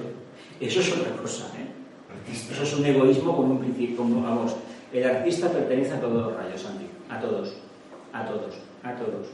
Eso 0.59 0.81
es 0.81 0.91
otra 0.91 1.11
cosa, 1.13 1.47
¿eh? 1.57 2.31
Eso 2.31 2.63
es 2.63 2.77
un 2.77 2.85
egoísmo 2.85 3.35
con 3.35 3.51
un 3.51 3.59
principio, 3.59 3.97
como, 3.97 4.21
vamos, 4.21 4.55
el 4.93 5.03
artista 5.03 5.49
pertenece 5.49 5.93
a 5.93 5.99
todos 5.99 6.27
los 6.27 6.35
rayos, 6.35 6.65
Andy, 6.65 6.87
a 7.09 7.19
todos, 7.19 7.53
a 8.13 8.25
todos, 8.25 8.55
a 8.83 8.95
todos. 8.95 9.27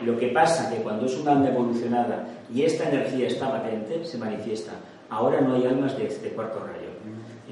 Lo 0.00 0.18
que 0.18 0.28
pasa 0.28 0.70
que 0.70 0.82
cuando 0.82 1.06
es 1.06 1.16
una 1.16 1.32
alma 1.32 1.48
evolucionada 1.48 2.26
y 2.52 2.62
esta 2.62 2.88
energía 2.88 3.28
está 3.28 3.50
patente, 3.50 4.04
se 4.04 4.18
manifiesta. 4.18 4.72
Ahora 5.08 5.40
no 5.40 5.54
hay 5.54 5.66
almas 5.66 5.96
de 5.96 6.06
este 6.06 6.30
cuarto 6.30 6.58
rayo 6.60 6.94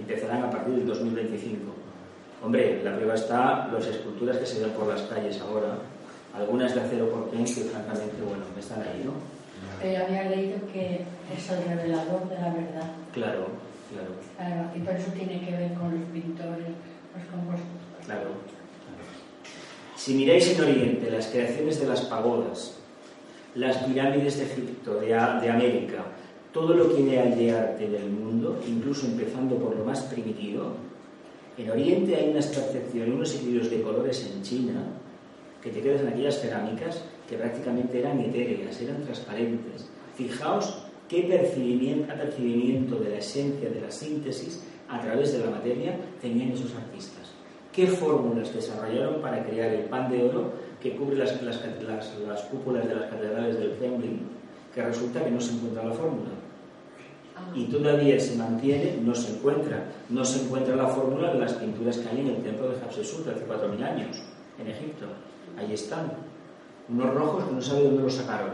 empezarán 0.02 0.44
a 0.44 0.50
partir 0.50 0.74
del 0.74 0.86
2025. 0.86 1.72
Hombre, 2.44 2.82
la 2.82 2.94
prueba 2.96 3.14
está 3.14 3.68
las 3.72 3.86
esculturas 3.86 4.36
que 4.36 4.46
se 4.46 4.60
ven 4.60 4.70
por 4.70 4.88
las 4.88 5.02
calles 5.02 5.40
ahora, 5.40 5.78
algunas 6.34 6.74
de 6.74 6.80
acero 6.80 7.08
por 7.08 7.30
que 7.30 7.44
francamente, 7.46 8.22
bueno, 8.26 8.44
están 8.58 8.82
ahí, 8.82 9.02
¿no? 9.04 9.12
Pero 9.80 10.04
había 10.04 10.24
leído 10.24 10.58
que 10.72 11.04
es 11.36 11.50
el 11.50 11.64
revelador 11.64 12.28
de 12.28 12.34
la 12.34 12.50
verdad. 12.50 12.90
Claro, 13.12 13.46
claro. 13.90 14.12
Claro, 14.36 14.70
y 14.74 14.80
por 14.80 14.94
eso 14.94 15.12
tiene 15.12 15.40
que 15.40 15.52
ver 15.52 15.74
con 15.74 15.94
los 15.94 16.08
pintores, 16.10 16.74
compositores. 17.30 18.04
Claro. 18.04 18.30
Si 19.96 20.14
miráis 20.14 20.48
en 20.48 20.60
Oriente 20.60 21.10
las 21.10 21.26
creaciones 21.28 21.80
de 21.80 21.86
las 21.86 22.00
pagodas, 22.02 22.78
las 23.54 23.76
pirámides 23.78 24.38
de 24.38 24.44
Egipto, 24.44 24.94
de, 24.94 25.08
de 25.08 25.50
América, 25.50 26.04
todo 26.52 26.74
lo 26.74 26.94
que 26.94 27.18
hay 27.18 27.34
de 27.34 27.52
arte 27.52 27.88
del 27.88 28.10
mundo, 28.10 28.60
incluso 28.66 29.06
empezando 29.06 29.56
por 29.56 29.76
lo 29.76 29.84
más 29.84 30.00
primitivo, 30.02 30.72
en 31.56 31.70
Oriente 31.70 32.16
hay 32.16 32.30
unas 32.30 32.46
percepciones, 32.46 33.14
unos 33.14 33.34
equilibrios 33.34 33.70
de 33.70 33.82
colores 33.82 34.30
en 34.34 34.42
China, 34.42 34.84
que 35.62 35.70
te 35.70 35.80
quedas 35.80 36.00
en 36.00 36.08
aquellas 36.08 36.40
cerámicas 36.40 37.04
que 37.28 37.36
prácticamente 37.36 38.00
eran 38.00 38.18
etéreas, 38.20 38.80
eran 38.80 39.04
transparentes. 39.04 39.88
Fijaos 40.16 40.82
qué 41.08 41.22
percibimiento, 41.22 42.12
percibimiento 42.14 42.96
de 42.96 43.10
la 43.10 43.18
esencia, 43.18 43.70
de 43.70 43.80
la 43.80 43.90
síntesis, 43.90 44.62
a 44.92 45.00
través 45.00 45.32
de 45.32 45.44
la 45.44 45.50
materia, 45.50 45.96
tenían 46.20 46.52
esos 46.52 46.74
artistas. 46.74 47.32
¿Qué 47.72 47.86
fórmulas 47.86 48.54
desarrollaron 48.54 49.22
para 49.22 49.42
crear 49.44 49.72
el 49.72 49.86
pan 49.86 50.10
de 50.10 50.22
oro 50.22 50.52
que 50.80 50.94
cubre 50.94 51.16
las, 51.16 51.42
las, 51.42 51.58
las 52.28 52.40
cúpulas 52.42 52.86
de 52.86 52.94
las 52.94 53.10
catedrales 53.10 53.58
del 53.58 53.72
Kremlin? 53.78 54.20
Que 54.74 54.82
resulta 54.82 55.24
que 55.24 55.30
no 55.30 55.40
se 55.40 55.54
encuentra 55.54 55.84
la 55.84 55.94
fórmula 55.94 56.30
y 57.54 57.64
todavía 57.64 58.18
se 58.20 58.36
mantiene, 58.36 58.98
no 59.02 59.14
se 59.14 59.34
encuentra, 59.34 59.84
no 60.08 60.24
se 60.24 60.42
encuentra 60.42 60.76
la 60.76 60.88
fórmula 60.88 61.32
de 61.32 61.40
las 61.40 61.54
pinturas 61.54 61.98
que 61.98 62.08
hay 62.08 62.20
en 62.20 62.28
el 62.28 62.42
templo 62.42 62.68
de 62.68 62.76
Hatshepsut 62.76 63.26
hace 63.28 63.46
4.000 63.46 63.82
años, 63.82 64.22
en 64.58 64.68
Egipto. 64.68 65.06
Ahí 65.58 65.72
están. 65.72 66.12
Unos 66.88 67.14
rojos 67.14 67.44
que 67.44 67.54
no 67.54 67.62
sabe 67.62 67.84
dónde 67.84 68.02
los 68.02 68.14
sacaron. 68.14 68.50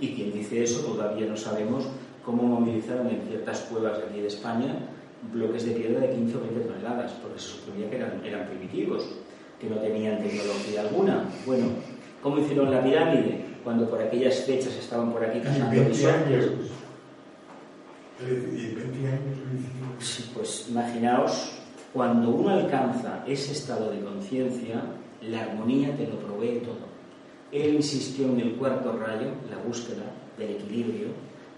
Y 0.00 0.14
quien 0.14 0.32
dice 0.32 0.62
eso 0.62 0.80
todavía 0.80 1.26
no 1.26 1.36
sabemos 1.36 1.84
cómo 2.24 2.42
movilizaron 2.42 3.08
en 3.08 3.22
ciertas 3.28 3.60
cuevas 3.62 3.98
de 3.98 4.04
aquí 4.04 4.20
de 4.20 4.28
España 4.28 4.76
bloques 5.32 5.64
de 5.66 5.72
piedra 5.72 6.00
de 6.00 6.14
15 6.14 6.36
o 6.36 6.40
20 6.40 6.60
toneladas, 6.60 7.12
porque 7.22 7.38
se 7.38 7.48
suponía 7.48 7.88
que 7.88 7.96
eran, 7.96 8.20
eran 8.24 8.46
primitivos, 8.46 9.06
que 9.60 9.68
no 9.68 9.76
tenían 9.76 10.22
tecnología 10.22 10.80
alguna. 10.80 11.24
Bueno, 11.46 11.66
¿cómo 12.22 12.38
hicieron 12.38 12.70
la 12.70 12.82
pirámide? 12.82 13.44
Cuando 13.62 13.88
por 13.88 14.02
aquellas 14.02 14.40
fechas 14.40 14.74
estaban 14.74 15.12
por 15.12 15.24
aquí 15.24 15.40
cazando 15.40 15.74
y 15.74 15.78
20 15.78 16.08
años 16.08 16.44
Sí, 19.98 20.30
pues 20.34 20.66
imaginaos, 20.68 21.52
cuando 21.92 22.30
uno 22.30 22.50
alcanza 22.50 23.24
ese 23.26 23.52
estado 23.52 23.90
de 23.90 24.00
conciencia, 24.00 24.82
la 25.22 25.42
armonía 25.42 25.96
te 25.96 26.06
lo 26.06 26.16
provee 26.18 26.60
todo. 26.60 26.92
Él 27.50 27.74
insistió 27.74 28.26
en 28.26 28.40
el 28.40 28.54
cuarto 28.54 28.96
rayo, 28.96 29.28
la 29.50 29.58
búsqueda 29.58 30.04
del 30.38 30.50
equilibrio, 30.50 31.08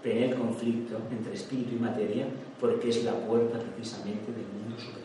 en 0.03 0.23
el 0.23 0.35
conflicto 0.35 0.97
entre 1.11 1.33
espíritu 1.33 1.75
y 1.75 1.79
materia, 1.79 2.27
porque 2.59 2.89
es 2.89 3.03
la 3.03 3.13
puerta 3.13 3.59
precisamente 3.59 4.31
del 4.31 4.47
mundo 4.47 4.77
superior. 4.79 5.03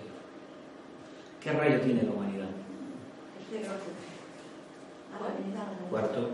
¿Qué 1.43 1.53
rayo 1.53 1.81
tiene 1.81 2.03
la 2.03 2.11
humanidad? 2.11 2.49
Cuarto. 5.91 6.29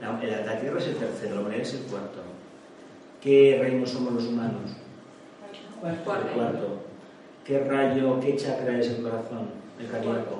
La, 0.00 0.12
la 0.44 0.60
Tierra 0.60 0.78
es 0.78 0.86
el 0.86 0.96
tercero, 0.96 1.34
la 1.36 1.40
humanidad 1.40 1.62
es 1.62 1.74
el 1.74 1.82
cuarto. 1.82 2.20
¿Qué 3.20 3.58
reino 3.60 3.86
somos 3.86 4.12
los 4.14 4.24
humanos? 4.26 4.70
El 5.84 5.96
cuarto. 6.34 6.84
¿Qué 7.44 7.58
rayo, 7.58 8.20
qué 8.20 8.36
chakra 8.36 8.78
es 8.78 8.88
el 8.88 9.02
corazón? 9.02 9.48
El 9.78 9.88
cardíaco. 9.90 10.38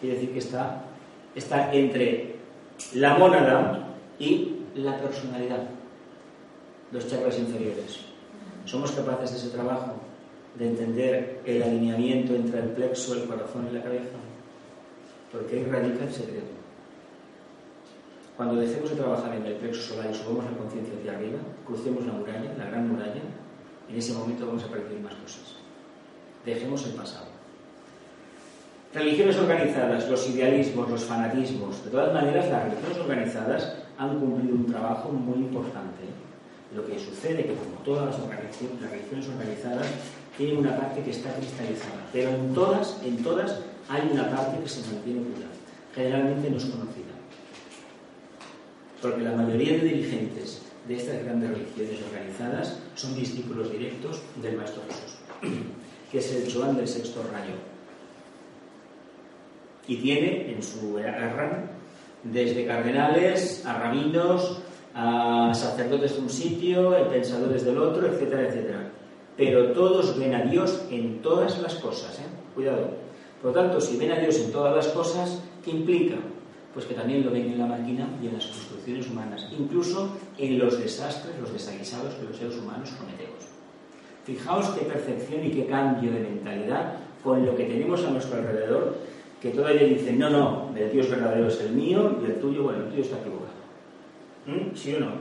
Quiere 0.00 0.14
decir 0.16 0.32
que 0.32 0.38
está, 0.38 0.82
está 1.34 1.72
entre 1.72 2.36
la 2.94 3.16
mónada 3.16 3.88
y 4.18 4.56
la 4.74 4.98
personalidad, 4.98 5.64
los 6.92 7.06
chakras 7.08 7.38
inferiores. 7.38 8.09
¿Somos 8.64 8.92
capaces 8.92 9.32
de 9.32 9.36
ese 9.38 9.48
trabajo? 9.50 9.94
De 10.58 10.68
entender 10.68 11.40
el 11.44 11.62
alineamiento 11.62 12.34
entre 12.34 12.60
el 12.60 12.68
plexo, 12.70 13.14
el 13.14 13.24
corazón 13.24 13.68
y 13.70 13.74
la 13.74 13.82
cabeza. 13.82 14.18
Porque 15.32 15.56
ahí 15.56 15.64
radica 15.64 16.04
el 16.04 16.12
secreto. 16.12 16.60
Cuando 18.36 18.60
dejemos 18.60 18.90
de 18.90 18.96
trabajar 18.96 19.34
en 19.34 19.46
el 19.46 19.54
plexo 19.54 19.94
solar 19.94 20.10
y 20.10 20.14
subamos 20.14 20.44
la 20.44 20.56
conciencia 20.56 20.94
hacia 20.98 21.12
arriba, 21.12 21.38
crucemos 21.66 22.06
la 22.06 22.12
muralla, 22.14 22.54
la 22.56 22.70
gran 22.70 22.88
muralla, 22.88 23.22
en 23.88 23.96
ese 23.96 24.12
momento 24.14 24.46
vamos 24.46 24.64
a 24.64 24.68
percibir 24.68 25.00
más 25.00 25.14
cosas. 25.14 25.56
Dejemos 26.44 26.86
el 26.86 26.92
pasado. 26.92 27.26
Religiones 28.94 29.36
organizadas, 29.36 30.08
los 30.08 30.28
idealismos, 30.28 30.88
los 30.88 31.04
fanatismos. 31.04 31.84
De 31.84 31.90
todas 31.90 32.12
maneras, 32.12 32.48
las 32.50 32.64
religiones 32.64 32.98
organizadas 32.98 33.76
han 33.98 34.18
cumplido 34.18 34.54
un 34.54 34.66
trabajo 34.66 35.10
muy 35.10 35.38
importante. 35.38 36.04
Lo 36.74 36.86
que 36.86 36.98
sucede 36.98 37.40
es 37.40 37.46
que, 37.46 37.54
como 37.54 37.82
todas 37.84 38.16
las, 38.18 38.28
religiones 38.28 39.28
organizadas, 39.28 39.86
tienen 40.36 40.58
una 40.58 40.76
parte 40.76 41.02
que 41.02 41.10
está 41.10 41.34
cristalizada, 41.34 42.06
pero 42.12 42.30
en 42.30 42.54
todas, 42.54 43.00
en 43.04 43.22
todas 43.22 43.60
hay 43.88 44.08
una 44.12 44.30
parte 44.30 44.62
que 44.62 44.68
se 44.68 44.92
mantiene 44.92 45.20
oculta. 45.20 45.46
Generalmente 45.94 46.48
no 46.48 46.56
es 46.56 46.64
conocida. 46.64 47.10
Porque 49.02 49.22
la 49.22 49.32
mayoría 49.32 49.78
de 49.78 49.84
dirigentes 49.84 50.62
de 50.86 50.96
estas 50.96 51.24
grandes 51.24 51.50
religiones 51.50 52.02
organizadas 52.08 52.78
son 52.94 53.16
discípulos 53.16 53.72
directos 53.72 54.22
del 54.40 54.56
Maestro 54.56 54.82
Jesús, 54.86 55.18
que 56.12 56.18
es 56.18 56.32
el 56.32 56.52
Joan 56.52 56.76
del 56.76 56.86
sexto 56.86 57.22
rayo. 57.32 57.54
Y 59.88 59.96
tiene 59.96 60.52
en 60.52 60.62
su 60.62 60.98
agarran 60.98 61.70
desde 62.22 62.66
cardenales 62.66 63.64
a 63.66 63.74
rabinos, 63.78 64.62
a 64.94 65.52
sacerdotes 65.54 66.16
de 66.16 66.22
un 66.22 66.30
sitio, 66.30 66.94
pensadores 67.08 67.64
del 67.64 67.78
otro, 67.78 68.06
etcétera, 68.06 68.48
etcétera. 68.48 68.90
Pero 69.36 69.72
todos 69.72 70.18
ven 70.18 70.34
a 70.34 70.42
Dios 70.42 70.82
en 70.90 71.22
todas 71.22 71.60
las 71.62 71.76
cosas, 71.76 72.18
¿eh? 72.18 72.26
Cuidado. 72.54 72.90
Por 73.40 73.52
lo 73.54 73.60
tanto, 73.60 73.80
si 73.80 73.96
ven 73.96 74.12
a 74.12 74.18
Dios 74.18 74.38
en 74.38 74.52
todas 74.52 74.74
las 74.74 74.88
cosas, 74.88 75.40
¿qué 75.64 75.70
implica? 75.70 76.16
Pues 76.74 76.84
que 76.84 76.94
también 76.94 77.24
lo 77.24 77.30
ven 77.30 77.46
en 77.46 77.58
la 77.58 77.66
máquina 77.66 78.06
y 78.22 78.26
en 78.26 78.34
las 78.34 78.46
construcciones 78.46 79.08
humanas, 79.08 79.48
incluso 79.58 80.10
en 80.36 80.58
los 80.58 80.78
desastres, 80.78 81.38
los 81.40 81.52
desaguisados 81.52 82.14
que 82.14 82.24
los 82.24 82.36
seres 82.36 82.58
humanos 82.58 82.90
cometemos. 82.90 83.40
Fijaos 84.24 84.68
qué 84.70 84.84
percepción 84.84 85.44
y 85.44 85.50
qué 85.50 85.66
cambio 85.66 86.12
de 86.12 86.20
mentalidad 86.20 86.94
con 87.24 87.44
lo 87.44 87.56
que 87.56 87.64
tenemos 87.64 88.04
a 88.04 88.10
nuestro 88.10 88.38
alrededor 88.38 88.96
que 89.40 89.50
todavía 89.50 89.84
dicen, 89.84 90.18
no, 90.18 90.28
no, 90.28 90.70
el 90.76 90.92
Dios 90.92 91.08
verdadero 91.08 91.48
es 91.48 91.60
el 91.60 91.72
mío 91.72 92.18
y 92.22 92.26
el 92.26 92.40
tuyo, 92.40 92.64
bueno, 92.64 92.84
el 92.84 92.90
tuyo 92.90 93.02
está 93.02 93.18
equivocado. 93.20 93.49
¿Mm? 94.50 94.74
¿Sí 94.74 94.94
o 94.94 95.00
no? 95.00 95.12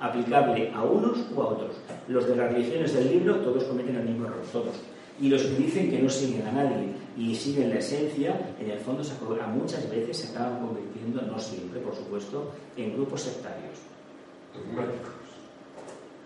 Aplicable 0.00 0.70
a 0.74 0.82
unos 0.82 1.18
o 1.34 1.42
a 1.42 1.46
otros. 1.48 1.76
Los 2.08 2.26
de 2.28 2.36
las 2.36 2.52
religiones 2.52 2.92
del 2.94 3.10
libro, 3.10 3.36
todos 3.36 3.64
cometen 3.64 3.96
el 3.96 4.04
mismo 4.04 4.26
error, 4.26 4.42
todos. 4.52 4.76
Y 5.20 5.28
los 5.28 5.42
que 5.42 5.56
dicen 5.56 5.90
que 5.90 5.98
no 5.98 6.10
siguen 6.10 6.46
a 6.46 6.52
nadie 6.52 6.92
y 7.16 7.34
siguen 7.34 7.70
la 7.70 7.76
esencia, 7.76 8.54
en 8.60 8.70
el 8.70 8.78
fondo 8.78 9.02
a 9.02 9.46
muchas 9.46 9.90
veces 9.90 10.16
se 10.18 10.28
acaban 10.32 10.60
convirtiendo, 10.60 11.22
no 11.22 11.38
siempre, 11.38 11.80
por 11.80 11.94
supuesto, 11.94 12.52
en 12.76 12.92
grupos 12.92 13.22
sectarios. 13.22 13.78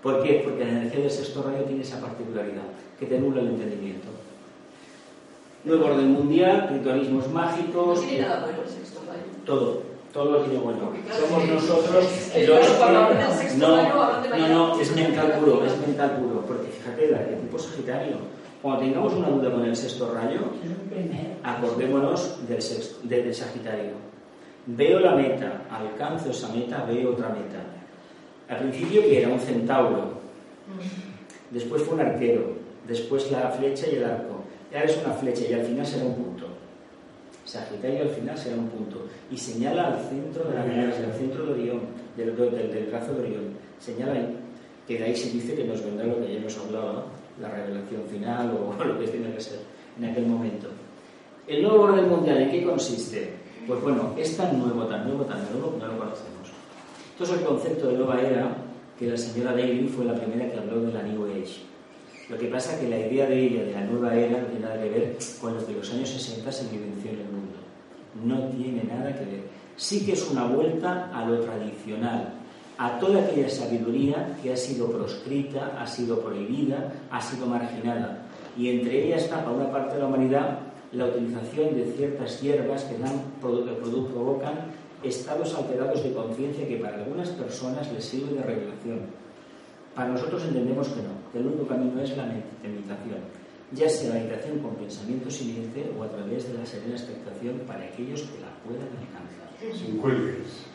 ¿Por 0.02 0.22
qué? 0.22 0.42
Porque 0.44 0.64
la 0.64 0.70
energía 0.70 1.00
del 1.00 1.10
sexto 1.10 1.42
rayo 1.42 1.64
tiene 1.64 1.82
esa 1.82 2.00
particularidad, 2.00 2.64
que 2.98 3.06
te 3.06 3.18
nula 3.20 3.42
el 3.42 3.48
entendimiento. 3.48 4.08
Nuevo 5.62 5.86
orden 5.86 6.12
mundial, 6.12 6.68
ritualismos 6.72 7.28
mágicos. 7.30 8.00
No 8.00 8.06
tiene 8.06 8.26
nada 8.26 8.46
bueno 8.46 8.62
el 8.62 8.68
sexto 8.68 9.00
rayo. 9.06 9.22
Todo, 9.44 9.82
todo 10.12 10.32
lo 10.32 10.38
tiene 10.42 10.58
bueno. 10.60 10.90
Somos 11.18 11.44
nosotros 11.48 11.94
los 11.94 12.06
que- 12.32 12.46
No, 13.58 13.76
no, 14.38 14.48
no, 14.48 14.80
es 14.80 14.94
mental 14.96 15.32
puro, 15.38 15.64
es 15.64 15.78
mental 15.86 16.10
puro. 16.18 16.40
Porque 16.46 16.68
fíjate, 16.68 17.04
el 17.08 17.14
arquetipo 17.14 17.58
sagitario. 17.58 18.16
Cuando 18.62 18.80
tengamos 18.82 19.12
una 19.14 19.28
duda 19.28 19.50
con 19.52 19.64
el 19.64 19.74
sexto 19.74 20.12
rayo, 20.12 20.40
acordémonos 21.42 22.46
del, 22.48 22.60
sexto, 22.60 22.98
de- 23.04 23.22
del 23.22 23.34
sagitario. 23.34 23.92
Veo 24.66 25.00
la 25.00 25.14
meta, 25.14 25.62
alcanzo 25.70 26.30
esa 26.30 26.48
meta, 26.48 26.84
veo 26.84 27.10
otra 27.12 27.28
meta. 27.30 27.60
Al 28.48 28.58
principio 28.68 29.00
que 29.02 29.22
era 29.22 29.28
un 29.32 29.40
centauro, 29.40 30.20
después 31.50 31.82
fue 31.82 31.94
un 31.94 32.00
arquero, 32.00 32.52
después 32.86 33.30
la 33.30 33.48
flecha 33.50 33.86
y 33.90 33.96
el 33.96 34.04
arco. 34.04 34.40
Y 34.70 34.76
ahora 34.76 34.88
es 34.90 34.98
una 35.04 35.14
flecha 35.14 35.42
y 35.48 35.52
al 35.54 35.62
final 35.62 35.86
será 35.86 36.04
un. 36.04 36.29
Sagitario 37.50 38.02
al 38.02 38.10
final 38.10 38.38
será 38.38 38.56
un 38.56 38.68
punto. 38.68 39.06
Y 39.28 39.36
señala 39.36 39.88
al 39.88 39.98
centro 40.08 40.44
de 40.44 40.54
la 40.54 40.64
galaxia, 40.64 41.06
al 41.06 41.14
centro 41.14 41.46
de 41.46 41.52
Orión, 41.52 41.80
del, 42.16 42.36
del, 42.36 42.72
del 42.72 42.86
brazo 42.86 43.12
de 43.14 43.20
Orión. 43.22 43.44
Señala 43.80 44.12
ahí, 44.12 44.36
que 44.86 44.98
de 44.98 45.04
ahí 45.04 45.16
se 45.16 45.30
dice 45.30 45.56
que 45.56 45.64
nos 45.64 45.82
vendrá 45.84 46.06
lo 46.06 46.20
que 46.20 46.32
ya 46.32 46.38
hemos 46.38 46.56
hablado, 46.58 46.92
¿no? 46.92 47.02
la 47.40 47.48
revelación 47.48 48.02
final 48.08 48.52
o 48.54 48.84
lo 48.84 48.98
que 49.00 49.08
tiene 49.08 49.34
que 49.34 49.40
ser 49.40 49.58
en 49.98 50.04
aquel 50.04 50.26
momento. 50.26 50.68
El 51.48 51.62
nuevo 51.62 51.82
orden 51.82 52.08
mundial, 52.08 52.38
¿en 52.42 52.50
qué 52.52 52.62
consiste? 52.62 53.32
Pues 53.66 53.80
bueno, 53.82 54.14
es 54.16 54.36
tan 54.36 54.56
nuevo, 54.56 54.84
tan 54.84 55.08
nuevo, 55.08 55.24
tan 55.24 55.42
nuevo 55.50 55.76
no 55.76 55.86
lo 55.88 55.98
conocemos. 55.98 56.52
Esto 57.12 57.24
es 57.24 57.40
el 57.40 57.44
concepto 57.44 57.88
de 57.88 57.98
nueva 57.98 58.20
era 58.20 58.56
que 58.96 59.06
la 59.06 59.16
señora 59.16 59.52
Daly 59.52 59.88
fue 59.88 60.04
la 60.04 60.14
primera 60.14 60.48
que 60.48 60.58
habló 60.58 60.82
de 60.82 60.92
la 60.92 61.02
New 61.02 61.24
Age. 61.24 61.62
Lo 62.28 62.38
que 62.38 62.46
pasa 62.46 62.74
es 62.74 62.80
que 62.80 62.88
la 62.88 62.98
idea 62.98 63.26
de 63.26 63.42
ella, 63.42 63.64
de 63.64 63.72
la 63.72 63.84
nueva 63.84 64.14
era, 64.14 64.40
no 64.40 64.46
tiene 64.46 64.60
nada 64.60 64.80
que 64.80 64.88
ver 64.88 65.16
con 65.40 65.54
lo 65.54 65.66
que 65.66 65.72
en 65.72 65.78
los 65.78 65.92
años 65.92 66.08
60 66.08 66.52
se 66.52 66.68
vivenció 66.68 67.10
en 67.10 67.20
el. 67.20 67.29
No 68.24 68.48
tiene 68.48 68.84
nada 68.84 69.14
que 69.14 69.24
ver. 69.24 69.42
Sí 69.76 70.04
que 70.04 70.12
es 70.12 70.30
una 70.30 70.44
vuelta 70.44 71.10
a 71.14 71.24
lo 71.24 71.40
tradicional, 71.40 72.34
a 72.76 72.98
toda 72.98 73.20
aquella 73.20 73.48
sabiduría 73.48 74.36
que 74.42 74.52
ha 74.52 74.56
sido 74.56 74.90
proscrita, 74.90 75.76
ha 75.78 75.86
sido 75.86 76.20
prohibida, 76.20 76.92
ha 77.10 77.20
sido 77.20 77.46
marginada. 77.46 78.26
Y 78.56 78.68
entre 78.70 79.06
ellas 79.06 79.24
está, 79.24 79.44
para 79.44 79.56
una 79.56 79.70
parte 79.70 79.94
de 79.94 80.00
la 80.00 80.06
humanidad, 80.06 80.58
la 80.92 81.06
utilización 81.06 81.74
de 81.74 81.92
ciertas 81.96 82.40
hierbas 82.40 82.84
que, 82.84 82.98
dan, 82.98 83.22
que 83.40 84.12
provocan 84.12 84.54
estados 85.02 85.54
alterados 85.54 86.02
de 86.02 86.12
conciencia 86.12 86.66
que 86.66 86.76
para 86.76 86.96
algunas 86.96 87.28
personas 87.30 87.90
les 87.92 88.04
sirve 88.04 88.34
de 88.34 88.42
revelación. 88.42 89.00
Para 89.94 90.08
nosotros 90.08 90.44
entendemos 90.44 90.88
que 90.88 91.02
no, 91.02 91.30
que 91.32 91.38
el 91.38 91.46
único 91.46 91.66
camino 91.66 92.00
es 92.00 92.16
la 92.16 92.24
meditación, 92.24 93.20
ya 93.72 93.88
sea 93.88 94.10
la 94.10 94.20
meditación 94.20 94.58
con 94.58 94.74
pensamiento 94.74 95.30
siguiente 95.30 95.90
o 95.96 96.02
a 96.02 96.08
través 96.08 96.48
de 96.50 96.58
la 96.58 96.66
serena 96.66 96.94
expectación 96.94 97.60
para 97.66 97.84
aquellos 97.84 98.22
que 98.22 98.40
la 98.40 98.50
puedan 98.64 98.88
alcanzar 98.98 99.78
Sin 99.78 99.98
cuelgues. 99.98 100.66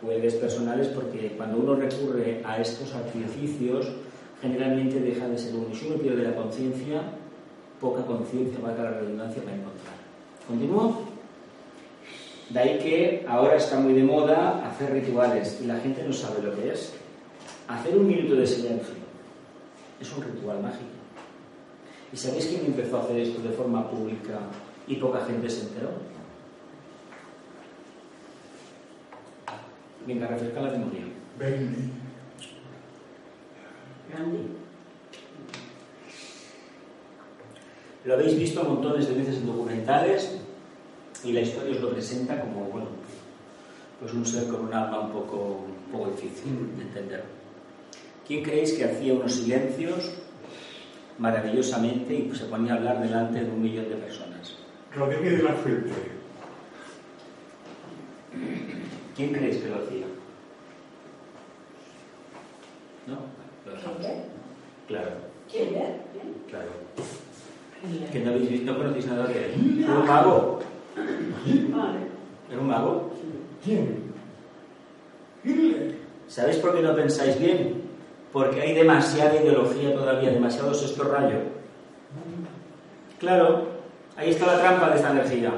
jueves 0.00 0.34
personales 0.34 0.88
porque 0.88 1.34
cuando 1.36 1.58
uno 1.58 1.74
recurre 1.76 2.40
a 2.44 2.60
estos 2.60 2.94
artificios 2.94 3.92
generalmente 4.40 5.00
deja 5.00 5.28
de 5.28 5.38
ser 5.38 5.54
uno. 5.54 5.74
Si 5.74 5.86
uno 5.86 5.96
pierde 5.96 6.24
la 6.24 6.34
conciencia, 6.34 7.02
poca 7.80 8.04
conciencia 8.04 8.58
va 8.60 8.70
a 8.70 8.82
la 8.82 8.90
redundancia 8.98 9.42
para 9.42 9.56
encontrar. 9.56 9.94
¿Continúo? 10.46 11.12
De 12.50 12.58
ahí 12.58 12.78
que 12.78 13.24
ahora 13.28 13.56
está 13.56 13.78
muy 13.78 13.94
de 13.94 14.02
moda 14.02 14.68
hacer 14.68 14.92
rituales 14.92 15.60
y 15.62 15.66
la 15.66 15.78
gente 15.78 16.02
no 16.04 16.12
sabe 16.12 16.42
lo 16.42 16.54
que 16.54 16.72
es. 16.72 16.92
Hacer 17.68 17.96
un 17.96 18.06
minuto 18.06 18.34
de 18.34 18.46
silencio 18.46 18.94
es 20.00 20.12
un 20.12 20.22
ritual 20.24 20.60
mágico. 20.60 21.01
¿Y 22.12 22.16
sabéis 22.16 22.46
quién 22.46 22.66
empezó 22.66 22.98
a 22.98 23.04
hacer 23.04 23.20
esto 23.20 23.40
de 23.40 23.54
forma 23.54 23.90
pública 23.90 24.38
y 24.86 24.96
poca 24.96 25.24
gente 25.24 25.48
se 25.48 25.62
enteró? 25.62 25.90
Venga, 30.06 30.26
refresca 30.26 30.60
la 30.60 30.72
memoria. 30.72 31.04
Bendy. 31.38 31.90
Grande. 34.12 34.38
Lo 38.04 38.14
habéis 38.14 38.38
visto 38.38 38.64
montones 38.64 39.08
de 39.08 39.14
veces 39.14 39.36
en 39.36 39.46
documentales 39.46 40.38
y 41.24 41.32
la 41.32 41.40
historia 41.40 41.76
os 41.76 41.80
lo 41.80 41.90
presenta 41.92 42.40
como, 42.40 42.64
bueno, 42.64 42.88
pues 44.00 44.12
un 44.12 44.26
ser 44.26 44.48
con 44.48 44.66
un 44.66 44.74
alma 44.74 45.00
un 45.00 45.12
poco, 45.12 45.64
un 45.66 45.92
poco 45.92 46.10
difícil 46.10 46.76
de 46.76 46.82
entender. 46.82 47.24
¿Quién 48.26 48.42
creéis 48.42 48.72
que 48.72 48.84
hacía 48.84 49.14
unos 49.14 49.32
silencios 49.32 50.10
maravillosamente 51.18 52.14
y 52.14 52.34
se 52.34 52.46
ponía 52.46 52.74
a 52.74 52.76
hablar 52.76 53.02
delante 53.02 53.44
de 53.44 53.50
un 53.50 53.62
millón 53.62 53.88
de 53.88 53.96
personas? 53.96 54.56
Rodríguez 54.94 55.38
de 55.38 55.42
la 55.44 55.52
Fuente. 55.54 55.92
¿Quién 59.16 59.32
creéis 59.32 59.58
que 59.58 59.68
lo 59.68 59.76
hacía? 59.76 60.06
¿No? 63.06 63.18
Claro, 64.88 65.10
¿Quién 65.50 65.68
claro. 66.48 66.68
Que 68.12 68.20
no, 68.20 68.30
habéis 68.30 68.50
visto, 68.50 68.72
no 68.72 68.78
conocéis 68.78 69.06
nada 69.06 69.26
de 69.26 69.46
él. 69.46 69.84
Era 69.84 69.98
un 69.98 70.06
mago. 70.06 70.60
Era 72.50 72.60
un 72.60 72.66
mago. 72.68 73.10
¿Quién? 73.64 74.12
¿Sabéis 76.28 76.58
por 76.58 76.74
qué 76.74 76.82
no 76.82 76.94
pensáis 76.94 77.38
bien? 77.38 77.81
Porque 78.32 78.60
hay 78.62 78.74
demasiada 78.74 79.36
ideología 79.40 79.94
todavía, 79.94 80.30
demasiado 80.30 80.72
sexto 80.72 81.04
rayo. 81.04 81.36
Claro, 83.18 83.66
ahí 84.16 84.30
está 84.30 84.46
la 84.46 84.60
trampa 84.60 84.90
de 84.90 84.96
esta 84.96 85.10
energía. 85.12 85.52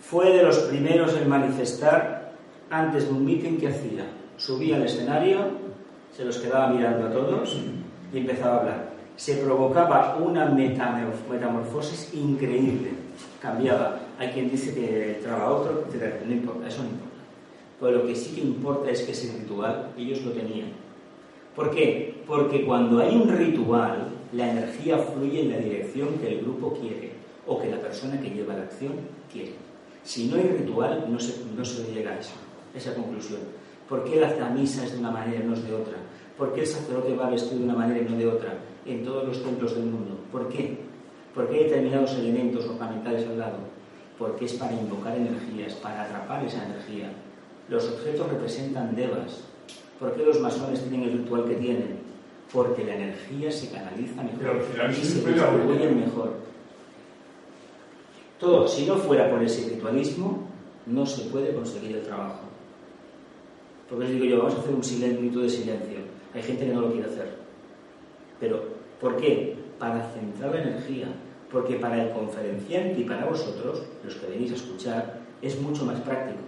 Fue 0.00 0.32
de 0.32 0.42
los 0.42 0.58
primeros 0.60 1.14
en 1.16 1.28
manifestar 1.28 2.32
antes 2.70 3.06
de 3.06 3.12
un 3.12 3.24
meeting 3.24 3.58
que 3.58 3.68
hacía. 3.68 4.06
Subía 4.36 4.76
al 4.76 4.84
escenario, 4.84 5.38
se 6.16 6.24
los 6.24 6.38
quedaba 6.38 6.68
mirando 6.68 7.06
a 7.06 7.10
todos 7.12 7.56
y 8.12 8.18
empezaba 8.18 8.56
a 8.56 8.60
hablar. 8.60 8.88
Se 9.16 9.36
provocaba 9.36 10.16
una 10.20 10.50
metamorf- 10.50 11.28
metamorfosis 11.30 12.12
increíble. 12.14 12.90
Cambiaba. 13.40 13.98
Hay 14.18 14.28
quien 14.28 14.50
dice 14.50 14.74
que 14.74 15.20
traba 15.22 15.50
otro, 15.50 15.84
etc. 15.92 16.14
No 16.26 16.32
importa, 16.32 16.68
eso 16.68 16.82
no 16.82 16.88
importa. 16.90 17.14
Pero 17.80 17.92
lo 17.98 18.06
que 18.06 18.14
sí 18.16 18.34
que 18.34 18.40
importa 18.40 18.90
es 18.90 19.02
que 19.02 19.12
ese 19.12 19.32
ritual 19.38 19.90
ellos 19.96 20.22
lo 20.22 20.32
tenían. 20.32 20.68
¿Por 21.54 21.70
qué? 21.70 22.22
Porque 22.26 22.64
cuando 22.64 23.00
hay 23.00 23.14
un 23.14 23.28
ritual, 23.28 24.08
la 24.32 24.50
energía 24.50 24.98
fluye 24.98 25.42
en 25.42 25.50
la 25.50 25.58
dirección 25.58 26.18
que 26.18 26.28
el 26.28 26.40
grupo 26.40 26.72
quiere 26.72 27.12
o 27.46 27.60
que 27.60 27.70
la 27.70 27.80
persona 27.80 28.20
que 28.20 28.30
lleva 28.30 28.54
la 28.54 28.64
acción 28.64 28.92
quiere. 29.32 29.52
Si 30.02 30.26
no 30.26 30.36
hay 30.36 30.42
ritual, 30.42 31.06
no 31.08 31.18
se, 31.18 31.44
no 31.56 31.64
se 31.64 31.92
llega 31.92 32.12
a 32.12 32.76
esa 32.76 32.94
conclusión. 32.94 33.40
¿Por 33.88 34.04
qué 34.04 34.16
la 34.16 34.48
misa 34.50 34.84
es 34.84 34.92
de 34.92 34.98
una 34.98 35.10
manera 35.10 35.42
y 35.42 35.46
no 35.46 35.54
es 35.54 35.66
de 35.66 35.74
otra? 35.74 35.96
¿Por 36.36 36.52
qué 36.52 36.62
el 36.62 36.66
sacerdote 36.66 37.14
va 37.14 37.30
vestido 37.30 37.58
de 37.58 37.64
una 37.64 37.74
manera 37.74 38.00
y 38.00 38.10
no 38.10 38.16
de 38.16 38.26
otra 38.26 38.54
en 38.86 39.04
todos 39.04 39.26
los 39.26 39.42
templos 39.42 39.74
del 39.74 39.84
mundo? 39.84 40.18
¿Por 40.32 40.48
qué? 40.48 40.78
¿Por 41.34 41.48
qué 41.48 41.56
hay 41.56 41.64
determinados 41.64 42.14
elementos 42.14 42.66
ornamentales 42.66 43.26
al 43.28 43.38
lado? 43.38 43.58
Porque 44.18 44.46
es 44.46 44.54
para 44.54 44.72
invocar 44.72 45.16
energías, 45.16 45.74
para 45.74 46.02
atrapar 46.02 46.44
esa 46.44 46.64
energía. 46.64 47.12
Los 47.68 47.88
objetos 47.88 48.28
representan 48.30 48.96
devas. 48.96 49.44
¿Por 50.00 50.14
qué 50.14 50.24
los 50.24 50.40
masones 50.40 50.80
tienen 50.82 51.04
el 51.04 51.12
ritual 51.18 51.44
que 51.44 51.54
tienen? 51.54 51.98
Porque 52.52 52.84
la 52.84 52.94
energía 52.96 53.50
se 53.50 53.70
canaliza 53.70 54.22
mejor 54.22 54.62
y 54.90 54.94
se 54.94 55.14
distribuye 55.26 55.88
mejor. 55.90 56.34
Todo, 58.38 58.66
si 58.68 58.86
no 58.86 58.96
fuera 58.96 59.30
por 59.30 59.42
ese 59.42 59.68
ritualismo, 59.70 60.48
no 60.86 61.06
se 61.06 61.22
puede 61.30 61.54
conseguir 61.54 61.96
el 61.96 62.02
trabajo. 62.02 62.40
Porque 63.88 64.04
les 64.06 64.14
digo 64.14 64.24
yo, 64.24 64.38
vamos 64.38 64.54
a 64.54 64.58
hacer 64.60 64.74
un 64.74 64.82
silen- 64.82 65.20
minuto 65.20 65.40
de 65.40 65.48
silencio. 65.48 65.98
Hay 66.34 66.42
gente 66.42 66.66
que 66.66 66.72
no 66.72 66.82
lo 66.82 66.92
quiere 66.92 67.06
hacer. 67.08 67.28
Pero, 68.40 68.62
¿por 69.00 69.16
qué? 69.16 69.56
Para 69.78 70.10
centrar 70.12 70.54
la 70.54 70.62
energía. 70.62 71.06
Porque 71.50 71.76
para 71.76 72.02
el 72.02 72.10
conferenciante 72.12 73.00
y 73.00 73.04
para 73.04 73.26
vosotros, 73.26 73.82
los 74.04 74.14
que 74.16 74.26
venís 74.26 74.50
a 74.50 74.54
escuchar, 74.56 75.20
es 75.40 75.60
mucho 75.60 75.84
más 75.84 76.00
práctico. 76.00 76.40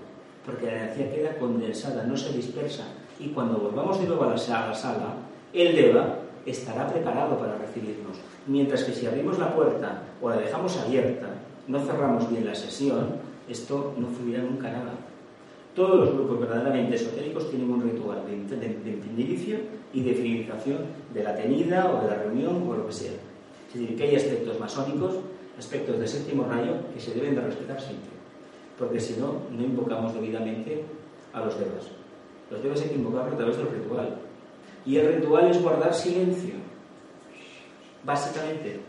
Porque 0.45 0.67
la 0.67 0.73
energía 0.85 1.15
queda 1.15 1.37
condensada, 1.39 2.03
no 2.05 2.17
se 2.17 2.33
dispersa. 2.33 2.85
Y 3.19 3.29
cuando 3.29 3.59
volvamos 3.59 4.01
de 4.01 4.07
nuevo 4.07 4.25
a 4.25 4.29
la 4.31 4.39
sala, 4.39 5.15
el 5.53 5.75
DEVA 5.75 6.19
estará 6.45 6.87
preparado 6.89 7.39
para 7.39 7.57
recibirnos. 7.59 8.17
Mientras 8.47 8.85
que 8.85 8.93
si 8.93 9.07
abrimos 9.07 9.39
la 9.39 9.55
puerta 9.55 10.03
o 10.21 10.29
la 10.31 10.37
dejamos 10.37 10.77
abierta, 10.79 11.27
no 11.67 11.81
cerramos 11.81 12.31
bien 12.31 12.47
la 12.47 12.55
sesión, 12.55 13.07
esto 13.49 13.95
no 13.99 14.07
fluirá 14.09 14.43
nunca 14.43 14.71
nada. 14.71 14.93
Todos 15.75 15.99
los 16.01 16.15
grupos 16.15 16.41
verdaderamente 16.41 16.97
esotéricos 16.97 17.51
tienen 17.51 17.71
un 17.71 17.83
ritual 17.83 18.23
de, 18.27 18.57
de- 18.57 18.69
de 18.69 19.23
inicio 19.23 19.59
y 19.93 20.03
de 20.03 20.15
finalización 20.15 20.79
de 21.13 21.23
la 21.23 21.35
tenida 21.35 21.91
o 21.93 22.03
de 22.03 22.09
la 22.09 22.17
reunión 22.23 22.63
o 22.69 22.75
lo 22.75 22.87
que 22.87 22.93
sea. 22.93 23.13
Es 23.13 23.81
decir, 23.81 23.97
que 23.97 24.05
hay 24.05 24.17
aspectos 24.17 24.59
masónicos, 24.61 25.17
aspectos 25.59 25.99
de 25.99 26.07
séptimo 26.07 26.45
rayo 26.45 26.73
que 26.95 27.01
se 27.01 27.13
deben 27.15 27.35
de 27.35 27.41
respetar 27.43 27.81
siempre. 27.81 28.11
Porque 28.79 29.01
si 29.01 29.19
no, 29.21 29.35
no 29.51 29.63
invocamos 29.63 30.15
debidamente 30.15 30.85
a 31.33 31.41
los 31.45 31.59
devas. 31.59 31.89
Hay 32.51 32.89
que 32.89 32.95
invocarlos 32.95 33.35
a 33.35 33.37
través 33.37 33.57
del 33.57 33.69
ritual. 33.69 34.19
Y 34.85 34.97
el 34.97 35.15
ritual 35.15 35.51
es 35.51 35.63
guardar 35.63 35.93
silencio. 35.93 36.55
Básicamente. 38.05 38.81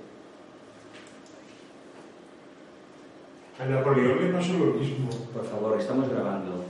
A 3.60 3.66
Napoleón 3.66 4.26
le 4.26 4.34
pasó 4.34 4.54
lo 4.54 4.74
mismo. 4.74 5.10
Por 5.34 5.44
favor, 5.46 5.80
estamos 5.80 6.08
grabando. 6.10 6.64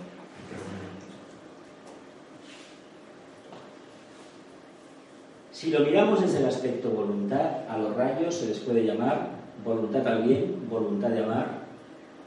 Si 5.51 5.71
lo 5.71 5.79
miramos 5.79 6.21
desde 6.21 6.39
el 6.39 6.45
aspecto 6.45 6.89
voluntad, 6.89 7.67
a 7.67 7.77
los 7.77 7.95
rayos 7.95 8.35
se 8.35 8.47
les 8.47 8.59
puede 8.59 8.85
llamar 8.85 9.37
voluntad 9.63 10.07
al 10.07 10.23
bien, 10.23 10.67
voluntad 10.69 11.09
de 11.09 11.23
amar, 11.23 11.47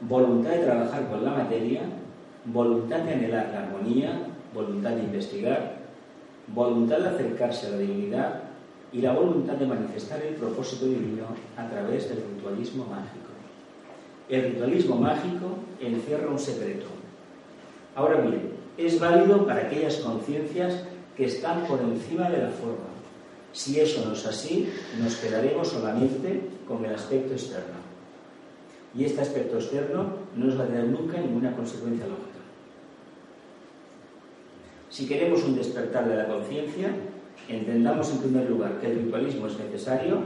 voluntad 0.01 0.51
de 0.51 0.59
trabajar 0.59 1.07
con 1.09 1.23
la 1.23 1.31
materia, 1.31 1.81
voluntad 2.45 2.99
de 2.99 3.13
anhelar 3.13 3.49
la 3.53 3.59
armonía, 3.63 4.30
voluntad 4.53 4.91
de 4.91 5.03
investigar, 5.03 5.77
voluntad 6.47 6.99
de 6.99 7.09
acercarse 7.09 7.67
a 7.67 7.71
la 7.71 7.77
divinidad 7.77 8.41
y 8.91 9.01
la 9.01 9.13
voluntad 9.13 9.53
de 9.53 9.65
manifestar 9.65 10.21
el 10.21 10.35
propósito 10.35 10.85
divino 10.85 11.25
a 11.57 11.69
través 11.69 12.09
del 12.09 12.23
ritualismo 12.35 12.85
mágico. 12.85 13.31
El 14.29 14.53
ritualismo 14.53 14.95
mágico 14.95 15.57
encierra 15.79 16.29
un 16.29 16.39
secreto. 16.39 16.85
Ahora 17.95 18.21
bien, 18.21 18.51
es 18.77 18.99
válido 18.99 19.45
para 19.45 19.61
aquellas 19.61 19.97
conciencias 19.97 20.83
que 21.15 21.25
están 21.25 21.65
por 21.65 21.79
encima 21.81 22.29
de 22.29 22.43
la 22.43 22.49
forma. 22.49 22.91
Si 23.53 23.79
eso 23.79 24.05
no 24.05 24.13
es 24.13 24.25
así, 24.25 24.69
nos 24.97 25.15
quedaremos 25.17 25.67
solamente 25.67 26.41
con 26.67 26.85
el 26.85 26.95
aspecto 26.95 27.33
externo. 27.33 27.81
Y 28.95 29.05
este 29.05 29.21
aspecto 29.21 29.57
externo 29.57 30.05
no 30.35 30.45
nos 30.45 30.59
va 30.59 30.63
a 30.63 30.67
tener 30.67 30.85
nunca 30.85 31.17
ninguna 31.17 31.55
consecuencia 31.55 32.07
lógica. 32.07 32.30
Si 34.91 35.07
queremos 35.07 35.41
un 35.43 35.55
despertar 35.55 36.07
de 36.07 36.17
la 36.17 36.27
conciencia, 36.27 36.89
entendamos 37.47 38.11
en 38.11 38.17
primer 38.19 38.49
lugar 38.49 38.79
que 38.81 38.87
el 38.91 38.99
ritualismo 39.05 39.47
es 39.47 39.57
necesario, 39.57 40.19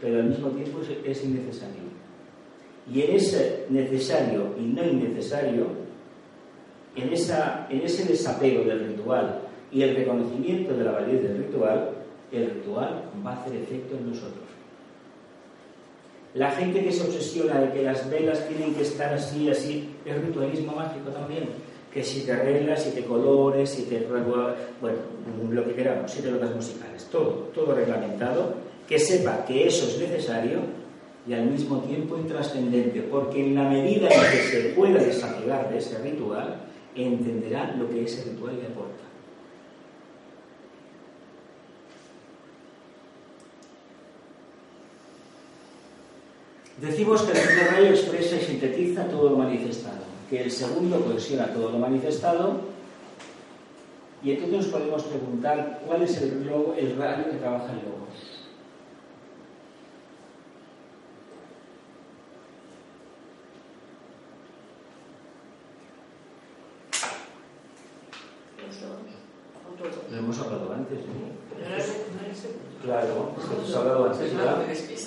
pero 0.00 0.20
al 0.20 0.26
mismo 0.30 0.48
tiempo 0.50 0.80
es- 0.80 0.96
es 1.18 1.24
innecesario. 1.24 1.82
Y 2.92 3.02
en 3.02 3.16
ese 3.16 3.66
necesario 3.68 4.54
y 4.58 4.62
no 4.62 4.84
innecesario, 4.84 5.66
en, 6.96 7.08
en 7.08 7.82
ese 7.82 8.04
desapego 8.06 8.64
del 8.64 8.86
ritual 8.88 9.40
y 9.72 9.82
el 9.82 9.96
reconocimiento 9.96 10.74
de 10.76 10.84
la 10.84 10.92
validez 10.92 11.22
del 11.24 11.38
ritual, 11.38 11.90
el 12.30 12.50
ritual 12.50 13.02
va 13.26 13.30
a 13.32 13.42
hacer 13.42 13.56
efecto 13.56 13.96
en 13.96 14.08
nosotros. 14.10 14.44
La 16.34 16.50
gente 16.52 16.82
que 16.82 16.92
se 16.92 17.02
obsesiona 17.02 17.60
de 17.60 17.72
que 17.72 17.82
las 17.82 18.08
velas 18.08 18.48
tienen 18.48 18.74
que 18.74 18.82
estar 18.82 19.12
así, 19.12 19.50
así, 19.50 19.90
es 20.04 20.22
ritualismo 20.24 20.72
mágico 20.76 21.10
también. 21.10 21.48
Que 21.92 22.02
si 22.02 22.22
te 22.22 22.34
reglas, 22.34 22.84
si 22.84 22.90
te 22.92 23.04
colores, 23.04 23.70
si 23.70 23.82
te... 23.82 24.06
Bueno, 24.06 24.98
lo 25.50 25.64
que 25.64 25.74
queramos, 25.74 26.10
siete 26.10 26.30
notas 26.30 26.54
musicales, 26.54 27.06
todo, 27.10 27.50
todo 27.54 27.74
reglamentado, 27.74 28.54
que 28.88 28.98
sepa 28.98 29.44
que 29.44 29.66
eso 29.66 29.86
es 29.86 29.98
necesario 29.98 30.60
y 31.26 31.34
al 31.34 31.46
mismo 31.46 31.80
tiempo 31.80 32.16
intrascendente, 32.16 33.02
porque 33.02 33.44
en 33.44 33.54
la 33.54 33.68
medida 33.68 34.08
en 34.08 34.20
que 34.32 34.42
se 34.42 34.60
pueda 34.70 35.02
desapegar 35.02 35.70
de 35.70 35.78
ese 35.78 35.98
ritual, 35.98 36.62
entenderá 36.96 37.74
lo 37.76 37.88
que 37.88 38.04
ese 38.04 38.24
ritual 38.24 38.56
le 38.58 38.66
aporta. 38.66 39.04
Decimos 46.80 47.22
que 47.22 47.38
el 47.38 47.68
rayo 47.68 47.90
expresa 47.90 48.36
y 48.36 48.40
sintetiza 48.40 49.06
todo 49.06 49.30
lo 49.30 49.36
manifestado, 49.36 50.11
que 50.32 50.42
el 50.44 50.50
segundo 50.50 50.98
cohesiona 51.04 51.52
todo 51.52 51.70
lo 51.72 51.78
manifestado, 51.78 52.60
y 54.24 54.30
entonces 54.30 54.56
nos 54.56 54.66
podemos 54.68 55.02
preguntar 55.02 55.82
cuál 55.86 56.00
es 56.04 56.22
el, 56.22 56.46
logo- 56.46 56.74
el 56.78 56.96
rayo 56.96 57.24
que 57.30 57.36
trabaja 57.36 57.70
el 57.72 57.80
logos. 57.84 58.48
Lo 70.10 70.18
hemos 70.18 70.38
hablado 70.38 70.72
antes, 70.74 70.98
¿no? 71.06 71.64
Claro, 72.82 73.32
es 73.38 73.44
que 73.44 73.54
hemos 73.54 73.74
hablado 73.74 74.04
antes, 74.10 74.32
Claro. 74.32 74.56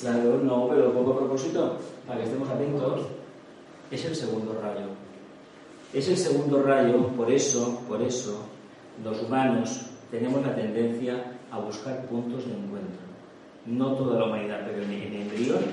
Claro, 0.02 0.40
no, 0.44 0.68
pero 0.70 0.82
lo 0.86 0.94
pongo 0.94 1.14
a 1.14 1.18
propósito, 1.18 1.78
para 2.08 2.20
que 2.20 2.26
estemos 2.26 2.50
atentos. 2.50 3.02
Es 3.92 4.06
el 4.06 4.16
segundo 4.16 4.60
rayo. 4.62 4.88
Es 5.96 6.10
el 6.10 6.18
segundo 6.18 6.62
rayo, 6.62 7.08
por 7.16 7.32
eso, 7.32 7.80
por 7.88 8.02
eso, 8.02 8.50
los 9.02 9.24
humanos 9.24 9.86
tenemos 10.12 10.46
la 10.46 10.54
tendencia 10.54 11.38
a 11.50 11.60
buscar 11.60 12.06
puntos 12.08 12.46
de 12.46 12.52
encuentro. 12.52 13.00
No 13.66 13.96
toda 13.96 14.20
la 14.20 14.26
humanidad, 14.26 14.68
pero 14.68 14.84
en 14.84 14.92
el 14.92 15.22
embrión, 15.22 15.64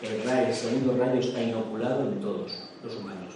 el, 0.00 0.24
rayo, 0.24 0.46
el 0.46 0.54
segundo 0.54 0.96
rayo 0.96 1.20
está 1.20 1.42
inoculado 1.42 2.08
en 2.08 2.22
todos 2.22 2.70
los 2.82 2.96
humanos. 2.96 3.34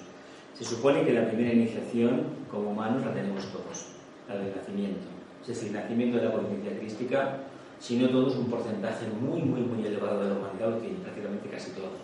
Se 0.58 0.64
supone 0.64 1.04
que 1.04 1.12
la 1.12 1.28
primera 1.28 1.52
iniciación 1.52 2.22
como 2.50 2.70
humanos 2.70 3.04
la 3.04 3.12
tenemos 3.12 3.44
todos, 3.52 3.88
la 4.26 4.36
del 4.36 4.56
nacimiento. 4.56 5.08
Es 5.42 5.48
decir, 5.48 5.68
el 5.68 5.74
nacimiento 5.74 6.16
de 6.16 6.24
la 6.24 6.32
conciencia 6.32 6.78
crística, 6.78 7.36
si 7.78 7.98
no 7.98 8.08
todos, 8.08 8.36
un 8.36 8.46
porcentaje 8.46 9.04
muy, 9.20 9.42
muy, 9.42 9.60
muy 9.60 9.86
elevado 9.86 10.22
de 10.22 10.30
la 10.30 10.36
humanidad, 10.36 10.70
lo 10.70 11.02
prácticamente 11.02 11.50
casi 11.50 11.72
todo. 11.72 12.00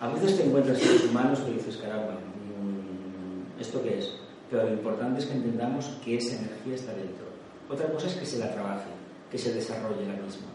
A 0.00 0.10
veces 0.14 0.36
te 0.36 0.46
encuentras 0.46 0.78
seres 0.78 1.10
humanos 1.10 1.40
que 1.40 1.54
dices, 1.54 1.76
caramba, 1.78 2.18
¿esto 3.62 3.82
qué 3.82 3.98
es? 3.98 4.12
Pero 4.50 4.64
lo 4.64 4.72
importante 4.74 5.20
es 5.20 5.26
que 5.26 5.34
entendamos 5.34 5.86
que 6.04 6.18
esa 6.18 6.36
energía 6.36 6.74
está 6.74 6.92
dentro. 6.92 7.26
Otra 7.70 7.90
cosa 7.90 8.08
es 8.08 8.14
que 8.14 8.26
se 8.26 8.38
la 8.38 8.52
trabaje, 8.52 8.90
que 9.30 9.38
se 9.38 9.54
desarrolle 9.54 10.06
la 10.06 10.14
misma, 10.14 10.48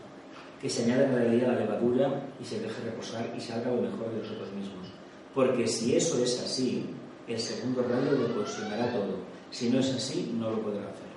que 0.62 0.70
se 0.70 0.84
añada 0.84 1.10
cada 1.10 1.26
día 1.26 1.48
la 1.48 1.60
levadura 1.60 2.30
y 2.40 2.46
se 2.46 2.60
deje 2.60 2.84
reposar 2.84 3.34
y 3.36 3.42
salga 3.42 3.72
lo 3.72 3.82
mejor 3.82 4.12
de 4.12 4.20
nosotros 4.20 4.52
mismos. 4.54 4.88
Porque 5.34 5.68
si 5.68 5.96
eso 5.96 6.24
es 6.24 6.40
así, 6.42 6.86
el 7.28 7.40
segundo 7.40 7.82
rayo 7.84 8.12
lo 8.12 8.36
cohesionará 8.36 8.92
todo. 8.92 9.18
Si 9.50 9.70
no 9.70 9.80
es 9.80 9.94
así, 9.94 10.36
no 10.38 10.52
lo 10.52 10.62
podrá 10.62 10.82
hacer. 10.82 11.08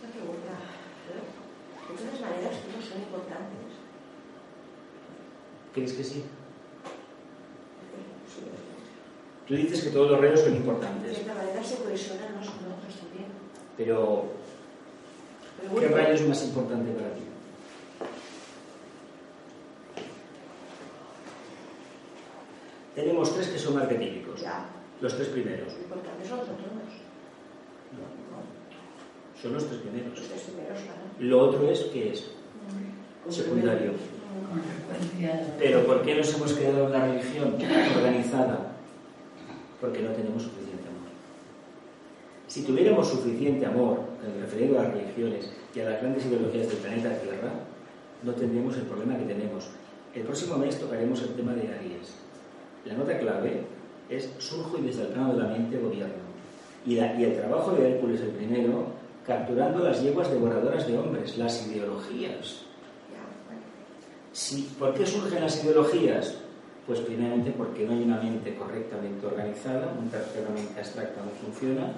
Una 0.00 0.10
pregunta. 0.10 0.52
De 1.88 1.96
todas 1.96 2.20
maneras, 2.20 2.54
todos 2.64 2.84
son 2.84 2.98
importantes. 2.98 3.70
¿Crees 5.74 5.92
que? 5.92 6.04
Sí. 6.04 6.24
Tú 9.50 9.56
dices 9.56 9.82
que 9.82 9.90
todos 9.90 10.12
los 10.12 10.20
rayos 10.20 10.38
son 10.42 10.52
De 10.52 10.58
importantes, 10.58 11.18
esta 11.18 11.34
manera 11.34 11.64
se 11.64 11.74
cohesionan 11.82 12.34
unos 12.34 12.50
con 12.50 12.70
otros 12.70 12.94
también. 13.02 13.26
pero 13.76 14.26
Pero 15.60 15.80
¿qué 15.80 15.88
rayo 15.88 16.14
es 16.14 16.28
más 16.28 16.44
importante 16.44 16.92
para 16.92 17.12
ti? 17.14 17.22
Tenemos 22.94 23.34
tres 23.34 23.48
que 23.48 23.58
son 23.58 23.76
arquetípicos, 23.76 24.40
Ya, 24.40 24.66
los 25.00 25.16
tres 25.16 25.28
primeros. 25.30 25.72
lo 25.72 25.80
importante 25.80 26.28
son 26.28 26.38
los 26.38 26.48
otros. 26.48 26.68
Son 29.42 29.52
los 29.54 29.66
tres 29.66 29.80
primeros. 29.80 30.16
Los 30.16 30.28
tres 30.28 30.42
primeros, 30.42 30.78
claro. 30.78 31.00
Lo 31.18 31.40
otro 31.40 31.70
es 31.72 31.80
que 31.92 32.12
es 32.12 32.30
secundario. 33.30 33.94
Consecuencia 34.88 35.34
de... 35.34 35.52
Pero 35.58 35.84
¿por 35.86 36.02
qué 36.02 36.14
nos 36.14 36.32
hemos 36.34 36.52
quedado 36.52 36.86
en 36.86 36.92
la 36.92 37.06
religión 37.06 37.56
organizada? 37.96 38.69
Porque 39.80 40.00
no 40.02 40.10
tenemos 40.10 40.42
suficiente 40.42 40.88
amor. 40.88 41.10
Si 42.48 42.62
tuviéramos 42.64 43.08
suficiente 43.08 43.64
amor, 43.66 44.00
referido 44.40 44.78
a 44.78 44.84
las 44.84 44.92
religiones 44.94 45.50
y 45.74 45.80
a 45.80 45.90
las 45.90 46.00
grandes 46.02 46.26
ideologías 46.26 46.68
del 46.68 46.76
planeta 46.78 47.18
Tierra, 47.20 47.52
no 48.22 48.32
tendríamos 48.32 48.76
el 48.76 48.82
problema 48.82 49.16
que 49.16 49.24
tenemos. 49.24 49.68
El 50.14 50.22
próximo 50.22 50.56
mes 50.58 50.78
tocaremos 50.78 51.22
el 51.22 51.28
tema 51.34 51.52
de 51.54 51.68
Aries. 51.68 52.14
La 52.84 52.94
nota 52.94 53.18
clave 53.18 53.62
es 54.08 54.28
surjo 54.38 54.78
y 54.78 54.82
desde 54.82 55.02
el 55.02 55.08
plano 55.08 55.32
de 55.34 55.42
la 55.42 55.48
mente 55.48 55.78
gobierno. 55.78 56.14
Y, 56.84 56.96
la- 56.96 57.14
y 57.18 57.24
el 57.24 57.36
trabajo 57.36 57.72
de 57.72 57.92
Hércules 57.92 58.20
el 58.20 58.30
primero, 58.30 58.86
capturando 59.26 59.78
las 59.84 60.02
yeguas 60.02 60.30
devoradoras 60.30 60.86
de 60.88 60.98
hombres, 60.98 61.38
las 61.38 61.66
ideologías. 61.68 62.62
Sí, 64.32 64.68
¿Por 64.78 64.94
qué 64.94 65.06
surgen 65.06 65.40
las 65.42 65.62
ideologías? 65.62 66.36
Pues 66.86 67.00
primeramente 67.00 67.52
porque 67.52 67.86
no 67.86 67.92
hay 67.92 68.02
una 68.02 68.20
mente 68.20 68.56
correctamente 68.56 69.26
organizada, 69.26 69.94
un 69.98 70.08
tercera 70.08 70.48
mente 70.50 70.78
abstracta 70.78 71.22
no 71.22 71.30
funciona, 71.30 71.92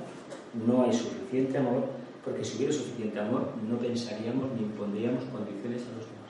no 0.66 0.82
hay 0.82 0.92
suficiente 0.92 1.56
amor, 1.58 1.84
porque 2.24 2.44
si 2.44 2.56
hubiera 2.58 2.72
suficiente 2.72 3.18
amor 3.18 3.52
no 3.68 3.78
pensaríamos 3.78 4.52
ni 4.52 4.62
impondríamos 4.62 5.24
condiciones 5.24 5.82
a 5.82 5.96
los 5.96 6.06
demás. 6.06 6.22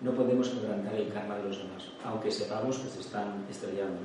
No 0.00 0.12
podemos 0.12 0.48
quebrantar 0.48 0.94
el 0.94 1.12
karma 1.12 1.36
de 1.36 1.44
los 1.44 1.58
demás, 1.58 1.88
aunque 2.04 2.30
sepamos 2.30 2.78
que 2.78 2.88
se 2.88 3.00
están 3.00 3.44
estrellando. 3.50 4.00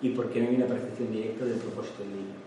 Y 0.00 0.10
porque 0.10 0.40
no 0.40 0.48
hay 0.48 0.56
una 0.56 0.66
percepción 0.66 1.12
directa 1.12 1.44
del 1.44 1.58
propósito 1.58 2.02
divino. 2.02 2.44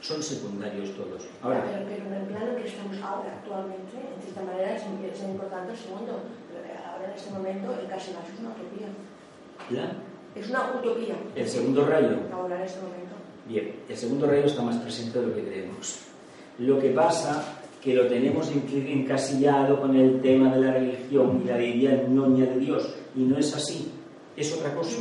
Son 0.00 0.22
secundarios 0.22 0.94
todos. 0.94 1.26
Ahora, 1.42 1.64
pero, 1.66 2.06
en 2.06 2.14
el 2.14 2.26
plano 2.28 2.54
que 2.56 2.68
estamos 2.68 2.96
ahora, 3.02 3.34
actualmente, 3.34 3.98
en 3.98 4.22
cierta 4.22 4.42
manera 4.42 4.76
es 4.76 5.22
importante 5.22 5.72
el 5.72 5.78
segundo. 5.78 6.22
Este 7.18 7.32
momento 7.32 7.74
el 7.82 7.88
casilazo 7.88 8.28
es 8.32 8.38
una 8.38 8.50
utopía. 8.50 8.86
¿la? 9.70 9.92
Es 10.40 10.48
una 10.48 10.72
utopía. 10.78 11.16
el 11.34 11.48
segundo 11.48 11.84
rayo 11.84 12.16
Ahora 12.32 12.54
en 12.54 12.62
este 12.62 12.80
momento. 12.80 13.14
Bien, 13.48 13.74
el 13.88 13.96
segundo 13.96 14.28
rayo 14.28 14.44
está 14.44 14.62
más 14.62 14.76
presente 14.76 15.18
de 15.18 15.26
lo 15.26 15.34
que 15.34 15.42
creemos. 15.42 15.98
Lo 16.60 16.78
que 16.78 16.90
pasa 16.90 17.42
que 17.82 17.92
lo 17.94 18.06
tenemos 18.06 18.48
encasillado 18.52 19.80
con 19.80 19.96
el 19.96 20.20
tema 20.20 20.54
de 20.54 20.60
la 20.60 20.72
religión 20.74 21.42
y 21.42 21.48
la 21.48 21.56
deidad 21.56 22.06
noña 22.06 22.46
de 22.46 22.60
Dios, 22.60 22.94
y 23.16 23.22
no 23.22 23.36
es 23.36 23.52
así, 23.52 23.90
es 24.36 24.52
otra 24.52 24.72
cosa. 24.76 24.98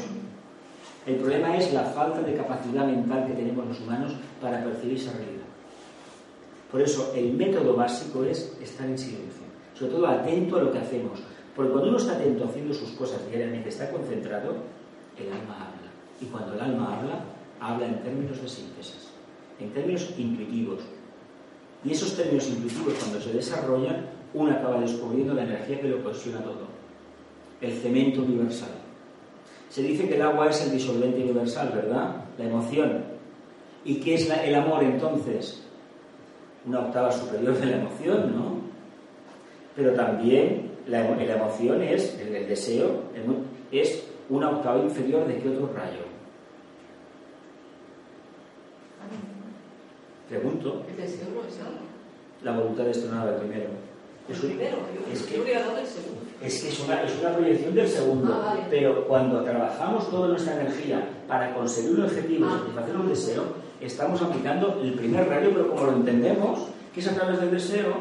El 1.05 1.18
problema 1.18 1.55
es 1.55 1.72
la 1.72 1.84
falta 1.84 2.22
de 2.22 2.34
capacidad 2.34 2.88
mental 2.88 3.28
que 3.28 3.34
tenemos 3.34 3.68
los 3.68 3.80
humanos 3.82 4.13
para 4.41 4.63
percibir 4.63 4.97
esa 4.97 5.11
realidad. 5.11 5.45
Por 6.72 6.82
eso, 6.82 7.13
el 7.15 7.34
método 7.34 7.76
básico 7.76 8.24
es 8.24 8.57
estar 8.59 8.88
en 8.88 8.97
silencio, 8.97 9.43
sobre 9.78 9.91
todo 9.91 10.07
atento 10.07 10.57
a 10.57 10.63
lo 10.63 10.72
que 10.72 10.80
hacemos, 10.80 11.20
porque 11.57 11.71
cuando 11.71 11.89
uno 11.89 11.97
está 11.97 12.13
atento 12.13 12.45
haciendo 12.45 12.73
sus 12.73 12.91
cosas 12.91 13.19
diariamente, 13.29 13.69
está 13.69 13.89
concentrado, 13.91 14.53
el 15.17 15.31
alma 15.33 15.55
habla. 15.55 15.89
Y 16.21 16.25
cuando 16.25 16.53
el 16.53 16.61
alma 16.61 16.97
habla, 16.99 17.19
habla 17.59 17.87
en 17.87 18.03
términos 18.03 18.39
de 18.41 18.47
síntesis, 18.47 19.09
en 19.59 19.71
términos 19.71 20.13
intuitivos. 20.17 20.81
Y 21.83 21.91
esos 21.91 22.15
términos 22.15 22.47
intuitivos, 22.47 22.93
cuando 22.99 23.19
se 23.19 23.33
desarrollan, 23.33 24.05
uno 24.33 24.51
acaba 24.51 24.79
descubriendo 24.79 25.33
la 25.33 25.43
energía 25.43 25.81
que 25.81 25.87
lo 25.89 26.03
cohesiona 26.03 26.41
todo, 26.43 26.67
el 27.61 27.71
cemento 27.73 28.21
universal. 28.21 28.69
Se 29.69 29.81
dice 29.81 30.07
que 30.07 30.15
el 30.15 30.21
agua 30.21 30.49
es 30.49 30.61
el 30.63 30.71
disolvente 30.71 31.21
universal, 31.23 31.71
¿verdad? 31.73 32.23
La 32.37 32.45
emoción. 32.45 33.03
¿Y 33.83 33.95
qué 33.95 34.13
es 34.15 34.29
la- 34.29 34.45
el 34.45 34.53
amor 34.55 34.83
entonces? 34.83 35.63
Una 36.65 36.81
octava 36.81 37.11
superior 37.11 37.57
de 37.57 37.65
la 37.65 37.77
emoción, 37.77 38.35
¿no? 38.35 38.57
Pero 39.75 39.93
también 39.93 40.66
la, 40.89 41.01
emo- 41.07 41.15
la 41.25 41.35
emoción 41.35 41.81
es, 41.81 42.17
el, 42.19 42.35
el 42.35 42.47
deseo, 42.47 43.03
es 43.71 44.03
una 44.29 44.49
octava 44.49 44.81
inferior 44.83 45.27
de 45.27 45.38
qué 45.39 45.49
otro 45.49 45.69
rayo. 45.75 46.05
Pregunto, 50.29 50.83
El 50.89 50.97
deseo 50.97 51.27
no 51.33 51.47
es 51.47 51.57
algo. 51.59 51.79
la 52.43 52.51
voluntad 52.51 52.83
destronada 52.85 53.31
del 53.31 53.39
primero. 53.41 53.69
El 54.27 54.35
Es 54.35 54.43
un- 54.43 54.49
primero, 54.49 54.77
es 55.13 55.21
que- 55.23 55.35
el. 55.35 55.41
Es 56.43 56.61
que 56.61 56.69
es 56.69 56.79
una, 56.81 57.01
es 57.03 57.19
una 57.19 57.33
proyección 57.35 57.73
del 57.73 57.88
segundo, 57.88 58.33
Ah, 58.33 58.45
vale. 58.47 58.61
pero 58.69 59.07
cuando 59.07 59.41
trabajamos 59.43 60.09
toda 60.11 60.27
nuestra 60.27 60.53
energía 60.61 61.07
para 61.27 61.53
conseguir 61.55 61.91
un 61.97 62.03
objetivo 62.03 62.45
y 62.45 62.49
Ah. 62.49 62.59
satisfacer 62.59 62.95
un 62.97 63.09
deseo, 63.09 63.43
estamos 63.81 64.21
aplicando 64.21 64.79
el 64.83 64.93
primer 64.93 65.27
rayo, 65.29 65.49
pero 65.53 65.69
como 65.69 65.85
lo 65.85 65.91
entendemos, 65.93 66.59
que 66.93 66.99
es 66.99 67.07
a 67.07 67.15
través 67.15 67.39
del 67.39 67.51
deseo, 67.51 67.93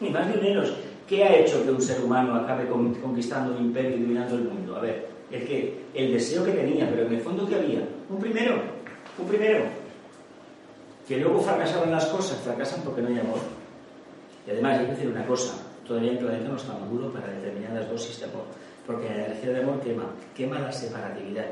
ni 0.00 0.10
más 0.10 0.26
ni 0.34 0.40
menos. 0.42 0.72
¿Qué 1.08 1.22
ha 1.24 1.36
hecho 1.36 1.62
que 1.64 1.70
un 1.70 1.80
ser 1.82 2.02
humano 2.02 2.34
acabe 2.34 2.66
con- 2.66 2.94
conquistando 2.94 3.56
un 3.58 3.66
imperio 3.66 3.96
y 3.96 4.00
dominando 4.00 4.36
el 4.36 4.44
mundo? 4.44 4.76
A 4.76 4.80
ver, 4.80 5.06
el 5.30 5.44
que 5.46 5.84
el 5.94 6.12
deseo 6.12 6.44
que 6.44 6.52
tenía, 6.52 6.88
pero 6.88 7.06
en 7.06 7.12
el 7.14 7.20
fondo 7.20 7.46
¿qué 7.46 7.56
había? 7.56 7.86
Un 8.08 8.18
primero, 8.18 8.54
un 9.18 9.26
primero. 9.28 9.64
Que 11.06 11.18
luego 11.18 11.40
fracasaron 11.40 11.90
las 11.90 12.06
cosas, 12.06 12.38
fracasan 12.40 12.80
porque 12.82 13.02
no 13.02 13.08
hay 13.08 13.18
amor. 13.18 13.38
Y 14.46 14.50
además 14.50 14.78
hay 14.78 14.86
que 14.86 14.92
decir 14.92 15.08
una 15.08 15.26
cosa, 15.26 15.54
todavía 15.86 16.12
el 16.12 16.18
planeta 16.18 16.48
no 16.48 16.56
está 16.56 16.72
maduro 16.78 17.12
para 17.12 17.28
determinadas 17.28 17.90
dosis 17.90 18.18
de 18.20 18.24
amor, 18.26 18.44
porque 18.86 19.08
la 19.08 19.26
energía 19.26 19.52
de 19.52 19.62
amor 19.62 19.80
quema, 19.80 20.04
quema 20.34 20.58
la 20.58 20.72
separatividad. 20.72 21.46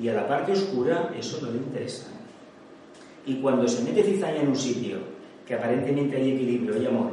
Y 0.00 0.08
a 0.08 0.14
la 0.14 0.28
parte 0.28 0.52
oscura 0.52 1.10
eso 1.18 1.38
no 1.42 1.50
le 1.50 1.58
interesa. 1.58 2.06
Y 3.26 3.36
cuando 3.40 3.66
se 3.68 3.82
mete 3.82 4.02
cizaña 4.02 4.42
en 4.42 4.48
un 4.48 4.56
sitio 4.56 4.98
que 5.46 5.54
aparentemente 5.54 6.16
hay 6.16 6.32
equilibrio, 6.32 6.74
hay 6.74 6.86
amor, 6.86 7.10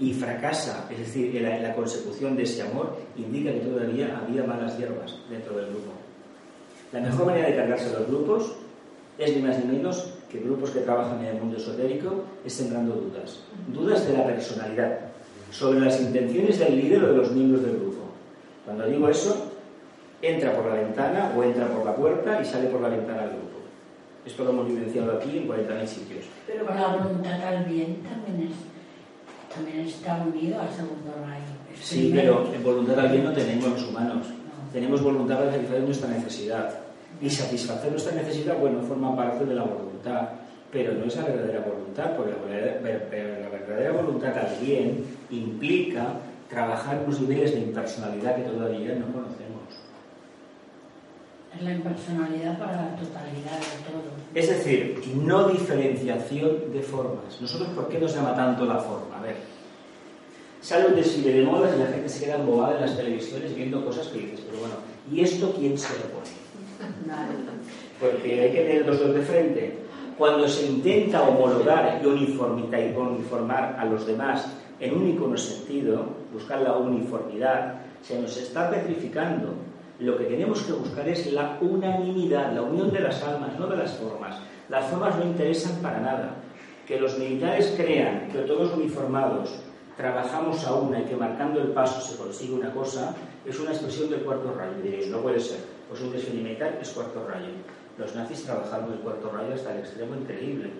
y 0.00 0.14
fracasa, 0.14 0.88
es 0.90 0.98
decir, 0.98 1.36
en 1.36 1.62
la, 1.62 1.74
consecución 1.74 2.34
de 2.34 2.44
ese 2.44 2.62
amor, 2.62 2.96
indica 3.16 3.52
que 3.52 3.60
todavía 3.60 4.18
había 4.18 4.44
malas 4.44 4.78
hierbas 4.78 5.14
dentro 5.28 5.54
del 5.56 5.66
grupo. 5.66 5.92
La 6.90 7.00
mejor 7.00 7.26
manera 7.26 7.48
de 7.48 7.56
cargarse 7.56 7.92
los 7.92 8.08
grupos 8.08 8.52
es 9.18 9.36
ni 9.36 9.42
más 9.42 9.58
ni 9.58 9.76
menos 9.76 10.14
que 10.32 10.38
grupos 10.38 10.70
que 10.70 10.80
trabajan 10.80 11.20
en 11.20 11.26
el 11.26 11.34
mundo 11.36 11.58
esotérico 11.58 12.24
es 12.44 12.52
sembrando 12.54 12.94
dudas. 12.94 13.40
Dudas 13.68 14.08
de 14.08 14.16
la 14.16 14.24
personalidad, 14.24 15.00
sobre 15.50 15.80
las 15.80 16.00
intenciones 16.00 16.58
del 16.58 16.76
líder 16.76 17.04
o 17.04 17.08
de 17.08 17.16
los 17.18 17.32
miembros 17.32 17.62
del 17.62 17.76
grupo. 17.76 18.04
Cuando 18.64 18.86
digo 18.86 19.08
eso, 19.08 19.50
entra 20.22 20.54
por 20.54 20.66
la 20.66 20.76
ventana 20.76 21.32
o 21.36 21.42
entra 21.42 21.66
por 21.68 21.84
la 21.84 21.94
puerta 21.94 22.40
y 22.40 22.44
sale 22.46 22.68
por 22.68 22.80
la 22.80 22.88
ventana 22.88 23.22
del 23.22 23.32
grupo. 23.32 23.50
Esto 24.24 24.44
lo 24.44 24.50
hemos 24.50 24.68
vivenciado 24.68 25.12
aquí 25.12 25.38
en 25.38 25.48
40.000 25.48 25.86
sitios. 25.86 26.24
Pero 26.46 26.66
Pero 26.66 26.78
la 26.78 26.96
voluntad 26.96 27.42
al 27.42 27.64
bien 27.64 28.02
también, 28.02 28.48
es, 28.48 28.69
también 29.54 29.80
está 29.80 30.22
unido 30.22 30.60
al 30.60 30.70
segundo 30.70 31.12
rayo. 31.26 31.44
Sí, 31.80 32.12
pero 32.14 32.52
en 32.54 32.62
voluntad 32.62 32.98
al 33.00 33.08
bien 33.10 33.24
no 33.24 33.32
tenemos 33.32 33.70
los 33.70 33.88
humanos. 33.88 34.26
No. 34.28 34.72
Tenemos 34.72 35.02
voluntad 35.02 35.38
para 35.38 35.50
satisfacer 35.52 35.82
nuestra 35.82 36.08
necesidad. 36.10 36.78
Y 37.20 37.28
satisfacer 37.28 37.90
nuestra 37.90 38.14
necesidad, 38.14 38.58
bueno, 38.58 38.80
forma 38.82 39.14
parte 39.16 39.44
de 39.44 39.54
la 39.54 39.64
voluntad, 39.64 40.28
pero 40.70 40.94
no 40.94 41.04
es 41.04 41.16
la 41.16 41.24
verdadera 41.24 41.60
voluntad, 41.60 42.16
porque 42.16 42.32
la 42.32 43.48
verdadera 43.48 43.92
voluntad 43.92 44.38
al 44.38 44.64
bien 44.64 45.04
implica 45.30 46.14
trabajar 46.48 47.02
unos 47.04 47.20
niveles 47.20 47.52
de 47.52 47.60
impersonalidad 47.60 48.36
que 48.36 48.42
todavía 48.42 48.94
no 48.94 49.06
conocemos. 49.12 49.49
Es 51.56 51.62
la 51.62 51.72
impersonalidad 51.72 52.58
para 52.58 52.72
la 52.72 52.96
totalidad 52.96 53.58
de 53.58 53.90
todo. 53.90 54.02
Es 54.34 54.48
decir, 54.48 55.02
no 55.16 55.48
diferenciación 55.48 56.72
de 56.72 56.80
formas. 56.80 57.40
¿Nosotros 57.40 57.70
por 57.70 57.88
qué 57.88 57.98
nos 57.98 58.14
llama 58.14 58.34
tanto 58.34 58.64
la 58.64 58.76
forma? 58.76 59.18
A 59.18 59.22
ver, 59.22 59.36
sale 60.60 60.88
un 60.88 60.94
desfile 60.94 61.32
de 61.32 61.44
modas 61.44 61.74
y 61.74 61.80
la 61.80 61.86
gente 61.86 62.08
se 62.08 62.24
queda 62.24 62.36
embobada 62.36 62.76
en 62.76 62.80
las 62.82 62.96
televisiones 62.96 63.54
viendo 63.54 63.84
cosas 63.84 64.06
que 64.08 64.18
dices, 64.18 64.40
pero 64.46 64.60
bueno, 64.60 64.74
¿y 65.10 65.20
esto 65.22 65.52
quién 65.58 65.76
se 65.76 65.92
lo 65.94 66.04
pone? 66.04 66.30
Vale. 67.06 67.34
Porque 67.98 68.40
hay 68.40 68.52
que 68.52 68.62
tener 68.62 68.86
los 68.86 69.00
dos 69.00 69.14
de 69.14 69.22
frente. 69.22 69.78
Cuando 70.16 70.48
se 70.48 70.66
intenta 70.66 71.22
homologar 71.22 72.00
y 72.02 72.06
uniformar 72.06 73.76
a 73.78 73.84
los 73.86 74.06
demás 74.06 74.46
en 74.78 74.94
un 74.94 75.02
único 75.02 75.36
sentido, 75.36 76.04
buscar 76.32 76.60
la 76.60 76.76
uniformidad, 76.76 77.80
se 78.02 78.20
nos 78.20 78.36
está 78.36 78.70
petrificando. 78.70 79.54
Lo 80.00 80.16
que 80.16 80.24
tenemos 80.24 80.62
que 80.62 80.72
buscar 80.72 81.06
es 81.06 81.30
la 81.30 81.58
unanimidad, 81.60 82.54
la 82.54 82.62
unión 82.62 82.90
de 82.90 83.00
las 83.00 83.22
almas, 83.22 83.58
no 83.58 83.66
de 83.66 83.76
las 83.76 83.92
formas. 83.98 84.34
Las 84.70 84.86
formas 84.86 85.16
no 85.16 85.26
interesan 85.26 85.82
para 85.82 86.00
nada. 86.00 86.36
Que 86.86 86.98
los 86.98 87.18
militares 87.18 87.74
crean 87.76 88.28
que 88.32 88.38
todos 88.40 88.72
uniformados 88.72 89.50
trabajamos 89.98 90.64
a 90.66 90.74
una 90.74 91.00
y 91.00 91.04
que 91.04 91.16
marcando 91.16 91.60
el 91.60 91.68
paso 91.68 92.00
se 92.00 92.16
consigue 92.16 92.54
una 92.54 92.72
cosa, 92.72 93.14
es 93.44 93.60
una 93.60 93.72
expresión 93.72 94.08
del 94.08 94.22
cuarto 94.22 94.54
rayo. 94.54 94.80
Diréis, 94.82 95.08
no 95.08 95.20
puede 95.20 95.38
ser, 95.38 95.58
pues 95.86 96.00
un 96.00 96.12
desfile 96.12 96.42
militar 96.42 96.78
es 96.80 96.88
cuarto 96.88 97.26
rayo. 97.28 97.52
Los 97.98 98.14
nazis 98.16 98.44
trabajaron 98.44 98.94
el 98.94 99.00
cuarto 99.00 99.30
rayo 99.30 99.52
hasta 99.54 99.74
el 99.74 99.80
extremo 99.80 100.14
increíble. 100.14 100.70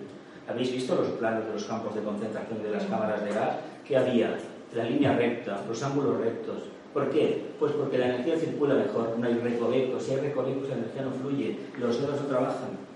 ¿Habéis 0.47 0.71
visto 0.71 0.95
los 0.95 1.09
planos 1.09 1.45
de 1.45 1.53
los 1.53 1.65
campos 1.65 1.93
de 1.93 2.01
concentración 2.01 2.63
de 2.63 2.71
las 2.71 2.85
cámaras 2.85 3.23
de 3.23 3.29
gas? 3.29 3.57
¿Qué 3.87 3.97
había? 3.97 4.35
La 4.73 4.85
línea 4.85 5.15
recta, 5.15 5.63
los 5.67 5.83
ángulos 5.83 6.17
rectos. 6.17 6.63
¿Por 6.93 7.09
qué? 7.09 7.51
Pues 7.57 7.71
porque 7.73 7.97
la 7.97 8.07
energía 8.07 8.37
circula 8.37 8.75
mejor, 8.75 9.17
no 9.17 9.25
hay 9.25 9.35
recovecos. 9.35 10.03
Si 10.03 10.11
hay 10.11 10.19
recovecos, 10.19 10.69
la 10.69 10.75
energía 10.75 11.03
no 11.03 11.11
fluye, 11.11 11.57
los 11.79 12.01
dedos 12.01 12.21
no 12.21 12.27
trabajan. 12.27 12.91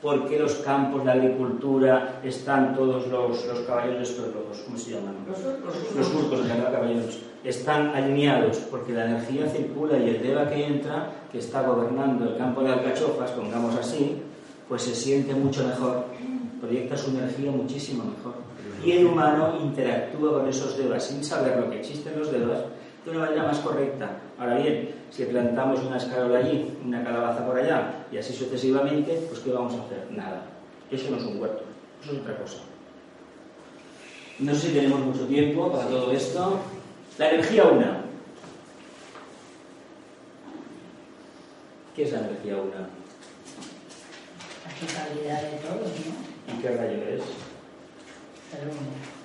¿Por 0.00 0.28
qué 0.28 0.38
los 0.38 0.54
campos, 0.56 1.04
la 1.04 1.12
agricultura, 1.12 2.20
están 2.22 2.74
todos 2.74 3.08
los, 3.08 3.46
los 3.46 3.60
caballones, 3.60 4.10
estos, 4.10 4.26
los, 4.26 4.58
¿cómo 4.58 4.78
se 4.78 4.92
llaman? 4.92 5.14
Los 5.26 5.96
los 5.96 6.06
surcos 6.06 6.44
de 6.44 6.48
cada 6.48 6.70
caballones 6.70 7.18
están 7.44 7.88
alineados 7.88 8.58
porque 8.70 8.92
la 8.92 9.06
energía 9.06 9.48
circula 9.48 9.98
y 9.98 10.08
el 10.10 10.22
Deva 10.22 10.48
que 10.48 10.66
entra, 10.66 11.12
que 11.30 11.38
está 11.38 11.62
gobernando 11.62 12.24
el 12.30 12.36
campo 12.36 12.62
de 12.62 12.72
alcachofas, 12.72 13.30
pongamos 13.32 13.76
así, 13.76 14.16
pues 14.68 14.82
se 14.82 14.94
siente 14.94 15.34
mucho 15.34 15.64
mejor, 15.64 16.04
proyecta 16.60 16.96
su 16.96 17.10
energía 17.10 17.50
muchísimo 17.50 18.04
mejor. 18.04 18.34
Y 18.84 18.92
el 18.92 19.06
humano 19.06 19.58
interactúa 19.62 20.40
con 20.40 20.48
esos 20.48 20.76
Devas 20.76 21.04
sin 21.04 21.24
saber 21.24 21.58
lo 21.58 21.70
que 21.70 21.80
existen 21.80 22.18
los 22.18 22.30
Devas 22.30 22.60
de 23.06 23.12
una 23.12 23.20
manera 23.20 23.44
más 23.44 23.58
correcta. 23.60 24.18
Ahora 24.38 24.56
bien, 24.56 24.94
si 25.10 25.24
plantamos 25.24 25.80
una 25.80 25.96
escarola 25.96 26.40
allí, 26.40 26.76
una 26.84 27.04
calabaza 27.04 27.46
por 27.46 27.56
allá 27.56 28.04
y 28.10 28.18
así 28.18 28.32
sucesivamente, 28.34 29.12
pues 29.28 29.40
¿qué 29.40 29.52
vamos 29.52 29.74
a 29.74 29.84
hacer? 29.84 30.08
Nada. 30.10 30.42
Eso 30.90 31.10
no 31.10 31.16
es 31.16 31.22
un 31.22 31.40
huerto, 31.40 31.62
eso 32.02 32.12
es 32.12 32.18
otra 32.18 32.36
cosa. 32.36 32.58
No 34.40 34.54
sé 34.54 34.68
si 34.68 34.74
tenemos 34.74 35.00
mucho 35.00 35.26
tiempo 35.26 35.72
para 35.72 35.86
todo 35.86 36.12
esto. 36.12 36.60
La 37.16 37.30
energía 37.30 37.64
una. 37.64 38.00
¿Qué 41.94 42.02
es 42.02 42.12
la 42.12 42.18
energía 42.18 42.56
una? 42.56 42.88
La 44.64 44.86
totalidad 44.86 45.42
de 45.42 45.56
todo, 45.58 45.86
¿no? 45.86 46.54
¿Y 46.54 46.60
qué 46.60 46.68
rayo 46.68 47.02
es? 47.08 47.22
Pero 48.52 48.70
uno. 48.70 49.15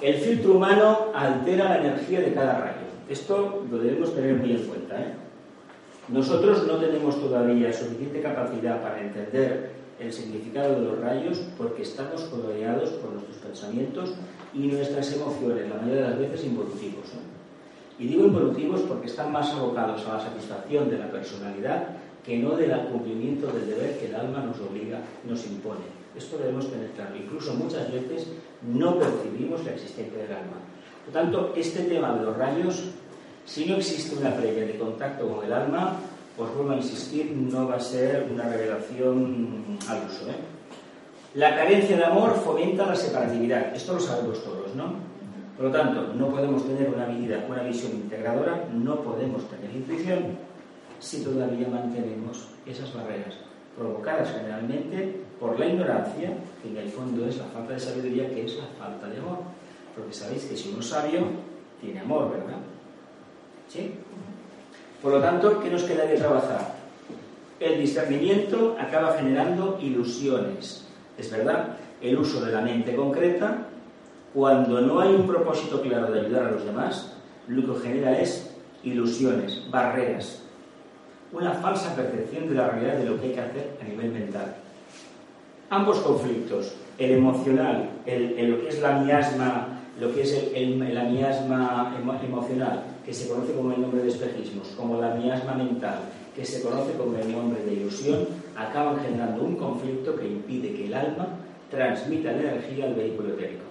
El 0.00 0.16
filtro 0.16 0.56
humano 0.56 1.06
altera 1.14 1.70
la 1.70 1.78
energía 1.78 2.20
de 2.20 2.34
cada 2.34 2.60
rayo. 2.60 2.86
Esto 3.08 3.64
lo 3.70 3.78
debemos 3.78 4.14
tener 4.14 4.34
muy 4.34 4.52
en 4.52 4.66
cuenta. 4.66 5.00
¿eh? 5.00 5.14
Nosotros 6.08 6.66
no 6.66 6.76
tenemos 6.76 7.18
todavía 7.18 7.72
suficiente 7.72 8.20
capacidad 8.20 8.82
para 8.82 9.00
entender 9.00 9.70
el 9.98 10.12
significado 10.12 10.74
de 10.74 10.82
los 10.82 11.00
rayos 11.00 11.38
porque 11.56 11.82
estamos 11.82 12.22
coloreados 12.24 12.90
por 12.90 13.12
nuestros 13.12 13.38
pensamientos 13.38 14.14
y 14.52 14.66
nuestras 14.66 15.10
emociones, 15.14 15.68
la 15.68 15.76
mayoría 15.76 16.02
de 16.02 16.08
las 16.10 16.18
veces 16.18 16.44
involutivos. 16.44 17.06
Y 17.98 18.08
digo 18.08 18.26
involutivos 18.26 18.82
porque 18.82 19.06
están 19.06 19.32
más 19.32 19.50
abocados 19.54 20.06
a 20.06 20.18
la 20.18 20.20
satisfacción 20.20 20.90
de 20.90 20.98
la 20.98 21.10
personalidad 21.10 21.88
que 22.22 22.36
no 22.38 22.56
del 22.56 22.76
cumplimiento 22.88 23.46
del 23.46 23.66
deber 23.66 23.98
que 23.98 24.06
el 24.06 24.14
alma 24.14 24.40
nos 24.40 24.60
obliga, 24.60 25.00
nos 25.24 25.46
impone. 25.46 25.86
Esto 26.16 26.36
debemos 26.38 26.70
tener 26.70 26.90
claro. 26.90 27.16
Incluso 27.16 27.54
muchas 27.54 27.90
veces 27.90 28.28
no 28.62 28.98
percibimos 28.98 29.64
la 29.64 29.72
existencia 29.72 30.22
del 30.22 30.32
alma. 30.32 30.58
Por 31.04 31.14
tanto, 31.14 31.52
este 31.56 31.84
tema 31.84 32.14
de 32.14 32.24
los 32.24 32.36
rayos, 32.36 32.84
si 33.44 33.66
no 33.66 33.76
existe 33.76 34.16
una 34.16 34.34
previa 34.34 34.66
de 34.66 34.78
contacto 34.78 35.28
con 35.28 35.44
el 35.44 35.52
alma, 35.52 35.98
os 36.38 36.54
vuelvo 36.54 36.72
a 36.72 36.76
insistir, 36.76 37.32
no 37.32 37.68
va 37.68 37.76
a 37.76 37.80
ser 37.80 38.28
una 38.30 38.48
revelación 38.48 39.78
al 39.88 39.98
uso. 40.06 40.30
¿eh? 40.30 40.36
La 41.34 41.54
carencia 41.54 41.96
de 41.96 42.04
amor 42.04 42.34
fomenta 42.34 42.86
la 42.86 42.96
separatividad. 42.96 43.74
Esto 43.74 43.94
lo 43.94 44.00
sabemos 44.00 44.42
todos, 44.42 44.74
¿no? 44.74 44.94
Por 45.56 45.66
lo 45.66 45.72
tanto, 45.72 46.12
no 46.14 46.28
podemos 46.28 46.66
tener 46.66 46.88
una 46.88 47.62
visión 47.62 47.92
integradora, 47.92 48.64
no 48.74 48.96
podemos 48.96 49.48
tener 49.48 49.74
intuición 49.74 50.36
si 50.98 51.22
todavía 51.22 51.68
mantenemos 51.68 52.48
esas 52.66 52.92
barreras, 52.92 53.34
provocadas 53.76 54.32
generalmente 54.32 55.25
por 55.40 55.58
la 55.58 55.66
ignorancia, 55.66 56.30
que 56.62 56.68
en 56.68 56.76
el 56.76 56.88
fondo 56.88 57.26
es 57.26 57.36
la 57.38 57.44
falta 57.44 57.74
de 57.74 57.80
sabiduría, 57.80 58.28
que 58.30 58.44
es 58.44 58.56
la 58.56 58.66
falta 58.78 59.08
de 59.08 59.18
amor. 59.18 59.38
Porque 59.94 60.12
sabéis 60.12 60.44
que 60.44 60.56
si 60.56 60.70
uno 60.70 60.80
es 60.80 60.86
sabio, 60.86 61.20
tiene 61.80 62.00
amor, 62.00 62.30
¿verdad? 62.30 62.58
¿Sí? 63.68 63.94
Por 65.02 65.12
lo 65.12 65.20
tanto, 65.20 65.60
¿qué 65.60 65.70
nos 65.70 65.84
queda 65.84 66.04
de 66.04 66.16
trabajar? 66.16 66.74
El 67.60 67.80
discernimiento 67.80 68.76
acaba 68.78 69.14
generando 69.14 69.78
ilusiones. 69.80 70.86
Es 71.16 71.30
verdad, 71.30 71.76
el 72.00 72.18
uso 72.18 72.44
de 72.44 72.52
la 72.52 72.60
mente 72.60 72.94
concreta, 72.94 73.68
cuando 74.34 74.80
no 74.80 75.00
hay 75.00 75.14
un 75.14 75.26
propósito 75.26 75.80
claro 75.80 76.12
de 76.12 76.20
ayudar 76.20 76.46
a 76.46 76.50
los 76.50 76.64
demás, 76.64 77.12
lo 77.48 77.74
que 77.74 77.88
genera 77.88 78.18
es 78.18 78.50
ilusiones, 78.82 79.62
barreras, 79.70 80.42
una 81.32 81.52
falsa 81.54 81.94
percepción 81.94 82.48
de 82.48 82.54
la 82.54 82.68
realidad 82.68 82.98
de 82.98 83.06
lo 83.06 83.20
que 83.20 83.28
hay 83.28 83.32
que 83.32 83.40
hacer 83.40 83.78
a 83.80 83.84
nivel 83.84 84.10
mental. 84.12 84.56
Ambos 85.70 85.98
conflictos, 86.00 86.74
el 86.98 87.10
emocional, 87.12 87.90
lo 88.06 88.60
que 88.62 88.68
es 88.68 88.80
la 88.80 88.98
miasma, 89.00 89.80
lo 90.00 90.14
que 90.14 90.22
es 90.22 90.32
el, 90.54 90.94
la 90.94 91.04
miasma 91.04 91.96
emo- 92.00 92.22
emocional, 92.24 92.84
que 93.04 93.12
se 93.12 93.28
conoce 93.28 93.52
como 93.52 93.72
el 93.72 93.80
nombre 93.80 94.02
de 94.02 94.08
espejismos, 94.08 94.68
como 94.76 95.00
la 95.00 95.14
miasma 95.14 95.54
mental, 95.54 95.98
que 96.34 96.44
se 96.44 96.62
conoce 96.62 96.92
como 96.92 97.16
el 97.18 97.32
nombre 97.32 97.64
de 97.64 97.72
ilusión, 97.74 98.26
acaban 98.56 99.00
generando 99.00 99.42
un 99.42 99.56
conflicto 99.56 100.14
que 100.16 100.26
impide 100.26 100.72
que 100.72 100.86
el 100.86 100.94
alma 100.94 101.28
transmita 101.70 102.30
la 102.32 102.38
energía 102.40 102.84
al 102.86 102.94
vehículo 102.94 103.30
etérico. 103.34 103.64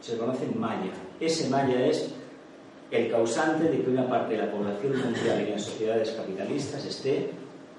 Se 0.00 0.16
conoce 0.16 0.46
maya. 0.56 0.90
Ese 1.20 1.48
maya 1.48 1.86
es 1.86 2.12
el 2.90 3.10
causante 3.10 3.64
de 3.68 3.82
que 3.82 3.90
una 3.90 4.08
parte 4.08 4.34
de 4.34 4.46
la 4.46 4.50
población 4.50 4.92
mundial 4.98 5.44
y 5.46 5.50
las 5.52 5.62
sociedades 5.62 6.10
capitalistas 6.12 6.84
esté 6.86 7.30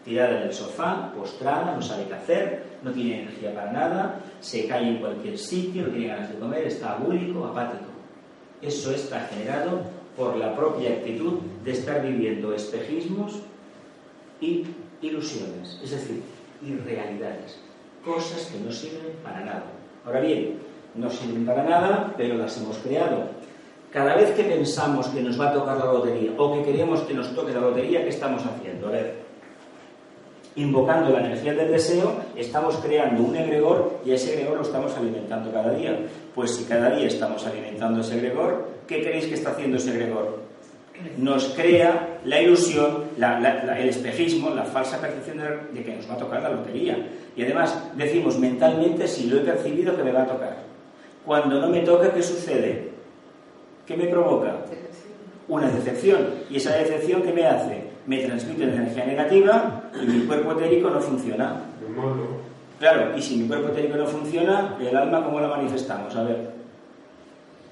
tirada 0.04 0.42
en 0.42 0.48
el 0.48 0.54
sofá, 0.54 1.12
postrada, 1.16 1.76
no 1.76 1.82
sabe 1.82 2.06
qué 2.06 2.14
hacer, 2.14 2.64
no 2.84 2.92
tiene 2.92 3.24
energía 3.24 3.54
para 3.54 3.72
nada, 3.72 4.20
se 4.40 4.68
cae 4.68 4.88
en 4.88 4.98
cualquier 4.98 5.38
sitio, 5.38 5.84
no 5.84 5.90
tiene 5.90 6.08
ganas 6.08 6.30
de 6.30 6.40
comer, 6.40 6.68
está 6.68 6.94
abúlico, 6.94 7.46
apático. 7.46 7.92
Eso 8.62 8.92
está 8.92 9.22
generado 9.22 9.82
por 10.18 10.36
la 10.36 10.56
propia 10.56 10.92
actitud 10.92 11.40
de 11.64 11.72
estar 11.72 12.02
viviendo 12.02 12.54
espejismos 12.54 13.40
y 14.42 14.66
ilusiones, 15.02 15.80
es 15.84 15.92
decir, 15.92 16.22
irrealidades, 16.62 17.60
cosas 18.04 18.46
que 18.48 18.60
no 18.60 18.72
sirven 18.72 19.14
para 19.24 19.42
nada. 19.42 19.64
Ahora 20.06 20.22
bien, 20.22 20.60
no 20.96 21.10
sirven 21.10 21.46
para 21.46 21.64
nada, 21.64 22.14
pero 22.18 22.36
las 22.36 22.58
hemos 22.58 22.78
creado. 22.78 23.30
Cada 23.92 24.16
vez 24.16 24.32
que 24.32 24.44
pensamos 24.44 25.08
que 25.08 25.22
nos 25.22 25.40
va 25.40 25.50
a 25.50 25.54
tocar 25.54 25.78
la 25.78 25.86
lotería 25.86 26.32
o 26.38 26.54
que 26.54 26.64
queremos 26.64 27.02
que 27.02 27.14
nos 27.14 27.34
toque 27.34 27.54
la 27.54 27.62
lotería, 27.62 28.04
¿qué 28.04 28.10
estamos 28.10 28.44
haciendo? 28.46 28.88
A 28.88 28.92
ver, 28.92 29.29
invocando 30.56 31.12
la 31.12 31.20
energía 31.26 31.54
del 31.54 31.72
deseo, 31.72 32.14
estamos 32.36 32.76
creando 32.78 33.24
un 33.24 33.36
egregor 33.36 34.00
y 34.06 34.12
ese 34.12 34.34
egregor 34.34 34.58
lo 34.58 34.64
estamos 34.64 34.96
alimentando 34.98 35.52
cada 35.52 35.72
día. 35.74 35.98
Pues 36.36 36.56
si 36.56 36.64
cada 36.66 36.90
día 36.92 37.08
estamos 37.08 37.46
alimentando 37.46 38.02
ese 38.02 38.16
egregor, 38.18 38.68
¿qué 38.88 39.02
creéis 39.02 39.26
que 39.28 39.36
está 39.36 39.52
haciendo 39.52 39.78
ese 39.78 39.92
egregor? 39.92 40.40
Nos 41.18 41.46
crea 41.50 42.20
la 42.26 42.42
ilusión, 42.42 43.06
la- 43.18 43.40
la- 43.40 43.64
la- 43.64 43.80
el 43.80 43.88
espejismo, 43.90 44.50
la 44.50 44.64
falsa 44.64 45.00
percepción 45.00 45.38
de, 45.38 45.80
de 45.80 45.84
que 45.86 45.96
nos 45.96 46.10
va 46.10 46.16
a 46.16 46.18
tocar 46.18 46.42
la 46.42 46.50
lotería. 46.50 46.98
Y 47.38 47.44
además 47.44 47.78
decimos 47.96 48.38
mentalmente, 48.38 49.08
si 49.08 49.28
lo 49.30 49.38
he 49.38 49.42
percibido, 49.42 49.96
que 49.96 50.04
me 50.04 50.12
va 50.12 50.24
a 50.24 50.28
tocar. 50.28 50.58
Cuando 51.26 51.62
no 51.62 51.70
me 51.70 51.80
toca, 51.82 52.12
¿qué 52.14 52.22
sucede? 52.22 52.90
¿Qué 53.86 53.96
me 53.96 54.08
provoca? 54.08 54.58
Una 55.48 55.70
decepción. 55.70 56.28
¿Y 56.50 56.58
esa 56.58 56.76
decepción 56.76 57.22
qué 57.22 57.32
me 57.32 57.46
hace? 57.46 57.89
Me 58.10 58.26
transmite 58.26 58.64
energía 58.64 59.06
negativa 59.06 59.84
y 60.02 60.08
mi 60.08 60.26
cuerpo 60.26 60.54
etérico 60.54 60.90
no 60.90 61.00
funciona. 61.00 61.62
Claro, 62.80 63.16
y 63.16 63.22
si 63.22 63.38
mi 63.38 63.48
cuerpo 63.48 63.68
etérico 63.68 63.98
no 63.98 64.08
funciona, 64.08 64.76
el 64.82 64.98
alma, 64.98 65.24
¿cómo 65.24 65.40
la 65.40 65.48
manifestamos? 65.48 66.16
A 66.16 66.24
ver. 66.24 66.50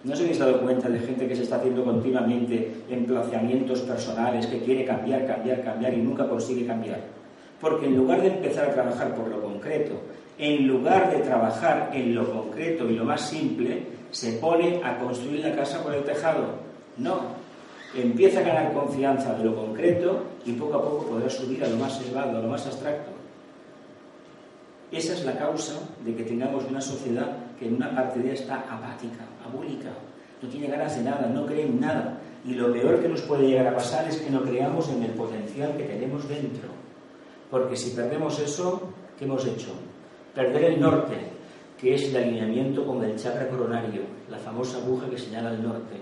¿No 0.03 0.14
os 0.14 0.19
habéis 0.19 0.38
dado 0.38 0.61
cuenta 0.61 0.89
de 0.89 0.99
gente 0.99 1.27
que 1.27 1.35
se 1.35 1.41
está 1.41 1.55
haciendo 1.55 1.84
continuamente 1.84 2.72
emplazamientos 2.88 3.81
personales, 3.81 4.45
que 4.45 4.59
quiere 4.59 4.85
cambiar, 4.85 5.26
cambiar, 5.26 5.64
cambiar 5.64 5.95
y 5.95 6.03
nunca 6.03 6.30
consigue 6.30 6.68
cambiar? 6.68 6.99
Porque 7.59 7.88
en 7.88 7.97
lugar 7.97 8.22
de 8.22 8.27
empezar 8.27 8.69
a 8.69 8.73
trabajar 8.73 9.15
por 9.15 9.30
lo 9.30 9.41
concreto, 9.41 9.93
en 10.38 10.68
lugar 10.68 11.09
de 11.09 11.23
trabajar 11.23 11.89
en 11.95 12.14
lo 12.14 12.31
concreto 12.31 12.88
y 12.88 12.93
lo 12.93 13.05
más 13.05 13.22
simple, 13.27 13.88
se 14.11 14.34
pone 14.34 14.81
a 14.84 14.99
construir 14.99 15.39
la 15.39 15.55
casa 15.55 15.81
por 15.81 15.95
el 15.95 16.03
tejado. 16.03 16.68
No, 16.97 17.36
empieza 18.01 18.39
a 18.39 18.43
ganar 18.43 18.73
confianza 18.73 19.33
de 19.35 19.45
lo 19.45 19.55
concreto 19.55 20.23
y 20.45 20.53
poco 20.53 20.75
a 20.75 20.81
poco 20.81 21.05
podrá 21.07 21.29
subir 21.29 21.63
a 21.63 21.67
lo 21.67 21.77
más 21.77 22.01
elevado, 22.01 22.37
a 22.37 22.41
lo 22.41 22.47
más 22.47 22.65
abstracto. 22.65 23.11
Esa 24.91 25.13
es 25.13 25.25
la 25.25 25.37
causa 25.37 25.73
de 26.05 26.15
que 26.15 26.23
tengamos 26.23 26.63
una 26.69 26.79
sociedad 26.79 27.35
que 27.59 27.67
en 27.67 27.75
una 27.75 27.93
parte 27.93 28.19
de 28.19 28.25
ella 28.25 28.33
está 28.33 28.55
apática, 28.55 29.25
abúlica, 29.45 29.89
no 30.41 30.49
tiene 30.49 30.67
ganas 30.67 30.95
de 30.95 31.03
nada, 31.03 31.27
no 31.27 31.45
cree 31.45 31.65
en 31.65 31.79
nada. 31.79 32.19
Y 32.45 32.53
lo 32.53 32.71
peor 32.71 33.01
que 33.01 33.09
nos 33.09 33.21
puede 33.21 33.47
llegar 33.47 33.67
a 33.67 33.75
pasar 33.75 34.07
es 34.07 34.17
que 34.17 34.29
no 34.29 34.43
creamos 34.43 34.87
en 34.89 35.03
el 35.03 35.11
potencial 35.11 35.75
que 35.75 35.83
tenemos 35.83 36.27
dentro. 36.29 36.69
Porque 37.49 37.75
si 37.75 37.95
perdemos 37.95 38.39
eso, 38.39 38.81
¿qué 39.17 39.25
hemos 39.25 39.45
hecho? 39.45 39.71
Perder 40.33 40.65
el 40.65 40.79
norte, 40.79 41.15
que 41.77 41.95
es 41.95 42.03
el 42.03 42.17
alineamiento 42.17 42.85
con 42.85 43.03
el 43.03 43.15
chakra 43.17 43.49
coronario, 43.49 44.03
la 44.29 44.37
famosa 44.37 44.77
aguja 44.77 45.09
que 45.09 45.17
señala 45.17 45.51
el 45.51 45.63
norte. 45.63 45.95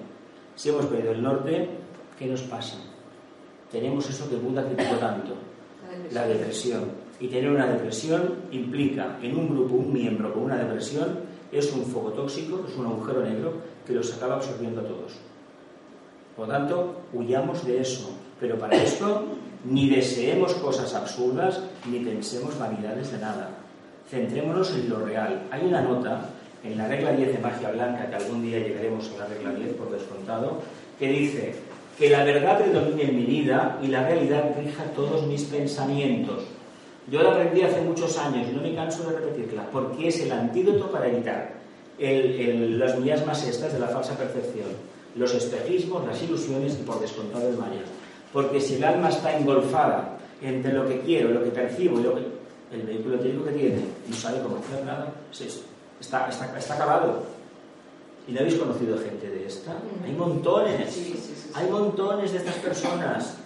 Si 0.55 0.69
hemos 0.69 0.85
perdido 0.85 1.13
el 1.13 1.23
norte, 1.23 1.69
¿qué 2.17 2.25
nos 2.27 2.41
pasa? 2.41 2.77
Tenemos 3.71 4.09
eso 4.09 4.29
que 4.29 4.35
Buda 4.35 4.65
criticó 4.65 4.95
tanto, 4.95 5.33
la 6.11 6.27
depresión. 6.27 7.05
Y 7.19 7.27
tener 7.27 7.49
una 7.49 7.67
depresión 7.67 8.35
implica 8.51 9.17
en 9.21 9.37
un 9.37 9.49
grupo 9.49 9.75
un 9.75 9.93
miembro 9.93 10.33
con 10.33 10.43
una 10.43 10.57
depresión 10.57 11.19
es 11.51 11.71
un 11.71 11.85
foco 11.85 12.11
tóxico, 12.11 12.65
es 12.67 12.75
un 12.75 12.87
agujero 12.87 13.23
negro 13.23 13.53
que 13.85 13.93
los 13.93 14.13
acaba 14.13 14.35
absorbiendo 14.35 14.81
a 14.81 14.83
todos. 14.83 15.13
Por 16.35 16.47
lo 16.47 16.53
tanto, 16.53 17.01
huyamos 17.13 17.65
de 17.65 17.79
eso. 17.79 18.09
Pero 18.39 18.59
para 18.59 18.75
esto 18.75 19.25
ni 19.63 19.89
deseemos 19.89 20.53
cosas 20.55 20.93
absurdas 20.93 21.61
ni 21.89 21.99
pensemos 21.99 22.59
vanidades 22.59 23.11
de 23.11 23.19
nada. 23.19 23.49
Centrémonos 24.09 24.71
en 24.75 24.89
lo 24.89 24.99
real. 24.99 25.47
Hay 25.49 25.65
una 25.65 25.81
nota 25.81 26.29
en 26.63 26.77
la 26.77 26.87
regla 26.87 27.11
10 27.13 27.33
de 27.33 27.39
magia 27.39 27.71
blanca, 27.71 28.09
que 28.09 28.15
algún 28.15 28.43
día 28.43 28.59
llegaremos 28.59 29.09
a 29.15 29.19
la 29.19 29.25
regla 29.27 29.51
10 29.51 29.73
por 29.75 29.91
descontado, 29.91 30.61
que 30.99 31.07
dice 31.07 31.55
que 31.97 32.09
la 32.09 32.23
verdad 32.23 32.59
predomine 32.59 33.03
en 33.03 33.15
mi 33.15 33.25
vida 33.25 33.79
y 33.81 33.87
la 33.87 34.03
realidad 34.03 34.55
rija 34.57 34.83
todos 34.95 35.25
mis 35.27 35.43
pensamientos. 35.43 36.43
Yo 37.09 37.21
la 37.21 37.31
aprendí 37.31 37.61
hace 37.61 37.81
muchos 37.81 38.17
años 38.17 38.47
y 38.49 38.55
no 38.55 38.61
me 38.61 38.73
canso 38.73 39.09
de 39.09 39.19
repetirla, 39.19 39.69
porque 39.71 40.07
es 40.07 40.19
el 40.21 40.31
antídoto 40.31 40.91
para 40.91 41.07
evitar 41.07 41.53
las 41.97 42.99
miasmas 42.99 43.47
estas 43.47 43.71
de 43.73 43.79
la 43.79 43.87
falsa 43.87 44.17
percepción, 44.17 44.67
los 45.15 45.33
espejismos, 45.33 46.05
las 46.05 46.21
ilusiones 46.21 46.77
y 46.79 46.83
por 46.83 46.99
descontado 46.99 47.47
el 47.47 47.57
Maya. 47.57 47.81
Porque 48.33 48.59
si 48.59 48.75
el 48.75 48.83
alma 48.83 49.09
está 49.09 49.37
engolfada 49.37 50.17
entre 50.41 50.73
lo 50.73 50.87
que 50.87 50.99
quiero, 51.01 51.29
lo 51.29 51.43
que 51.43 51.51
percibo 51.51 51.99
y 51.99 52.03
lo 52.03 52.15
que 52.15 52.21
el 52.73 52.81
vehículo 52.81 53.19
técnico 53.19 53.45
que 53.45 53.51
tiene 53.51 53.77
no 54.09 54.15
sabe 54.15 54.41
cómo 54.41 54.57
hacer 54.57 54.83
nada, 54.83 55.13
está, 56.01 56.27
está, 56.27 56.57
está 56.57 56.73
acabado. 56.73 57.23
¿Y 58.27 58.33
no 58.33 58.39
habéis 58.39 58.55
conocido 58.55 58.97
gente 58.97 59.29
de 59.29 59.45
esta? 59.45 59.77
Hay 60.03 60.11
montones. 60.11 60.97
Hay 61.55 61.69
montones 61.71 62.33
de 62.33 62.39
estas 62.39 62.55
personas. 62.55 63.37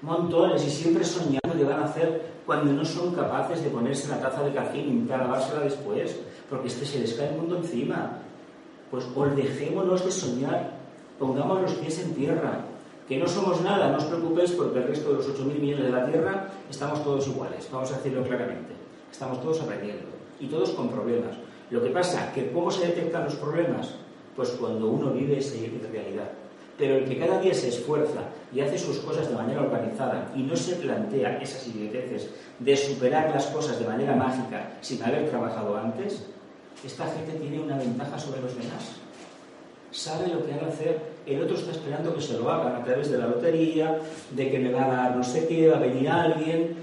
Montones. 0.00 0.66
Y 0.66 0.70
siempre 0.70 1.04
soñando 1.04 1.54
que 1.54 1.64
van 1.64 1.80
a 1.80 1.84
hacer 1.84 2.32
cuando 2.46 2.72
no 2.72 2.84
son 2.84 3.14
capaces 3.14 3.62
de 3.62 3.68
ponerse 3.68 4.08
la 4.08 4.20
taza 4.20 4.42
de 4.42 4.54
café 4.54 4.78
y 4.78 4.88
intentar 4.88 5.20
lavársela 5.20 5.60
después, 5.60 6.18
porque 6.48 6.68
este 6.68 6.86
se 6.86 7.00
les 7.00 7.12
cae 7.12 7.28
el 7.28 7.36
mundo 7.36 7.58
encima. 7.58 8.18
Pues 8.90 9.04
dejémonos 9.36 10.04
de 10.04 10.10
soñar, 10.10 10.70
pongamos 11.18 11.62
los 11.62 11.72
pies 11.74 12.00
en 12.00 12.14
tierra, 12.14 12.64
que 13.06 13.18
no 13.18 13.28
somos 13.28 13.60
nada, 13.60 13.90
no 13.90 13.98
os 13.98 14.04
preocupéis 14.04 14.52
porque 14.52 14.80
el 14.80 14.88
resto 14.88 15.10
de 15.10 15.16
los 15.16 15.28
8.000 15.28 15.44
millones 15.58 15.84
de 15.84 15.92
la 15.92 16.04
Tierra 16.04 16.48
estamos 16.68 17.02
todos 17.02 17.26
iguales, 17.28 17.68
vamos 17.72 17.90
a 17.90 17.96
decirlo 17.96 18.22
claramente, 18.22 18.74
estamos 19.10 19.40
todos 19.40 19.62
aprendiendo 19.62 20.08
y 20.40 20.46
todos 20.46 20.70
con 20.70 20.88
problemas. 20.88 21.36
Lo 21.70 21.82
que 21.82 21.88
pasa, 21.88 22.32
que 22.34 22.52
¿cómo 22.52 22.70
se 22.70 22.88
detectan 22.88 23.24
los 23.24 23.36
problemas? 23.36 23.94
Pues 24.36 24.50
cuando 24.50 24.88
uno 24.88 25.10
vive 25.10 25.38
esa 25.38 25.54
realidad. 25.90 26.41
Pero 26.78 26.96
el 26.96 27.04
que 27.04 27.18
cada 27.18 27.40
día 27.40 27.54
se 27.54 27.68
esfuerza 27.68 28.20
y 28.52 28.60
hace 28.60 28.78
sus 28.78 28.98
cosas 28.98 29.28
de 29.28 29.34
manera 29.34 29.60
organizada 29.60 30.32
y 30.34 30.42
no 30.42 30.56
se 30.56 30.76
plantea 30.76 31.38
esas 31.38 31.66
idioteces 31.68 32.30
de 32.58 32.76
superar 32.76 33.30
las 33.30 33.46
cosas 33.46 33.78
de 33.78 33.86
manera 33.86 34.16
mágica 34.16 34.78
sin 34.80 35.02
haber 35.02 35.28
trabajado 35.28 35.76
antes, 35.76 36.24
esta 36.84 37.06
gente 37.06 37.32
tiene 37.38 37.60
una 37.60 37.76
ventaja 37.76 38.18
sobre 38.18 38.40
los 38.40 38.56
demás. 38.56 38.96
Sabe 39.90 40.28
lo 40.28 40.44
que 40.44 40.54
ha 40.54 40.56
de 40.56 40.66
hacer, 40.66 40.98
el 41.26 41.42
otro 41.42 41.54
está 41.54 41.72
esperando 41.72 42.14
que 42.14 42.22
se 42.22 42.38
lo 42.38 42.50
hagan 42.50 42.76
a 42.76 42.84
través 42.84 43.10
de 43.10 43.18
la 43.18 43.26
lotería, 43.26 43.98
de 44.30 44.50
que 44.50 44.58
me 44.58 44.72
va 44.72 44.84
a 44.84 44.88
dar 44.88 45.16
no 45.16 45.22
sé 45.22 45.46
qué, 45.46 45.68
va 45.68 45.76
a 45.76 45.80
venir 45.80 46.08
alguien. 46.08 46.76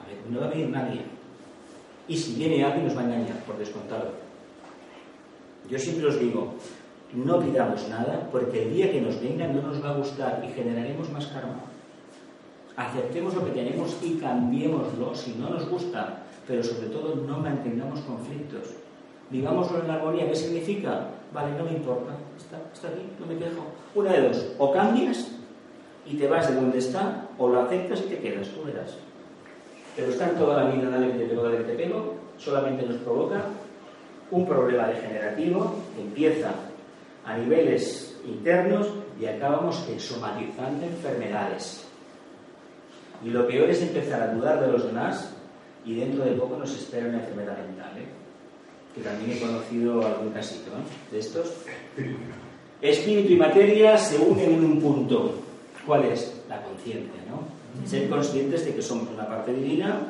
A 0.00 0.06
ver, 0.06 0.18
no 0.30 0.40
va 0.40 0.46
a 0.46 0.50
venir 0.50 0.68
nadie. 0.68 1.02
Y 2.06 2.16
si 2.16 2.34
viene 2.34 2.64
alguien 2.64 2.86
nos 2.86 2.96
va 2.96 3.00
a 3.00 3.04
engañar, 3.04 3.38
por 3.44 3.58
descontado. 3.58 4.12
Yo 5.68 5.78
siempre 5.78 6.06
os 6.06 6.18
digo, 6.18 6.54
no 7.14 7.40
pidamos 7.40 7.88
nada 7.88 8.28
porque 8.30 8.62
el 8.62 8.74
día 8.74 8.90
que 8.90 9.00
nos 9.00 9.20
venga 9.20 9.46
no 9.46 9.62
nos 9.62 9.84
va 9.84 9.90
a 9.90 9.96
gustar 9.96 10.42
y 10.46 10.52
generaremos 10.52 11.10
más 11.10 11.26
karma. 11.26 11.60
Aceptemos 12.76 13.34
lo 13.34 13.44
que 13.44 13.50
tenemos 13.50 13.98
y 14.02 14.14
cambiémoslo 14.14 15.14
si 15.14 15.34
no 15.34 15.50
nos 15.50 15.68
gusta, 15.68 16.22
pero 16.46 16.62
sobre 16.62 16.88
todo 16.88 17.16
no 17.16 17.38
mantengamos 17.38 18.00
conflictos. 18.00 18.70
Vivámoslo 19.28 19.80
en 19.80 19.88
la 19.88 19.94
armonía. 19.94 20.28
¿Qué 20.28 20.34
significa? 20.34 21.08
Vale, 21.32 21.56
no 21.56 21.64
me 21.64 21.72
importa. 21.72 22.12
Está, 22.36 22.88
aquí, 22.88 23.02
no 23.20 23.26
me 23.26 23.38
quejo. 23.38 23.66
Una 23.94 24.12
de 24.12 24.28
dos. 24.28 24.46
O 24.58 24.72
cambias 24.72 25.32
y 26.06 26.16
te 26.16 26.26
vas 26.26 26.48
de 26.48 26.56
donde 26.56 26.78
está, 26.78 27.28
o 27.38 27.48
lo 27.48 27.60
aceptas 27.60 28.00
y 28.00 28.08
te 28.08 28.18
quedas, 28.18 28.48
tú 28.48 28.64
verás. 28.64 28.96
Pero 29.94 30.10
estar 30.10 30.30
toda 30.32 30.64
la 30.64 30.70
vida, 30.70 30.88
dale 30.88 31.12
que 31.12 31.18
te 31.18 31.26
pego, 31.26 31.42
dale 31.42 31.58
que 31.58 31.64
te 31.64 31.74
pego, 31.74 32.14
solamente 32.38 32.86
nos 32.86 32.96
provoca 32.96 33.44
un 34.30 34.46
problema 34.46 34.88
degenerativo 34.88 35.74
que 35.94 36.02
empieza 36.02 36.52
a 37.24 37.36
niveles 37.36 38.16
internos 38.26 38.88
y 39.20 39.26
acabamos 39.26 39.84
somatizando 39.98 40.86
enfermedades. 40.86 41.84
Y 43.24 43.30
lo 43.30 43.46
peor 43.46 43.70
es 43.70 43.82
empezar 43.82 44.22
a 44.22 44.34
dudar 44.34 44.60
de 44.60 44.72
los 44.72 44.84
demás 44.84 45.32
y 45.84 45.94
dentro 45.94 46.24
de 46.24 46.32
poco 46.32 46.56
nos 46.56 46.74
espera 46.74 47.08
una 47.08 47.18
enfermedad 47.18 47.58
mental, 47.58 47.92
¿eh? 47.98 48.06
que 48.94 49.00
también 49.00 49.36
he 49.36 49.40
conocido 49.40 50.04
algún 50.04 50.30
casito 50.30 50.70
¿eh? 50.70 51.12
de 51.12 51.18
estos. 51.18 51.52
Espíritu 52.80 53.34
y 53.34 53.36
materia 53.36 53.96
se 53.96 54.18
unen 54.18 54.54
en 54.54 54.64
un 54.64 54.80
punto. 54.80 55.34
¿Cuál 55.86 56.04
es? 56.06 56.42
La 56.48 56.62
conciencia, 56.62 57.20
¿no? 57.28 57.88
Ser 57.88 58.08
conscientes 58.08 58.64
de 58.64 58.74
que 58.74 58.82
somos 58.82 59.08
una 59.14 59.26
parte 59.26 59.52
divina 59.52 60.00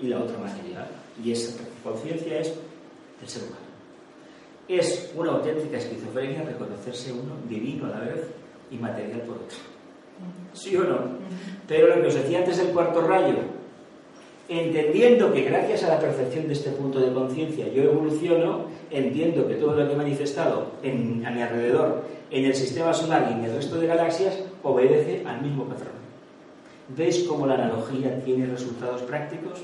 y 0.00 0.08
la 0.08 0.18
otra 0.18 0.38
material. 0.38 0.88
Y 1.22 1.32
esa 1.32 1.56
conciencia 1.82 2.40
es 2.40 2.52
el 3.22 3.28
ser 3.28 3.44
humano. 3.44 3.65
Es 4.68 5.12
una 5.16 5.32
auténtica 5.32 5.78
esquizofrenia 5.78 6.42
reconocerse 6.42 7.12
uno 7.12 7.34
divino 7.48 7.86
a 7.86 7.90
la 7.90 8.00
vez 8.00 8.26
y 8.70 8.76
material 8.76 9.20
por 9.20 9.36
otro. 9.36 9.56
¿Sí 10.52 10.76
o 10.76 10.84
no? 10.84 10.98
Pero 11.68 11.88
lo 11.88 12.02
que 12.02 12.08
os 12.08 12.14
decía 12.14 12.38
antes 12.38 12.56
del 12.56 12.68
cuarto 12.68 13.00
rayo, 13.02 13.36
entendiendo 14.48 15.32
que 15.32 15.42
gracias 15.42 15.84
a 15.84 15.88
la 15.88 16.00
percepción 16.00 16.46
de 16.46 16.54
este 16.54 16.70
punto 16.70 17.00
de 17.00 17.12
conciencia 17.12 17.68
yo 17.68 17.82
evoluciono, 17.82 18.66
entiendo 18.90 19.46
que 19.46 19.54
todo 19.54 19.74
lo 19.74 19.86
que 19.86 19.92
he 19.92 19.96
manifestado 19.96 20.72
en, 20.82 21.24
a 21.26 21.30
mi 21.30 21.42
alrededor, 21.42 22.04
en 22.30 22.44
el 22.44 22.54
sistema 22.54 22.92
solar 22.92 23.28
y 23.30 23.34
en 23.34 23.44
el 23.44 23.56
resto 23.56 23.76
de 23.76 23.86
galaxias, 23.86 24.38
obedece 24.62 25.22
al 25.26 25.42
mismo 25.42 25.64
patrón. 25.64 25.94
¿Veis 26.96 27.24
cómo 27.24 27.46
la 27.46 27.54
analogía 27.54 28.22
tiene 28.24 28.46
resultados 28.46 29.02
prácticos? 29.02 29.60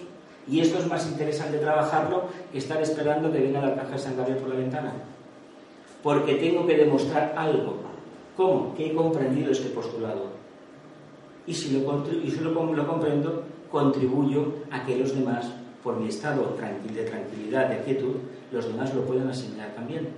Y 0.49 0.61
esto 0.61 0.79
es 0.79 0.87
más 0.87 1.07
interesante 1.07 1.59
trabajarlo 1.59 2.25
que 2.51 2.59
estar 2.59 2.81
esperando 2.83 3.31
que 3.31 3.39
venga 3.39 3.61
la 3.61 3.75
caja 3.75 3.93
de 3.93 3.99
San 3.99 4.17
Gabriel 4.17 4.39
por 4.39 4.49
la 4.49 4.57
ventana. 4.57 4.93
Porque 6.03 6.35
tengo 6.35 6.67
que 6.67 6.77
demostrar 6.77 7.35
algo. 7.37 7.77
¿Cómo? 8.37 8.75
Que 8.75 8.87
he 8.87 8.95
comprendido 8.95 9.53
este 9.53 9.69
postulado. 9.69 10.33
Y 11.47 11.55
si 11.55 11.71
lo, 11.71 12.05
y 12.25 12.31
si 12.31 12.41
lo, 12.41 12.55
comprendo, 12.55 13.45
contribuyo 13.71 14.53
a 14.71 14.85
que 14.85 14.97
los 14.97 15.15
demás, 15.15 15.47
por 15.83 15.99
mi 15.99 16.09
estado 16.09 16.57
de 16.57 17.05
tranquilidad, 17.05 17.69
de 17.69 17.79
quietud, 17.83 18.17
los 18.51 18.67
demás 18.67 18.95
lo 18.95 19.03
puedan 19.03 19.29
asimilar 19.29 19.75
también. 19.75 20.09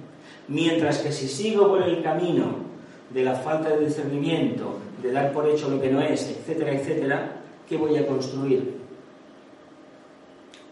Mientras 0.48 0.98
que 0.98 1.12
si 1.12 1.28
sigo 1.28 1.68
por 1.68 1.82
el 1.82 2.02
camino 2.02 2.56
de 3.10 3.24
la 3.24 3.34
falta 3.34 3.70
de 3.70 3.86
discernimiento, 3.86 4.78
de 5.02 5.12
dar 5.12 5.32
por 5.32 5.48
hecho 5.48 5.68
lo 5.68 5.80
que 5.80 5.90
no 5.90 6.00
es, 6.00 6.28
etcétera, 6.28 6.72
etcétera, 6.72 7.32
¿qué 7.68 7.76
voy 7.76 7.96
a 7.96 8.06
construir? 8.06 8.83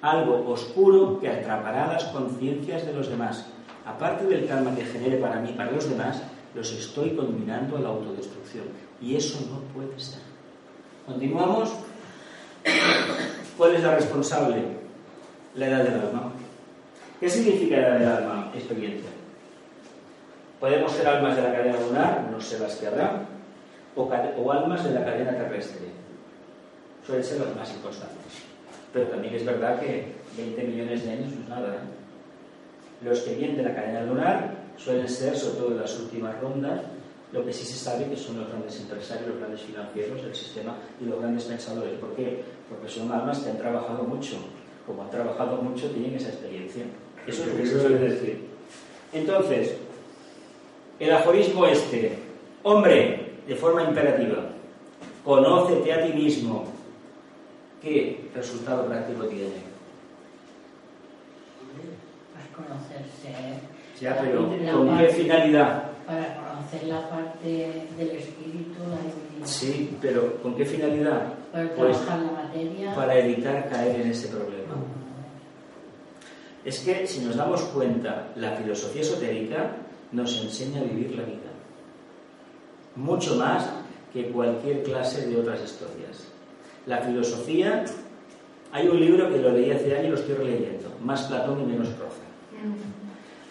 Algo 0.02 0.50
oscuro 0.50 1.20
que 1.20 1.30
atrapará 1.30 1.86
las 1.86 2.04
conciencias 2.04 2.84
de 2.84 2.92
los 2.92 3.08
demás. 3.08 3.46
Aparte 3.86 4.26
del 4.26 4.46
karma 4.46 4.74
que 4.74 4.84
genere 4.84 5.16
para 5.16 5.40
mí 5.40 5.50
y 5.50 5.52
para 5.52 5.70
los 5.70 5.88
demás, 5.88 6.20
los 6.54 6.72
estoy 6.72 7.10
combinando 7.16 7.76
a 7.76 7.80
la 7.80 7.88
autodestrucción. 7.88 8.64
Y 9.00 9.16
eso 9.16 9.38
no 9.48 9.60
puede 9.72 9.98
ser. 9.98 10.20
Continuamos. 11.06 11.72
¿Cuál 13.56 13.76
es 13.76 13.82
la 13.82 13.94
responsable? 13.94 14.62
La 15.54 15.66
edad 15.66 15.84
del 15.84 16.00
alma. 16.00 16.32
¿Qué 17.20 17.30
significa 17.30 17.76
edad 17.76 17.98
del 17.98 18.08
alma? 18.08 18.50
Experiencia. 18.54 19.10
Podemos 20.58 20.92
ser 20.92 21.06
almas 21.06 21.36
de 21.36 21.42
la 21.42 21.52
cadena 21.52 21.80
lunar, 21.80 22.28
no 22.30 22.40
sé 22.40 22.58
las 22.58 22.76
que 22.76 22.86
habrá, 22.86 23.22
o, 23.96 24.02
o 24.02 24.52
almas 24.52 24.84
de 24.84 24.92
la 24.92 25.04
cadena 25.04 25.32
terrestre. 25.32 25.88
Suelen 27.04 27.24
ser 27.24 27.40
las 27.40 27.56
más 27.56 27.72
inconstantes. 27.74 28.51
Pero 28.92 29.06
también 29.06 29.34
es 29.34 29.44
verdad 29.44 29.80
que 29.80 30.12
20 30.36 30.62
millones 30.64 31.04
de 31.04 31.10
años 31.10 31.32
no 31.32 31.42
es 31.42 31.48
nada. 31.48 31.74
¿eh? 31.74 33.04
Los 33.04 33.20
que 33.20 33.34
vienen 33.34 33.56
de 33.56 33.62
la 33.64 33.74
cadena 33.74 34.02
lunar 34.02 34.54
suelen 34.76 35.08
ser, 35.08 35.36
sobre 35.36 35.58
todo 35.58 35.70
en 35.72 35.80
las 35.80 35.98
últimas 35.98 36.38
rondas, 36.40 36.82
lo 37.32 37.44
que 37.44 37.52
sí 37.52 37.64
se 37.64 37.78
sabe 37.78 38.06
que 38.06 38.16
son 38.16 38.38
los 38.38 38.48
grandes 38.48 38.78
empresarios, 38.78 39.28
los 39.28 39.38
grandes 39.38 39.62
financieros 39.62 40.22
del 40.22 40.34
sistema 40.34 40.76
y 41.00 41.06
los 41.06 41.18
grandes 41.18 41.44
pensadores. 41.44 41.98
¿Por 41.98 42.14
qué? 42.14 42.42
Porque 42.68 42.88
son 42.88 43.10
almas 43.10 43.38
que 43.38 43.50
han 43.50 43.58
trabajado 43.58 44.02
mucho. 44.04 44.36
Como 44.86 45.02
han 45.02 45.10
trabajado 45.10 45.56
mucho, 45.62 45.88
tienen 45.90 46.14
esa 46.14 46.28
experiencia. 46.28 46.84
Eso 47.26 47.42
es 47.42 47.48
lo 47.48 47.56
que 47.56 47.66
se 47.66 47.80
suele 47.80 47.98
decir. 47.98 48.40
Entonces, 49.12 49.76
el 50.98 51.12
aforismo 51.12 51.66
este, 51.66 52.18
hombre, 52.62 53.32
de 53.46 53.56
forma 53.56 53.84
imperativa, 53.84 54.44
conócete 55.24 55.92
a 55.92 56.04
ti 56.04 56.12
mismo. 56.12 56.66
¿Qué 57.82 58.30
resultado 58.34 58.86
práctico 58.86 59.24
tiene? 59.26 59.72
Conocerse. 62.54 63.60
Ya, 64.00 64.18
pero 64.20 64.48
¿con 64.76 64.98
qué 64.98 65.06
finalidad? 65.08 65.84
Para 66.06 66.34
conocer 66.36 66.84
la 66.84 67.08
parte 67.08 67.86
del 67.96 68.10
espíritu, 68.10 68.80
la 68.88 68.96
divinidad. 68.98 69.46
Sí, 69.46 69.96
pero 70.00 70.36
¿con 70.42 70.54
qué 70.56 70.64
finalidad? 70.66 71.32
Para 71.52 71.74
Pues 71.74 71.96
trabajar 71.98 72.18
la 72.20 72.42
materia. 72.42 72.94
para 72.94 73.18
evitar 73.18 73.68
caer 73.70 74.00
en 74.02 74.10
ese 74.10 74.28
problema. 74.28 74.74
Es 76.64 76.80
que 76.80 77.06
si 77.06 77.20
nos 77.24 77.36
damos 77.36 77.62
cuenta, 77.62 78.28
la 78.36 78.52
filosofía 78.56 79.02
esotérica 79.02 79.76
nos 80.12 80.42
enseña 80.42 80.80
a 80.80 80.84
vivir 80.84 81.12
la 81.16 81.22
vida. 81.24 81.38
Mucho 82.96 83.36
más 83.36 83.68
que 84.12 84.28
cualquier 84.30 84.82
clase 84.82 85.26
de 85.26 85.36
otras 85.40 85.62
historias. 85.62 86.28
La 86.86 86.98
filosofía, 86.98 87.84
hay 88.72 88.88
un 88.88 88.98
libro 89.00 89.30
que 89.32 89.38
lo 89.38 89.50
leí 89.52 89.70
hace 89.70 89.94
años 89.94 90.06
y 90.06 90.10
lo 90.10 90.14
estoy 90.16 90.34
releyendo, 90.34 90.88
Más 91.04 91.22
Platón 91.22 91.60
y 91.60 91.64
menos 91.64 91.88
proza. 91.88 92.16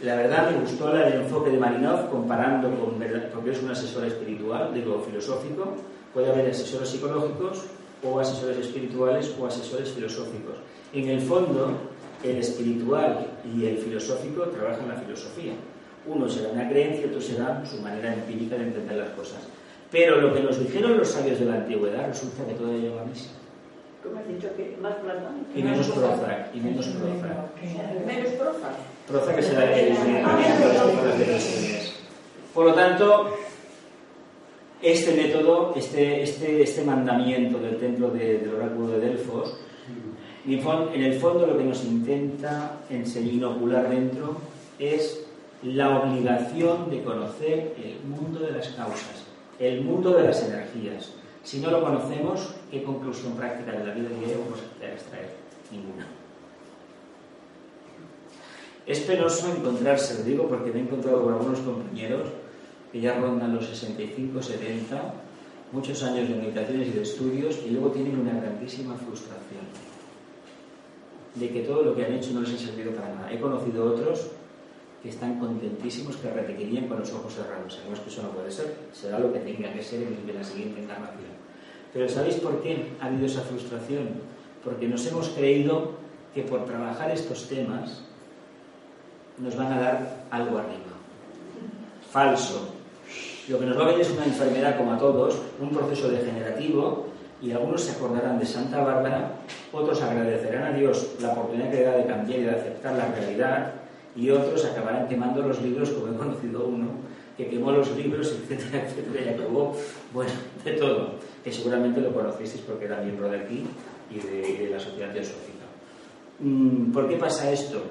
La 0.04 0.16
verdad 0.16 0.50
me 0.52 0.60
gustó 0.62 0.92
la 0.94 1.08
enfoque 1.10 1.52
de 1.52 1.58
Marinov 1.60 2.10
comparando 2.10 2.70
con, 2.80 2.98
verdad- 3.00 3.30
porque 3.34 3.52
es 3.52 3.62
un 3.62 3.70
asesor 3.70 4.06
espiritual, 4.06 4.74
digo 4.74 5.00
filosófico, 5.08 5.76
puede 6.14 6.32
haber 6.32 6.50
asesores 6.50 6.90
psicológicos 6.90 7.66
o 8.04 8.20
asesores 8.20 8.58
espirituales 8.58 9.34
o 9.40 9.46
asesores 9.46 9.92
filosóficos. 9.92 10.56
En 10.92 11.08
el 11.08 11.22
fondo, 11.22 11.78
el 12.24 12.38
espiritual 12.38 13.28
y 13.56 13.66
el 13.66 13.78
filosófico 13.78 14.44
trabajan 14.46 14.88
la 14.90 14.96
filosofía. 14.96 15.54
Uno 16.08 16.28
será 16.28 16.50
una 16.50 16.68
creencia, 16.68 17.06
otro 17.08 17.22
será 17.22 17.64
su 17.64 17.80
manera 17.82 18.12
empírica 18.14 18.56
de 18.56 18.64
entender 18.64 18.98
las 18.98 19.10
cosas. 19.12 19.42
Pero 19.92 20.22
lo 20.22 20.34
que 20.34 20.42
nos 20.42 20.58
dijeron 20.60 20.98
los 20.98 21.10
sabios 21.10 21.40
de 21.40 21.46
la 21.46 21.56
antigüedad 21.56 22.08
resulta 22.08 22.46
que 22.46 22.54
todo 22.54 22.72
lleva 22.78 23.02
a 23.02 23.06
misa. 23.06 23.30
¿Cómo 24.04 24.18
has 24.20 24.28
dicho 24.28 24.48
que 24.56 24.76
más 24.82 24.96
Platón? 24.96 25.46
Y 25.56 25.62
menos 25.64 25.88
Prozac, 25.90 26.56
y 26.56 26.60
menos 26.60 26.88
Prozac. 26.88 28.06
Menos 28.08 28.30
Prozac. 28.32 28.76
Proza 29.08 29.36
que 29.36 29.44
será 29.44 29.78
el 29.78 29.94
de 29.94 31.24
ideas. 31.24 31.94
Por 32.54 32.66
lo 32.66 32.74
tanto, 32.74 33.36
este 34.82 35.14
método, 35.16 35.74
este, 35.76 36.24
este, 36.24 36.64
este 36.64 36.84
mandamiento 36.84 37.60
del 37.60 37.78
templo 37.78 38.10
de- 38.10 38.40
del 38.40 38.56
oráculo 38.56 38.88
de 38.90 39.00
Delfos, 39.00 39.58
en 40.46 41.04
el 41.04 41.14
fondo 41.20 41.46
lo 41.46 41.58
que 41.58 41.64
nos 41.64 41.84
intenta 41.86 42.78
enseñar, 42.90 43.34
inocular 43.34 43.90
dentro 43.90 44.38
es 44.80 45.24
la 45.64 46.00
obligación 46.00 46.90
de 46.90 47.04
conocer 47.04 47.76
el 47.78 48.00
mundo 48.10 48.40
de 48.40 48.52
las 48.54 48.70
causas, 48.70 49.21
el 49.62 49.82
mundo 49.82 50.14
de 50.14 50.24
las 50.24 50.42
energías. 50.44 51.12
Si 51.44 51.60
no 51.60 51.70
lo 51.70 51.84
conocemos, 51.84 52.56
¿qué 52.72 52.84
conclusión 52.84 53.34
práctica 53.34 53.72
de 53.72 53.86
la 53.86 53.94
vida 53.94 54.10
diaria 54.10 54.38
vamos 54.44 54.60
a 54.60 54.92
extraer? 54.92 55.30
Ninguna. 55.72 56.08
Es 58.88 59.02
penoso 59.02 59.54
encontrarse, 59.56 60.20
lo 60.20 60.24
digo 60.24 60.48
porque 60.48 60.72
me 60.72 60.80
he 60.80 60.84
encontrado 60.84 61.24
con 61.24 61.34
algunos 61.34 61.60
compañeros 61.60 62.28
que 62.92 63.00
ya 63.00 63.14
rondan 63.20 63.56
los 63.56 63.68
65, 63.68 64.42
70, 64.42 65.14
muchos 65.72 66.04
años 66.04 66.28
de 66.28 66.36
meditaciones 66.36 66.88
y 66.88 66.92
de 66.92 67.02
estudios 67.04 67.60
y 67.66 67.70
luego 67.70 67.92
tienen 67.92 68.20
una 68.20 68.34
grandísima 68.34 68.96
frustración 68.96 69.62
de 71.36 71.50
que 71.50 71.62
todo 71.62 71.84
lo 71.84 71.96
que 71.96 72.06
han 72.06 72.14
hecho 72.14 72.32
no 72.34 72.42
les 72.42 72.56
ha 72.56 72.58
servido 72.58 72.92
para 72.94 73.14
nada. 73.14 73.32
He 73.32 73.40
conocido 73.40 73.94
otros 73.94 74.32
que 75.02 75.10
están 75.10 75.40
contentísimos, 75.40 76.16
que 76.18 76.30
repetirían 76.30 76.88
con 76.88 77.00
los 77.00 77.12
ojos 77.14 77.34
cerrados. 77.34 77.76
Sabemos 77.76 78.00
que 78.00 78.10
eso 78.10 78.22
no 78.22 78.30
puede 78.30 78.52
ser, 78.52 78.76
será 78.92 79.20
lo 79.20 79.34
que 79.34 79.40
tenga 79.40 79.74
que 79.74 79.82
ser 79.82 80.04
en 80.04 80.36
la 80.36 80.44
siguiente 80.44 80.82
encarnación. 80.82 81.32
Pero 81.92 82.08
¿sabéis 82.08 82.36
por 82.36 82.62
qué 82.62 82.92
ha 83.02 83.08
habido 83.08 83.26
esa 83.26 83.42
frustración? 83.42 84.10
Porque 84.64 84.88
nos 84.88 85.06
hemos 85.08 85.30
creído 85.30 85.94
que 86.34 86.44
por 86.44 86.66
trabajar 86.66 87.12
estos 87.12 87.50
temas 87.50 88.04
nos 89.38 89.56
van 89.56 89.74
a 89.74 89.80
dar 89.80 90.26
algo 90.30 90.60
arriba. 90.60 90.94
Falso. 92.12 92.76
Lo 93.48 93.60
que 93.60 93.66
nos 93.66 93.78
va 93.78 93.84
a 93.84 93.88
venir 93.88 94.02
es 94.02 94.12
una 94.12 94.26
enfermedad 94.26 94.78
como 94.78 94.94
a 94.94 94.98
todos, 94.98 95.42
un 95.60 95.70
proceso 95.72 96.10
degenerativo, 96.10 97.08
y 97.42 97.52
algunos 97.52 97.82
se 97.82 97.94
acordarán 97.94 98.38
de 98.38 98.46
Santa 98.46 98.84
Bárbara, 98.84 99.32
otros 99.74 100.00
agradecerán 100.02 100.76
a 100.76 100.78
Dios 100.78 101.16
la 101.20 101.32
oportunidad 101.32 101.72
que 101.72 101.78
le 101.78 101.84
da 101.84 101.98
de 101.98 102.06
cambiar 102.06 102.40
y 102.40 102.44
de 102.44 102.52
aceptar 102.52 102.96
la 102.96 103.08
realidad, 103.08 103.74
y 104.16 104.30
otros 104.30 104.66
acabarán 104.66 105.08
quemando 105.08 105.42
los 105.42 105.62
libros, 105.62 105.90
como 105.92 106.14
he 106.14 106.18
conocido 106.18 106.66
uno, 106.66 106.88
que 107.38 107.48
quemó 107.48 107.72
los 107.72 107.96
libros, 107.96 108.32
etcétera, 108.32 108.86
etcétera, 108.88 109.26
y 109.26 109.34
acabó, 109.34 109.76
bueno, 110.14 110.32
de 110.64 110.74
todo, 110.74 111.16
que 111.44 111.52
seguramente 111.52 112.02
lo 112.02 112.14
conocisteis 112.14 112.64
porque 112.66 112.86
era 112.86 113.02
miembro 113.02 113.30
de 113.30 113.40
aquí 113.40 113.64
y 114.10 114.20
de, 114.20 114.66
de 114.66 114.70
la 114.70 114.80
Sociedad 114.80 115.12
Teosófica. 115.12 115.66
Mm, 116.40 116.92
¿Por 116.92 117.08
qué 117.08 117.18
pasa 117.18 117.52
esto? 117.52 117.82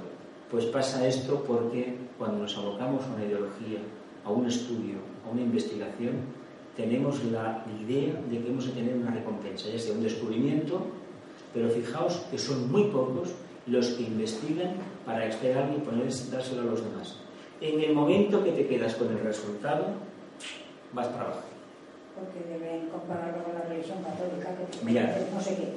Pues 0.51 0.67
pasa 0.67 1.07
esto 1.07 1.43
porque 1.47 1.97
cuando 2.19 2.39
nos 2.39 2.57
abocamos 2.57 3.05
a 3.05 3.15
una 3.15 3.25
ideología, 3.25 3.79
a 4.25 4.31
un 4.31 4.47
estudio, 4.47 4.97
a 5.27 5.31
una 5.31 5.43
investigación, 5.43 6.15
tenemos 6.77 7.23
la 7.25 7.65
idea 7.83 8.21
de 8.29 8.39
que 8.39 8.49
vamos 8.49 8.69
a 8.69 8.73
tener 8.73 8.95
una 8.97 9.11
recompensa, 9.11 9.69
ya 9.69 9.79
sea 9.79 9.95
un 9.95 10.03
descubrimiento, 10.03 10.83
pero 11.53 11.69
fijaos 11.69 12.27
que 12.31 12.39
son 12.39 12.71
muy 12.71 12.85
pocos 12.85 13.31
los 13.66 13.87
que 13.89 14.03
investigan 14.03 14.73
para 15.05 15.27
extraer 15.27 15.59
algo 15.59 15.77
y 15.77 15.81
poner, 15.81 16.07
dárselo 16.31 16.62
a 16.62 16.65
los 16.65 16.85
demás. 16.85 17.16
En 17.61 17.81
el 17.81 17.93
momento 17.95 18.43
que 18.43 18.53
te 18.53 18.66
quedas 18.66 18.95
con 18.95 19.09
el 19.11 19.20
resultado, 19.20 19.87
vas 20.93 21.07
para 21.09 21.24
abajo. 21.24 21.43
Porque 22.15 22.49
deben 22.53 22.89
compararlo 22.89 23.45
con 23.45 23.55
la 23.55 23.62
religión 23.62 23.99
católica 24.03 24.49
que 24.57 24.85
Mira. 24.85 25.16
no 25.32 25.41
sé 25.41 25.57
qué. 25.57 25.69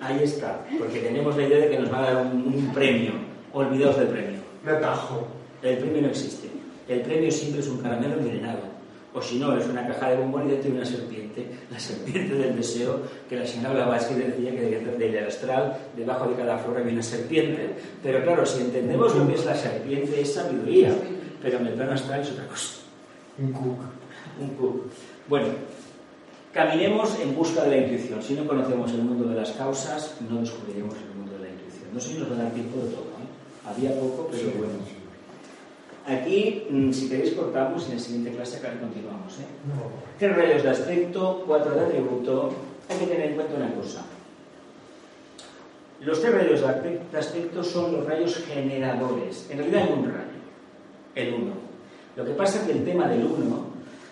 Ahí 0.00 0.20
está, 0.22 0.64
porque 0.78 1.00
tenemos 1.00 1.36
la 1.36 1.42
idea 1.44 1.58
de 1.58 1.70
que 1.70 1.78
nos 1.78 1.90
van 1.90 2.04
a 2.04 2.12
dar 2.12 2.26
un, 2.26 2.42
un 2.54 2.72
premio. 2.74 3.12
Olvidaos 3.52 3.96
del 3.98 4.08
premio. 4.08 4.40
Me 4.64 4.72
atajo. 4.72 5.26
El 5.62 5.78
premio 5.78 6.02
no 6.02 6.08
existe. 6.08 6.48
El 6.88 7.00
premio 7.02 7.30
siempre 7.30 7.60
es 7.60 7.68
un 7.68 7.78
caramelo 7.78 8.14
envenenado. 8.14 8.60
O 9.14 9.22
si 9.22 9.38
no, 9.38 9.56
es 9.56 9.66
una 9.66 9.86
caja 9.86 10.10
de 10.10 10.16
bombón 10.16 10.46
y 10.46 10.52
dentro 10.52 10.70
hay 10.70 10.76
una 10.76 10.86
serpiente. 10.86 11.46
La 11.70 11.80
serpiente 11.80 12.34
del 12.34 12.56
deseo, 12.56 13.00
que 13.28 13.36
la 13.36 13.46
señora 13.46 13.74
Blavatsky 13.74 14.14
decía 14.14 14.50
que 14.50 14.98
del 14.98 15.26
astral, 15.26 15.76
debajo 15.96 16.28
de 16.28 16.36
cada 16.36 16.58
flor 16.58 16.78
había 16.78 16.92
una 16.92 17.02
serpiente. 17.02 17.70
Pero 18.02 18.22
claro, 18.22 18.44
si 18.44 18.60
entendemos 18.60 19.14
lo 19.14 19.26
que 19.26 19.34
es 19.34 19.44
la 19.44 19.54
serpiente, 19.54 20.20
es 20.20 20.34
sabiduría. 20.34 20.94
Pero 21.40 21.58
en 21.58 21.66
el 21.68 21.74
plano 21.74 21.92
astral 21.92 22.20
es 22.20 22.30
otra 22.32 22.46
cosa. 22.46 22.74
Un 23.38 23.52
cook. 23.52 23.78
Un 24.40 24.48
cubo. 24.50 24.84
Bueno, 25.28 25.46
caminemos 26.52 27.18
en 27.20 27.34
busca 27.34 27.64
de 27.64 27.70
la 27.70 27.76
intuición. 27.78 28.22
Si 28.22 28.34
no 28.34 28.46
conocemos 28.46 28.90
el 28.92 29.02
mundo 29.02 29.28
de 29.28 29.36
las 29.36 29.52
causas, 29.52 30.16
no 30.28 30.40
descubriremos 30.40 30.94
el 30.96 31.16
mundo 31.16 31.38
de 31.38 31.44
la 31.44 31.50
intuición. 31.50 31.88
No 31.92 32.00
sé 32.00 32.12
si 32.12 32.18
nos 32.18 32.30
va 32.30 32.36
a 32.36 32.42
dar 32.44 32.52
tiempo 32.52 32.78
de 32.78 32.90
todo. 32.90 33.02
¿eh? 33.02 33.68
Había 33.68 33.98
poco, 33.98 34.28
pero 34.30 34.50
bueno. 34.58 34.97
Aquí, 36.08 36.64
mm, 36.70 36.90
si 36.92 37.08
queréis, 37.08 37.34
cortamos 37.34 37.84
y 37.86 37.90
en 37.92 37.98
la 37.98 38.02
siguiente 38.02 38.30
clase 38.32 38.56
acá 38.58 38.70
continuamos. 38.80 39.38
¿eh? 39.40 39.44
No. 39.68 39.82
Tres 40.18 40.34
rayos 40.36 40.62
de 40.62 40.70
aspecto, 40.70 41.44
cuatro 41.46 41.74
de 41.74 41.80
atributo. 41.80 42.50
Hay 42.88 42.96
que 42.96 43.06
tener 43.06 43.26
en 43.30 43.34
cuenta 43.34 43.54
una 43.56 43.74
cosa. 43.74 44.04
Los 46.00 46.20
tres 46.22 46.32
rayos 46.34 46.60
de 46.60 46.66
aspe- 46.66 46.98
de 47.12 47.18
aspecto 47.18 47.62
son 47.62 47.92
los 47.92 48.06
rayos 48.06 48.36
generadores. 48.46 49.46
En 49.50 49.58
realidad 49.58 49.82
hay 49.84 49.92
un 49.98 50.04
rayo, 50.06 50.38
el 51.14 51.34
uno. 51.34 51.52
Lo 52.16 52.24
que 52.24 52.30
pasa 52.32 52.60
es 52.60 52.64
que 52.66 52.72
el 52.72 52.84
tema 52.84 53.08
del 53.08 53.24
uno 53.26 53.66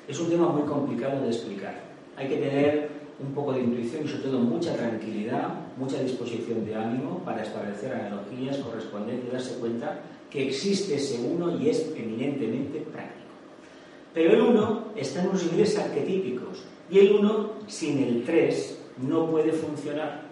es 0.07 0.19
un 0.21 0.29
tema 0.29 0.49
muy 0.49 0.63
complicado 0.63 1.23
de 1.23 1.29
explicar. 1.29 1.75
Hay 2.17 2.29
que 2.29 2.37
tener 2.37 2.89
un 3.21 3.33
poco 3.33 3.53
de 3.53 3.61
intuición 3.61 4.05
y 4.05 4.09
sobre 4.09 4.25
todo 4.25 4.39
mucha 4.41 4.75
tranquilidad, 4.75 5.49
mucha 5.79 5.99
disposición 6.01 6.65
de 6.67 6.75
ánimo 6.75 7.21
para 7.25 7.43
establecer 7.43 7.95
analogías, 7.95 8.59
correspondencias 8.59 9.29
y 9.29 9.33
darse 9.33 9.55
cuenta 9.59 9.99
que 10.31 10.49
existe 10.49 10.97
ese 10.97 11.21
uno 11.21 11.59
y 11.59 11.69
es 11.69 11.93
eminentemente 11.97 12.81
práctico. 12.81 13.17
Pero 14.15 14.33
el 14.33 14.41
1 14.41 14.85
está 14.97 15.21
en 15.21 15.29
unos 15.29 15.45
niveles 15.45 15.79
arquetípicos 15.79 16.65
y 16.91 16.99
el 16.99 17.13
1 17.13 17.51
sin 17.67 18.03
el 18.03 18.25
3 18.25 18.79
no 19.09 19.31
puede 19.31 19.53
funcionar. 19.53 20.23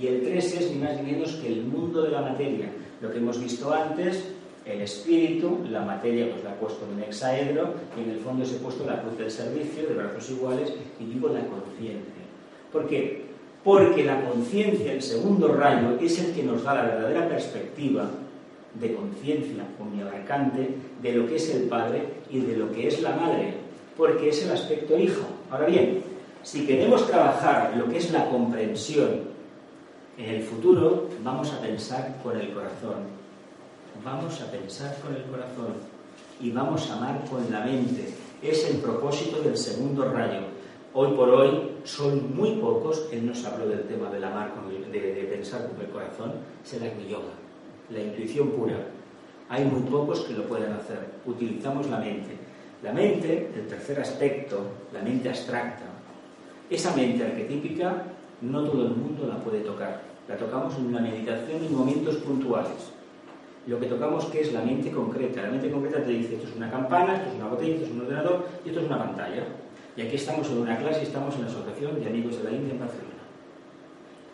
Y 0.00 0.06
el 0.06 0.22
3 0.22 0.54
es 0.54 0.70
ni 0.72 0.78
más 0.78 0.96
ni 0.96 1.12
menos 1.12 1.32
que 1.36 1.48
el 1.48 1.62
mundo 1.64 2.02
de 2.02 2.10
la 2.10 2.20
materia. 2.20 2.70
Lo 3.00 3.10
que 3.10 3.18
hemos 3.18 3.40
visto 3.40 3.72
antes, 3.72 4.24
el 4.64 4.80
espíritu, 4.80 5.60
la 5.70 5.82
materia 5.82 6.30
pues 6.30 6.44
la 6.44 6.50
he 6.50 6.54
puesto 6.54 6.84
en 6.84 6.96
un 6.96 7.02
hexaedro 7.04 7.74
y 7.96 8.02
en 8.02 8.10
el 8.10 8.18
fondo 8.18 8.44
se 8.44 8.56
he 8.56 8.58
puesto 8.58 8.84
la 8.84 9.00
cruz 9.00 9.16
del 9.16 9.30
servicio 9.30 9.86
de 9.88 9.94
brazos 9.94 10.30
iguales 10.30 10.72
y 11.00 11.04
digo 11.04 11.28
la 11.28 11.46
conciencia. 11.46 12.24
¿Por 12.72 12.86
qué? 12.86 13.28
Porque 13.64 14.04
la 14.04 14.28
conciencia, 14.28 14.92
el 14.92 15.02
segundo 15.02 15.48
rayo, 15.48 15.96
es 16.00 16.18
el 16.18 16.34
que 16.34 16.42
nos 16.42 16.64
da 16.64 16.74
la 16.74 16.82
verdadera 16.82 17.28
perspectiva 17.28 18.10
de 18.80 18.94
conciencia 18.94 19.64
abarcante 20.28 20.74
de 21.02 21.12
lo 21.12 21.26
que 21.26 21.36
es 21.36 21.54
el 21.54 21.62
padre 21.64 22.04
y 22.30 22.40
de 22.40 22.56
lo 22.56 22.70
que 22.72 22.88
es 22.88 23.00
la 23.02 23.14
madre, 23.16 23.54
porque 23.96 24.28
es 24.28 24.44
el 24.44 24.52
aspecto 24.52 24.98
hijo. 24.98 25.22
Ahora 25.50 25.66
bien, 25.66 26.02
si 26.42 26.66
queremos 26.66 27.06
trabajar 27.06 27.76
lo 27.76 27.88
que 27.88 27.98
es 27.98 28.10
la 28.10 28.28
comprensión 28.30 29.20
en 30.16 30.34
el 30.34 30.42
futuro, 30.42 31.08
vamos 31.22 31.52
a 31.52 31.60
pensar 31.60 32.16
con 32.22 32.38
el 32.38 32.52
corazón. 32.52 33.18
Vamos 34.04 34.40
a 34.40 34.50
pensar 34.50 34.96
con 35.00 35.14
el 35.14 35.22
corazón 35.24 35.74
y 36.40 36.50
vamos 36.50 36.88
a 36.90 36.96
amar 36.96 37.24
con 37.28 37.50
la 37.50 37.64
mente. 37.64 38.08
Es 38.42 38.68
el 38.70 38.76
propósito 38.76 39.40
del 39.40 39.56
segundo 39.56 40.04
rayo. 40.12 40.40
Hoy 40.94 41.12
por 41.16 41.28
hoy 41.28 41.72
son 41.84 42.34
muy 42.34 42.52
pocos, 42.52 43.08
él 43.12 43.26
nos 43.26 43.44
habló 43.44 43.66
del 43.66 43.82
tema 43.82 44.10
del 44.10 44.24
amar 44.24 44.54
con 44.54 44.70
de, 44.70 45.28
pensar 45.30 45.68
con 45.68 45.80
el 45.80 45.88
corazón, 45.88 46.32
es 46.64 46.72
el 46.72 47.08
yoga, 47.08 47.34
la 47.90 48.00
intuición 48.00 48.50
pura. 48.50 48.76
Hay 49.48 49.64
muy 49.64 49.82
pocos 49.82 50.20
que 50.20 50.34
lo 50.34 50.44
pueden 50.44 50.72
hacer. 50.72 50.98
Utilizamos 51.24 51.88
la 51.88 51.98
mente. 51.98 52.36
La 52.82 52.92
mente, 52.92 53.50
el 53.54 53.66
tercer 53.66 53.98
aspecto, 54.00 54.60
la 54.92 55.02
mente 55.02 55.28
abstracta, 55.28 55.84
esa 56.70 56.94
mente 56.94 57.24
arquetípica 57.24 58.04
no 58.42 58.62
todo 58.64 58.86
el 58.86 58.90
mundo 58.90 59.26
la 59.26 59.38
puede 59.38 59.60
tocar. 59.60 60.02
La 60.28 60.36
tocamos 60.36 60.76
en 60.76 60.86
una 60.86 61.00
meditación 61.00 61.64
en 61.64 61.74
momentos 61.74 62.16
puntuales. 62.16 62.92
Lo 63.66 63.80
que 63.80 63.86
tocamos 63.86 64.26
que 64.26 64.42
es 64.42 64.52
la 64.52 64.60
mente 64.60 64.90
concreta. 64.90 65.42
La 65.42 65.50
mente 65.50 65.70
concreta 65.70 66.04
te 66.04 66.12
dice, 66.12 66.34
esto 66.34 66.48
es 66.48 66.56
una 66.56 66.70
campana, 66.70 67.16
esto 67.16 67.30
es 67.30 67.34
una 67.36 67.48
botella, 67.48 67.74
esto 67.74 67.86
es 67.86 67.92
un 67.92 68.00
ordenador 68.00 68.46
y 68.64 68.68
esto 68.68 68.80
es 68.80 68.86
una 68.86 68.98
pantalla. 68.98 69.44
Y 69.96 70.02
aquí 70.02 70.16
estamos 70.16 70.48
en 70.50 70.58
una 70.58 70.78
clase 70.78 71.02
estamos 71.02 71.34
en 71.34 71.42
la 71.42 71.46
Asociación 71.48 72.00
de 72.00 72.06
Amigos 72.06 72.38
de 72.38 72.44
la 72.44 72.50
India 72.50 72.74
en 72.74 72.80
Barcelona. 72.80 73.08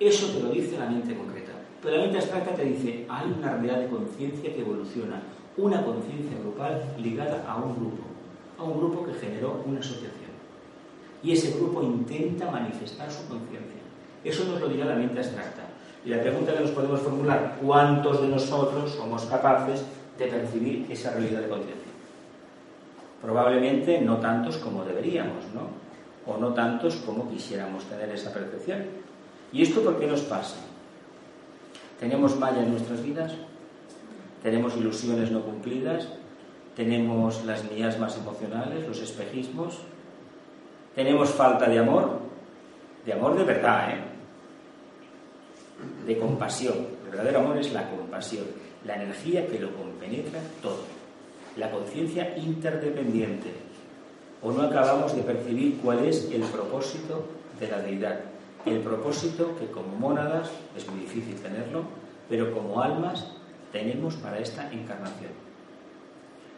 Eso 0.01 0.27
te 0.27 0.43
lo 0.43 0.51
dice 0.51 0.77
la 0.77 0.91
mente 0.91 1.17
concreta. 1.17 1.44
Pero 1.85 1.97
la 1.97 2.03
mente 2.03 2.19
abstracta 2.19 2.55
te 2.55 2.65
dice, 2.65 3.07
hay 3.09 3.35
una 3.39 3.53
realidad 3.53 3.79
de 3.81 3.89
conciencia 3.89 4.53
que 4.53 4.61
evoluciona, 4.61 5.23
una 5.57 5.85
conciencia 5.85 6.39
grupal 6.39 6.83
ligada 6.99 7.45
a 7.47 7.57
un 7.57 7.77
grupo, 7.77 8.03
a 8.59 8.65
un 8.65 8.79
grupo 8.79 9.05
que 9.05 9.13
generó 9.15 9.63
una 9.67 9.81
asociación 9.81 10.25
y 11.25 11.33
ese 11.33 11.53
grupo 11.59 11.83
intenta 11.83 12.51
manifestar 12.51 13.11
su 13.11 13.27
conciencia. 13.27 13.81
Eso 14.23 14.45
nos 14.45 14.61
lo 14.61 14.69
dirá 14.69 14.85
la 14.85 14.95
mente 14.95 15.19
abstracta. 15.19 15.63
Y 16.05 16.11
la 16.11 16.21
pregunta 16.21 16.53
que 16.53 16.61
nos 16.61 16.71
podemos 16.71 17.01
formular, 17.01 17.57
¿cuántos 17.63 18.21
de 18.21 18.29
nosotros 18.29 18.93
somos 18.93 19.25
capaces 19.25 19.83
de 20.19 20.27
percibir 20.27 20.87
esa 20.91 21.13
realidad 21.13 21.41
de 21.41 21.49
conciencia? 21.49 21.93
Probablemente 23.23 24.03
no 24.03 24.19
tantos 24.19 24.59
como 24.59 24.85
deberíamos, 24.85 25.45
¿no? 25.55 25.69
O 26.31 26.37
no 26.37 26.53
tantos 26.53 26.97
como 26.97 27.31
quisiéramos 27.31 27.85
tener 27.85 28.11
esa 28.11 28.33
percepción. 28.33 28.83
¿Y 29.51 29.63
esto 29.63 29.83
por 29.83 29.99
qué 29.99 30.07
nos 30.07 30.21
pasa? 30.23 30.57
¿Tenemos 32.01 32.37
malla 32.39 32.63
en 32.63 32.71
nuestras 32.73 33.03
vidas? 33.03 33.33
¿Tenemos 34.43 34.77
ilusiones 34.77 35.31
no 35.31 35.43
cumplidas? 35.43 36.09
¿Tenemos 36.77 37.45
las 37.45 37.71
miasmas 37.71 38.17
emocionales, 38.17 38.87
los 38.87 39.01
espejismos? 39.01 39.81
tenemos 40.95 41.31
falta 41.31 41.69
de 41.69 41.79
amor, 41.79 42.21
de 43.05 43.13
amor 43.13 43.37
de 43.37 43.45
verdad, 43.45 43.91
¿eh? 43.91 43.99
de 46.07 46.19
compasión. 46.19 46.75
El 47.05 47.11
verdadero 47.11 47.41
amor 47.41 47.59
es 47.59 47.73
la 47.73 47.91
compasión, 47.91 48.45
la 48.87 48.97
energía 48.97 49.47
que 49.47 49.59
lo 49.59 49.75
compenetra 49.75 50.41
todo, 50.63 50.83
la 51.57 51.71
conciencia 51.71 52.37
interdependiente. 52.37 53.51
O 54.43 54.53
no 54.53 54.63
acabamos 54.63 55.17
de 55.17 55.23
percibir 55.23 55.79
cuál 55.83 56.05
es 56.05 56.31
el 56.31 56.43
propósito 56.43 57.25
de 57.59 57.69
la 57.69 57.79
deidad. 57.79 58.21
El 58.67 58.81
propósito 58.81 59.57
que 59.59 59.67
como 59.67 59.95
mónadas 59.97 60.51
es 60.77 60.89
muy 60.89 61.01
difícil 61.01 61.35
tenerlo, 61.37 61.83
pero 62.29 62.53
como 62.53 62.83
almas 62.83 63.27
tenemos 63.73 64.15
para 64.17 64.39
esta 64.39 64.73
encarnación. 64.73 65.33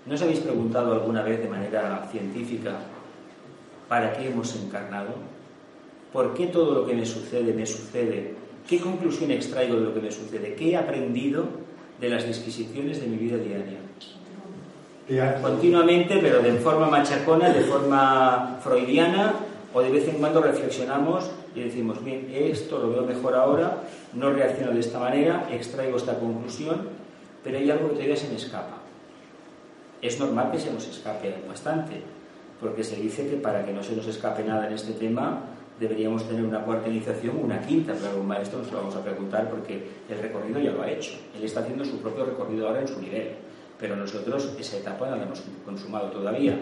¿No 0.07 0.15
os 0.15 0.23
habéis 0.23 0.41
preguntado 0.41 0.93
alguna 0.93 1.23
vez 1.23 1.41
de 1.41 1.49
manera 1.49 2.07
científica 2.13 2.79
¿Para 3.89 4.13
qué 4.13 4.29
hemos 4.29 4.55
encarnado? 4.57 5.11
¿Por 6.13 6.35
qué 6.35 6.47
todo 6.47 6.75
lo 6.75 6.87
que 6.87 6.95
me 6.95 7.07
sucede 7.07 7.53
me 7.53 7.67
sucede? 7.67 8.35
¿Qué 8.69 8.81
conclusión 8.81 9.31
extraigo 9.31 9.77
de 9.77 9.83
lo 9.83 9.95
que 9.95 10.01
me 10.01 10.11
sucede? 10.11 10.55
¿Qué 10.55 10.71
he 10.71 10.77
aprendido 10.77 11.45
de 12.01 12.09
las 12.09 12.27
disquisiciones 12.27 13.01
de 13.01 13.07
mi 13.07 13.17
vida 13.17 13.37
diaria? 13.37 13.79
Continuamente, 15.41 16.19
pero 16.21 16.41
de 16.43 16.53
forma 16.55 16.89
machacona, 16.89 17.51
de 17.51 17.61
forma 17.61 18.59
freudiana, 18.61 19.35
o 19.73 19.81
de 19.81 19.91
vez 19.91 20.09
en 20.09 20.17
cuando 20.17 20.43
reflexionamos 20.43 21.31
y 21.57 21.63
decimos, 21.63 22.05
bien, 22.05 22.29
esto 22.31 22.79
lo 22.79 22.91
veo 22.91 23.03
mejor 23.03 23.35
ahora, 23.35 23.83
no 24.13 24.31
reacciono 24.31 24.73
de 24.73 24.81
esta 24.81 24.99
manera, 24.99 25.49
extraigo 25.51 25.97
esta 25.97 26.19
conclusión, 26.19 26.89
pero 27.43 27.57
hay 27.57 27.71
algo 27.71 27.89
que 27.89 27.95
todavía 27.95 28.17
se 28.17 28.29
me 28.29 28.37
escapa. 28.37 28.77
Es 30.03 30.21
normal 30.21 30.53
que 30.53 30.59
se 30.59 30.71
nos 30.71 30.87
escape 30.87 31.35
bastante, 31.49 32.03
porque 32.61 32.85
se 32.85 32.97
dice 32.97 33.27
que 33.29 33.37
para 33.37 33.65
que 33.65 33.73
no 33.73 33.83
se 33.83 33.97
nos 33.97 34.07
escape 34.07 34.45
nada 34.45 34.67
en 34.67 34.75
este 34.75 34.93
tema 34.93 35.41
deberíamos 35.81 36.27
tener 36.27 36.45
una 36.45 36.61
cuarta 36.61 36.89
iniciación, 36.89 37.39
una 37.43 37.61
quinta, 37.61 37.95
pero 38.01 38.21
un 38.21 38.27
maestro 38.27 38.59
nos 38.59 38.71
lo 38.73 38.79
vamos 38.79 38.97
a 38.97 39.03
preguntar 39.03 39.49
porque 39.51 39.87
el 40.09 40.19
recorrido 40.19 40.61
ya 40.61 40.73
lo 40.73 40.83
ha 40.83 40.91
hecho. 40.91 41.13
Él 41.37 41.45
está 41.45 41.61
haciendo 41.61 41.85
su 41.85 42.01
propio 42.01 42.25
recorrido 42.25 42.69
ahora 42.69 42.81
en 42.81 42.89
su 42.89 43.01
nivel, 43.01 43.33
pero 43.79 43.97
nosotros 43.97 44.55
esa 44.59 44.79
etapa 44.79 45.09
no 45.09 45.17
la 45.17 45.23
hemos 45.23 45.43
consumado 45.65 46.11
todavía. 46.11 46.59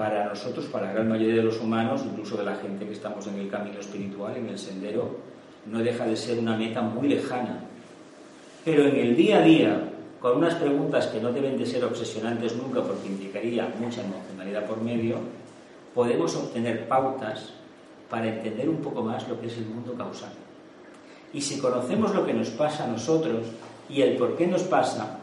Para 0.00 0.24
nosotros, 0.24 0.64
para 0.64 0.86
la 0.86 0.92
gran 0.94 1.08
mayoría 1.10 1.34
de 1.34 1.42
los 1.42 1.60
humanos, 1.60 2.00
incluso 2.06 2.38
de 2.38 2.44
la 2.46 2.56
gente 2.56 2.86
que 2.86 2.94
estamos 2.94 3.26
en 3.26 3.38
el 3.38 3.50
camino 3.50 3.80
espiritual, 3.80 4.34
en 4.34 4.48
el 4.48 4.58
sendero, 4.58 5.18
no 5.66 5.78
deja 5.80 6.06
de 6.06 6.16
ser 6.16 6.38
una 6.38 6.56
meta 6.56 6.80
muy 6.80 7.06
lejana. 7.06 7.60
Pero 8.64 8.86
en 8.86 8.96
el 8.96 9.14
día 9.14 9.40
a 9.40 9.42
día, 9.42 9.90
con 10.18 10.38
unas 10.38 10.54
preguntas 10.54 11.08
que 11.08 11.20
no 11.20 11.30
deben 11.30 11.58
de 11.58 11.66
ser 11.66 11.84
obsesionantes 11.84 12.56
nunca 12.56 12.80
porque 12.80 13.08
implicaría 13.08 13.74
mucha 13.78 14.00
emocionalidad 14.00 14.64
por 14.64 14.80
medio, 14.80 15.18
podemos 15.94 16.34
obtener 16.34 16.88
pautas 16.88 17.50
para 18.08 18.26
entender 18.26 18.70
un 18.70 18.78
poco 18.78 19.02
más 19.02 19.28
lo 19.28 19.38
que 19.38 19.48
es 19.48 19.58
el 19.58 19.66
mundo 19.66 19.92
causal. 19.92 20.32
Y 21.34 21.42
si 21.42 21.58
conocemos 21.58 22.14
lo 22.14 22.24
que 22.24 22.32
nos 22.32 22.48
pasa 22.48 22.84
a 22.84 22.88
nosotros 22.88 23.48
y 23.90 24.00
el 24.00 24.16
por 24.16 24.34
qué 24.38 24.46
nos 24.46 24.62
pasa, 24.62 25.18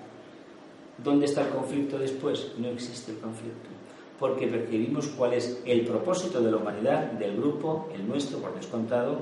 ¿dónde 1.03 1.25
está 1.25 1.41
el 1.41 1.49
conflicto 1.49 1.97
después? 1.97 2.51
No 2.59 2.67
existe 2.67 3.13
el 3.13 3.17
conflicto, 3.17 3.69
porque 4.19 4.47
percibimos 4.47 5.07
cuál 5.07 5.33
es 5.33 5.61
el 5.65 5.81
propósito 5.81 6.41
de 6.41 6.51
la 6.51 6.57
humanidad, 6.57 7.11
del 7.13 7.37
grupo, 7.37 7.89
el 7.93 8.07
nuestro 8.07 8.39
por 8.39 8.55
descontado, 8.55 9.19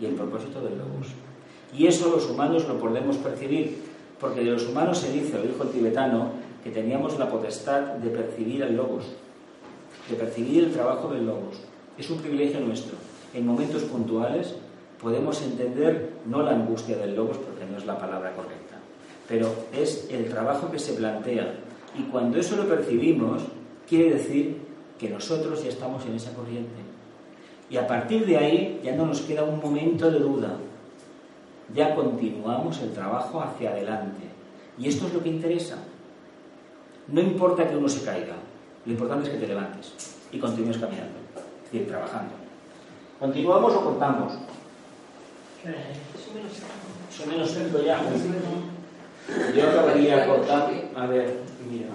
y 0.00 0.06
el 0.06 0.14
propósito 0.14 0.60
del 0.60 0.78
logos. 0.78 1.08
Y 1.76 1.86
eso 1.86 2.10
los 2.10 2.28
humanos 2.30 2.66
lo 2.66 2.78
podemos 2.78 3.16
percibir 3.16 3.78
porque 4.20 4.40
de 4.42 4.50
los 4.50 4.66
humanos 4.66 4.98
se 4.98 5.12
dice, 5.12 5.36
lo 5.36 5.42
dijo 5.42 5.62
el 5.62 5.70
tibetano, 5.70 6.30
que 6.64 6.70
teníamos 6.70 7.18
la 7.18 7.30
potestad 7.30 7.80
de 7.80 8.10
percibir 8.10 8.62
el 8.62 8.76
logos, 8.76 9.04
de 10.08 10.16
percibir 10.16 10.64
el 10.64 10.72
trabajo 10.72 11.08
del 11.08 11.26
logos. 11.26 11.60
Es 11.96 12.10
un 12.10 12.18
privilegio 12.18 12.60
nuestro. 12.60 12.96
En 13.34 13.46
momentos 13.46 13.82
puntuales 13.82 14.54
podemos 15.00 15.40
entender 15.42 16.14
no 16.26 16.42
la 16.42 16.52
angustia 16.52 16.96
del 16.96 17.14
logos, 17.14 17.38
porque 17.38 17.64
no 17.70 17.78
es 17.78 17.86
la 17.86 17.98
palabra 17.98 18.34
correcta, 18.34 18.76
pero 19.28 19.52
es 19.72 20.08
el 20.10 20.28
trabajo 20.28 20.70
que 20.70 20.78
se 20.78 20.94
plantea. 20.94 21.54
Y 21.96 22.02
cuando 22.10 22.38
eso 22.38 22.56
lo 22.56 22.68
percibimos, 22.68 23.42
quiere 23.88 24.14
decir 24.14 24.58
que 24.98 25.08
nosotros 25.08 25.62
ya 25.62 25.70
estamos 25.70 26.04
en 26.06 26.14
esa 26.14 26.34
corriente. 26.34 26.82
Y 27.70 27.76
a 27.76 27.86
partir 27.86 28.26
de 28.26 28.36
ahí 28.36 28.80
ya 28.82 28.94
no 28.94 29.06
nos 29.06 29.20
queda 29.22 29.44
un 29.44 29.60
momento 29.60 30.10
de 30.10 30.18
duda, 30.18 30.56
ya 31.74 31.94
continuamos 31.94 32.80
el 32.80 32.92
trabajo 32.92 33.40
hacia 33.40 33.70
adelante. 33.70 34.22
Y 34.78 34.88
esto 34.88 35.06
es 35.06 35.14
lo 35.14 35.22
que 35.22 35.28
interesa. 35.28 35.78
No 37.08 37.20
importa 37.20 37.68
que 37.68 37.76
uno 37.76 37.88
se 37.88 38.04
caiga, 38.04 38.36
lo 38.84 38.92
importante 38.92 39.26
es 39.28 39.34
que 39.34 39.40
te 39.40 39.48
levantes 39.48 39.92
y 40.30 40.38
continúes 40.38 40.78
caminando, 40.78 41.18
es 41.36 41.72
decir, 41.72 41.88
trabajando. 41.88 42.32
¿Continuamos 43.18 43.74
o 43.74 43.84
cortamos? 43.84 44.32
Son 47.10 47.28
menos 47.28 47.50
cinco 47.50 47.82
ya. 47.84 48.00
Yo 49.54 49.68
acabaría 49.68 50.26
cortar. 50.26 50.70
A 50.94 51.06
ver, 51.06 51.40
mira. 51.70 51.88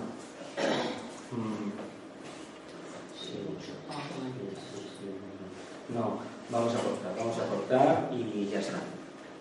No, 5.94 6.20
vamos 6.50 6.74
a 6.74 6.80
cortar, 6.80 7.16
vamos 7.18 7.38
a 7.38 7.48
cortar 7.48 8.10
y 8.12 8.50
ya 8.50 8.60
está. 8.60 8.80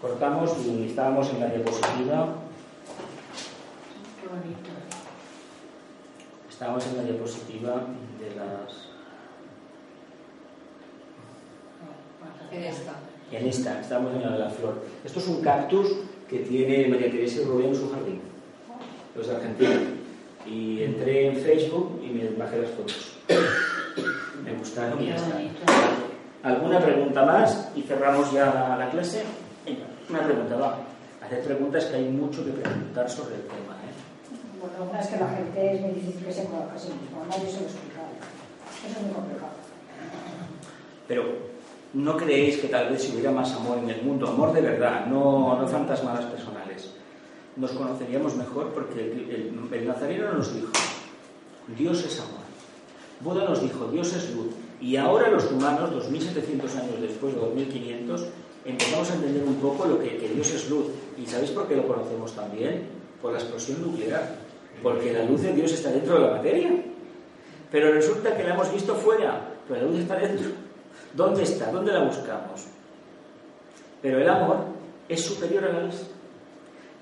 Cortamos 0.00 0.50
y 0.66 0.86
estábamos 0.88 1.30
en 1.30 1.40
la 1.40 1.46
diapositiva. 1.46 2.34
Qué 4.20 4.28
bonito. 4.28 4.70
Estábamos 6.50 6.86
en 6.88 6.96
la 6.96 7.02
diapositiva 7.04 7.86
de 8.18 8.34
las. 8.34 8.88
En 12.50 12.64
esta. 12.64 12.92
En 13.30 13.46
esta, 13.46 13.80
estamos 13.80 14.12
en 14.14 14.22
la 14.22 14.32
de 14.32 14.38
la 14.40 14.50
flor. 14.50 14.82
Esto 15.04 15.20
es 15.20 15.28
un 15.28 15.40
cactus 15.40 15.88
que 16.28 16.40
tiene 16.40 16.88
María 16.88 17.10
Teresa 17.10 17.46
Rubio 17.46 17.68
en 17.68 17.76
su 17.76 17.90
jardín. 17.90 18.20
los 19.16 19.26
de 19.28 19.36
Argentina. 19.36 19.80
Y 20.46 20.82
entré 20.82 21.28
en 21.28 21.36
Facebook 21.36 22.02
y 22.04 22.08
me 22.08 22.28
bajé 22.30 22.62
las 22.62 22.70
fotos. 22.70 23.12
Me 24.44 24.52
gustaron 24.54 25.02
y 25.02 25.06
ya 25.08 25.16
está. 25.16 25.36
¿Alguna 26.42 26.80
pregunta 26.80 27.24
más? 27.24 27.68
Y 27.76 27.82
cerramos 27.82 28.32
ya 28.32 28.46
la, 28.46 28.76
la 28.76 28.90
clase. 28.90 29.22
Venga, 29.64 29.84
una 30.10 30.22
pregunta, 30.24 30.56
va. 30.56 30.78
Hacer 31.24 31.44
preguntas 31.44 31.84
que 31.86 31.96
hay 31.96 32.08
mucho 32.08 32.44
que 32.44 32.50
preguntar 32.50 33.08
sobre 33.08 33.36
el 33.36 33.42
tema. 33.42 33.76
¿eh? 33.86 33.92
Bueno, 34.60 34.98
es 35.00 35.06
que 35.06 35.16
la 35.18 35.28
gente 35.28 35.74
es 35.74 35.80
muy 35.80 35.90
difícil 35.92 36.24
que 36.26 36.32
se 36.32 36.44
conozca 36.46 36.74
a 36.74 36.78
sí 36.78 36.88
nadie 37.28 37.46
se 37.50 37.60
lo 37.60 37.66
explica. 37.66 38.00
Eso 38.86 38.98
es 38.98 39.02
muy 39.06 39.12
complicado. 39.14 39.52
Pero 41.06 41.24
¿no 41.94 42.16
creéis 42.16 42.58
que 42.58 42.68
tal 42.68 42.88
vez 42.90 43.02
si 43.02 43.12
hubiera 43.12 43.30
más 43.30 43.52
amor 43.54 43.78
en 43.78 43.90
el 43.90 44.02
mundo, 44.02 44.28
amor 44.28 44.52
de 44.52 44.60
verdad, 44.62 45.06
no, 45.06 45.58
no 45.60 45.68
fantasmadas 45.68 46.24
personales, 46.26 46.90
nos 47.56 47.70
conoceríamos 47.72 48.34
mejor? 48.36 48.72
Porque 48.72 49.00
el, 49.00 49.30
el- 49.30 49.68
el 49.74 49.86
nazareno 49.88 50.32
nos 50.32 50.54
dijo, 50.54 50.70
Dios 51.78 52.04
es 52.04 52.20
amor. 52.20 52.41
Buda 53.22 53.44
nos 53.44 53.62
dijo, 53.62 53.86
Dios 53.86 54.12
es 54.14 54.34
luz. 54.34 54.54
Y 54.80 54.96
ahora 54.96 55.30
los 55.30 55.50
humanos, 55.50 55.92
2700 55.92 56.76
años 56.76 57.00
después, 57.00 57.34
o 57.36 57.40
2500, 57.40 58.26
empezamos 58.64 59.10
a 59.10 59.14
entender 59.14 59.44
un 59.44 59.54
poco 59.56 59.86
lo 59.86 59.98
que, 59.98 60.16
que 60.16 60.28
Dios 60.28 60.50
es 60.52 60.68
luz. 60.68 60.86
¿Y 61.16 61.26
sabéis 61.26 61.50
por 61.50 61.68
qué 61.68 61.76
lo 61.76 61.86
conocemos 61.86 62.32
también? 62.32 62.88
Por 63.20 63.32
la 63.32 63.38
explosión 63.38 63.80
nuclear. 63.82 64.36
Porque 64.82 65.12
la 65.12 65.24
luz 65.24 65.42
de 65.42 65.52
Dios 65.52 65.72
está 65.72 65.90
dentro 65.90 66.14
de 66.14 66.20
la 66.20 66.36
materia. 66.36 66.70
Pero 67.70 67.92
resulta 67.92 68.36
que 68.36 68.42
la 68.42 68.54
hemos 68.54 68.72
visto 68.72 68.94
fuera, 68.94 69.48
pero 69.66 69.80
la 69.80 69.86
luz 69.86 70.00
está 70.00 70.16
dentro. 70.16 70.50
¿Dónde 71.14 71.42
está? 71.42 71.70
¿Dónde 71.70 71.92
la 71.92 72.04
buscamos? 72.04 72.66
Pero 74.02 74.20
el 74.20 74.28
amor 74.28 74.58
es 75.08 75.24
superior 75.24 75.64
a 75.64 75.72
la 75.72 75.82
luz, 75.84 76.02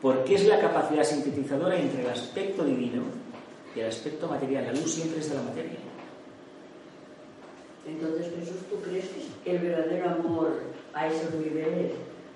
porque 0.02 0.34
es 0.34 0.46
la 0.46 0.60
capacidad 0.60 1.02
sintetizadora 1.02 1.78
entre 1.78 2.02
el 2.02 2.10
aspecto 2.10 2.64
divino 2.64 3.02
y 3.74 3.80
el 3.80 3.88
aspecto 3.88 4.28
material. 4.28 4.66
La 4.66 4.72
luz 4.72 4.92
siempre 4.92 5.20
es 5.20 5.30
de 5.30 5.36
la 5.36 5.42
materia. 5.42 5.89
Entonces, 7.86 8.26
Jesús, 8.38 8.56
¿tú 8.68 8.76
crees 8.88 9.06
que 9.44 9.50
el 9.56 9.58
verdadero 9.58 10.10
amor 10.10 10.52
a 10.94 11.06
esos 11.08 11.32
niveles 11.34 11.92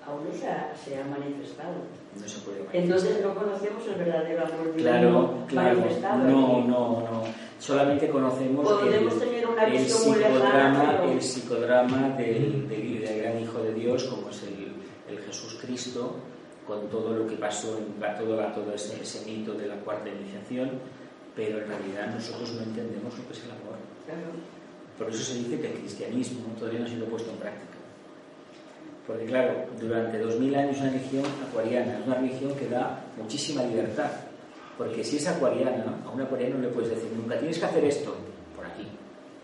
aún 0.06 0.24
no 0.30 0.34
se 0.38 0.48
ha, 0.48 0.74
se 0.76 0.98
ha 0.98 1.04
manifestado? 1.04 1.74
No 2.20 2.28
se 2.28 2.38
puede 2.40 2.64
Entonces 2.72 3.20
no 3.22 3.34
conocemos 3.34 3.86
el 3.86 3.94
verdadero 3.96 4.42
amor 4.44 4.66
divino 4.74 4.82
Claro, 4.82 5.36
claro. 5.48 5.78
manifestado. 5.80 6.24
No, 6.24 6.58
no, 6.64 7.00
no. 7.00 7.22
Solamente 7.58 8.08
conocemos 8.08 8.66
Podemos 8.68 9.14
el, 9.14 9.18
tener 9.20 9.46
una 9.46 9.64
el 9.64 9.88
psicodrama, 9.88 10.38
lejana, 10.38 10.98
pero- 11.00 11.12
el 11.12 11.22
psicodrama 11.22 12.08
del, 12.10 12.68
del- 12.68 13.00
del 13.00 13.22
gran 13.22 13.40
Hijo 13.40 13.58
de 13.62 13.74
Dios, 13.74 14.04
como 14.04 14.30
es 14.30 14.42
el, 14.42 14.72
el 15.16 15.22
Jesús 15.24 15.58
Cristo, 15.62 16.16
con 16.66 16.88
todo 16.88 17.12
lo 17.14 17.26
que 17.26 17.36
pasó, 17.36 17.78
en, 17.78 17.86
todo, 18.18 18.36
todo 18.54 18.74
ese, 18.74 19.00
ese 19.02 19.24
mito 19.30 19.52
de 19.54 19.66
la 19.66 19.76
cuarta 19.76 20.08
iniciación, 20.08 20.70
pero 21.36 21.58
en 21.58 21.68
realidad 21.68 22.14
nosotros 22.14 22.52
no 22.54 22.62
entendemos 22.62 23.16
lo 23.18 23.26
que 23.26 23.32
es 23.32 23.44
el 23.44 23.50
amor. 23.50 23.76
Claro. 24.06 24.30
Por 24.98 25.10
eso 25.10 25.24
se 25.24 25.38
dice 25.38 25.60
que 25.60 25.72
el 25.72 25.78
cristianismo 25.80 26.54
todavía 26.56 26.80
no 26.80 26.86
ha 26.86 26.88
sido 26.88 27.06
puesto 27.06 27.30
en 27.30 27.38
práctica. 27.38 27.74
Porque 29.06 29.26
claro, 29.26 29.66
durante 29.78 30.18
2000 30.18 30.54
años 30.54 30.80
una 30.80 30.90
religión 30.90 31.24
acuariana 31.46 31.98
es 31.98 32.06
una 32.06 32.16
religión 32.16 32.54
que 32.54 32.68
da 32.68 33.04
muchísima 33.18 33.64
libertad. 33.64 34.10
Porque 34.78 35.02
si 35.02 35.16
es 35.16 35.26
acuariana, 35.26 36.00
a 36.06 36.10
un 36.10 36.20
acuariano 36.20 36.56
no 36.56 36.62
le 36.62 36.68
puedes 36.68 36.90
decir 36.90 37.10
nunca 37.16 37.38
tienes 37.38 37.58
que 37.58 37.64
hacer 37.64 37.84
esto 37.84 38.14
por 38.56 38.64
aquí. 38.64 38.86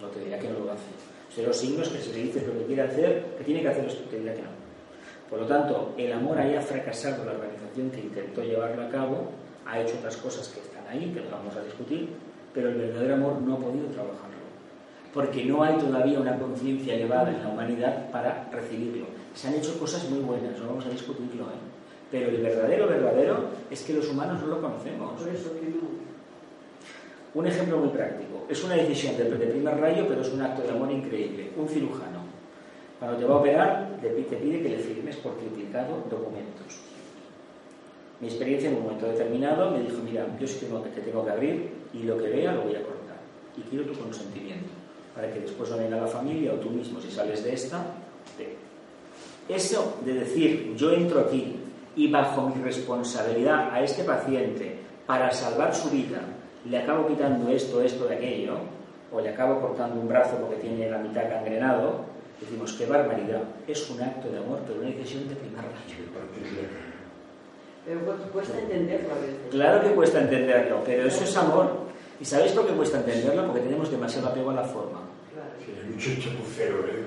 No 0.01 0.09
te 0.09 0.21
dirá 0.21 0.39
que 0.39 0.49
no 0.49 0.61
lo 0.61 0.73
hace. 0.73 0.91
Son 1.35 1.45
los 1.45 1.57
signos 1.57 1.89
que 1.89 1.99
se 1.99 2.13
le 2.13 2.23
dice 2.25 2.47
lo 2.47 2.59
que 2.59 2.67
quiere 2.67 2.83
hacer, 2.83 3.25
que 3.37 3.45
tiene 3.45 3.63
que 3.63 3.69
hacer 3.69 3.85
esto, 3.85 4.03
te 4.09 4.19
dirá 4.19 4.35
que 4.35 4.43
no. 4.43 4.61
Por 5.29 5.41
lo 5.41 5.47
tanto, 5.47 5.95
el 5.97 6.13
amor 6.13 6.39
ahí 6.39 6.55
ha 6.55 6.63
fracasado 6.63 7.25
la 7.25 7.33
organización 7.33 7.91
que 7.91 8.01
intentó 8.01 8.43
llevarlo 8.43 8.83
a 8.83 8.89
cabo, 8.89 9.31
ha 9.67 9.81
hecho 9.81 9.97
otras 9.99 10.17
cosas 10.17 10.49
que 10.49 10.61
están 10.61 10.87
ahí, 10.89 11.13
que 11.13 11.21
no 11.21 11.31
vamos 11.31 11.55
a 11.57 11.63
discutir, 11.63 12.09
pero 12.53 12.71
el 12.71 12.77
verdadero 12.77 13.15
amor 13.15 13.41
no 13.43 13.55
ha 13.55 13.59
podido 13.59 13.87
trabajarlo 13.89 14.40
porque 15.13 15.45
no 15.45 15.63
hay 15.63 15.77
todavía 15.79 16.21
una 16.21 16.39
conciencia 16.39 16.95
elevada 16.95 17.31
en 17.31 17.43
la 17.43 17.49
humanidad 17.49 18.11
para 18.11 18.49
recibirlo. 18.53 19.07
Se 19.35 19.49
han 19.49 19.55
hecho 19.55 19.79
cosas 19.79 20.09
muy 20.11 20.21
buenas, 20.21 20.59
no 20.59 20.67
vamos 20.69 20.87
a 20.87 20.91
discutirlo, 20.91 21.45
¿eh? 21.45 21.59
pero 22.11 22.29
el 22.29 22.39
verdadero, 22.43 22.87
verdadero 22.89 23.45
es 23.71 23.83
que 23.83 23.93
los 23.95 24.09
humanos 24.09 24.41
no 24.41 24.49
lo 24.49 24.61
conocemos. 24.61 25.13
Por 25.21 25.29
eso. 25.29 25.51
Un 27.33 27.47
ejemplo 27.47 27.79
muy 27.79 27.91
práctico, 27.91 28.45
es 28.49 28.65
una 28.65 28.75
decisión 28.75 29.17
de, 29.17 29.25
primer 29.27 29.79
rayo, 29.79 30.05
pero 30.09 30.21
es 30.23 30.33
un 30.33 30.43
acto 30.43 30.63
de 30.63 30.71
amor 30.71 30.91
increíble. 30.91 31.51
Un 31.57 31.69
cirujano, 31.69 32.23
cuando 32.99 33.19
te 33.19 33.25
va 33.25 33.35
a 33.35 33.39
operar, 33.39 33.89
te 34.03 34.09
pi- 34.09 34.23
te 34.25 34.37
pide 34.37 34.61
que 34.61 34.69
le 34.71 34.79
firmes 34.79 35.17
por 35.19 35.37
triplicado 35.39 36.03
documentos. 36.11 36.81
Mi 38.21 38.27
experiencia 38.27 38.69
en 38.71 38.77
un 38.79 38.83
momento 38.83 39.07
determinado 39.07 39.71
me 39.71 39.81
dijo, 39.81 39.99
mira, 40.05 40.27
yo 40.41 40.47
sí 40.47 40.59
tengo 40.67 40.83
que, 40.83 40.91
te 40.91 41.01
tengo 41.03 41.25
que 41.25 41.31
abrir 41.31 41.71
y 41.95 42.03
lo 42.03 42.19
que 42.19 42.29
vea 42.31 42.53
lo 42.53 42.63
voy 42.63 42.75
a 42.75 42.83
cortar. 42.83 43.17
Y 43.57 43.61
quiero 43.63 43.85
tu 43.85 43.97
consentimiento, 43.99 44.69
para 45.21 45.33
que 45.33 45.41
después 45.41 45.69
no 45.69 45.77
venga 45.77 45.99
la 45.99 46.07
familia 46.07 46.53
o 46.53 46.57
tú 46.57 46.71
mismo, 46.71 46.99
si 47.01 47.11
sales 47.11 47.45
de 47.45 47.53
esta, 47.53 47.85
te... 48.39 48.57
Eso 49.55 49.99
de 50.05 50.15
decir, 50.15 50.75
yo 50.77 50.93
entro 50.93 51.21
aquí 51.21 51.57
y 51.97 52.11
bajo 52.11 52.49
mi 52.49 52.63
responsabilidad 52.63 53.69
a 53.75 53.83
este 53.83 54.03
paciente 54.05 54.79
para 55.07 55.31
salvar 55.31 55.75
su 55.75 55.91
vida, 55.91 56.21
le 56.65 56.79
acabo 56.79 57.07
quitando 57.07 57.51
esto, 57.51 57.83
esto, 57.83 58.07
de 58.07 58.15
aquello, 58.17 58.55
o 59.13 59.21
le 59.21 59.29
acabo 59.29 59.61
cortando 59.61 60.01
un 60.01 60.09
brazo 60.09 60.37
porque 60.37 60.57
tiene 60.57 60.89
la 60.89 60.99
mitad 60.99 61.29
gangrenado, 61.29 62.05
decimos, 62.41 62.73
qué 62.75 62.87
barbaridad. 62.87 63.43
Es 63.69 63.91
un 63.91 64.01
acto 64.01 64.31
de 64.31 64.39
amor, 64.39 64.61
pero 64.67 64.81
una 64.81 64.89
decisión 64.89 65.29
de 65.29 65.35
primer 65.35 65.61
rayo. 65.65 66.05
Pero 67.85 68.01
cu- 68.01 68.31
cuesta 68.33 68.59
entenderlo 68.59 69.09
a 69.13 69.19
veces. 69.19 69.37
Claro 69.51 69.83
que 69.83 69.91
cuesta 69.91 70.21
entenderlo, 70.21 70.81
pero 70.87 71.03
eso 71.09 71.25
es 71.25 71.37
amor. 71.37 71.91
¿Y 72.21 72.25
sabéis 72.25 72.53
por 72.53 72.67
qué 72.67 72.73
cuesta 72.75 72.99
entenderlo? 72.99 73.47
Porque 73.47 73.61
tenemos 73.63 73.91
demasiado 73.91 74.29
apego 74.29 74.51
a 74.51 74.55
la 74.55 74.65
forma. 74.65 75.01
Hay 75.67 75.91
mucho 75.93 76.11
chapucero, 76.21 76.87
¿eh? 76.87 77.05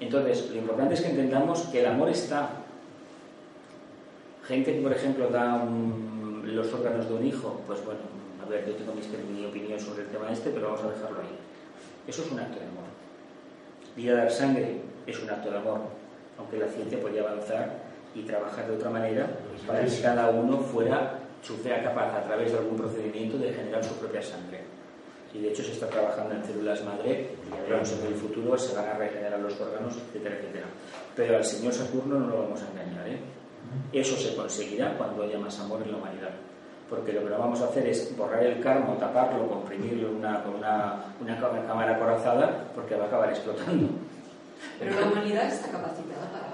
Entonces, 0.00 0.50
lo 0.50 0.56
importante 0.58 0.94
es 0.94 1.00
que 1.00 1.08
entendamos 1.10 1.60
que 1.62 1.80
el 1.80 1.86
amor 1.86 2.08
está. 2.08 2.50
Gente 4.46 4.74
que, 4.76 4.80
por 4.80 4.92
ejemplo, 4.92 5.28
da 5.28 5.62
los 6.44 6.72
órganos 6.72 7.08
de 7.08 7.14
un 7.14 7.26
hijo, 7.26 7.60
pues 7.66 7.84
bueno, 7.84 8.00
a 8.44 8.48
ver, 8.48 8.66
yo 8.66 8.74
tengo 8.74 8.94
mis- 8.94 9.08
mi 9.08 9.44
opinión 9.44 9.78
sobre 9.78 10.02
el 10.04 10.08
tema 10.08 10.30
este, 10.32 10.50
pero 10.50 10.66
vamos 10.72 10.82
a 10.84 10.90
dejarlo 10.90 11.20
ahí. 11.20 11.36
Eso 12.06 12.22
es 12.22 12.30
un 12.32 12.38
acto 12.40 12.58
de 12.58 12.64
amor. 12.66 12.84
Ir 13.96 14.12
a 14.12 14.14
dar 14.16 14.30
sangre 14.30 14.80
es 15.06 15.20
un 15.20 15.28
acto 15.28 15.50
de 15.50 15.58
amor, 15.58 15.80
aunque 16.38 16.56
la 16.58 16.68
ciencia 16.68 17.00
podría 17.00 17.22
avanzar 17.22 17.82
y 18.14 18.22
trabajar 18.22 18.68
de 18.68 18.76
otra 18.76 18.90
manera 18.90 19.28
para 19.66 19.84
que 19.84 20.00
cada 20.00 20.30
uno 20.30 20.58
fuera, 20.58 21.18
sea 21.62 21.82
capaz 21.82 22.14
a 22.16 22.22
través 22.24 22.52
de 22.52 22.58
algún 22.58 22.76
procedimiento 22.78 23.36
de 23.38 23.52
generar 23.52 23.84
su 23.84 23.94
propia 23.96 24.22
sangre. 24.22 24.60
Y 25.34 25.40
de 25.40 25.48
hecho 25.50 25.62
se 25.62 25.72
está 25.72 25.86
trabajando 25.88 26.34
en 26.34 26.44
células 26.44 26.82
madre 26.84 27.30
y 27.46 27.60
veremos 27.68 27.92
en 27.92 28.06
el 28.06 28.14
futuro 28.14 28.56
se 28.56 28.74
van 28.74 28.86
a 28.88 28.94
regenerar 28.94 29.38
los 29.40 29.60
órganos, 29.60 29.94
etcétera, 29.96 30.36
etcétera. 30.36 30.66
Pero 31.14 31.36
al 31.36 31.44
señor 31.44 31.72
Saturno 31.74 32.18
no 32.18 32.26
lo 32.28 32.42
vamos 32.44 32.60
a 32.62 32.70
engañar. 32.70 33.08
¿eh? 33.08 33.18
Eso 33.92 34.16
se 34.16 34.34
conseguirá 34.34 34.96
cuando 34.96 35.22
haya 35.24 35.38
más 35.38 35.58
amor 35.60 35.82
en 35.82 35.92
la 35.92 35.98
humanidad. 35.98 36.30
Porque 36.88 37.12
lo 37.12 37.22
que 37.22 37.28
no 37.30 37.38
vamos 37.38 37.60
a 37.60 37.66
hacer 37.66 37.86
es 37.86 38.16
borrar 38.16 38.42
el 38.42 38.62
karma, 38.62 38.96
taparlo, 38.98 39.46
comprimirlo 39.48 40.10
una- 40.12 40.42
con 40.42 40.54
una, 40.54 41.04
una 41.20 41.38
cámara 41.66 41.96
acorazada, 41.96 42.64
porque 42.74 42.94
va 42.94 43.04
a 43.04 43.08
acabar 43.08 43.28
explotando. 43.28 43.88
Pero 44.78 44.98
la 44.98 45.06
humanidad 45.08 45.48
está 45.52 45.70
capacitada 45.70 46.30
para. 46.32 46.47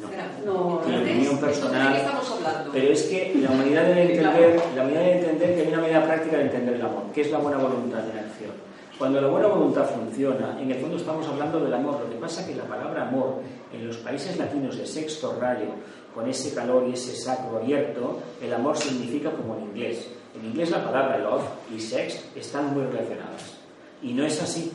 No. 0.00 0.08
No, 0.44 0.80
Entonces, 0.84 1.00
opinión 1.02 1.38
personal- 1.38 1.88
¿De 1.88 1.92
qué 1.98 2.04
estamos 2.04 2.30
hablando? 2.30 2.70
Pero 2.72 2.92
es 2.92 3.02
que 3.04 3.34
la 3.42 3.50
humanidad 3.50 3.82
debe 3.86 4.02
entender, 4.02 4.60
la 4.74 4.82
humanidad 4.82 5.00
debe 5.00 5.18
entender 5.20 5.54
que 5.54 5.60
hay 5.62 5.68
una 5.68 5.80
manera 5.80 6.04
práctica 6.04 6.36
de 6.36 6.42
entender 6.44 6.74
el 6.74 6.82
amor, 6.82 7.04
que 7.14 7.20
es 7.22 7.30
la 7.30 7.38
buena 7.38 7.58
voluntad 7.58 8.00
en 8.10 8.18
acción. 8.18 8.50
Cuando 8.98 9.20
la 9.20 9.28
buena 9.28 9.46
voluntad 9.48 9.84
funciona, 9.90 10.58
en 10.60 10.70
el 10.70 10.80
fondo 10.80 10.96
estamos 10.96 11.26
hablando 11.28 11.60
del 11.60 11.72
amor. 11.74 12.00
Lo 12.00 12.08
que 12.10 12.16
pasa 12.16 12.40
es 12.42 12.46
que 12.48 12.54
la 12.54 12.64
palabra 12.64 13.08
amor 13.08 13.40
en 13.72 13.86
los 13.86 13.96
países 13.98 14.36
latinos 14.38 14.76
de 14.78 14.86
sexto 14.86 15.36
rayo, 15.40 15.66
con 16.14 16.28
ese 16.28 16.54
calor 16.54 16.86
y 16.88 16.92
ese 16.94 17.14
sacro 17.14 17.58
abierto, 17.58 18.18
el 18.42 18.52
amor 18.54 18.76
significa 18.76 19.30
como 19.30 19.56
en 19.56 19.64
inglés. 19.64 20.08
En 20.34 20.46
inglés 20.46 20.70
la 20.70 20.82
palabra 20.84 21.18
love 21.18 21.42
y 21.74 21.80
sex 21.80 22.24
están 22.34 22.72
muy 22.72 22.84
relacionadas. 22.84 23.54
Y 24.02 24.12
no 24.14 24.24
es 24.24 24.40
así. 24.42 24.72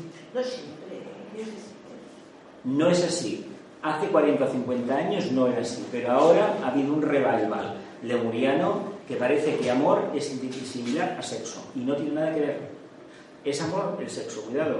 No 2.63 2.89
es 2.89 3.03
así. 3.03 3.45
Hace 3.83 4.07
40 4.09 4.45
o 4.45 4.47
50 4.47 4.95
años 4.95 5.31
no 5.31 5.47
era 5.47 5.61
así, 5.61 5.87
pero 5.91 6.11
ahora 6.11 6.55
ha 6.63 6.67
habido 6.67 6.93
un 6.93 7.01
revival 7.01 7.77
lemuriano 8.03 8.91
que 9.07 9.15
parece 9.15 9.57
que 9.57 9.71
amor 9.71 10.11
es 10.13 10.27
similar 10.27 11.17
a 11.17 11.21
sexo 11.21 11.65
y 11.75 11.79
no 11.79 11.95
tiene 11.95 12.11
nada 12.11 12.33
que 12.33 12.41
ver. 12.41 12.59
Es 13.43 13.59
amor 13.61 13.97
el 13.99 14.07
sexo, 14.07 14.43
cuidado, 14.43 14.77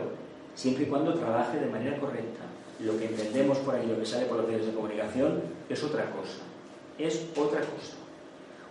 siempre 0.53 0.83
y 0.83 0.87
cuando 0.87 1.15
trabaje 1.15 1.59
de 1.59 1.65
manera 1.65 1.97
correcta. 1.97 2.41
Lo 2.79 2.97
que 2.97 3.05
entendemos 3.05 3.57
por 3.59 3.73
ahí, 3.73 3.87
lo 3.87 3.97
que 3.97 4.05
sale 4.05 4.25
por 4.25 4.37
los 4.37 4.47
medios 4.47 4.67
de 4.67 4.73
comunicación, 4.73 5.41
es 5.67 5.83
otra 5.83 6.05
cosa. 6.11 6.41
Es 6.99 7.27
otra 7.35 7.59
cosa. 7.61 7.97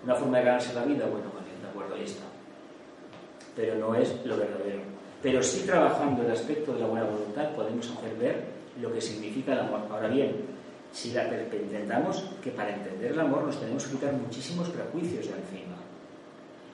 Una 0.05 0.15
forma 0.15 0.39
de 0.39 0.45
ganarse 0.45 0.75
la 0.75 0.85
vida, 0.85 1.07
bueno, 1.07 1.27
de 1.27 1.69
acuerdo, 1.69 1.95
ahí 1.97 2.05
está. 2.05 2.25
Pero 3.57 3.75
no 3.77 3.97
es 3.97 4.15
lo 4.25 4.37
verdadero. 4.37 4.81
Pero 5.23 5.43
sí 5.43 5.67
trabajando 5.67 6.23
el 6.23 6.31
aspecto 6.31 6.73
de 6.73 6.81
la 6.81 6.87
buena 6.87 7.07
voluntad 7.07 7.51
podemos 7.51 7.91
hacer 7.91 8.15
ver 8.17 8.60
lo 8.81 8.93
que 8.93 9.01
significa 9.01 9.53
el 9.53 9.61
amor. 9.61 9.81
Ahora 9.91 10.09
bien, 10.09 10.61
Si 10.93 11.13
la, 11.13 11.23
intentamos 11.25 12.25
que 12.43 12.51
para 12.51 12.75
entender 12.75 13.13
el 13.13 13.21
amor 13.21 13.45
nos 13.45 13.61
tenemos 13.61 13.85
que 13.85 13.93
quitar 13.93 14.13
muchísimos 14.13 14.69
prejuicios 14.71 15.27
de 15.27 15.35
encima. 15.35 15.77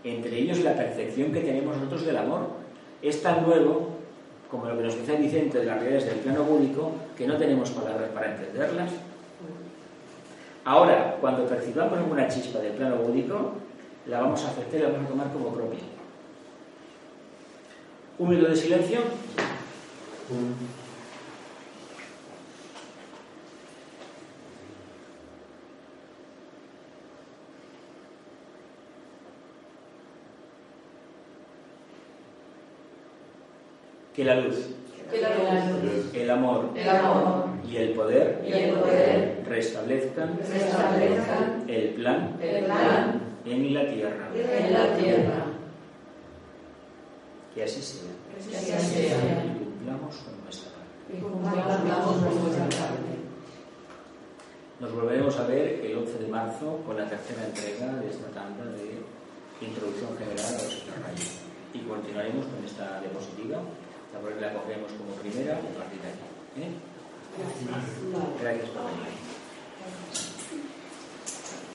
Entre 0.03 0.39
ellos 0.39 0.61
la 0.61 0.75
percepción 0.75 1.33
que 1.33 1.41
tenemos 1.41 1.77
nosotros 1.77 2.07
del 2.07 2.17
amor. 2.17 2.49
Es 3.03 3.23
tan 3.23 3.45
nuevo, 3.45 3.91
como 4.51 4.67
lo 4.67 4.77
que 4.79 4.85
nos 4.85 4.99
dice 4.99 5.17
Vicente 5.17 5.59
de 5.59 5.67
las 5.67 5.79
realidades 5.81 6.07
del 6.07 6.21
plano 6.21 6.45
búdico, 6.45 6.93
que 7.17 7.27
no 7.27 7.37
tenemos 7.37 7.71
palabras 7.71 8.09
para 8.11 8.35
entenderlas. 8.35 8.91
Ahora, 10.65 11.19
cuando 11.21 11.47
percibamos 11.47 11.99
alguna 11.99 12.27
chispa 12.27 12.61
del 12.61 12.73
plano 12.73 12.97
búdico, 12.97 13.53
la 14.07 14.21
vamos 14.21 14.43
a 14.45 14.49
aceptar 14.49 14.81
y 14.81 14.83
la 14.83 14.89
vamos 14.89 15.07
a 15.07 15.09
tomar 15.09 15.33
como 15.33 15.53
propia. 15.53 15.81
Un 18.19 18.31
minuto 18.31 18.49
de 18.49 18.57
silencio. 18.57 19.01
Que 34.17 34.25
la 34.25 34.41
luz, 34.41 34.71
Que 35.11 35.21
la 35.21 35.31
luz, 35.37 36.15
el 36.15 36.31
amor 36.31 36.71
el 36.75 36.89
amor 36.89 37.45
y 37.69 37.77
el 37.77 37.91
poder 37.91 38.43
y 38.45 38.53
el 38.53 38.75
poder 38.75 39.45
restablezcan 39.47 40.39
restablezcan 40.39 41.65
el 41.69 41.95
plan 41.95 42.37
el 42.41 42.65
plan 42.65 43.27
en 43.47 43.75
la 43.75 43.87
tierra. 43.87 44.29
en 44.35 44.73
la 44.73 44.97
tierra. 44.97 45.45
Que 47.55 47.63
así 47.63 47.81
sea. 47.81 48.11
Que 48.51 48.75
así 48.75 48.95
sea. 48.95 49.45
Y 49.45 49.59
cumplamos 49.59 50.17
con 50.17 50.43
nuestra 50.43 50.71
parte. 50.73 51.17
Y 51.17 51.21
cumplamos 51.21 52.17
con 52.17 52.43
nuestra 52.43 52.65
parte. 52.65 53.17
Nos 54.81 54.93
volveremos 54.93 55.39
a 55.39 55.47
ver 55.47 55.81
el 55.85 55.97
11 55.97 56.19
de 56.19 56.29
marzo 56.29 56.83
con 56.85 56.97
la 56.97 57.09
tercera 57.09 57.47
entrega 57.47 57.95
de 57.95 58.11
esta 58.11 58.27
tanda 58.29 58.65
de 58.65 59.01
introducción 59.65 60.19
general 60.19 60.47
a 60.47 60.63
los 60.63 60.85
rayos. 61.03 61.39
Y 61.73 61.79
continuaremos 61.81 62.47
con 62.47 62.65
esta 62.65 63.01
diapositiva. 63.01 63.61
La 64.13 64.53
cogemos 64.53 64.93
como 64.93 65.15
primera 65.17 65.55
a 65.55 65.61
partir 65.61 66.01
de 66.01 66.09
aquí. 66.09 66.63
¿eh? 66.63 66.73
Gracias 68.41 68.69
por 68.71 68.85
venir. 68.85 70.26